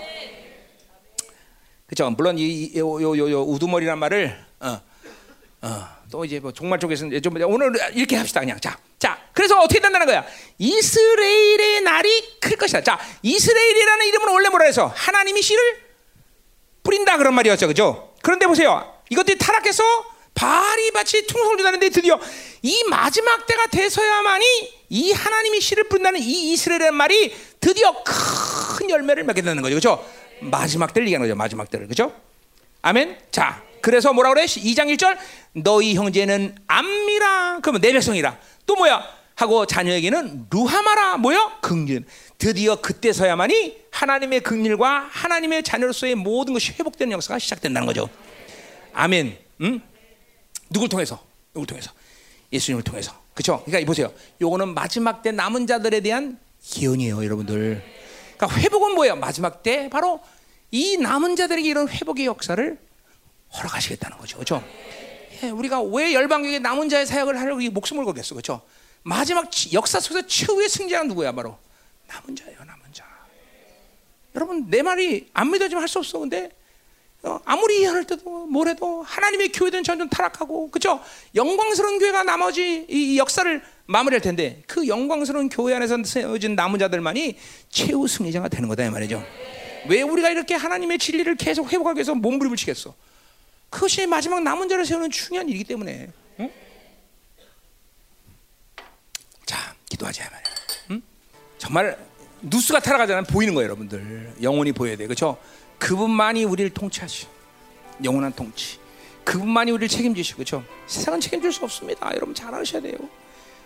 [1.87, 2.11] 그렇죠.
[2.11, 4.79] 물론 이요요 요 우두머리란 말을 어,
[5.63, 8.77] 어, 또 이제 뭐 종말 쪽에서는 좀 오늘 이렇게 합시다 그냥 자.
[9.01, 10.23] 자, 그래서 어떻게 된다는 거야?
[10.59, 12.83] 이스라엘의 날이 클 것이다.
[12.83, 15.81] 자, 이스라엘이라는 이름은 원래 뭐라 해서 하나님이 씨를
[16.83, 18.13] 뿌린다 그런 말이었죠, 그죠?
[18.21, 19.83] 그런데 보세요, 이것들이 타락해서
[20.35, 22.19] 바리 밭이 충성을 주다는데 드디어
[22.61, 24.45] 이 마지막 때가 돼서야만이
[24.89, 30.05] 이 하나님이 씨를 뿌린다는 이 이스라엘이라는 말이 드디어 큰 열매를 맺게 되는 거죠, 그죠?
[30.41, 31.35] 마지막 때를 얘기하는 거죠.
[31.35, 31.87] 마지막 때를.
[31.87, 32.13] 그죠?
[32.83, 33.17] 아멘.
[33.31, 34.45] 자, 그래서 뭐라 그래?
[34.45, 35.17] 2장 1절
[35.53, 37.59] 너희 형제는 암미라.
[37.61, 38.37] 그러면 내 백성이라.
[38.71, 39.05] 또 뭐야?
[39.35, 41.17] 하고 자녀에게는 루하마라.
[41.17, 41.59] 뭐야?
[41.61, 42.05] 긍휼.
[42.37, 48.09] 드디어 그때서야만이 하나님의 긍휼과 하나님의 자녀로서의 모든 것이 회복되는 역사가 시작된다는 거죠.
[48.93, 49.37] 아멘.
[49.59, 49.81] 응?
[50.69, 51.21] 누굴 통해서?
[51.53, 51.91] 누굴 통해서?
[52.53, 53.13] 예수님을 통해서.
[53.33, 53.61] 그렇죠?
[53.65, 54.13] 그러니까 보세요.
[54.39, 56.39] 요거는 마지막 때 남은 자들에 대한
[56.81, 57.83] 예언이에요, 여러분들.
[58.37, 59.17] 그러니까 회복은 뭐예요?
[59.17, 60.21] 마지막 때 바로
[60.71, 62.79] 이 남은 자들에게 이런 회복의 역사를
[63.53, 64.37] 허락하시겠다는 거죠.
[64.37, 64.63] 그렇죠?
[65.43, 68.35] 예, 우리가 왜 열방교회 남은 자의 사역을 하려고 목숨을 걸겠어.
[68.35, 68.61] 그렇죠?
[69.03, 71.31] 마지막 역사 속에서 최후의 승자가 누구야?
[71.31, 71.57] 바로
[72.07, 73.05] 남은 자예요, 남은 자.
[74.35, 76.19] 여러분 내 말이 안 믿어지면 할 수 없어.
[76.19, 76.51] 근데
[77.23, 80.99] 어, 아무리 이해할 때도 뭐래도 하나님의 교회는 점점 타락하고 그죠?
[81.35, 87.37] 영광스러운 교회가 나머지 이 역사를 마무리할 텐데 그 영광스러운 교회 안에서 세워진 남은 자들만이
[87.69, 89.23] 최후 승리자가 되는 거다 이 말이죠.
[89.87, 92.93] 왜 우리가 이렇게 하나님의 진리를 계속 회복하기 위해서 몸부림을 치겠어?
[93.71, 96.09] 그것이 마지막 남은 자를 세우는 중요한 일이기 때문에.
[96.41, 96.51] 응?
[99.45, 100.55] 자, 기도하자 말이야.
[100.91, 101.01] 응?
[101.57, 101.97] 정말
[102.41, 104.35] 누스가 타락하잖아 보이는 거예요, 여러분들.
[104.41, 105.37] 영혼이 보여야 돼, 그렇죠?
[105.79, 107.27] 그분만이 우리를 통치하시.
[108.03, 108.77] 영원한 통치.
[109.23, 110.65] 그분만이 우리를 책임지시고, 그렇죠?
[110.85, 112.11] 세상은 책임질 수 없습니다.
[112.13, 112.97] 여러분 잘 아셔야 돼요.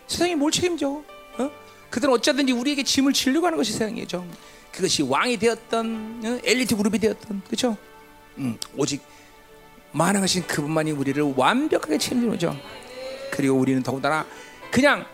[0.07, 1.03] 세상이 뭘 책임져?
[1.39, 1.51] 어?
[1.89, 4.25] 그들은 어쩌든지 우리에게 짐을 지려고 하는 것이 세상이죠.
[4.71, 6.39] 그것이 왕이 되었던 어?
[6.43, 7.75] 엘리트 그룹이 되었던, 그렇죠?
[8.37, 9.01] 음, 오직
[9.95, 12.55] 만왕하신 그분만이 우리를 완벽하게 책임지는 거죠.
[13.31, 14.25] 그리고 우리는 더군다나
[14.69, 15.05] 그냥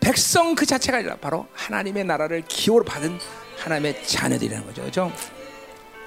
[0.00, 3.16] 백성 그 자체가 아니라 바로 하나님의 나라를 기호로 받은
[3.58, 4.82] 하나님의 자녀들이라는 거죠.
[4.82, 5.12] 그렇죠?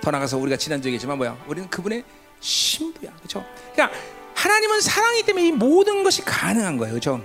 [0.01, 1.37] 더 나가서 우리가 지난주에 얘기했지만 뭐야?
[1.47, 2.03] 우리는 그분의
[2.41, 3.13] 신부야.
[3.15, 3.45] 그렇죠?
[3.73, 3.97] 그러니까
[4.35, 6.91] 하나님은 사랑이 때문에 이 모든 것이 가능한 거예요.
[6.91, 7.23] 그렇죠?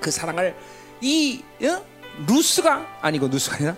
[0.00, 0.54] 그 사랑을
[1.00, 1.82] 이 어?
[2.28, 3.76] 루스가 아니고 루스가 아니라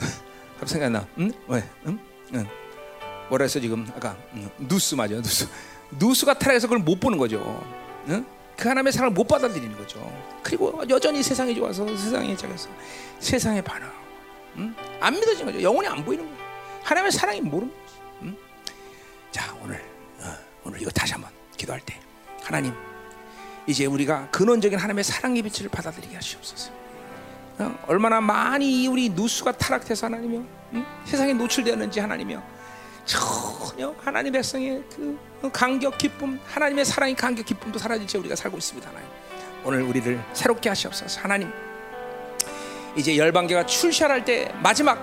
[0.58, 1.06] 갑자기 생각나.
[1.18, 1.30] 응?
[1.46, 1.62] 왜?
[1.86, 1.98] 응?
[2.34, 2.65] 응.
[3.28, 4.48] 뭐라 했어 지금 아까 응.
[4.58, 5.14] 누스 맞아.
[5.16, 5.48] 누스.
[5.98, 7.64] 누스가 타락해서 그걸 못 보는 거죠.
[8.08, 8.24] 응?
[8.56, 10.00] 그 하나님의 사랑을 못 받아들이는 거죠.
[10.42, 12.68] 그리고 여전히 세상이 좋아서 세상에 작아서
[13.20, 13.96] 세상에 반응하고
[14.58, 14.74] 응?
[15.00, 15.60] 안 믿어진 거죠.
[15.62, 16.38] 영혼이 안 보이는 거예요.
[16.82, 17.94] 하나님의 사랑이 모르는 거죠.
[18.22, 18.36] 응?
[19.30, 19.76] 자 오늘
[20.20, 20.34] 어,
[20.64, 21.98] 오늘 이거 다시 한번 기도할 때
[22.42, 22.72] 하나님
[23.66, 26.70] 이제 우리가 근원적인 하나님의 사랑의 빛을 받아들이게 하시옵소서.
[27.58, 27.78] 어?
[27.88, 30.86] 얼마나 많이 우리 누수가 타락해서 하나님이요 응?
[31.04, 32.55] 세상에 노출되었는지 하나님이요
[33.06, 34.82] 전혀 하나님 백성의
[35.40, 39.08] 그 감격 기쁨 하나님의 사랑의 감격 기쁨도 사라진 채 우리가 살고 있습니다 하나님.
[39.64, 41.20] 오늘 우리를 새롭게 하시옵소서.
[41.20, 41.50] 하나님
[42.96, 44.98] 이제 열방계가 출시할 때 마지막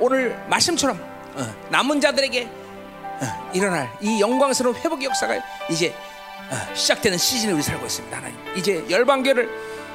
[0.00, 0.98] 오늘 말씀처럼
[1.34, 5.38] 어, 남은 자들에게 어, 일어날 이 영광스러운 회복의 역사가
[5.70, 5.94] 이제
[6.50, 8.38] 어, 시작되는 시즌에 우리 살고 있습니다 하나님.
[8.56, 9.48] 이제 열방계를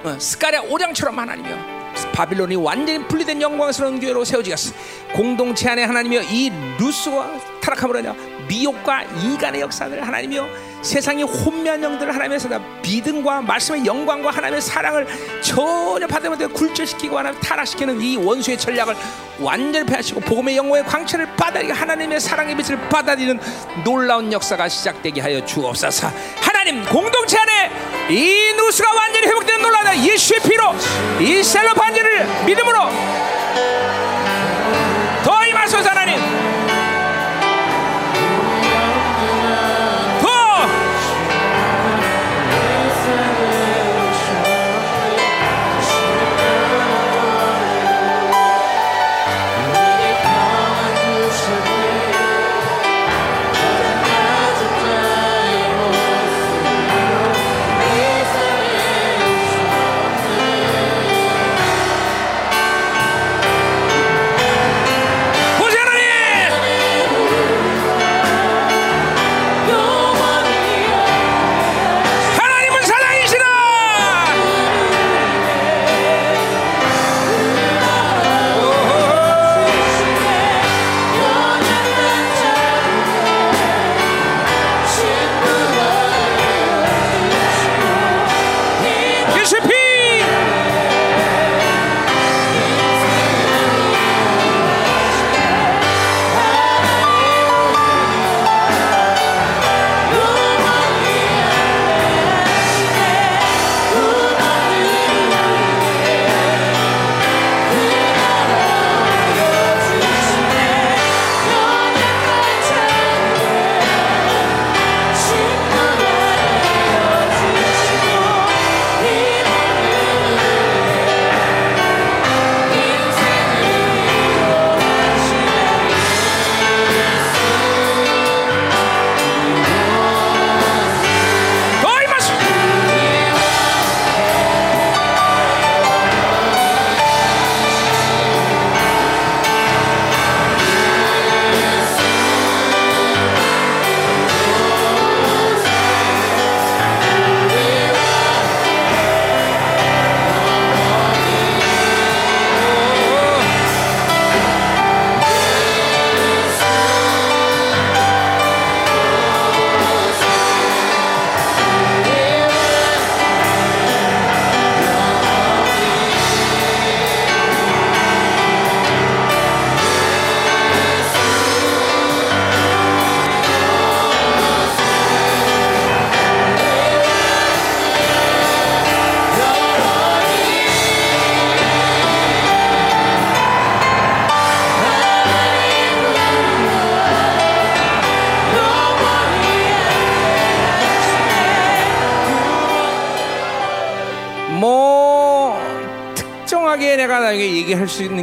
[0.04, 4.74] 어, 스가랴 오장처럼 하나님이요 바빌론이 완전히 분리된 영광스러운 교회로 세워지겠어.
[5.14, 8.16] 공동체 안에 하나님이여 이 루스와 타락함으로 인하
[8.48, 10.48] 미혹과 이간의 역사들 하나님이여
[10.88, 15.06] 세상의 혼미한 영들을 하나님에서 다 믿음과 말씀의 영광과 하나님의 사랑을
[15.42, 18.96] 전혀 받지 못해 굴절시키고 하나님 타락시키는 이 원수의 전략을
[19.40, 23.38] 완전히 패하시고 복음의 영광의 광채를 받아들이고 하나님의 사랑의 빛을 받아들이는
[23.84, 26.10] 놀라운 역사가 시작되게 하여 주옵소서.
[26.40, 27.72] 하나님 공동체 안에
[28.10, 30.74] 이 누수가 완전히 회복되는 놀라운 예수의 피로
[31.20, 32.80] 이 셀로 반지를 믿음으로
[35.26, 35.97] 더 임하소서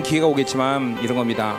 [0.04, 1.58] 기회가 오겠지만 이런 겁니다.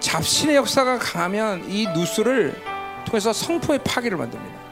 [0.00, 2.60] 잡신의 역사가 강하면 이 누수를
[3.06, 4.62] 통해서 성포의 파괴를 만듭니다.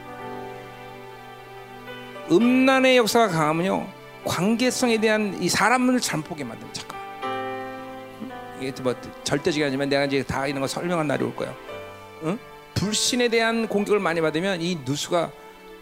[2.31, 3.87] 음란의 역사가 강하면요
[4.25, 6.81] 관계성에 대한 이 사람을 잘못 보게 만듭니다.
[6.81, 6.99] 잠깐
[8.59, 11.55] 이게 뭐 절대적이 아니지만 내가 이제 다 이런 거 설명한 날이 올 거예요.
[12.23, 12.39] 응?
[12.73, 15.31] 불신에 대한 공격을 많이 받으면 이 누수가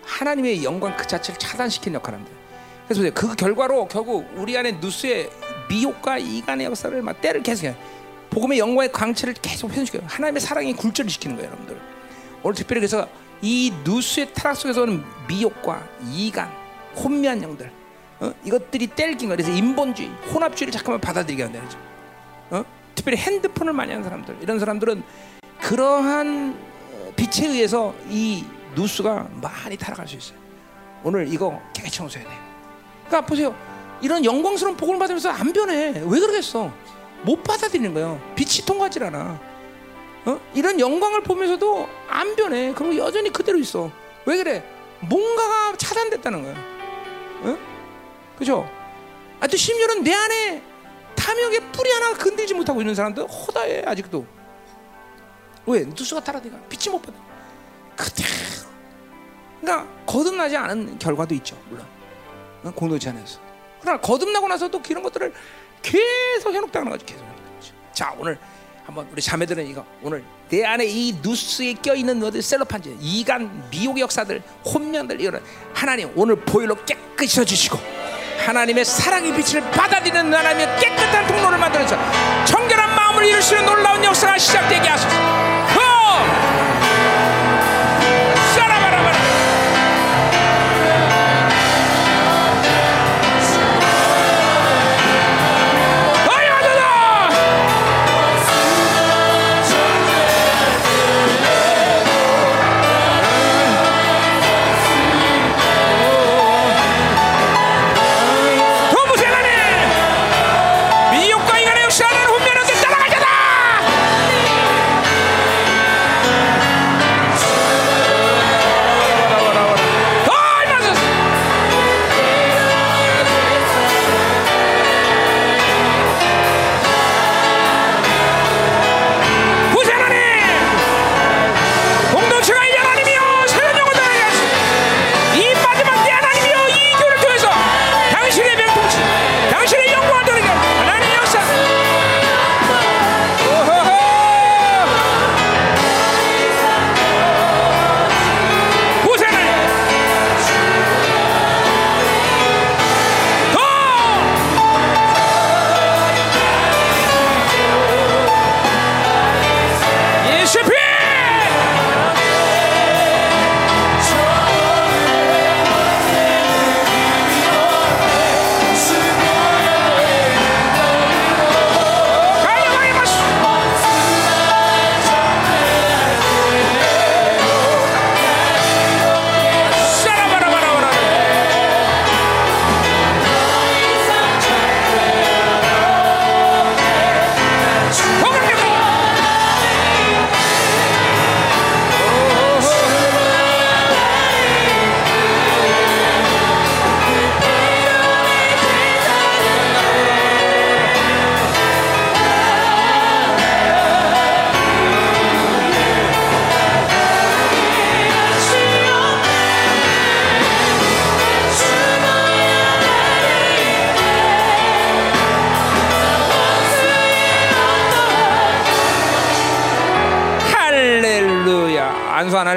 [0.04, 2.38] 하나님의 영광 그 자체를 차단시키는 역할을 합니다.
[2.88, 3.14] 그래서.
[3.14, 5.30] 그 결과로 결국 우리 안에 누수의
[5.70, 7.76] 미혹과 이간의 역사를 막 때를 계속해요.
[8.30, 10.04] 복음의 영광의 광채를 계속 회전시켜요.
[10.08, 11.80] 하나님의 사랑이 굴절을 시키는 거예요, 여러분들.
[12.44, 13.08] 오늘 특별히 그래서
[13.42, 16.52] 이 누수의 타락 속에서 오는 미혹과 이간,
[16.96, 17.72] 혼미한 영들,
[18.20, 18.34] 어?
[18.44, 19.36] 이것들이 뗄긴 거.
[19.36, 21.80] 그래서 인본주의, 혼합주의를 잠깐만 받아들이게 한다는 거죠.
[22.52, 22.66] 어?
[22.94, 25.04] 특별히 핸드폰을 많이 하는 사람들, 이런 사람들은
[25.62, 26.58] 그러한
[26.92, 28.44] 어, 빛에 의해서 이
[28.76, 30.38] 누수가 많이 타락할 수 있어요.
[31.04, 32.40] 오늘 이거 깨끗이 청소해야 돼요.
[33.08, 33.56] 그러니까 보세요.
[34.02, 36.02] 이런 영광스러운 복을 받으면서 안 변해.
[36.06, 36.72] 왜 그러겠어?
[37.24, 38.22] 못 받아들이는 거예요.
[38.36, 39.40] 빛이 통하지 않아.
[40.26, 40.40] 어?
[40.54, 42.74] 이런 영광을 보면서도 안 변해.
[42.74, 43.92] 그리고 여전히 그대로 있어.
[44.26, 44.64] 왜 그래?
[45.02, 46.56] 뭔가가 차단됐다는 거야.
[47.44, 47.58] 어?
[48.38, 48.70] 그죠?
[49.40, 50.64] 아, 또 심지어는 내 안에
[51.16, 54.26] 탐욕의 뿌리 하나 건들지 못하고 있는 사람들 허다해 아직도.
[55.66, 55.82] 왜?
[55.82, 57.18] 누수가 타라니까 빛이 못 받아.
[57.96, 58.30] 그대로.
[59.62, 61.86] 그러니까 거듭나지 않은 결과도 있죠, 물론.
[62.64, 62.72] 어?
[62.72, 63.49] 공동체 안에서.
[63.82, 65.34] 그러나 거듭나고 나서도 이런 것들을
[65.82, 67.74] 계속 해놓다는 거죠, 계속 거죠.
[67.94, 68.38] 자, 오늘
[68.86, 74.02] 한번 우리 자매들은 이거 오늘 내 안에 이 누스에 껴 있는 너들 셀로판지, 이간, 미혹의
[74.02, 75.44] 역사들, 혼면들 이런
[75.74, 77.78] 하나님 오늘 보일로 깨끗이 해주시고
[78.46, 81.96] 하나님의 사랑의 빛을 받아들이는 하나님의 깨끗한 통로를 만들어서
[82.46, 85.89] 정결한 마음을 있는 놀라운 역사가 시작되게 하소서.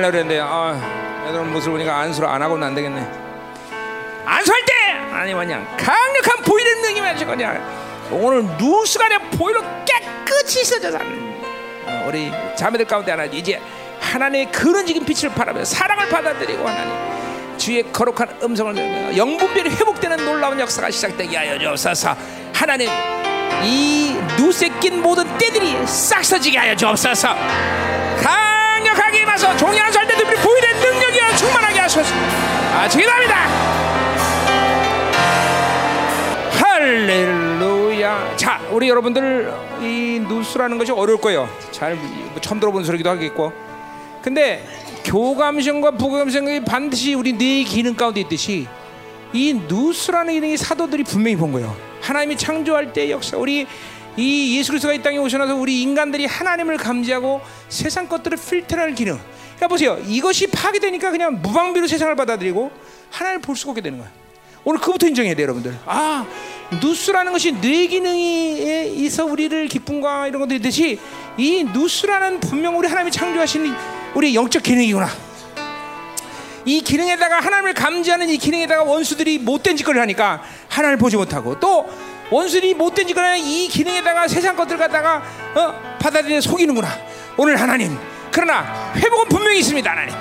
[0.03, 3.01] 하려고 그랬는데 아, 여러분 모습을 보니까 안수를 안 하고는 안 되겠네.
[4.25, 4.73] 안수할 때!
[5.13, 8.11] 하나님 그냥 강력한 보이는 능력이 마실 거냐.
[8.11, 13.61] 오늘 누수가 내 보이로 깨끗이 써져서 어, 우리 자매들 가운데 하나 이제
[14.01, 16.93] 하나님의 그런 지금 빛을 바라며 사랑을 받아들이고 하나님
[17.57, 22.17] 주의 거룩한 음성을 들으며 영분별이 회복되는 놀라운 역사가 시작되게 하여 주옵소서.
[22.53, 22.89] 하나님
[23.63, 27.37] 이 누수에 낀 모든 때들이 싹 써지게 하여 주옵소서
[29.37, 32.15] 종이한 살 때도 우리 보이는 능력이여 충만하게 하소서.
[32.75, 33.47] 아 기도합니다.
[36.61, 38.37] 할렐루야.
[38.37, 41.49] 자 우리 여러분들 이 누수라는 것이 어려울 거예요.
[41.71, 43.53] 잘뭐 처음 들어본 소리기도 하겠고.
[44.23, 44.65] 근데
[45.05, 48.69] 교감성과 부감성이 반드시 우리 네 기능 가운데 있듯이
[49.33, 51.75] 이 누수라는 기능이 사도들이 분명히 본 거예요.
[52.01, 53.67] 하나님이 창조할 때 역사 우리
[54.17, 59.19] 이 예수 그리스도가 이 땅에 오셔서 우리 인간들이 하나님을 감지하고 세상 것들을 필터할 기능.
[59.57, 59.99] 그러니까 보세요.
[60.07, 62.71] 이것이 파괴되니까 그냥 무방비로 세상을 받아들이고
[63.11, 64.11] 하나님을 볼 수가 없게 되는 거야.
[64.65, 65.77] 오늘 그부터 인정해야 돼요, 여러분들.
[65.87, 66.25] 아,
[66.81, 70.99] 누스라는 것이 뇌 기능에 있어 우리를 기쁨과 이런 것들이 듯이
[71.37, 73.75] 이 누스라는 분명 우리 하나님이 창조하신
[74.15, 75.09] 우리 영적 기능이구나.
[76.65, 81.89] 이 기능에다가 하나님을 감지하는 이 기능에다가 원수들이 못된 짓거리를 하니까 하나님을 보지 못하고 또
[82.33, 85.23] 원수들이 못된 짓거리를 하는 이 기능에다가 세상 것들 갖다가
[85.55, 86.89] 어, 받아들여 속이는구나.
[87.37, 87.99] 오늘 하나님.
[88.31, 90.15] 그러나 회복은 분명히 있습니다, 하나님.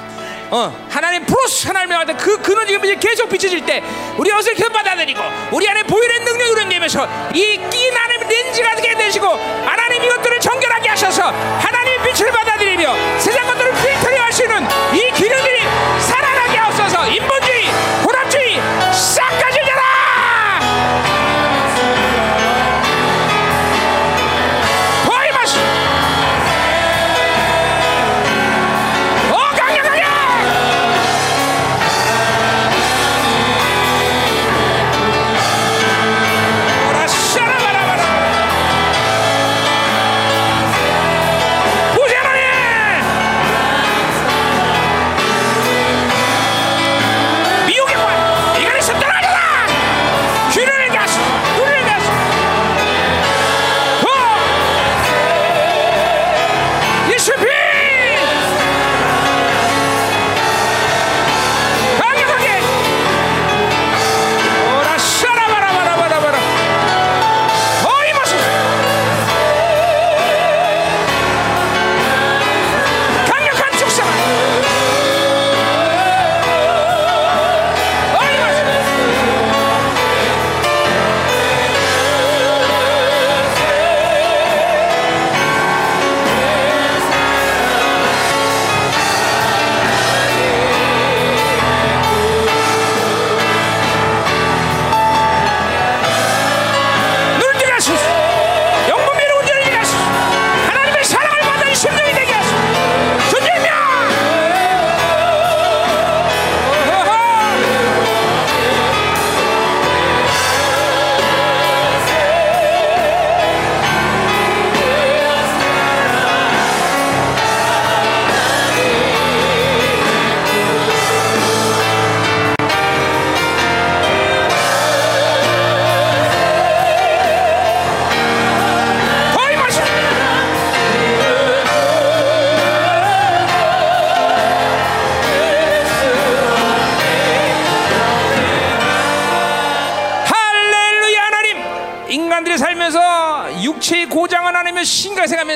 [0.51, 3.81] 어, 하나님 플러스 하나님의 어떤 그 근원적인 빛이 계속 비춰질 때
[4.17, 10.41] 우리 계속 받아들이고 우리 안에 보이는 능력이 우러내면서 이낀 하나님 렌즈가 되게 되시고 하나님 이것들을
[10.41, 15.60] 정결하게 하셔서 하나님의 빛을 받아들이며 세상 것들을 필터링 할수 있는 이 기능들이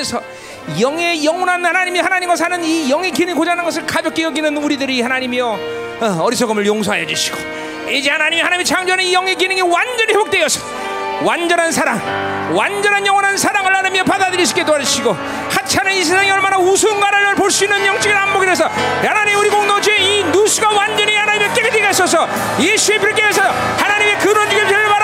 [0.06, 0.22] 심각해가면서
[0.80, 5.58] 영의 영원한 하나님이 하나님과 사는 이 영의 기능 고장난 것을 가볍게 여기는 우리들이 하나님이여
[6.00, 7.36] 어, 어리석음을 용서하여 주시고
[7.90, 10.60] 이제 하나님이 하나님이 창조하는 이 영의 기능이 완전히 회복되어서
[11.22, 12.00] 완전한 사랑
[12.54, 14.00] 완전한 영원한 사랑을 하나님이
[14.42, 15.16] 있게 도와주시고
[15.50, 18.66] 하찮은 이 세상이 얼마나 우스운가를 볼 수 있는 영적인 안목이 돼서
[19.02, 22.28] 하나님 우리 공동체의 이 누수가 완전히 하나님의 깨끗하게 하셔서
[22.60, 24.95] 예수의 피를 깨어서 하나님의 바라보며 하나님의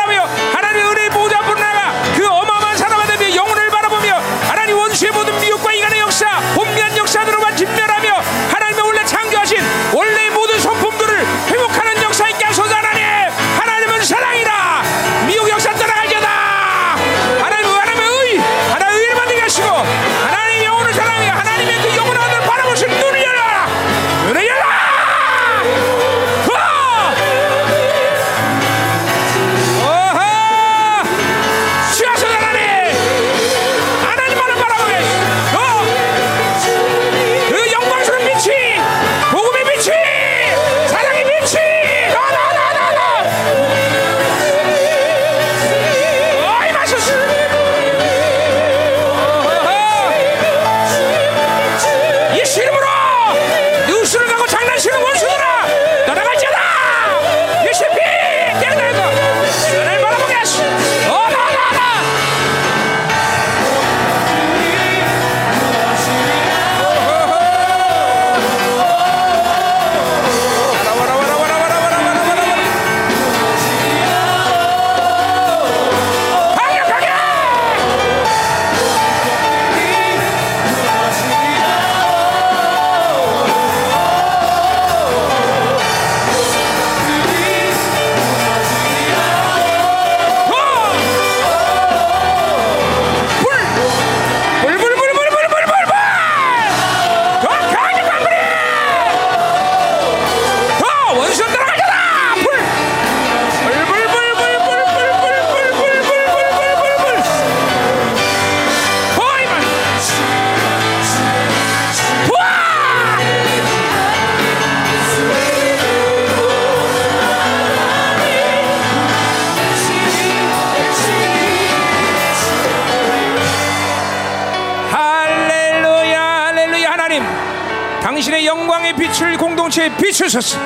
[129.72, 130.58] 공동체에 비추소서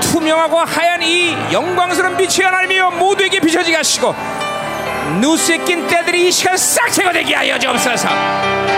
[0.00, 4.14] 투명하고 하얀 이 영광스러운 빛이 하나님이여 모두에게 비춰지게 하시고
[5.20, 8.08] 누수에 낀 때들이 이 시간 싹 제거되게 하여 주옵소서.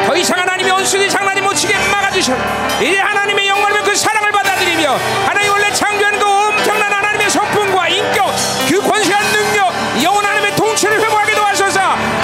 [0.07, 2.37] 더 이상 하나님의 원수들이 장난이 못 치게 막아주셔.
[2.81, 8.27] 이제 하나님의 영광을 그 사랑을 받아들이며 하나님 원래 창조한 그 엄청난 하나님의 성품과 인격
[8.69, 9.73] 그 권세한 능력
[10.03, 11.81] 영원 하나님의 통치를 회복하게 도와주소서.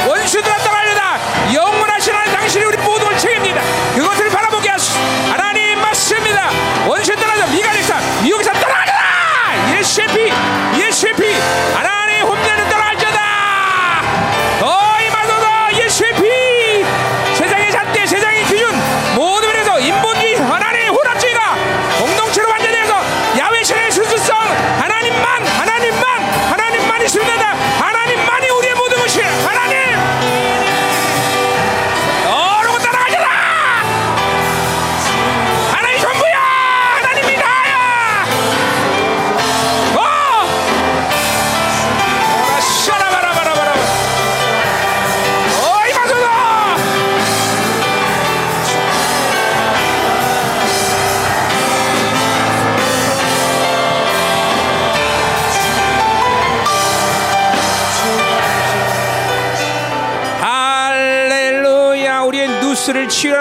[0.06, 0.69] 원수들아 떠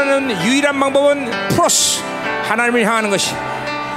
[0.09, 2.01] 하는 유일한 방법은 프로스
[2.43, 3.33] 하나님을 향하는 것이.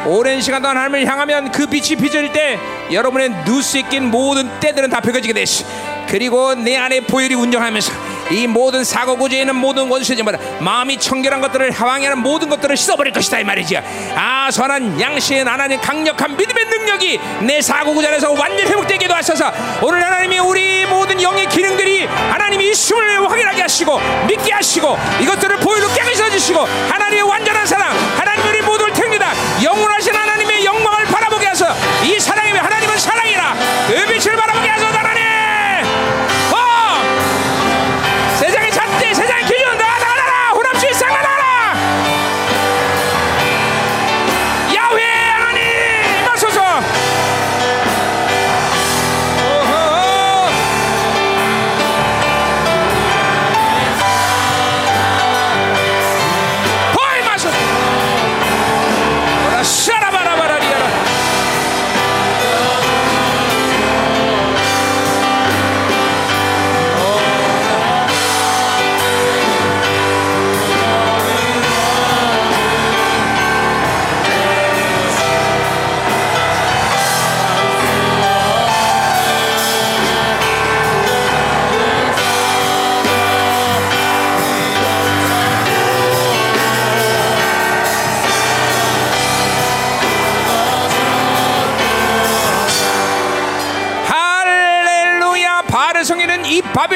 [0.06, 2.58] 오랜 시간 동안 하나님을 향하면 그 빛이 비춰질 때
[2.92, 5.64] 여러분의 누스에 낀 모든 때들은 다 펴겨지게 되시.
[6.08, 7.92] 그리고 내 안에 보혈이 운영하면서
[8.30, 13.40] 이 모든 사고 구조에 있는 모든 원수들마다 마음이 청결한 것들을 하왕하는 모든 것들을 씻어버릴 것이다
[13.40, 13.78] 이 말이지
[14.14, 20.02] 아 선한 양식의 하나님 강력한 믿음의 능력이 내 사고 구조 안에서 완전 회복되게 도하셔서 오늘
[20.02, 26.60] 하나님이 우리 모든 영의 기능들이 하나님이 있음을 확인하게 하시고 믿게 하시고 이것들을 보혈로 깨끗이 해주시고
[26.60, 28.31] 하나님의 완전한 사랑 하나님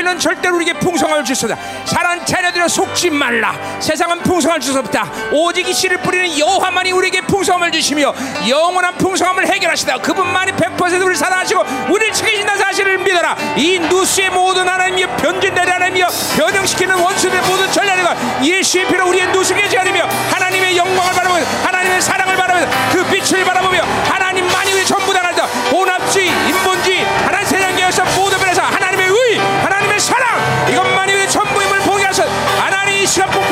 [0.06, 1.56] 이 바빌론 절대로 우리에게 풍성함을 주소다.
[1.84, 3.54] 사랑 자녀들여 속지 말라.
[3.80, 4.22] 세상은
[4.60, 5.10] 수 없다.
[5.32, 8.14] 오직 이 씨를 뿌리는 여호와만이 우리에게 풍성함을 주시며
[8.48, 9.98] 영원한 풍성함을 해결하시다.
[9.98, 13.36] 그분만이 100% 우리를 사랑하시고 우리를 지키신다는 사실을 믿어라.
[13.56, 20.06] 이 누스의 모든 하나님이여 변진되리 하나님이여 변형시키는 원수들의 모든 전략과 예수의 피로 우리의 누수게 지하리며
[20.30, 26.30] 하나님의 영광을 바라보며 하나님의 사랑을 바라보며 그 빛을 바라보며 하나님만이 우리 전부 다 가르쳐 혼합주의
[33.18, 33.45] 하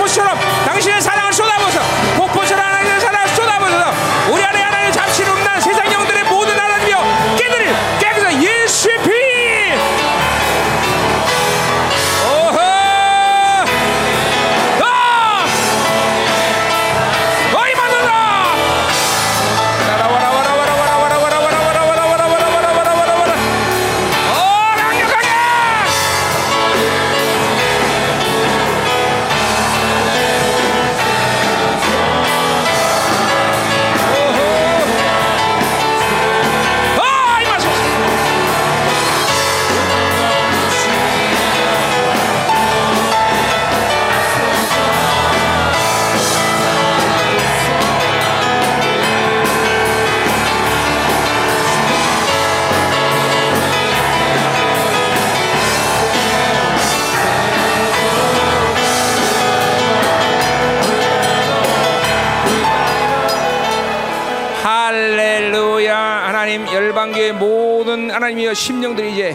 [67.05, 69.33] 열방교의 모든 하나님의 심령들이 이제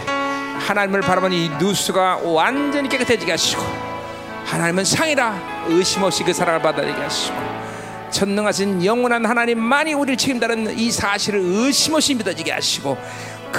[0.67, 3.61] 하나님을 바라보는 이 누수가 완전히 깨끗해지게 하시고
[4.45, 7.35] 하나님은 상이라 의심 없이 그 사랑을 받아들이게 하시고
[8.11, 12.97] 전능하신 영원한 하나님만이 우리를 책임다는 이 사실을 의심 없이 믿어지게 하시고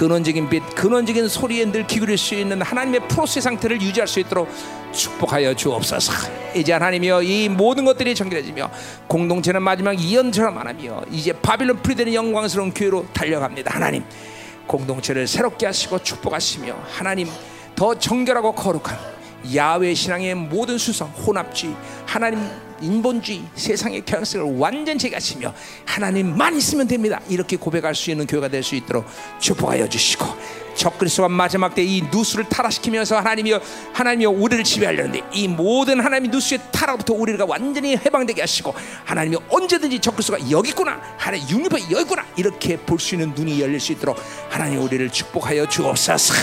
[0.00, 4.48] 근원적인 빛, 근원적인 소리에 늘 기울일 수 있는 하나님의 프로스의 상태를 유지할 수 있도록
[4.92, 6.10] 축복하여 주옵소서.
[6.54, 8.70] 이제 하나님이여 이 모든 것들이 정결해지며
[9.06, 13.74] 공동체는 마지막 이연처럼 하나며 이제 바빌론 프리되는 영광스러운 교회로 달려갑니다.
[13.74, 14.02] 하나님
[14.66, 17.28] 공동체를 새롭게 하시고 축복하시며 하나님
[17.76, 18.96] 더 정결하고 거룩한
[19.54, 22.40] 야외 신앙의 모든 수성, 혼합주의, 하나님
[22.80, 25.52] 인본주의, 세상의 경향성을 완전히 제거하시며
[25.86, 27.20] 하나님만 있으면 됩니다.
[27.28, 29.04] 이렇게 고백할 수 있는 교회가 될 수 있도록
[29.38, 30.26] 축복하여 주시고
[30.74, 33.60] 적그리스도가 마지막 때 이 누수를 타락시키면서 하나님이여
[33.92, 38.72] 하나님이여 우리를 지배하려는데 이 모든 하나님의 누수의 타락부터 우리가 완전히 해방되게 하시고
[39.04, 43.80] 하나님이 언제든지 적그리스도가 여기 있구나 하나님 육류가 여기 있구나 이렇게 볼 수 있는 눈이 열릴
[43.80, 44.16] 수 있도록
[44.48, 46.34] 하나님 우리를 축복하여 주옵소서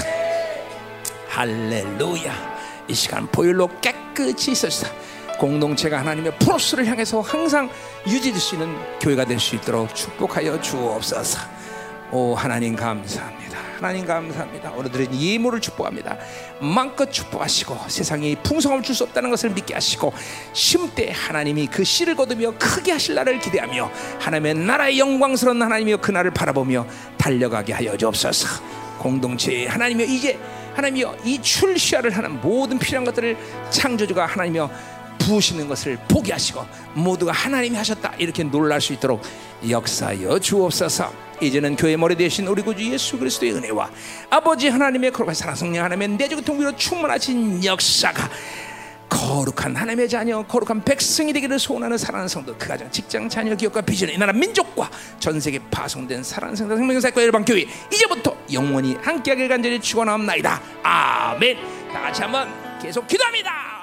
[1.29, 2.57] 할렐루야
[2.87, 4.91] 이 시간 보혈로 깨끗이 있었다
[5.37, 7.69] 공동체가 하나님의 프로스를 향해서 항상
[8.07, 11.39] 유지될 수 있는 교회가 될 수 있도록 축복하여 주옵소서.
[12.11, 13.57] 오 하나님 감사합니다.
[13.77, 14.71] 하나님 감사합니다.
[14.71, 16.17] 오늘들은 예물을 축복합니다.
[16.59, 20.11] 마음껏 축복하시고 세상에 풍성함을 줄 수 없다는 것을 믿게 하시고
[20.53, 26.31] 심때 하나님이 그 씨를 거두며 크게 하실 날을 기대하며 하나님의 나라의 영광스러운 하나님이여 그 날을
[26.31, 28.47] 바라보며 달려가게 하여 주옵소서.
[28.97, 30.39] 공동체에 하나님이여 이제
[30.75, 33.37] 하나님이여 이 출시화를 하는 모든 필요한 것들을
[33.69, 39.21] 창조주가 하나님이여 부으시는 것을 포기하시고 모두가 하나님이 하셨다 이렇게 놀랄 수 있도록
[39.67, 41.27] 역사여 주옵소서.
[41.41, 43.91] 이제는 교회 머리 대신 우리 구주 예수 그리스도의 은혜와
[44.29, 48.29] 아버지 하나님의 거룩한 사랑 성령 하나님의 내적 통비로 충만하신 역사가
[49.09, 54.15] 거룩한 하나님의 자녀, 거룩한 백성이 되기를 소원하는 사랑하는 성도, 그 가정, 직장, 자녀, 기업과 비전의
[54.15, 54.89] 이 나라 민족과
[55.19, 60.61] 전 세계 파송된 사랑하는 성도, 생명사과 열방 교회 이제부터 영원히 함께하길 간절히 축원하옵나이다.
[60.83, 61.57] 아멘.
[61.93, 62.49] 다 같이 한번
[62.81, 63.76] 계속 기도합니다.